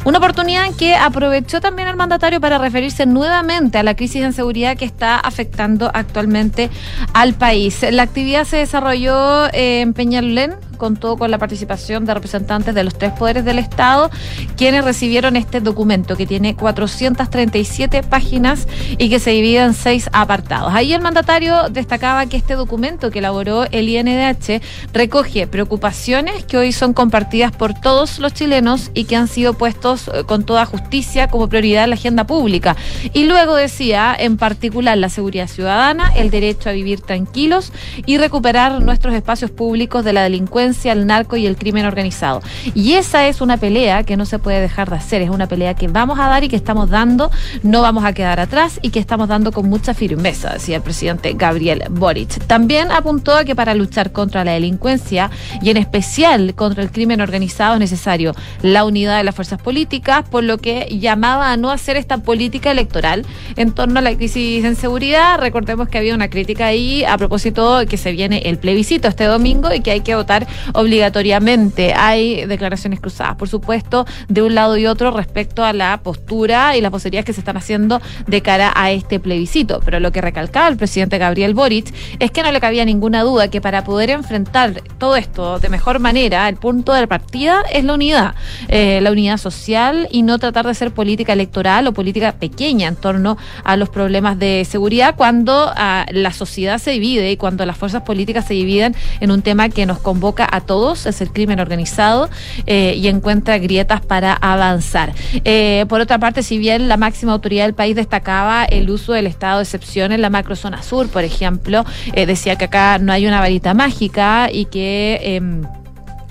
Una 0.04 0.18
oportunidad 0.18 0.66
en 0.66 0.74
que 0.74 0.94
aprovechó 0.94 1.60
también 1.60 1.88
el 1.88 1.96
mandatario 1.96 2.40
para 2.40 2.58
referirse 2.58 3.04
nuevamente 3.04 3.78
a 3.78 3.82
la 3.82 3.96
crisis 3.96 4.22
de 4.22 4.32
seguridad 4.32 4.76
que 4.76 4.84
está 4.84 5.18
afectando 5.18 5.90
actualmente 5.92 6.70
al 7.14 7.34
país. 7.34 7.84
La 7.90 8.04
actividad 8.04 8.44
se 8.44 8.58
desarrolló 8.58 9.52
en 9.52 9.92
Peñalolén, 9.92 10.54
contó 10.82 11.16
con 11.16 11.30
la 11.30 11.38
participación 11.38 12.06
de 12.06 12.12
representantes 12.12 12.74
de 12.74 12.82
los 12.82 12.98
tres 12.98 13.12
poderes 13.12 13.44
del 13.44 13.60
Estado, 13.60 14.10
quienes 14.56 14.84
recibieron 14.84 15.36
este 15.36 15.60
documento 15.60 16.16
que 16.16 16.26
tiene 16.26 16.56
437 16.56 18.02
páginas 18.02 18.66
y 18.98 19.08
que 19.08 19.20
se 19.20 19.30
divide 19.30 19.60
en 19.60 19.74
seis 19.74 20.10
apartados. 20.12 20.74
Ahí 20.74 20.92
el 20.92 21.00
mandatario 21.00 21.68
destacaba 21.68 22.26
que 22.26 22.36
este 22.36 22.54
documento 22.54 23.12
que 23.12 23.20
elaboró 23.20 23.64
el 23.70 23.88
INDH 23.88 24.60
recoge 24.92 25.46
preocupaciones 25.46 26.44
que 26.46 26.56
hoy 26.56 26.72
son 26.72 26.94
compartidas 26.94 27.52
por 27.52 27.74
todos 27.74 28.18
los 28.18 28.34
chilenos 28.34 28.90
y 28.92 29.04
que 29.04 29.14
han 29.14 29.28
sido 29.28 29.54
puestos 29.54 30.08
eh, 30.08 30.24
con 30.26 30.42
toda 30.42 30.66
justicia 30.66 31.28
como 31.28 31.48
prioridad 31.48 31.84
en 31.84 31.90
la 31.90 31.94
agenda 31.94 32.26
pública. 32.26 32.74
Y 33.12 33.26
luego 33.26 33.54
decía, 33.54 34.16
en 34.18 34.36
particular, 34.36 34.98
la 34.98 35.10
seguridad 35.10 35.46
ciudadana, 35.46 36.12
el 36.16 36.30
derecho 36.30 36.70
a 36.70 36.72
vivir 36.72 37.02
tranquilos 37.02 37.72
y 38.04 38.18
recuperar 38.18 38.82
nuestros 38.82 39.14
espacios 39.14 39.52
públicos 39.52 40.04
de 40.04 40.12
la 40.12 40.24
delincuencia 40.24 40.71
narco 41.06 41.36
y 41.36 41.46
el 41.46 41.56
crimen 41.56 41.86
organizado. 41.86 42.42
Y 42.74 42.94
esa 42.94 43.26
es 43.28 43.40
una 43.40 43.56
pelea 43.56 44.04
que 44.04 44.16
no 44.16 44.26
se 44.26 44.38
puede 44.38 44.60
dejar 44.60 44.90
de 44.90 44.96
hacer, 44.96 45.22
es 45.22 45.30
una 45.30 45.46
pelea 45.46 45.74
que 45.74 45.88
vamos 45.88 46.18
a 46.18 46.28
dar 46.28 46.44
y 46.44 46.48
que 46.48 46.56
estamos 46.56 46.90
dando, 46.90 47.30
no 47.62 47.82
vamos 47.82 48.04
a 48.04 48.12
quedar 48.12 48.40
atrás 48.40 48.78
y 48.82 48.90
que 48.90 49.00
estamos 49.00 49.28
dando 49.28 49.52
con 49.52 49.68
mucha 49.68 49.94
firmeza, 49.94 50.52
decía 50.54 50.76
el 50.76 50.82
presidente 50.82 51.32
Gabriel 51.34 51.84
Boric. 51.90 52.46
También 52.46 52.90
apuntó 52.90 53.34
a 53.36 53.44
que 53.44 53.54
para 53.54 53.74
luchar 53.74 54.12
contra 54.12 54.44
la 54.44 54.52
delincuencia 54.52 55.30
y 55.60 55.70
en 55.70 55.76
especial 55.76 56.54
contra 56.54 56.82
el 56.82 56.90
crimen 56.90 57.20
organizado 57.20 57.74
es 57.74 57.80
necesario 57.80 58.34
la 58.62 58.84
unidad 58.84 59.18
de 59.18 59.24
las 59.24 59.34
fuerzas 59.34 59.60
políticas, 59.60 60.24
por 60.28 60.44
lo 60.44 60.58
que 60.58 60.98
llamaba 61.00 61.52
a 61.52 61.56
no 61.56 61.70
hacer 61.70 61.96
esta 61.96 62.18
política 62.18 62.70
electoral 62.70 63.24
en 63.56 63.72
torno 63.72 63.98
a 63.98 64.02
la 64.02 64.14
crisis 64.14 64.64
en 64.64 64.76
seguridad. 64.76 65.38
Recordemos 65.38 65.88
que 65.88 65.98
había 65.98 66.14
una 66.14 66.28
crítica 66.28 66.66
ahí 66.66 67.04
a 67.04 67.16
propósito 67.18 67.78
de 67.78 67.86
que 67.86 67.96
se 67.96 68.12
viene 68.12 68.42
el 68.44 68.58
plebiscito 68.58 69.08
este 69.08 69.24
domingo 69.24 69.72
y 69.72 69.80
que 69.80 69.90
hay 69.90 70.00
que 70.00 70.14
votar 70.14 70.46
obligatoriamente. 70.74 71.94
Hay 71.94 72.46
declaraciones 72.46 73.00
cruzadas, 73.00 73.36
por 73.36 73.48
supuesto, 73.48 74.06
de 74.28 74.42
un 74.42 74.54
lado 74.54 74.76
y 74.76 74.86
otro 74.86 75.10
respecto 75.10 75.64
a 75.64 75.72
la 75.72 76.00
postura 76.02 76.76
y 76.76 76.80
las 76.80 76.90
poserías 76.90 77.24
que 77.24 77.32
se 77.32 77.40
están 77.40 77.56
haciendo 77.56 78.00
de 78.26 78.42
cara 78.42 78.72
a 78.74 78.90
este 78.90 79.20
plebiscito. 79.20 79.80
Pero 79.84 80.00
lo 80.00 80.12
que 80.12 80.20
recalcaba 80.20 80.68
el 80.68 80.76
presidente 80.76 81.18
Gabriel 81.18 81.54
Boric 81.54 81.92
es 82.18 82.30
que 82.30 82.42
no 82.42 82.52
le 82.52 82.60
cabía 82.60 82.84
ninguna 82.84 83.22
duda 83.22 83.48
que 83.48 83.60
para 83.60 83.84
poder 83.84 84.10
enfrentar 84.10 84.82
todo 84.98 85.16
esto 85.16 85.58
de 85.58 85.68
mejor 85.68 85.98
manera, 85.98 86.48
el 86.48 86.56
punto 86.56 86.92
de 86.92 87.06
partida 87.06 87.62
es 87.72 87.84
la 87.84 87.94
unidad, 87.94 88.34
eh, 88.68 89.00
la 89.02 89.10
unidad 89.10 89.36
social 89.36 90.08
y 90.10 90.22
no 90.22 90.38
tratar 90.38 90.64
de 90.64 90.72
hacer 90.72 90.92
política 90.92 91.32
electoral 91.32 91.86
o 91.86 91.92
política 91.92 92.32
pequeña 92.32 92.88
en 92.88 92.96
torno 92.96 93.36
a 93.64 93.76
los 93.76 93.88
problemas 93.88 94.38
de 94.38 94.66
seguridad 94.68 95.14
cuando 95.16 95.72
ah, 95.76 96.06
la 96.10 96.32
sociedad 96.32 96.78
se 96.78 96.92
divide 96.92 97.30
y 97.30 97.36
cuando 97.36 97.64
las 97.66 97.76
fuerzas 97.76 98.02
políticas 98.02 98.46
se 98.46 98.54
dividen 98.54 98.94
en 99.20 99.30
un 99.30 99.42
tema 99.42 99.68
que 99.68 99.86
nos 99.86 99.98
convoca 99.98 100.41
a 100.50 100.60
todos, 100.60 101.06
es 101.06 101.20
el 101.20 101.30
crimen 101.30 101.60
organizado, 101.60 102.28
eh, 102.66 102.94
y 102.96 103.08
encuentra 103.08 103.58
grietas 103.58 104.00
para 104.00 104.32
avanzar. 104.34 105.12
Eh, 105.44 105.86
por 105.88 106.00
otra 106.00 106.18
parte, 106.18 106.42
si 106.42 106.58
bien 106.58 106.88
la 106.88 106.96
máxima 106.96 107.32
autoridad 107.32 107.64
del 107.64 107.74
país 107.74 107.96
destacaba 107.96 108.64
el 108.64 108.90
uso 108.90 109.12
del 109.12 109.26
estado 109.26 109.58
de 109.58 109.64
excepción 109.64 110.12
en 110.12 110.22
la 110.22 110.30
macrozona 110.30 110.82
sur, 110.82 111.08
por 111.08 111.24
ejemplo, 111.24 111.84
eh, 112.12 112.26
decía 112.26 112.56
que 112.56 112.66
acá 112.66 112.98
no 112.98 113.12
hay 113.12 113.26
una 113.26 113.40
varita 113.40 113.74
mágica 113.74 114.48
y 114.52 114.66
que... 114.66 115.42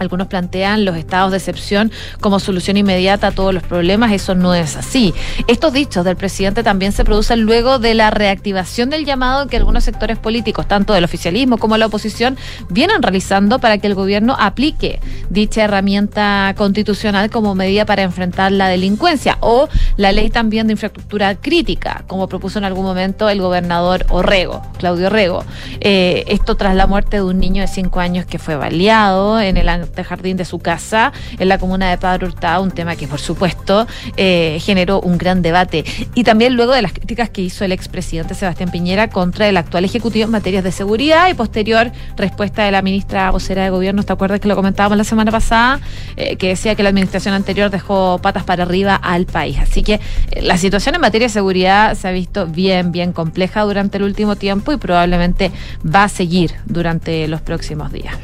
algunos 0.01 0.27
plantean 0.27 0.83
los 0.83 0.97
estados 0.97 1.31
de 1.31 1.37
excepción 1.37 1.91
como 2.19 2.39
solución 2.39 2.75
inmediata 2.75 3.27
a 3.27 3.31
todos 3.31 3.53
los 3.53 3.63
problemas. 3.63 4.11
Eso 4.11 4.35
no 4.35 4.55
es 4.55 4.75
así. 4.75 5.13
Estos 5.47 5.73
dichos 5.73 6.03
del 6.03 6.15
presidente 6.15 6.63
también 6.63 6.91
se 6.91 7.05
producen 7.05 7.41
luego 7.41 7.77
de 7.79 7.93
la 7.93 8.09
reactivación 8.09 8.89
del 8.89 9.05
llamado 9.05 9.47
que 9.47 9.57
algunos 9.57 9.83
sectores 9.83 10.17
políticos, 10.17 10.67
tanto 10.67 10.93
del 10.93 11.03
oficialismo 11.03 11.57
como 11.57 11.77
la 11.77 11.85
oposición, 11.85 12.37
vienen 12.69 13.03
realizando 13.03 13.59
para 13.59 13.77
que 13.77 13.87
el 13.87 13.95
gobierno 13.95 14.35
aplique 14.39 14.99
dicha 15.29 15.63
herramienta 15.63 16.53
constitucional 16.57 17.29
como 17.29 17.53
medida 17.53 17.85
para 17.85 18.01
enfrentar 18.01 18.51
la 18.51 18.67
delincuencia 18.67 19.37
o 19.41 19.69
la 19.97 20.11
ley 20.11 20.29
también 20.29 20.67
de 20.67 20.73
infraestructura 20.73 21.35
crítica, 21.35 22.03
como 22.07 22.27
propuso 22.27 22.57
en 22.57 22.65
algún 22.65 22.85
momento 22.85 23.29
el 23.29 23.39
gobernador 23.39 24.05
Orrego, 24.09 24.63
Claudio 24.79 25.07
Orrego. 25.07 25.43
Eh, 25.79 26.23
esto 26.27 26.55
tras 26.55 26.75
la 26.75 26.87
muerte 26.87 27.17
de 27.17 27.23
un 27.23 27.39
niño 27.39 27.61
de 27.61 27.67
cinco 27.67 27.99
años 27.99 28.25
que 28.25 28.39
fue 28.39 28.55
baleado 28.55 29.39
en 29.39 29.57
el 29.57 29.69
de 29.95 30.03
jardín 30.03 30.37
de 30.37 30.45
su 30.45 30.59
casa 30.59 31.11
en 31.39 31.49
la 31.49 31.57
comuna 31.57 31.89
de 31.89 31.97
Padre 31.97 32.27
Hurtado, 32.27 32.63
un 32.63 32.71
tema 32.71 32.95
que 32.95 33.07
por 33.07 33.19
supuesto 33.19 33.87
eh, 34.17 34.59
generó 34.61 35.01
un 35.01 35.17
gran 35.17 35.41
debate. 35.41 35.83
Y 36.15 36.23
también 36.23 36.55
luego 36.55 36.73
de 36.73 36.81
las 36.81 36.93
críticas 36.93 37.29
que 37.29 37.41
hizo 37.41 37.65
el 37.65 37.71
expresidente 37.71 38.33
Sebastián 38.33 38.71
Piñera 38.71 39.09
contra 39.09 39.47
el 39.47 39.57
actual 39.57 39.85
Ejecutivo 39.85 40.25
en 40.25 40.31
materias 40.31 40.63
de 40.63 40.71
seguridad 40.71 41.29
y 41.29 41.33
posterior 41.33 41.91
respuesta 42.15 42.63
de 42.63 42.71
la 42.71 42.81
ministra 42.81 43.31
vocera 43.31 43.63
de 43.63 43.69
Gobierno, 43.69 44.03
¿te 44.03 44.13
acuerdas 44.13 44.39
que 44.39 44.47
lo 44.47 44.55
comentábamos 44.55 44.97
la 44.97 45.03
semana 45.03 45.31
pasada? 45.31 45.79
Eh, 46.15 46.35
que 46.35 46.49
decía 46.49 46.75
que 46.75 46.83
la 46.83 46.89
administración 46.89 47.33
anterior 47.33 47.69
dejó 47.69 48.19
patas 48.21 48.43
para 48.43 48.63
arriba 48.63 48.95
al 48.95 49.25
país. 49.25 49.57
Así 49.59 49.83
que 49.83 49.99
eh, 50.31 50.41
la 50.41 50.57
situación 50.57 50.95
en 50.95 51.01
materia 51.01 51.27
de 51.27 51.33
seguridad 51.33 51.95
se 51.95 52.07
ha 52.07 52.11
visto 52.11 52.47
bien, 52.47 52.91
bien 52.91 53.13
compleja 53.13 53.61
durante 53.63 53.97
el 53.97 54.03
último 54.03 54.35
tiempo 54.35 54.71
y 54.71 54.77
probablemente 54.77 55.51
va 55.83 56.05
a 56.05 56.09
seguir 56.09 56.53
durante 56.65 57.27
los 57.27 57.41
próximos 57.41 57.91
días. 57.91 58.15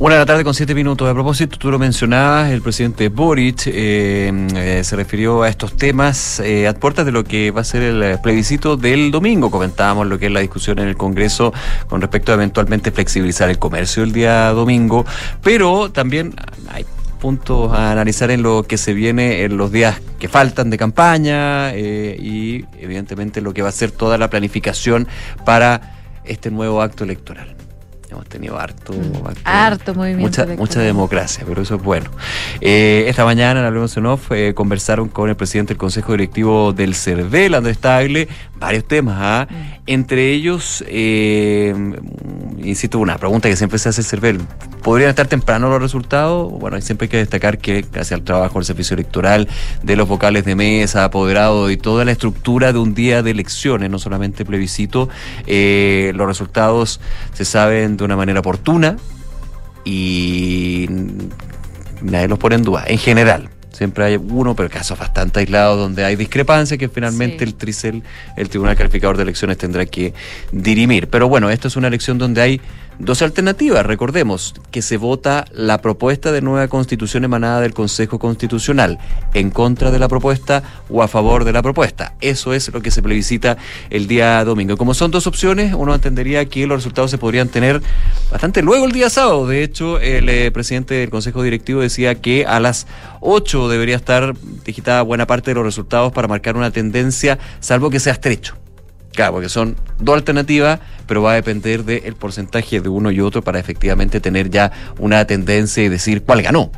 Una 0.00 0.14
de 0.14 0.20
la 0.20 0.26
tarde 0.26 0.44
con 0.44 0.54
siete 0.54 0.76
minutos. 0.76 1.10
A 1.10 1.12
propósito, 1.12 1.58
tú 1.58 1.72
lo 1.72 1.78
mencionabas, 1.80 2.52
el 2.52 2.62
presidente 2.62 3.08
Boric 3.08 3.66
eh, 3.66 4.30
eh, 4.54 4.84
se 4.84 4.94
refirió 4.94 5.42
a 5.42 5.48
estos 5.48 5.76
temas 5.76 6.38
eh, 6.38 6.68
a 6.68 6.74
puertas 6.74 7.04
de 7.04 7.10
lo 7.10 7.24
que 7.24 7.50
va 7.50 7.62
a 7.62 7.64
ser 7.64 7.82
el 7.82 8.20
plebiscito 8.20 8.76
del 8.76 9.10
domingo. 9.10 9.50
Comentábamos 9.50 10.06
lo 10.06 10.16
que 10.16 10.26
es 10.26 10.32
la 10.32 10.38
discusión 10.38 10.78
en 10.78 10.86
el 10.86 10.96
Congreso 10.96 11.52
con 11.88 12.00
respecto 12.00 12.30
a 12.30 12.36
eventualmente 12.36 12.92
flexibilizar 12.92 13.50
el 13.50 13.58
comercio 13.58 14.04
el 14.04 14.12
día 14.12 14.50
domingo, 14.50 15.04
pero 15.42 15.90
también 15.90 16.32
hay 16.70 16.86
puntos 17.20 17.72
a 17.72 17.90
analizar 17.90 18.30
en 18.30 18.44
lo 18.44 18.62
que 18.62 18.78
se 18.78 18.94
viene 18.94 19.42
en 19.42 19.56
los 19.56 19.72
días 19.72 20.00
que 20.20 20.28
faltan 20.28 20.70
de 20.70 20.78
campaña 20.78 21.74
y 21.74 22.64
evidentemente 22.78 23.40
lo 23.40 23.52
que 23.52 23.62
va 23.62 23.70
a 23.70 23.72
ser 23.72 23.90
toda 23.90 24.16
la 24.16 24.30
planificación 24.30 25.08
para 25.44 25.96
este 26.24 26.52
nuevo 26.52 26.82
acto 26.82 27.02
electoral. 27.02 27.56
Hemos 28.10 28.26
tenido 28.26 28.58
harto, 28.58 28.94
harto, 29.24 29.40
Harto 29.44 29.94
movimiento 29.94 30.46
mucha 30.56 30.80
democracia, 30.80 31.44
pero 31.46 31.60
eso 31.60 31.74
es 31.74 31.82
bueno. 31.82 32.10
Eh, 32.60 33.04
esta 33.06 33.24
mañana 33.24 33.60
en 33.60 33.66
Hablemos 33.66 33.94
en 33.98 34.06
Off 34.06 34.32
eh, 34.32 34.54
conversaron 34.54 35.08
con 35.08 35.28
el 35.28 35.36
presidente 35.36 35.74
del 35.74 35.78
Consejo 35.78 36.12
Directivo 36.12 36.72
del 36.72 36.94
CERVEL, 36.94 37.54
Andrés 37.54 37.78
Tagle, 37.78 38.28
varios 38.58 38.86
temas, 38.86 39.16
¿ah? 39.18 39.48
entre 39.86 40.32
ellos, 40.32 40.84
eh, 40.86 41.74
insisto, 42.62 42.98
una 42.98 43.16
pregunta 43.18 43.48
que 43.48 43.56
siempre 43.56 43.78
se 43.78 43.88
hace 43.88 44.00
el 44.00 44.06
CERVEL, 44.06 44.40
¿podrían 44.82 45.10
estar 45.10 45.26
temprano 45.26 45.68
los 45.68 45.80
resultados? 45.80 46.50
Bueno, 46.52 46.80
siempre 46.80 47.06
hay 47.06 47.08
que 47.10 47.16
destacar 47.18 47.58
que 47.58 47.82
gracias 47.82 48.12
al 48.12 48.24
trabajo 48.24 48.58
del 48.58 48.64
servicio 48.64 48.94
electoral, 48.94 49.48
de 49.82 49.96
los 49.96 50.08
vocales 50.08 50.44
de 50.44 50.54
mesa, 50.54 51.04
apoderado 51.04 51.70
y 51.70 51.76
toda 51.76 52.04
la 52.04 52.12
estructura 52.12 52.72
de 52.72 52.78
un 52.78 52.94
día 52.94 53.22
de 53.22 53.30
elecciones, 53.30 53.90
no 53.90 53.98
solamente 53.98 54.44
plebiscito, 54.44 55.08
eh, 55.46 56.12
los 56.14 56.26
resultados 56.26 57.00
se 57.32 57.44
saben 57.44 57.96
de 57.96 58.04
una 58.04 58.16
manera 58.16 58.40
oportuna 58.40 58.96
y 59.84 60.88
nadie 62.02 62.28
los 62.28 62.38
pone 62.38 62.56
en 62.56 62.62
duda, 62.62 62.84
en 62.86 62.98
general. 62.98 63.50
Siempre 63.78 64.04
hay 64.06 64.16
uno, 64.16 64.56
pero 64.56 64.68
casos 64.68 64.98
bastante 64.98 65.38
aislados 65.38 65.78
donde 65.78 66.04
hay 66.04 66.16
discrepancia 66.16 66.76
que 66.76 66.88
finalmente 66.88 67.44
el 67.44 67.54
TRICEL, 67.54 68.02
el 68.36 68.48
Tribunal 68.48 68.74
Calificador 68.74 69.16
de 69.16 69.22
Elecciones, 69.22 69.56
tendrá 69.56 69.86
que 69.86 70.14
dirimir. 70.50 71.06
Pero 71.06 71.28
bueno, 71.28 71.48
esto 71.48 71.68
es 71.68 71.76
una 71.76 71.86
elección 71.86 72.18
donde 72.18 72.42
hay 72.42 72.60
dos 72.98 73.22
alternativas. 73.22 73.86
Recordemos 73.86 74.54
que 74.70 74.82
se 74.82 74.96
vota 74.96 75.44
la 75.52 75.80
propuesta 75.80 76.32
de 76.32 76.42
nueva 76.42 76.68
constitución 76.68 77.24
emanada 77.24 77.60
del 77.60 77.74
Consejo 77.74 78.18
Constitucional 78.18 78.98
en 79.34 79.50
contra 79.50 79.90
de 79.90 79.98
la 79.98 80.08
propuesta 80.08 80.62
o 80.88 81.02
a 81.02 81.08
favor 81.08 81.44
de 81.44 81.52
la 81.52 81.62
propuesta. 81.62 82.14
Eso 82.20 82.52
es 82.52 82.72
lo 82.72 82.82
que 82.82 82.90
se 82.90 83.02
plebiscita 83.02 83.56
el 83.90 84.06
día 84.06 84.44
domingo. 84.44 84.76
Como 84.76 84.94
son 84.94 85.10
dos 85.10 85.26
opciones, 85.26 85.74
uno 85.74 85.94
entendería 85.94 86.44
que 86.46 86.66
los 86.66 86.78
resultados 86.78 87.10
se 87.10 87.18
podrían 87.18 87.48
tener 87.48 87.80
bastante 88.30 88.62
luego 88.62 88.86
el 88.86 88.92
día 88.92 89.10
sábado. 89.10 89.46
De 89.46 89.62
hecho, 89.62 89.98
el 90.00 90.28
eh, 90.28 90.50
presidente 90.50 90.94
del 90.94 91.10
Consejo 91.10 91.42
Directivo 91.42 91.80
decía 91.80 92.16
que 92.16 92.46
a 92.46 92.60
las 92.60 92.86
8 93.20 93.68
debería 93.68 93.96
estar 93.96 94.34
digitada 94.64 95.02
buena 95.02 95.26
parte 95.26 95.50
de 95.50 95.54
los 95.54 95.64
resultados 95.64 96.12
para 96.12 96.28
marcar 96.28 96.56
una 96.56 96.70
tendencia, 96.70 97.38
salvo 97.60 97.90
que 97.90 98.00
sea 98.00 98.12
estrecho. 98.12 98.56
Claro, 99.18 99.32
porque 99.32 99.48
son 99.48 99.74
dos 99.98 100.14
alternativas, 100.14 100.78
pero 101.08 101.22
va 101.22 101.32
a 101.32 101.34
depender 101.34 101.82
del 101.84 102.14
porcentaje 102.14 102.80
de 102.80 102.88
uno 102.88 103.10
y 103.10 103.18
otro 103.20 103.42
para 103.42 103.58
efectivamente 103.58 104.20
tener 104.20 104.48
ya 104.48 104.70
una 105.00 105.24
tendencia 105.24 105.82
y 105.82 105.88
decir 105.88 106.22
cuál 106.22 106.40
ganó. 106.40 106.70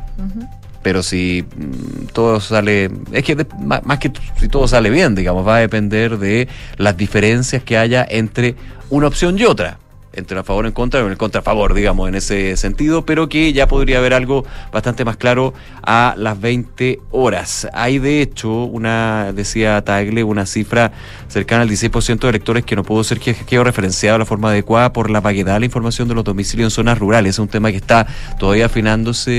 pero 0.81 1.03
si 1.03 1.45
mm, 1.55 2.07
todo 2.13 2.39
sale, 2.39 2.89
es 3.11 3.23
que 3.23 3.35
de- 3.35 3.45
más 3.63 3.99
que 3.99 4.11
si 4.39 4.47
todo 4.47 4.67
sale 4.67 4.89
bien, 4.89 5.13
digamos, 5.13 5.47
va 5.47 5.57
a 5.57 5.59
depender 5.59 6.17
de 6.17 6.47
las 6.77 6.97
diferencias 6.97 7.61
que 7.61 7.77
haya 7.77 8.03
entre 8.09 8.55
una 8.89 9.05
opción 9.05 9.37
y 9.37 9.43
otra 9.43 9.77
entre 10.13 10.37
a 10.37 10.43
favor 10.43 10.65
en 10.65 10.71
contra 10.73 11.01
o 11.01 11.05
en 11.05 11.11
el 11.11 11.17
contra 11.17 11.39
a 11.39 11.43
favor, 11.43 11.73
digamos, 11.73 12.09
en 12.09 12.15
ese 12.15 12.57
sentido, 12.57 13.05
pero 13.05 13.29
que 13.29 13.53
ya 13.53 13.67
podría 13.67 13.99
haber 13.99 14.13
algo 14.13 14.45
bastante 14.71 15.05
más 15.05 15.17
claro 15.17 15.53
a 15.83 16.15
las 16.17 16.39
20 16.39 16.99
horas. 17.11 17.67
Hay 17.73 17.97
de 17.99 18.21
hecho 18.21 18.51
una, 18.65 19.31
decía 19.33 19.81
Tagle, 19.83 20.23
una 20.23 20.45
cifra 20.45 20.91
cercana 21.27 21.61
al 21.63 21.69
16% 21.69 22.19
de 22.19 22.29
electores 22.29 22.65
que 22.65 22.75
no 22.75 22.83
pudo 22.83 23.03
ser 23.03 23.19
que- 23.19 23.33
georreferenciado 23.33 24.15
de 24.15 24.19
la 24.19 24.25
forma 24.25 24.49
adecuada 24.49 24.91
por 24.93 25.09
la 25.09 25.21
vaguedad 25.21 25.53
de 25.53 25.59
la 25.61 25.65
información 25.65 26.07
de 26.07 26.15
los 26.15 26.23
domicilios 26.23 26.67
en 26.67 26.71
zonas 26.75 26.99
rurales. 26.99 27.35
Es 27.35 27.39
un 27.39 27.47
tema 27.47 27.71
que 27.71 27.77
está 27.77 28.05
todavía 28.39 28.65
afinándose. 28.65 29.31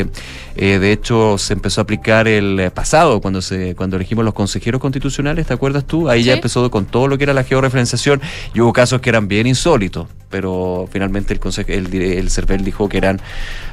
eh, 0.00 0.06
eh, 0.56 0.78
de 0.78 0.92
hecho, 0.92 1.38
se 1.38 1.52
empezó 1.54 1.80
a 1.80 1.82
aplicar 1.82 2.28
el 2.28 2.58
eh, 2.60 2.70
pasado 2.70 3.20
cuando 3.20 3.42
se 3.42 3.74
cuando 3.74 3.96
elegimos 3.96 4.24
los 4.24 4.34
consejeros 4.34 4.80
constitucionales, 4.80 5.46
¿te 5.46 5.54
acuerdas 5.54 5.84
tú? 5.84 6.08
Ahí 6.08 6.22
ya 6.22 6.34
empezó 6.34 6.70
con 6.70 6.84
todo 6.84 7.08
lo 7.08 7.18
que 7.18 7.24
era 7.24 7.32
la 7.32 7.44
georreferenciación 7.44 8.20
y 8.54 8.60
hubo 8.60 8.72
casos 8.72 9.00
que 9.00 9.10
eran 9.10 9.28
bien 9.28 9.46
insólitos, 9.46 10.06
pero 10.32 10.88
finalmente 10.90 11.32
el, 11.32 11.38
conse- 11.38 11.64
el, 11.68 11.94
el 11.94 12.28
CERVEL 12.30 12.64
dijo 12.64 12.88
que 12.88 12.96
eran 12.96 13.20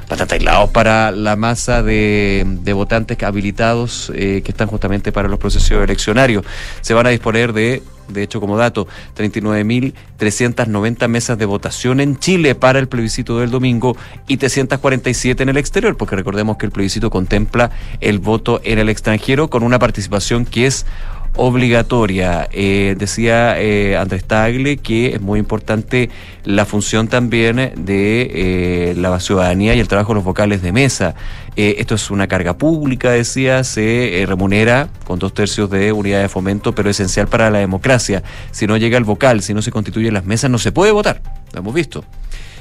bastante 0.08 0.36
aislados 0.36 0.70
para 0.70 1.10
la 1.10 1.34
masa 1.36 1.82
de, 1.82 2.44
de 2.46 2.72
votantes 2.72 3.20
habilitados 3.22 4.12
eh, 4.14 4.42
que 4.44 4.50
están 4.52 4.68
justamente 4.68 5.10
para 5.10 5.28
los 5.28 5.38
procesos 5.40 5.72
eleccionarios. 5.82 6.44
Se 6.82 6.94
van 6.94 7.06
a 7.06 7.10
disponer 7.10 7.52
de, 7.52 7.82
de 8.08 8.22
hecho 8.22 8.40
como 8.40 8.56
dato, 8.56 8.86
39.390 9.16 11.08
mesas 11.08 11.38
de 11.38 11.44
votación 11.46 12.00
en 12.00 12.18
Chile 12.18 12.54
para 12.54 12.78
el 12.78 12.88
plebiscito 12.88 13.38
del 13.38 13.50
domingo 13.50 13.96
y 14.26 14.36
347 14.36 15.42
en 15.42 15.48
el 15.48 15.56
exterior, 15.56 15.96
porque 15.96 16.16
recordemos 16.16 16.56
que 16.56 16.66
el 16.66 16.72
plebiscito 16.72 17.10
contempla 17.10 17.70
el 18.00 18.18
voto 18.18 18.60
en 18.64 18.78
el 18.78 18.88
extranjero 18.88 19.48
con 19.48 19.62
una 19.62 19.78
participación 19.78 20.44
que 20.44 20.66
es 20.66 20.86
obligatoria. 21.36 22.48
Eh, 22.52 22.96
decía 22.98 23.60
eh, 23.60 23.96
Andrés 23.96 24.24
Tagle 24.24 24.76
que 24.78 25.14
es 25.14 25.20
muy 25.20 25.38
importante 25.38 26.10
la 26.44 26.64
función 26.64 27.08
también 27.08 27.56
de 27.56 28.30
eh, 28.32 28.94
la 28.96 29.18
ciudadanía 29.20 29.74
y 29.74 29.80
el 29.80 29.88
trabajo 29.88 30.12
de 30.12 30.16
los 30.16 30.24
vocales 30.24 30.62
de 30.62 30.72
mesa. 30.72 31.14
Eh, 31.56 31.76
esto 31.78 31.94
es 31.94 32.10
una 32.10 32.28
carga 32.28 32.56
pública, 32.56 33.10
decía, 33.10 33.64
se 33.64 34.22
eh, 34.22 34.26
remunera 34.26 34.88
con 35.04 35.18
dos 35.18 35.34
tercios 35.34 35.68
de 35.68 35.92
unidad 35.92 36.22
de 36.22 36.28
fomento, 36.28 36.74
pero 36.74 36.88
esencial 36.90 37.28
para 37.28 37.50
la 37.50 37.58
democracia. 37.58 38.22
Si 38.50 38.66
no 38.66 38.76
llega 38.76 38.96
el 38.96 39.04
vocal, 39.04 39.42
si 39.42 39.52
no 39.52 39.60
se 39.60 39.70
constituyen 39.70 40.14
las 40.14 40.24
mesas, 40.24 40.50
no 40.50 40.58
se 40.58 40.72
puede 40.72 40.92
votar. 40.92 41.20
Lo 41.52 41.60
hemos 41.60 41.74
visto. 41.74 42.04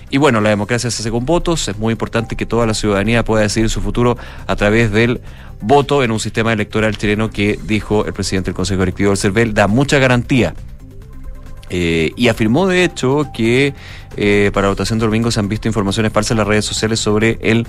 Y 0.10 0.18
bueno, 0.18 0.41
la 0.41 0.49
democracia 0.49 0.90
se 0.90 1.02
hace 1.02 1.11
con 1.11 1.26
votos, 1.26 1.68
es 1.68 1.77
muy 1.77 1.91
importante 1.91 2.36
que 2.36 2.45
toda 2.45 2.65
la 2.65 2.73
ciudadanía 2.73 3.23
pueda 3.23 3.44
decidir 3.44 3.69
su 3.69 3.81
futuro 3.81 4.18
a 4.48 4.56
través 4.56 4.91
del 4.91 5.22
voto 5.61 6.03
en 6.03 6.11
un 6.11 6.19
sistema 6.19 6.52
electoral 6.52 6.98
chileno 6.98 7.30
que, 7.30 7.60
dijo 7.64 8.06
el 8.06 8.14
presidente 8.14 8.48
del 8.48 8.56
Consejo 8.56 8.80
Directivo 8.80 9.10
del 9.10 9.18
CERVEL, 9.18 9.53
da 9.53 9.68
mucha 9.68 9.99
garantía. 9.99 10.56
Eh, 11.69 12.11
y 12.15 12.30
afirmó, 12.30 12.65
de 12.65 12.84
hecho, 12.84 13.27
que 13.31 13.76
eh, 14.18 14.49
para 14.53 14.65
la 14.65 14.69
votación 14.69 14.98
de 14.98 15.06
domingo 15.06 15.30
se 15.30 15.40
han 15.40 15.48
visto 15.48 15.68
informaciones 15.68 16.11
falsas 16.11 16.31
en 16.31 16.38
las 16.38 16.48
redes 16.48 16.65
sociales 16.65 16.99
sobre 16.99 17.38
el 17.41 17.68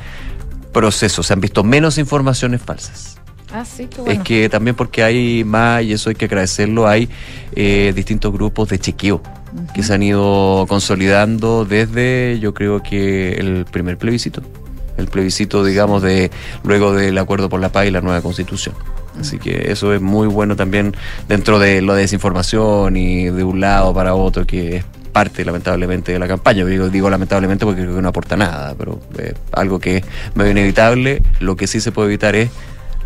proceso, 0.72 1.22
se 1.22 1.34
han 1.34 1.40
visto 1.40 1.62
menos 1.62 1.98
informaciones 1.98 2.62
falsas. 2.62 3.18
Ah, 3.52 3.64
sí, 3.64 3.88
qué 3.90 4.00
bueno. 4.00 4.12
Es 4.12 4.26
que 4.26 4.48
también 4.48 4.76
porque 4.76 5.02
hay 5.02 5.44
más, 5.44 5.82
y 5.82 5.92
eso 5.92 6.08
hay 6.08 6.14
que 6.14 6.24
agradecerlo, 6.24 6.88
hay 6.88 7.10
eh, 7.54 7.92
distintos 7.94 8.32
grupos 8.32 8.68
de 8.70 8.78
chequeo 8.78 9.20
que 9.74 9.82
se 9.82 9.94
han 9.94 10.02
ido 10.02 10.66
consolidando 10.68 11.64
desde, 11.64 12.39
yo 12.40 12.55
creo 12.55 12.82
que 12.82 13.32
el 13.35 13.64
primer 13.70 13.98
plebiscito. 13.98 14.43
El 14.97 15.06
plebiscito, 15.06 15.64
digamos, 15.64 16.02
de 16.02 16.31
luego 16.62 16.93
del 16.93 17.16
acuerdo 17.18 17.48
por 17.48 17.60
la 17.60 17.70
paz 17.70 17.86
y 17.86 17.90
la 17.90 18.01
nueva 18.01 18.20
constitución. 18.20 18.74
Así 19.18 19.39
que 19.39 19.70
eso 19.70 19.93
es 19.93 20.01
muy 20.01 20.28
bueno 20.28 20.56
también 20.56 20.94
dentro 21.28 21.59
de 21.59 21.81
de 21.81 21.94
desinformación 21.94 22.97
y 22.97 23.24
de 23.24 23.44
un 23.44 23.60
lado 23.60 23.93
para 23.93 24.14
otro, 24.14 24.47
que 24.47 24.77
es 24.77 24.85
parte 25.10 25.44
lamentablemente 25.44 26.12
de 26.12 26.18
la 26.18 26.28
campaña. 26.28 26.64
Digo, 26.64 26.89
digo 26.89 27.10
lamentablemente 27.10 27.64
porque 27.64 27.82
creo 27.82 27.97
que 27.97 28.02
no 28.02 28.09
aporta 28.09 28.36
nada, 28.36 28.74
pero 28.78 29.01
eh, 29.18 29.35
algo 29.52 29.78
que 29.78 29.98
es 29.98 30.05
medio 30.35 30.52
inevitable. 30.52 31.22
Lo 31.40 31.56
que 31.56 31.66
sí 31.66 31.81
se 31.81 31.93
puede 31.93 32.09
evitar 32.09 32.36
es 32.36 32.51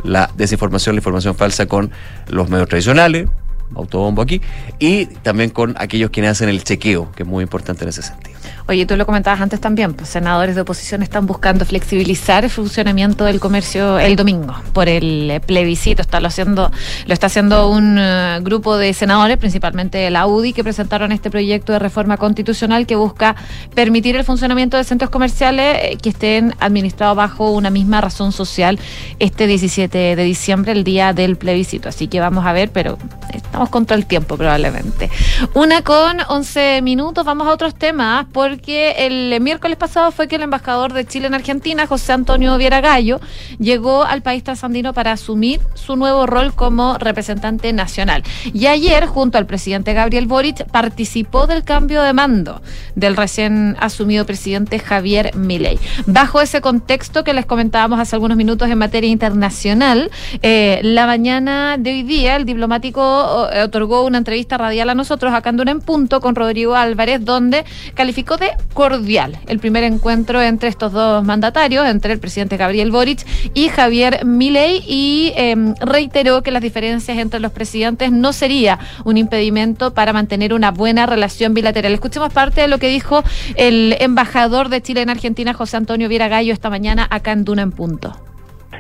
la 0.02 0.30
desinformación, 0.36 0.94
la 0.94 1.00
información 1.00 1.34
falsa 1.34 1.66
con 1.66 1.90
los 2.28 2.50
medios 2.50 2.68
tradicionales, 2.68 3.28
autobombo 3.74 4.22
aquí, 4.22 4.40
y 4.78 5.06
también 5.06 5.50
con 5.50 5.74
aquellos 5.78 6.10
quienes 6.10 6.32
hacen 6.32 6.48
el 6.48 6.62
chequeo, 6.64 7.12
que 7.12 7.22
es 7.22 7.28
muy 7.28 7.42
importante 7.42 7.84
en 7.84 7.90
ese 7.90 8.02
sentido. 8.02 8.33
Oye, 8.66 8.86
tú 8.86 8.96
lo 8.96 9.06
comentabas 9.06 9.40
antes 9.40 9.60
también, 9.60 9.94
pues 9.94 10.08
senadores 10.08 10.54
de 10.54 10.62
oposición 10.62 11.02
están 11.02 11.26
buscando 11.26 11.64
flexibilizar 11.64 12.44
el 12.44 12.50
funcionamiento 12.50 13.24
del 13.24 13.40
comercio 13.40 13.98
el 13.98 14.16
domingo 14.16 14.54
por 14.72 14.88
el 14.88 15.30
eh, 15.30 15.40
plebiscito. 15.40 16.02
Está 16.02 16.20
lo, 16.20 16.28
haciendo, 16.28 16.70
lo 17.06 17.12
está 17.12 17.26
haciendo 17.26 17.68
un 17.68 17.96
eh, 17.98 18.38
grupo 18.42 18.76
de 18.76 18.92
senadores, 18.94 19.36
principalmente 19.36 20.08
la 20.10 20.26
UDI, 20.26 20.52
que 20.52 20.64
presentaron 20.64 21.12
este 21.12 21.30
proyecto 21.30 21.72
de 21.72 21.78
reforma 21.78 22.16
constitucional 22.16 22.86
que 22.86 22.96
busca 22.96 23.36
permitir 23.74 24.16
el 24.16 24.24
funcionamiento 24.24 24.76
de 24.76 24.84
centros 24.84 25.10
comerciales 25.10 25.78
eh, 25.80 25.98
que 26.00 26.10
estén 26.10 26.54
administrados 26.60 27.16
bajo 27.16 27.50
una 27.50 27.70
misma 27.70 28.00
razón 28.00 28.32
social 28.32 28.78
este 29.18 29.46
17 29.46 30.16
de 30.16 30.24
diciembre, 30.24 30.72
el 30.72 30.84
día 30.84 31.12
del 31.12 31.36
plebiscito. 31.36 31.88
Así 31.88 32.08
que 32.08 32.20
vamos 32.20 32.46
a 32.46 32.52
ver, 32.52 32.70
pero 32.70 32.98
estamos 33.32 33.68
contra 33.68 33.96
el 33.96 34.06
tiempo 34.06 34.36
probablemente. 34.36 35.10
Una 35.54 35.82
con 35.82 36.18
11 36.28 36.82
minutos, 36.82 37.24
vamos 37.24 37.46
a 37.46 37.52
otros 37.52 37.74
temas, 37.74 38.26
porque 38.34 39.06
el 39.06 39.40
miércoles 39.40 39.78
pasado 39.78 40.10
fue 40.10 40.26
que 40.26 40.34
el 40.34 40.42
embajador 40.42 40.92
de 40.92 41.06
Chile 41.06 41.28
en 41.28 41.34
Argentina, 41.34 41.86
José 41.86 42.12
Antonio 42.12 42.58
Viera 42.58 42.80
Gallo, 42.80 43.20
llegó 43.60 44.02
al 44.02 44.22
país 44.22 44.42
trasandino 44.42 44.92
para 44.92 45.12
asumir 45.12 45.60
su 45.74 45.94
nuevo 45.94 46.26
rol 46.26 46.52
como 46.52 46.98
representante 46.98 47.72
nacional. 47.72 48.24
Y 48.52 48.66
ayer, 48.66 49.06
junto 49.06 49.38
al 49.38 49.46
presidente 49.46 49.92
Gabriel 49.92 50.26
Boric, 50.26 50.66
participó 50.66 51.46
del 51.46 51.62
cambio 51.62 52.02
de 52.02 52.12
mando 52.12 52.60
del 52.96 53.16
recién 53.16 53.76
asumido 53.78 54.26
presidente 54.26 54.80
Javier 54.80 55.30
Milei. 55.36 55.78
Bajo 56.06 56.40
ese 56.40 56.60
contexto 56.60 57.22
que 57.22 57.34
les 57.34 57.46
comentábamos 57.46 58.00
hace 58.00 58.16
algunos 58.16 58.36
minutos 58.36 58.68
en 58.68 58.78
materia 58.78 59.10
internacional, 59.10 60.10
eh, 60.42 60.80
la 60.82 61.06
mañana 61.06 61.76
de 61.78 61.90
hoy 61.90 62.02
día 62.02 62.34
el 62.34 62.46
diplomático 62.46 63.48
eh, 63.52 63.62
otorgó 63.62 64.04
una 64.04 64.18
entrevista 64.18 64.58
radial 64.58 64.90
a 64.90 64.96
nosotros 64.96 65.32
acá 65.32 65.50
en 65.50 65.56
Duna 65.56 65.70
en 65.70 65.80
Punto 65.80 66.20
con 66.20 66.34
Rodrigo 66.34 66.74
Álvarez, 66.74 67.24
donde 67.24 67.64
calificó 67.94 68.23
de 68.24 68.50
cordial 68.72 69.38
el 69.46 69.58
primer 69.58 69.84
encuentro 69.84 70.40
entre 70.40 70.68
estos 70.70 70.92
dos 70.92 71.22
mandatarios, 71.22 71.86
entre 71.86 72.14
el 72.14 72.18
presidente 72.18 72.56
Gabriel 72.56 72.90
Boric 72.90 73.24
y 73.52 73.68
Javier 73.68 74.24
Milei, 74.24 74.82
y 74.88 75.32
eh, 75.36 75.54
reiteró 75.80 76.42
que 76.42 76.50
las 76.50 76.62
diferencias 76.62 77.18
entre 77.18 77.38
los 77.38 77.52
presidentes 77.52 78.10
no 78.10 78.32
sería 78.32 78.78
un 79.04 79.18
impedimento 79.18 79.92
para 79.92 80.12
mantener 80.12 80.54
una 80.54 80.70
buena 80.70 81.06
relación 81.06 81.52
bilateral. 81.52 81.92
Escuchemos 81.92 82.32
parte 82.32 82.62
de 82.62 82.68
lo 82.68 82.78
que 82.78 82.88
dijo 82.88 83.22
el 83.56 83.96
embajador 84.00 84.70
de 84.70 84.80
Chile 84.80 85.02
en 85.02 85.10
Argentina, 85.10 85.52
José 85.52 85.76
Antonio 85.76 86.08
Viera 86.08 86.28
Gallo, 86.28 86.52
esta 86.52 86.70
mañana 86.70 87.06
acá 87.10 87.32
en 87.32 87.44
Duna 87.44 87.62
en 87.62 87.72
Punto. 87.72 88.16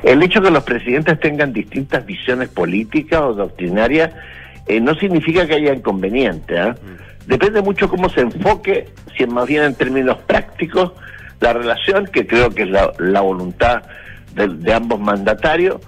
El 0.02 0.22
hecho 0.22 0.40
de 0.40 0.48
que 0.48 0.52
los 0.52 0.64
presidentes 0.64 1.20
tengan 1.20 1.52
distintas 1.52 2.04
visiones 2.04 2.48
políticas 2.48 3.20
o 3.20 3.34
doctrinarias 3.34 4.10
eh, 4.66 4.80
no 4.80 4.94
significa 4.94 5.46
que 5.46 5.54
haya 5.54 5.74
inconveniente. 5.74 6.58
¿ah? 6.58 6.74
Depende 7.26 7.62
mucho 7.62 7.88
cómo 7.88 8.08
se 8.08 8.20
enfoque, 8.20 8.88
si 9.16 9.24
es 9.24 9.28
más 9.28 9.46
bien 9.46 9.62
en 9.62 9.74
términos 9.74 10.18
prácticos, 10.26 10.92
la 11.40 11.52
relación, 11.52 12.06
que 12.06 12.26
creo 12.26 12.50
que 12.50 12.62
es 12.62 12.70
la, 12.70 12.92
la 12.98 13.20
voluntad 13.20 13.82
de, 14.34 14.48
de 14.48 14.72
ambos 14.72 15.00
mandatarios. 15.00 15.80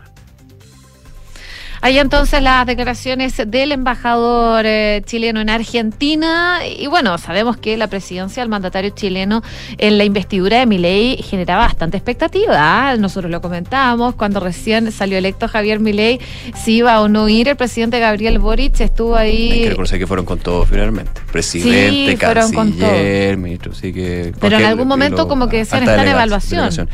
Hay 1.87 2.01
entonces 2.01 2.43
las 2.43 2.67
declaraciones 2.67 3.41
del 3.47 3.71
embajador 3.71 4.65
eh, 4.67 5.03
chileno 5.07 5.41
en 5.41 5.49
Argentina 5.49 6.59
y 6.67 6.89
bueno, 6.89 7.17
sabemos 7.17 7.59
que 7.59 7.77
la 7.77 7.87
presidencia 7.87 8.43
del 8.43 8.51
mandatario 8.51 8.91
chileno 8.91 9.41
en 9.79 9.97
la 9.97 10.03
investidura 10.03 10.59
de 10.59 10.67
Milei 10.67 11.17
generaba 11.23 11.65
bastante 11.65 11.97
expectativa. 11.97 12.57
¿ah? 12.91 12.97
Nosotros 12.97 13.31
lo 13.31 13.41
comentábamos 13.41 14.17
cuando 14.17 14.41
recién 14.41 14.91
salió 14.91 15.17
electo 15.17 15.47
Javier 15.47 15.79
Milei, 15.79 16.19
si 16.57 16.79
iba 16.79 17.01
o 17.01 17.09
no 17.09 17.29
ir 17.29 17.47
el 17.47 17.55
presidente 17.55 18.01
Gabriel 18.01 18.41
Boric, 18.41 18.81
estuvo 18.81 19.15
Hay 19.15 19.31
que 19.49 19.55
ahí. 19.55 19.69
reconocer 19.69 20.01
que 20.01 20.09
fueron 20.09 20.27
con 20.27 20.41
todo 20.41 20.65
finalmente. 20.65 21.13
Presidente, 21.31 22.11
Sí, 22.11 22.17
canciller, 22.17 23.37
ministro, 23.37 23.71
así 23.71 23.93
que... 23.93 24.33
Pero 24.41 24.59
en 24.59 24.65
algún 24.65 24.89
momento 24.89 25.19
lo- 25.19 25.29
como 25.29 25.49
que 25.49 25.59
decían 25.59 25.85
está 25.85 26.03
en 26.03 26.09
evaluación. 26.09 26.63
delegación. 26.69 26.89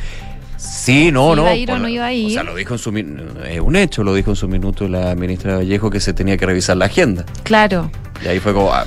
Sí, 0.63 1.11
no, 1.11 1.31
Si 1.31 1.37
no. 1.37 1.43
iba 1.43 1.51
a 1.51 1.57
ir 1.57 1.71
o 1.73 1.79
no 1.79 1.89
iba 1.89 2.07
a 2.07 2.13
ir. 2.13 2.27
O 2.29 2.31
sea, 2.31 2.43
lo 2.45 2.55
dijo 2.55 2.75
en 2.75 2.79
su 2.79 2.93
es 2.97 3.61
un 3.61 3.75
hecho, 3.77 4.05
lo 4.05 4.15
dijo 4.15 4.31
en 4.31 4.37
su 4.37 4.47
minuto 4.47 4.87
la 4.87 5.15
ministra 5.17 5.57
Vallejo 5.57 5.91
que 5.91 5.99
se 5.99 6.15
tenía 6.15 6.37
que 6.37 6.47
revisar 6.47 6.77
la 6.77 6.85
agenda. 6.85 7.25
Claro. 7.43 7.91
Y 8.25 8.29
ahí 8.29 8.39
fue 8.39 8.55
como, 8.55 8.73
ah, 8.73 8.87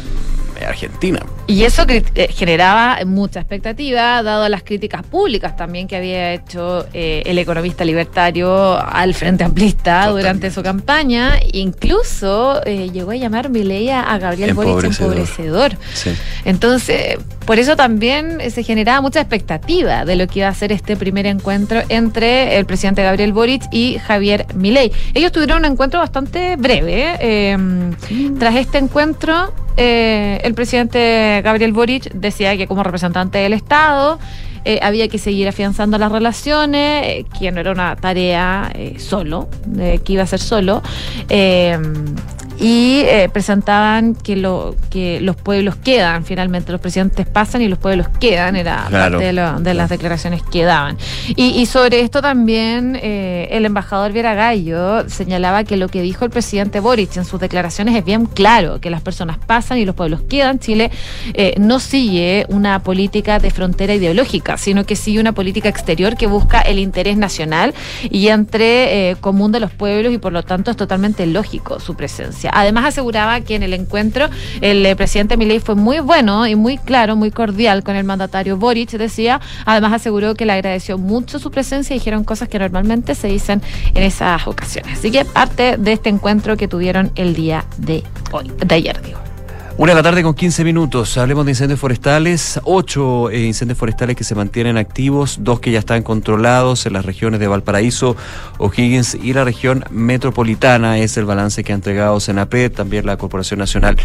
Argentina. 0.64 1.20
Y 1.48 1.64
eso 1.64 1.84
eh, 1.88 2.30
generaba 2.32 3.00
mucha 3.06 3.40
expectativa, 3.40 4.22
dado 4.24 4.48
las 4.50 4.64
críticas 4.64 5.04
públicas 5.04 5.56
también 5.56 5.88
que 5.88 5.96
había 5.96 6.34
hecho 6.34 6.86
eh, 6.94 7.24
el 7.26 7.38
economista 7.38 7.84
libertario 7.84 8.78
al 8.78 9.14
Frente 9.14 9.44
Amplista 9.44 10.08
durante 10.10 10.52
su 10.52 10.64
campaña. 10.64 11.34
Incluso 11.52 12.62
eh, 12.66 12.90
llegó 12.92 13.12
a 13.12 13.16
llamar 13.16 13.50
Milei 13.50 13.90
a 13.90 14.18
Gabriel 14.18 14.54
Boric 14.54 14.86
Empobrecedor. 14.86 15.78
Sí. 15.94 16.12
Entonces, 16.46 17.18
por 17.46 17.60
eso 17.60 17.76
también 17.76 18.42
eh, 18.42 18.50
se 18.50 18.64
generaba 18.64 19.02
mucha 19.02 19.22
expectativa 19.22 20.04
de 20.04 20.16
lo 20.16 20.28
que 20.28 20.40
iba 20.40 20.48
a 20.48 20.54
ser 20.54 20.72
este 20.72 20.96
primer 20.96 21.28
encuentro 21.28 21.82
entre 21.90 22.58
el 22.58 22.66
presidente 22.66 23.04
Gabriel 23.04 23.34
Boric 23.34 23.64
y 23.72 24.00
Javier 24.00 24.48
Milei. 24.56 24.92
Ellos 25.14 25.32
tuvieron 25.32 25.60
un 25.60 25.66
encuentro 25.66 26.00
bastante 26.00 26.56
breve. 26.56 27.16
eh, 27.20 27.58
tras 28.40 28.56
este 28.56 28.80
encuentro, 28.80 29.54
eh, 29.78 30.40
el 30.44 30.54
presidente 30.54 31.42
Gabriel 31.44 31.74
Boric 31.74 32.12
decía 32.14 32.56
que 32.58 32.68
como 32.68 32.84
representante 32.84 33.40
del 33.40 33.54
Estado 33.54 34.20
eh, 34.68 34.80
había 34.82 35.08
que 35.08 35.20
seguir 35.20 35.48
afianzando 35.48 36.00
las 36.00 36.12
relaciones, 36.12 37.04
eh, 37.06 37.26
que 37.38 37.52
no 37.52 37.60
era 37.60 37.72
una 37.72 37.96
tarea 37.96 38.72
eh, 38.74 38.96
solo, 38.98 39.48
eh, 39.78 40.00
que 40.04 40.14
iba 40.14 40.24
a 40.24 40.28
ser 40.28 40.40
solo. 40.40 40.82
Y 42.60 43.02
eh, 43.06 43.30
presentaban 43.32 44.16
que 44.16 44.36
lo 44.36 44.76
que 44.90 45.20
los 45.22 45.36
pueblos 45.36 45.76
quedan 45.76 46.24
finalmente 46.26 46.72
los 46.72 46.80
presidentes 46.82 47.26
pasan 47.28 47.62
y 47.62 47.68
los 47.68 47.78
pueblos 47.80 48.08
quedan 48.20 48.56
era 48.56 48.86
Claro. 48.88 49.18
parte 49.20 49.26
de, 49.26 49.34
lo- 49.34 49.60
de 49.60 49.74
las 49.74 49.90
declaraciones 49.90 50.42
que 50.44 50.64
daban 50.64 50.98
y, 51.36 51.48
y 51.60 51.66
sobre 51.66 52.00
esto 52.02 52.22
también 52.22 52.98
eh, 53.02 53.48
el 53.52 53.66
embajador 53.66 54.12
Viera 54.14 54.34
Gallo 54.36 55.10
señalaba 55.10 55.64
que 55.64 55.76
lo 55.78 55.88
que 55.90 56.02
dijo 56.02 56.24
el 56.26 56.32
presidente 56.32 56.80
Boric 56.80 57.18
en 57.18 57.26
sus 57.26 57.40
declaraciones 57.40 57.96
es 57.96 58.06
bien 58.06 58.26
claro 58.26 58.80
que 58.80 58.90
las 58.90 59.02
personas 59.02 59.38
pasan 59.38 59.78
y 59.78 59.86
los 59.86 59.96
pueblos 59.96 60.22
quedan 60.30 60.60
Chile 60.60 60.92
eh, 61.34 61.56
no 61.60 61.80
sigue 61.80 62.46
una 62.50 62.80
política 62.84 63.40
de 63.40 63.52
frontera 63.52 63.94
ideológica 63.96 64.58
sino 64.58 64.86
que 64.86 64.96
sigue 64.96 65.20
una 65.20 65.34
política 65.34 65.68
exterior 65.70 66.16
que 66.16 66.28
busca 66.28 66.62
el 66.62 66.80
interés 66.80 67.18
nacional 67.18 67.74
y 68.10 68.28
entre 68.30 69.10
eh, 69.12 69.16
común 69.20 69.52
de 69.52 69.60
los 69.60 69.72
pueblos 69.72 70.14
y 70.14 70.18
por 70.18 70.32
lo 70.32 70.44
tanto 70.44 70.72
es 70.72 70.78
totalmente 70.78 71.26
lógico 71.26 71.80
su 71.80 71.96
presencia. 71.96 72.45
Además 72.54 72.86
aseguraba 72.86 73.42
que 73.42 73.56
en 73.56 73.64
el 73.64 73.74
encuentro 73.74 74.30
el 74.62 74.86
eh, 74.86 74.96
presidente 74.96 75.38
Milei 75.38 75.60
fue 75.60 75.76
muy 75.76 76.00
bueno 76.00 76.48
y 76.48 76.56
muy 76.56 76.78
claro, 76.78 77.16
muy 77.16 77.32
cordial 77.32 77.84
con 77.84 77.96
el 77.96 78.04
mandatario 78.04 78.58
Boric, 78.58 78.92
decía. 78.92 79.42
Además 79.66 79.94
aseguró 79.94 80.36
que 80.36 80.46
le 80.46 80.54
agradeció 80.54 80.98
mucho 80.98 81.40
su 81.40 81.52
presencia 81.52 81.96
y 81.96 82.00
dijeron 82.00 82.24
cosas 82.24 82.50
que 82.50 82.60
normalmente 82.60 83.16
se 83.16 83.28
dicen 83.28 83.62
en 83.94 84.04
esas 84.04 84.48
ocasiones. 84.48 85.00
Así 85.00 85.12
que 85.12 85.26
parte 85.26 85.78
de 85.78 85.94
este 85.94 86.10
encuentro 86.10 86.58
que 86.58 86.68
tuvieron 86.68 87.12
el 87.16 87.36
día 87.36 87.66
de 87.78 88.04
hoy, 88.32 88.52
de 88.66 88.76
ayer, 88.76 89.02
digo. 89.02 89.25
Una 89.78 89.92
de 89.92 89.96
la 89.96 90.04
tarde 90.04 90.24
con 90.24 90.34
15 90.34 90.64
minutos. 90.64 91.18
Hablemos 91.18 91.44
de 91.44 91.52
incendios 91.52 91.82
forestales. 91.82 92.62
Ocho 92.64 93.30
eh, 93.30 93.42
incendios 93.42 93.78
forestales 93.78 94.16
que 94.16 94.24
se 94.24 94.34
mantienen 94.34 94.78
activos, 94.78 95.40
dos 95.42 95.60
que 95.60 95.70
ya 95.70 95.80
están 95.80 96.02
controlados 96.02 96.86
en 96.86 96.94
las 96.94 97.04
regiones 97.04 97.42
de 97.42 97.48
Valparaíso, 97.48 98.16
O'Higgins 98.58 99.16
y 99.16 99.34
la 99.34 99.44
región 99.44 99.84
metropolitana. 99.92 100.98
Es 101.00 101.18
el 101.18 101.26
balance 101.26 101.66
que 101.66 101.74
ha 101.74 101.76
entregado 101.76 102.22
Senapet, 102.22 102.74
también 102.74 103.06
la 103.06 103.18
Corporación 103.18 103.60
Nacional 103.60 103.98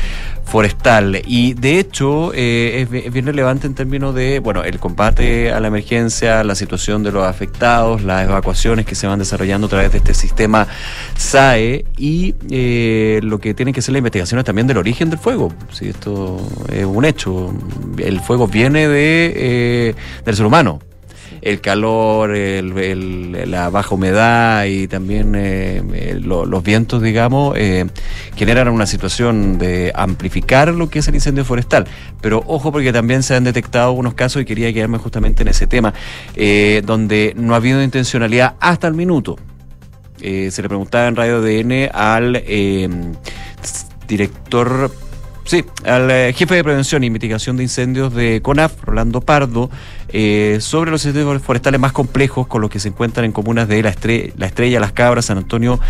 Forestal. 0.45 1.23
Y 1.25 1.55
de 1.55 1.79
hecho, 1.79 2.33
eh, 2.35 2.89
es, 2.91 3.05
es 3.05 3.13
bien 3.13 3.27
relevante 3.27 3.69
en 3.69 3.77
términos 3.77 4.13
de, 4.13 4.41
bueno, 4.41 4.65
el 4.65 4.81
combate 4.81 5.53
a 5.53 5.61
la 5.61 5.69
emergencia, 5.69 6.43
la 6.43 6.57
situación 6.57 7.05
de 7.05 7.13
los 7.13 7.25
afectados, 7.25 8.03
las 8.03 8.25
evacuaciones 8.25 8.87
que 8.87 8.97
se 8.97 9.07
van 9.07 9.21
desarrollando 9.21 9.69
a 9.69 9.71
través 9.71 9.93
de 9.93 9.99
este 9.99 10.15
sistema 10.15 10.67
SAE 11.17 11.85
y 11.97 12.35
eh, 12.51 13.21
lo 13.23 13.39
que 13.39 13.55
tiene 13.55 13.73
que 13.73 13.83
ser 13.83 13.93
la 13.93 13.99
investigación 13.99 14.41
es 14.41 14.45
también 14.45 14.67
del 14.67 14.77
origen 14.77 15.11
del 15.11 15.21
fuego. 15.21 15.53
Si 15.71 15.89
esto 15.89 16.39
es 16.73 16.85
un 16.85 17.05
hecho, 17.05 17.53
el 17.99 18.21
fuego 18.21 18.49
viene 18.49 18.89
de 18.89 19.33
eh, 19.35 19.95
del 20.25 20.37
ser 20.37 20.47
humano. 20.47 20.81
El 21.43 21.63
calor, 21.63 22.35
el- 22.37 22.77
el- 22.77 23.51
la 23.51 23.71
baja 23.71 23.95
humedad 23.95 24.65
y 24.67 24.89
también 24.89 25.33
eh, 25.35 26.19
lo- 26.21 26.45
los 26.45 26.63
vientos, 26.63 27.01
digamos, 27.01 27.55
eh, 27.57 27.87
generan 28.37 28.69
una 28.69 28.85
situación 28.87 29.57
de 29.59 29.91
amplificar 29.95 30.69
lo 30.75 30.91
que 30.91 30.99
es 30.99 31.09
el 31.09 31.15
incendio 31.15 31.45
forestal. 31.47 31.87
Pero 32.21 32.43
ojo 32.47 32.73
porque 32.73 32.93
también 32.93 33.23
se 33.23 33.37
han 33.37 33.45
detectado 33.45 33.93
unos 33.93 34.13
casos 34.15 34.43
y 34.43 34.45
quería 34.45 34.71
quedarme 34.75 34.99
justamente 34.99 35.41
en 35.43 35.49
ese 35.49 35.67
tema, 35.67 35.95
eh, 36.37 36.83
donde 36.85 37.33
no 37.37 37.55
ha 37.55 37.57
habido 37.57 37.83
intencionalidad 37.83 38.57
hasta 38.61 38.87
el 38.89 38.95
minuto. 38.95 39.39
Eh, 40.21 40.51
se 40.51 40.61
le 40.61 40.69
preguntaba 40.69 41.07
en 41.07 41.17
Radio 41.17 41.41
DN 41.41 41.89
al 41.95 42.43
director, 44.07 44.91
sí, 45.45 45.65
al 45.85 46.11
eh, 46.11 46.33
jefe 46.35 46.57
de 46.57 46.65
prevención 46.65 47.05
y 47.05 47.11
mitigación 47.11 47.57
de 47.57 47.63
incendios 47.63 48.15
de 48.15 48.41
CONAF, 48.43 48.83
Rolando 48.83 49.21
Pardo, 49.21 49.71
eh, 50.13 50.59
sobre 50.61 50.91
los 50.91 51.05
incendios 51.05 51.43
forestales 51.43 51.81
más 51.81 51.93
complejos 51.93 52.47
con 52.47 52.61
los 52.61 52.71
que 52.71 52.81
se 52.81 52.89
encuentran 52.89 53.25
en 53.25 53.33
comunas 53.33 53.69
de 53.69 53.83
La, 53.83 53.93
Estre- 53.95 54.33
La 54.37 54.47
Estrella, 54.47 54.81
Las 54.81 54.93
Cabras, 54.93 55.27
San 55.27 55.39
Antonio 55.39 55.81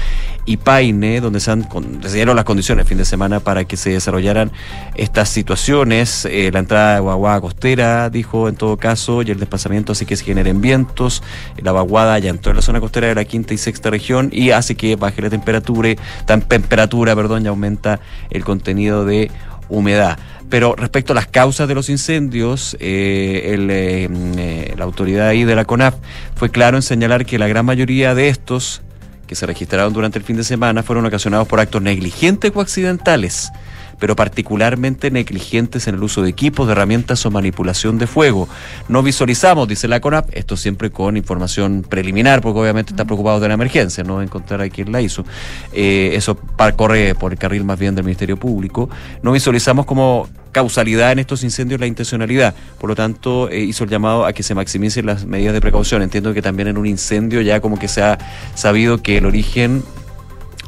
y 0.47 0.57
Paine, 0.57 1.21
donde 1.21 1.41
se, 1.41 1.51
han, 1.51 1.69
las 2.03 2.45
condiciones 2.45 2.85
el 2.85 2.89
fin 2.89 2.99
de 2.99 3.05
semana 3.05 3.41
para 3.41 3.65
que 3.65 3.77
se 3.77 3.91
desarrollaran 3.91 4.51
estas 4.95 5.29
situaciones. 5.29 6.25
Eh, 6.25 6.51
la 6.53 6.59
entrada 6.61 6.95
de 6.97 7.01
vaguada 7.01 7.41
costera, 7.41 8.11
dijo 8.11 8.49
en 8.49 8.57
todo 8.57 8.77
caso, 8.77 9.23
y 9.23 9.31
el 9.31 9.39
desplazamiento 9.39 9.93
hace 9.93 10.07
que 10.07 10.17
se 10.17 10.25
generen 10.25 10.61
vientos. 10.61 11.23
La 11.59 11.73
vaguada 11.73 12.19
ya 12.19 12.31
entró 12.31 12.51
en 12.51 12.57
la 12.57 12.63
zona 12.63 12.81
costera 12.81 13.09
de 13.09 13.15
la 13.15 13.25
quinta 13.25 13.55
y 13.55 13.59
sexta 13.59 13.91
región 13.91 14.31
y 14.33 14.51
hace 14.51 14.75
que 14.75 14.97
baje 14.97 15.23
la 15.23 15.31
temperatura, 15.31 15.95
temperatura, 16.27 17.15
perdón, 17.15 17.45
y 17.45 17.49
aumenta 17.49 18.01
el 18.31 18.45
contenido 18.45 19.05
de 19.05 19.31
humedad. 19.71 20.19
Pero 20.51 20.75
respecto 20.75 21.13
a 21.13 21.15
las 21.15 21.29
causas 21.29 21.69
de 21.69 21.75
los 21.75 21.89
incendios, 21.89 22.77
eh, 22.81 23.53
el, 23.55 23.71
eh, 23.71 24.09
eh, 24.37 24.75
la 24.77 24.85
autoridad 24.85 25.29
ahí 25.29 25.45
de 25.45 25.55
la 25.55 25.65
CONAF 25.65 25.95
fue 26.35 26.51
claro 26.51 26.77
en 26.77 26.83
señalar 26.83 27.25
que 27.25 27.39
la 27.39 27.47
gran 27.47 27.65
mayoría 27.65 28.15
de 28.15 28.29
estos 28.29 28.83
que 29.29 29.37
se 29.37 29.47
registraron 29.47 29.93
durante 29.93 30.19
el 30.19 30.25
fin 30.25 30.37
de 30.37 30.43
semana 30.43 30.83
fueron 30.83 31.07
ocasionados 31.07 31.47
por 31.47 31.61
actos 31.61 31.81
negligentes 31.81 32.51
o 32.53 32.61
accidentales, 32.61 33.53
pero 34.01 34.17
particularmente 34.17 35.11
negligentes 35.13 35.87
en 35.87 35.95
el 35.95 36.03
uso 36.03 36.23
de 36.23 36.31
equipos, 36.31 36.67
de 36.67 36.73
herramientas 36.73 37.25
o 37.27 37.31
manipulación 37.31 37.99
de 37.99 38.09
fuego. 38.09 38.49
No 38.89 39.03
visualizamos, 39.03 39.69
dice 39.69 39.87
la 39.87 40.01
CONAP, 40.01 40.31
esto 40.33 40.57
siempre 40.57 40.91
con 40.91 41.17
información 41.17 41.85
preliminar, 41.89 42.41
porque 42.41 42.59
obviamente 42.59 42.93
está 42.93 43.05
preocupado 43.05 43.39
de 43.39 43.49
la 43.49 43.55
emergencia, 43.55 44.03
no 44.03 44.23
encontrar 44.23 44.63
a 44.63 44.69
quién 44.69 44.91
la 44.91 45.01
hizo. 45.01 45.25
Eh, 45.73 46.11
eso 46.15 46.37
corre 46.77 47.15
por 47.15 47.33
el 47.33 47.39
carril 47.39 47.63
más 47.63 47.79
bien 47.79 47.95
del 47.95 48.05
Ministerio 48.05 48.37
Público. 48.37 48.89
No 49.23 49.33
visualizamos 49.33 49.87
como 49.87 50.29
causalidad 50.53 51.13
en 51.13 51.21
estos 51.21 51.45
incendios 51.45 51.81
la 51.81 51.87
intencionalidad. 51.87 52.55
Por 52.79 52.91
lo 52.91 52.97
tanto, 52.97 53.49
eh, 53.51 53.61
hizo 53.61 53.85
el 53.85 53.91
llamado 53.91 54.25
a 54.25 54.33
que 54.33 54.43
se 54.43 54.55
maximicen 54.55 55.07
las 55.07 55.27
medidas 55.27 55.53
de 55.53 55.61
precaución. 55.61 56.03
Entiendo 56.03 56.35
que 56.35 56.43
también 56.43 56.69
en 56.69 56.79
un 56.79 56.87
incendio 56.87 57.41
ya 57.41 57.61
como 57.61 57.79
que 57.79 57.89
se 57.89 58.03
ha 58.03 58.19
sabido 58.55 59.03
que 59.03 59.19
el 59.19 59.27
origen 59.27 59.83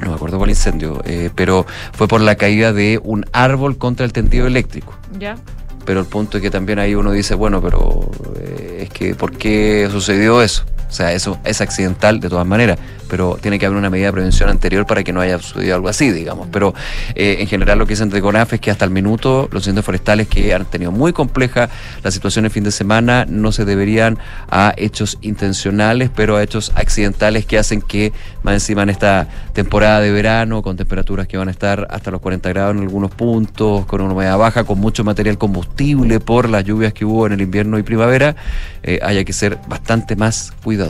no 0.01 0.09
me 0.09 0.15
acuerdo 0.15 0.39
cuál 0.39 0.51
incendio, 0.51 1.01
eh, 1.05 1.31
pero 1.35 1.67
fue 1.93 2.09
por 2.09 2.21
la 2.21 2.35
caída 2.35 2.73
de 2.73 3.01
un 3.03 3.25
árbol 3.33 3.79
contra 3.79 4.05
el 4.07 4.13
tendido 4.13 4.47
eléctrico. 4.47 4.95
¿Ya? 5.19 5.37
Pero 5.85 6.01
el 6.01 6.07
punto 6.07 6.39
es 6.39 6.43
que 6.43 6.51
también 6.51 6.79
ahí 6.79 6.95
uno 6.95 7.13
dice, 7.13 7.35
bueno, 7.35 7.61
pero 7.61 8.11
eh, 8.41 8.81
es 8.83 8.91
que 8.91 9.15
¿por 9.15 9.33
qué 9.37 9.89
sucedió 9.91 10.43
eso? 10.43 10.65
O 10.93 10.95
sea, 10.95 11.13
eso 11.13 11.39
es 11.43 11.63
accidental 11.63 12.21
de 12.21 12.29
todas 12.29 12.47
maneras, 12.47 12.79
pero 13.09 13.39
tiene 13.41 13.59
que 13.59 13.65
haber 13.65 13.79
una 13.79 13.89
medida 13.89 14.09
de 14.09 14.13
prevención 14.13 14.51
anterior 14.51 14.87
para 14.87 15.03
que 15.03 15.11
no 15.11 15.23
haya 15.23 15.39
sucedido 15.39 15.75
algo 15.75 15.89
así, 15.89 16.11
digamos. 16.11 16.49
Pero 16.53 16.75
eh, 17.15 17.37
en 17.41 17.47
general 17.47 17.79
lo 17.79 17.87
que 17.87 17.93
dicen 17.93 18.11
de 18.11 18.21
CONAF 18.21 18.53
es 18.53 18.61
que 18.61 18.71
hasta 18.71 18.85
el 18.85 18.91
minuto 18.91 19.49
los 19.51 19.63
incendios 19.63 19.87
forestales 19.87 20.29
que 20.29 20.53
han 20.53 20.67
tenido 20.67 20.93
muy 20.93 21.15
compleja 21.15 21.71
la 22.03 22.11
situación 22.11 22.45
el 22.45 22.51
fin 22.51 22.63
de 22.63 22.71
semana 22.71 23.25
no 23.27 23.53
se 23.53 23.65
deberían 23.65 24.19
a 24.51 24.75
hechos 24.77 25.17
intencionales, 25.23 26.11
pero 26.15 26.37
a 26.37 26.43
hechos 26.43 26.73
accidentales 26.75 27.47
que 27.47 27.57
hacen 27.57 27.81
que 27.81 28.13
más 28.43 28.53
encima 28.53 28.83
en 28.83 28.91
esta 28.91 29.29
temporada 29.55 30.01
de 30.01 30.11
verano, 30.11 30.61
con 30.61 30.77
temperaturas 30.77 31.27
que 31.27 31.39
van 31.39 31.49
a 31.49 31.53
estar 31.53 31.87
hasta 31.91 32.11
los 32.11 32.21
40 32.21 32.51
grados 32.51 32.77
en 32.77 32.83
algunos 32.83 33.13
puntos, 33.13 33.87
con 33.87 34.03
una 34.03 34.13
humedad 34.13 34.37
baja, 34.37 34.65
con 34.65 34.79
mucho 34.79 35.05
material 35.05 35.39
combustible 35.39 36.21
por 36.21 36.51
las 36.51 36.65
lluvias 36.65 36.93
que 36.93 37.07
hubo 37.07 37.27
en 37.27 37.33
el 37.33 37.41
invierno 37.41 37.79
y 37.79 37.83
primavera, 37.83 38.37
eh, 38.83 38.99
haya 39.03 39.25
que 39.25 39.33
ser 39.33 39.59
bastante 39.69 40.17
más 40.17 40.53
cuidadosos. 40.63 40.82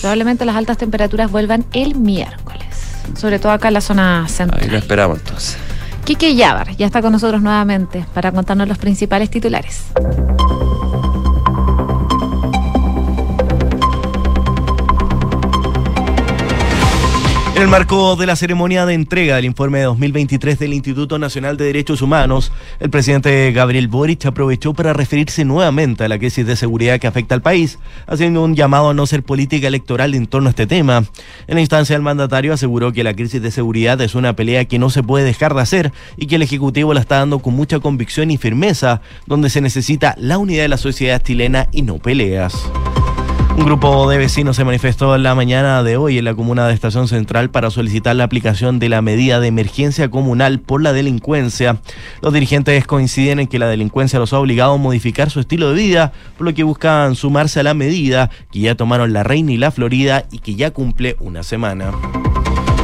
Probablemente 0.00 0.44
las 0.44 0.56
altas 0.56 0.78
temperaturas 0.78 1.30
vuelvan 1.30 1.64
el 1.72 1.94
miércoles, 1.96 2.66
sobre 3.16 3.38
todo 3.38 3.52
acá 3.52 3.68
en 3.68 3.74
la 3.74 3.80
zona 3.80 4.26
central. 4.28 4.62
Ahí 4.62 4.70
lo 4.70 4.78
esperamos 4.78 5.18
entonces. 5.18 5.56
Quique 6.04 6.34
Yabar 6.34 6.74
ya 6.76 6.86
está 6.86 7.02
con 7.02 7.12
nosotros 7.12 7.42
nuevamente 7.42 8.04
para 8.14 8.32
contarnos 8.32 8.66
los 8.66 8.78
principales 8.78 9.30
titulares. 9.30 9.84
En 17.58 17.64
el 17.64 17.70
marco 17.70 18.14
de 18.14 18.24
la 18.24 18.36
ceremonia 18.36 18.86
de 18.86 18.94
entrega 18.94 19.34
del 19.34 19.44
informe 19.44 19.78
de 19.78 19.86
2023 19.86 20.60
del 20.60 20.74
Instituto 20.74 21.18
Nacional 21.18 21.56
de 21.56 21.64
Derechos 21.64 22.02
Humanos, 22.02 22.52
el 22.78 22.88
presidente 22.88 23.50
Gabriel 23.50 23.88
Boric 23.88 24.26
aprovechó 24.26 24.74
para 24.74 24.92
referirse 24.92 25.44
nuevamente 25.44 26.04
a 26.04 26.08
la 26.08 26.20
crisis 26.20 26.46
de 26.46 26.54
seguridad 26.54 27.00
que 27.00 27.08
afecta 27.08 27.34
al 27.34 27.42
país, 27.42 27.80
haciendo 28.06 28.44
un 28.44 28.54
llamado 28.54 28.90
a 28.90 28.94
no 28.94 29.06
ser 29.06 29.24
política 29.24 29.66
electoral 29.66 30.14
en 30.14 30.28
torno 30.28 30.46
a 30.46 30.50
este 30.50 30.68
tema. 30.68 31.02
En 31.48 31.56
la 31.56 31.60
instancia, 31.60 31.96
el 31.96 32.02
mandatario 32.02 32.52
aseguró 32.52 32.92
que 32.92 33.02
la 33.02 33.14
crisis 33.14 33.42
de 33.42 33.50
seguridad 33.50 34.00
es 34.02 34.14
una 34.14 34.36
pelea 34.36 34.66
que 34.66 34.78
no 34.78 34.88
se 34.88 35.02
puede 35.02 35.24
dejar 35.24 35.52
de 35.56 35.62
hacer 35.62 35.92
y 36.16 36.28
que 36.28 36.36
el 36.36 36.42
Ejecutivo 36.42 36.94
la 36.94 37.00
está 37.00 37.16
dando 37.16 37.40
con 37.40 37.54
mucha 37.54 37.80
convicción 37.80 38.30
y 38.30 38.38
firmeza, 38.38 39.00
donde 39.26 39.50
se 39.50 39.60
necesita 39.60 40.14
la 40.16 40.38
unidad 40.38 40.62
de 40.62 40.68
la 40.68 40.76
sociedad 40.76 41.20
chilena 41.20 41.66
y 41.72 41.82
no 41.82 41.98
peleas. 41.98 42.54
Un 43.58 43.64
grupo 43.64 44.08
de 44.08 44.18
vecinos 44.18 44.54
se 44.54 44.64
manifestó 44.64 45.16
en 45.16 45.24
la 45.24 45.34
mañana 45.34 45.82
de 45.82 45.96
hoy 45.96 46.16
en 46.16 46.24
la 46.24 46.34
comuna 46.36 46.68
de 46.68 46.74
Estación 46.74 47.08
Central 47.08 47.50
para 47.50 47.70
solicitar 47.70 48.14
la 48.14 48.22
aplicación 48.22 48.78
de 48.78 48.88
la 48.88 49.02
medida 49.02 49.40
de 49.40 49.48
emergencia 49.48 50.08
comunal 50.12 50.60
por 50.60 50.80
la 50.80 50.92
delincuencia. 50.92 51.78
Los 52.22 52.32
dirigentes 52.32 52.86
coinciden 52.86 53.40
en 53.40 53.48
que 53.48 53.58
la 53.58 53.66
delincuencia 53.66 54.20
los 54.20 54.32
ha 54.32 54.38
obligado 54.38 54.74
a 54.74 54.76
modificar 54.76 55.28
su 55.30 55.40
estilo 55.40 55.70
de 55.70 55.74
vida, 55.74 56.12
por 56.36 56.46
lo 56.46 56.54
que 56.54 56.62
buscan 56.62 57.16
sumarse 57.16 57.58
a 57.58 57.64
la 57.64 57.74
medida 57.74 58.30
que 58.52 58.60
ya 58.60 58.76
tomaron 58.76 59.12
la 59.12 59.24
Reina 59.24 59.50
y 59.50 59.56
la 59.56 59.72
Florida 59.72 60.24
y 60.30 60.38
que 60.38 60.54
ya 60.54 60.70
cumple 60.70 61.16
una 61.18 61.42
semana. 61.42 61.90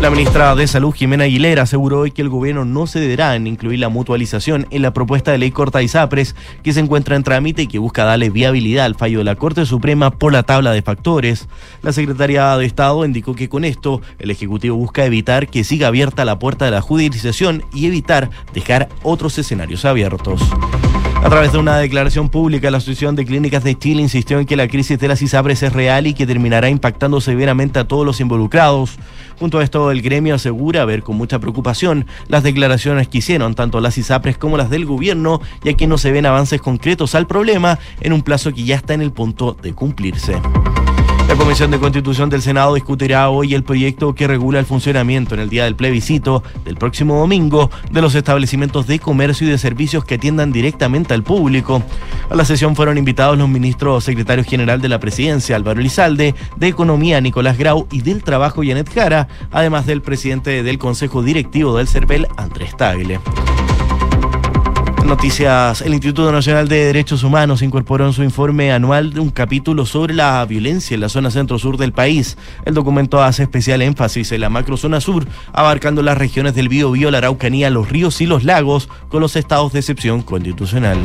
La 0.04 0.10
ministra 0.10 0.54
de 0.54 0.66
Salud, 0.66 0.92
Jimena 0.92 1.24
Aguilera, 1.24 1.62
aseguró 1.62 2.00
hoy 2.00 2.10
que 2.10 2.20
el 2.20 2.28
gobierno 2.28 2.66
no 2.66 2.86
cederá 2.86 3.36
en 3.36 3.46
incluir 3.46 3.78
la 3.78 3.88
mutualización 3.88 4.66
en 4.68 4.82
la 4.82 4.92
propuesta 4.92 5.32
de 5.32 5.38
ley 5.38 5.50
corta 5.50 5.82
ISAPRES 5.82 6.36
que 6.62 6.74
se 6.74 6.80
encuentra 6.80 7.16
en 7.16 7.22
trámite 7.22 7.62
y 7.62 7.68
que 7.68 7.78
busca 7.78 8.04
darle 8.04 8.28
viabilidad 8.28 8.84
al 8.84 8.96
fallo 8.96 9.20
de 9.20 9.24
la 9.24 9.36
Corte 9.36 9.64
Suprema 9.64 10.10
por 10.10 10.34
la 10.34 10.42
tabla 10.42 10.72
de 10.72 10.82
factores. 10.82 11.48
La 11.80 11.94
secretaria 11.94 12.54
de 12.58 12.66
Estado 12.66 13.06
indicó 13.06 13.34
que 13.34 13.48
con 13.48 13.64
esto 13.64 14.02
el 14.18 14.30
Ejecutivo 14.30 14.76
busca 14.76 15.06
evitar 15.06 15.48
que 15.48 15.64
siga 15.64 15.88
abierta 15.88 16.26
la 16.26 16.38
puerta 16.38 16.66
de 16.66 16.72
la 16.72 16.82
judicialización 16.82 17.62
y 17.72 17.86
evitar 17.86 18.28
dejar 18.52 18.90
otros 19.04 19.38
escenarios 19.38 19.86
abiertos. 19.86 20.42
A 21.24 21.30
través 21.30 21.52
de 21.52 21.58
una 21.58 21.78
declaración 21.78 22.28
pública, 22.28 22.70
la 22.70 22.76
Asociación 22.76 23.16
de 23.16 23.24
Clínicas 23.24 23.64
de 23.64 23.78
Chile 23.78 24.02
insistió 24.02 24.38
en 24.38 24.44
que 24.44 24.56
la 24.56 24.68
crisis 24.68 24.98
de 24.98 25.08
las 25.08 25.22
ISAPRES 25.22 25.62
es 25.62 25.72
real 25.72 26.06
y 26.06 26.12
que 26.12 26.26
terminará 26.26 26.68
impactando 26.68 27.22
severamente 27.22 27.78
a 27.78 27.88
todos 27.88 28.04
los 28.04 28.20
involucrados. 28.20 28.98
Junto 29.38 29.58
a 29.58 29.64
esto, 29.64 29.90
el 29.90 30.02
gremio 30.02 30.34
asegura 30.34 30.84
ver 30.84 31.02
con 31.02 31.16
mucha 31.16 31.38
preocupación 31.38 32.06
las 32.28 32.42
declaraciones 32.42 33.08
que 33.08 33.18
hicieron 33.18 33.54
tanto 33.54 33.80
las 33.80 33.98
ISAPRES 33.98 34.38
como 34.38 34.56
las 34.56 34.70
del 34.70 34.86
gobierno, 34.86 35.40
ya 35.62 35.74
que 35.74 35.86
no 35.86 35.98
se 35.98 36.12
ven 36.12 36.26
avances 36.26 36.60
concretos 36.60 37.14
al 37.14 37.26
problema 37.26 37.78
en 38.00 38.12
un 38.12 38.22
plazo 38.22 38.52
que 38.52 38.64
ya 38.64 38.76
está 38.76 38.94
en 38.94 39.02
el 39.02 39.12
punto 39.12 39.56
de 39.60 39.72
cumplirse. 39.72 40.40
La 41.44 41.48
Comisión 41.48 41.70
de 41.72 41.78
Constitución 41.78 42.30
del 42.30 42.40
Senado 42.40 42.72
discutirá 42.72 43.28
hoy 43.28 43.52
el 43.52 43.64
proyecto 43.64 44.14
que 44.14 44.26
regula 44.26 44.58
el 44.58 44.64
funcionamiento 44.64 45.34
en 45.34 45.42
el 45.42 45.50
día 45.50 45.64
del 45.64 45.76
plebiscito 45.76 46.42
del 46.64 46.76
próximo 46.76 47.18
domingo 47.18 47.70
de 47.90 48.00
los 48.00 48.14
establecimientos 48.14 48.86
de 48.86 48.98
comercio 48.98 49.46
y 49.46 49.50
de 49.50 49.58
servicios 49.58 50.06
que 50.06 50.14
atiendan 50.14 50.52
directamente 50.52 51.12
al 51.12 51.22
público. 51.22 51.82
A 52.30 52.34
la 52.34 52.46
sesión 52.46 52.74
fueron 52.74 52.96
invitados 52.96 53.36
los 53.36 53.50
ministros 53.50 54.04
secretarios 54.04 54.46
general 54.46 54.80
de 54.80 54.88
la 54.88 55.00
Presidencia, 55.00 55.54
Álvaro 55.54 55.80
Elizalde, 55.80 56.34
de 56.56 56.66
Economía, 56.66 57.20
Nicolás 57.20 57.58
Grau, 57.58 57.86
y 57.92 58.00
del 58.00 58.24
Trabajo, 58.24 58.62
Janet 58.64 58.90
Jara, 58.90 59.28
además 59.52 59.84
del 59.84 60.00
presidente 60.00 60.62
del 60.62 60.78
Consejo 60.78 61.22
Directivo 61.22 61.76
del 61.76 61.88
CERVEL, 61.88 62.26
Andrés 62.38 62.74
Tagle. 62.74 63.20
Noticias. 65.04 65.82
El 65.82 65.92
Instituto 65.92 66.32
Nacional 66.32 66.66
de 66.66 66.86
Derechos 66.86 67.22
Humanos 67.24 67.60
incorporó 67.60 68.06
en 68.06 68.14
su 68.14 68.22
informe 68.22 68.72
anual 68.72 69.18
un 69.18 69.30
capítulo 69.30 69.84
sobre 69.84 70.14
la 70.14 70.44
violencia 70.46 70.94
en 70.94 71.00
la 71.00 71.10
zona 71.10 71.30
centro-sur 71.30 71.76
del 71.76 71.92
país. 71.92 72.38
El 72.64 72.72
documento 72.72 73.22
hace 73.22 73.42
especial 73.42 73.82
énfasis 73.82 74.32
en 74.32 74.40
la 74.40 74.48
macrozona 74.48 75.00
sur, 75.00 75.26
abarcando 75.52 76.02
las 76.02 76.16
regiones 76.16 76.54
del 76.54 76.70
Bío, 76.70 76.94
la 77.10 77.18
Araucanía, 77.18 77.68
los 77.68 77.90
ríos 77.90 78.20
y 78.22 78.26
los 78.26 78.44
lagos, 78.44 78.88
con 79.08 79.20
los 79.20 79.36
estados 79.36 79.72
de 79.72 79.80
excepción 79.80 80.22
constitucional. 80.22 80.98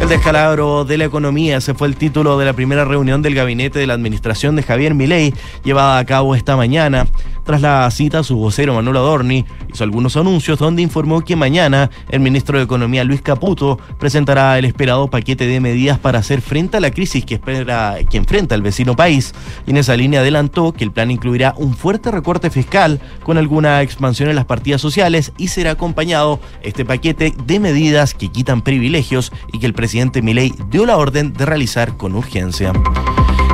El 0.00 0.10
descalabro 0.10 0.84
de 0.84 0.98
la 0.98 1.06
economía 1.06 1.60
se 1.60 1.72
fue 1.72 1.88
el 1.88 1.96
título 1.96 2.38
de 2.38 2.44
la 2.44 2.52
primera 2.52 2.84
reunión 2.84 3.22
del 3.22 3.34
gabinete 3.34 3.78
de 3.78 3.86
la 3.86 3.94
administración 3.94 4.54
de 4.54 4.62
Javier 4.62 4.94
Milei, 4.94 5.32
llevada 5.64 5.98
a 5.98 6.04
cabo 6.04 6.34
esta 6.34 6.54
mañana. 6.54 7.06
Tras 7.44 7.60
la 7.60 7.88
cita, 7.92 8.24
su 8.24 8.36
vocero 8.36 8.74
Manuel 8.74 8.96
Adorni 8.96 9.44
hizo 9.72 9.84
algunos 9.84 10.16
anuncios 10.16 10.58
donde 10.58 10.82
informó 10.82 11.24
que 11.24 11.36
mañana 11.36 11.90
el 12.08 12.18
ministro 12.18 12.58
de 12.58 12.64
Economía 12.64 13.04
Luis 13.04 13.22
Caputo 13.22 13.78
presentará 13.98 14.58
el 14.58 14.64
esperado 14.64 15.08
paquete 15.08 15.46
de 15.46 15.60
medidas 15.60 15.98
para 15.98 16.18
hacer 16.18 16.40
frente 16.40 16.76
a 16.76 16.80
la 16.80 16.90
crisis 16.90 17.24
que 17.24 17.34
espera 17.34 17.96
que 18.10 18.16
enfrenta 18.16 18.56
el 18.56 18.62
vecino 18.62 18.96
país. 18.96 19.32
Y 19.64 19.70
en 19.70 19.76
esa 19.76 19.96
línea 19.96 20.20
adelantó 20.20 20.72
que 20.72 20.82
el 20.82 20.90
plan 20.90 21.10
incluirá 21.10 21.54
un 21.56 21.76
fuerte 21.76 22.10
recorte 22.10 22.50
fiscal 22.50 23.00
con 23.22 23.38
alguna 23.38 23.80
expansión 23.82 24.28
en 24.28 24.36
las 24.36 24.44
partidas 24.44 24.80
sociales 24.80 25.32
y 25.38 25.48
será 25.48 25.72
acompañado 25.72 26.40
este 26.62 26.84
paquete 26.84 27.32
de 27.46 27.60
medidas 27.60 28.12
que 28.14 28.28
quitan 28.28 28.60
privilegios 28.60 29.32
y 29.52 29.60
que 29.60 29.66
el 29.66 29.72
presidente 29.72 29.85
Milei 30.22 30.52
dio 30.68 30.84
la 30.84 30.96
orden 30.96 31.32
de 31.32 31.46
realizar 31.46 31.96
con 31.96 32.14
urgencia. 32.16 32.72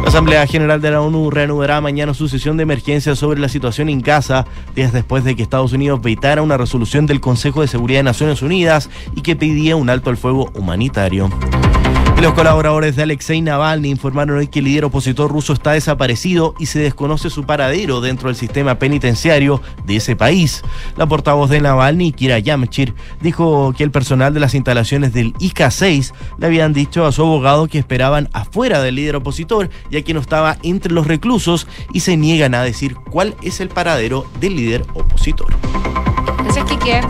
La 0.03 0.09
Asamblea 0.09 0.47
General 0.47 0.81
de 0.81 0.91
la 0.91 1.01
ONU 1.01 1.31
reanudará 1.31 1.81
mañana 1.81 2.15
su 2.15 2.27
sesión 2.27 2.57
de 2.57 2.63
emergencia 2.63 3.15
sobre 3.15 3.39
la 3.39 3.49
situación 3.49 3.89
en 3.89 4.01
Gaza, 4.01 4.47
días 4.75 4.93
después 4.93 5.25
de 5.25 5.37
que 5.37 5.43
Estados 5.43 5.73
Unidos 5.73 6.01
vetara 6.01 6.43
una 6.43 6.57
resolución 6.57 7.07
del 7.07 7.21
Consejo 7.21 7.61
de 7.61 7.69
Seguridad 7.69 8.01
de 8.01 8.05
Naciones 8.05 8.41
Unidas 8.43 8.89
y 9.15 9.21
que 9.21 9.37
pedía 9.37 9.77
un 9.77 9.91
alto 9.91 10.11
al 10.11 10.17
fuego 10.17 10.51
humanitario. 10.55 11.29
Los 12.23 12.35
colaboradores 12.35 12.95
de 12.95 13.03
Alexei 13.03 13.41
Navalny 13.41 13.91
informaron 13.91 14.39
hoy 14.39 14.47
que 14.47 14.61
el 14.61 14.67
líder 14.67 14.85
opositor 14.85 15.29
ruso 15.29 15.53
está 15.53 15.73
desaparecido 15.73 16.55
y 16.57 16.67
se 16.67 16.79
desconoce 16.79 17.31
su 17.31 17.43
paradero 17.43 18.01
dentro 18.01 18.29
del 18.29 18.37
sistema 18.37 18.79
penitenciario 18.79 19.61
de 19.85 19.97
ese 19.97 20.15
país. 20.15 20.63
La 20.97 21.07
portavoz 21.07 21.51
de 21.51 21.61
Navalny, 21.61 22.13
Kira 22.13 22.39
Yamchir, 22.39 22.95
dijo 23.21 23.75
que 23.77 23.83
el 23.83 23.91
personal 23.91 24.33
de 24.33 24.39
las 24.39 24.55
instalaciones 24.55 25.13
del 25.13 25.35
IK-6 25.41 26.13
le 26.39 26.47
habían 26.47 26.73
dicho 26.73 27.07
a 27.07 27.11
su 27.11 27.23
abogado 27.23 27.67
que 27.67 27.81
esperaban 27.81 28.29
afuera 28.33 28.81
del 28.81 28.95
líder 28.95 29.17
opositor, 29.17 29.69
ya 29.91 30.03
que 30.03 30.15
no 30.15 30.21
estaba 30.21 30.59
entre 30.63 30.93
los 30.93 31.09
reclusos 31.09 31.67
y 31.93 32.01
se 32.01 32.17
niegan 32.17 32.55
a 32.55 32.63
decir 32.63 32.95
cuál 33.11 33.35
es 33.43 33.59
el 33.59 33.69
paradero 33.69 34.27
del 34.39 34.55
líder 34.55 34.85
opositor. 34.95 35.53
Gracias, 36.45 36.65
Quique. 36.65 37.01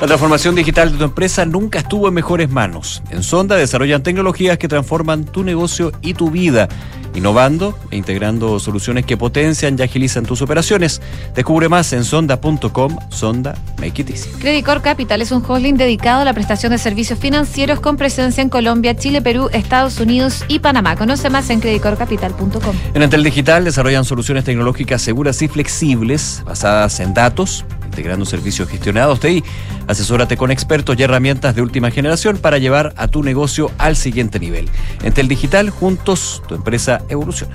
La 0.00 0.06
transformación 0.06 0.54
digital 0.54 0.92
de 0.92 0.98
tu 0.98 1.04
empresa 1.04 1.44
nunca 1.44 1.80
estuvo 1.80 2.08
en 2.08 2.14
mejores 2.14 2.50
manos. 2.50 3.02
En 3.10 3.22
Sonda 3.22 3.56
desarrollan 3.56 4.02
tecnologías 4.02 4.58
que 4.58 4.68
transforman 4.68 5.24
tu 5.24 5.44
negocio 5.44 5.92
y 6.00 6.14
tu 6.14 6.30
vida, 6.30 6.68
innovando 7.14 7.78
e 7.90 7.96
integrando 7.96 8.58
soluciones 8.58 9.06
que 9.06 9.16
potencian 9.16 9.76
y 9.78 9.82
agilizan 9.82 10.24
tus 10.24 10.42
operaciones. 10.42 11.00
Descubre 11.34 11.68
más 11.68 11.92
en 11.92 12.04
sonda.com. 12.04 12.98
Sonda, 13.10 13.54
make 13.78 14.02
it 14.02 14.10
easy. 14.10 14.30
Credit 14.40 14.64
Corp 14.64 14.82
Capital 14.82 15.22
es 15.22 15.32
un 15.32 15.42
holding 15.46 15.74
dedicado 15.74 16.22
a 16.22 16.24
la 16.24 16.32
prestación 16.32 16.72
de 16.72 16.78
servicios 16.78 17.18
financieros 17.18 17.80
con 17.80 17.96
presencia 17.96 18.42
en 18.42 18.48
Colombia, 18.48 18.96
Chile, 18.96 19.22
Perú, 19.22 19.48
Estados 19.52 19.98
Unidos 20.00 20.44
y 20.48 20.58
Panamá. 20.58 20.96
Conoce 20.96 21.30
más 21.30 21.50
en 21.50 21.60
creditcorpcapital.com. 21.60 22.76
En 22.94 23.02
Entel 23.02 23.24
Digital 23.24 23.64
desarrollan 23.64 24.04
soluciones 24.04 24.44
tecnológicas 24.44 25.02
seguras 25.02 25.40
y 25.42 25.48
flexibles 25.48 26.42
basadas 26.44 27.00
en 27.00 27.14
datos 27.14 27.64
integrando 27.92 28.24
servicios 28.24 28.68
gestionados 28.68 29.20
de 29.20 29.28
ahí. 29.28 29.44
Asesórate 29.86 30.36
con 30.36 30.50
expertos 30.50 30.96
y 30.98 31.02
herramientas 31.02 31.54
de 31.54 31.62
última 31.62 31.90
generación 31.90 32.38
para 32.38 32.56
llevar 32.58 32.94
a 32.96 33.08
tu 33.08 33.22
negocio 33.22 33.70
al 33.76 33.96
siguiente 33.96 34.40
nivel. 34.40 34.68
Entel 35.02 35.28
Digital, 35.28 35.68
juntos, 35.70 36.42
tu 36.48 36.54
empresa 36.54 37.01
evoluciona. 37.08 37.54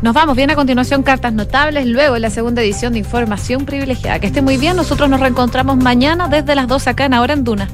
Nos 0.00 0.14
vamos 0.14 0.36
bien 0.36 0.50
a 0.50 0.54
continuación, 0.54 1.02
cartas 1.02 1.32
notables, 1.32 1.86
luego 1.86 2.14
en 2.14 2.22
la 2.22 2.30
segunda 2.30 2.62
edición 2.62 2.92
de 2.92 3.00
Información 3.00 3.64
Privilegiada. 3.64 4.20
Que 4.20 4.28
esté 4.28 4.42
muy 4.42 4.56
bien, 4.56 4.76
nosotros 4.76 5.10
nos 5.10 5.18
reencontramos 5.18 5.76
mañana 5.76 6.28
desde 6.28 6.54
las 6.54 6.68
2 6.68 6.86
acá 6.86 7.06
en 7.06 7.14
Ahora 7.14 7.34
en 7.34 7.42
Duna. 7.42 7.68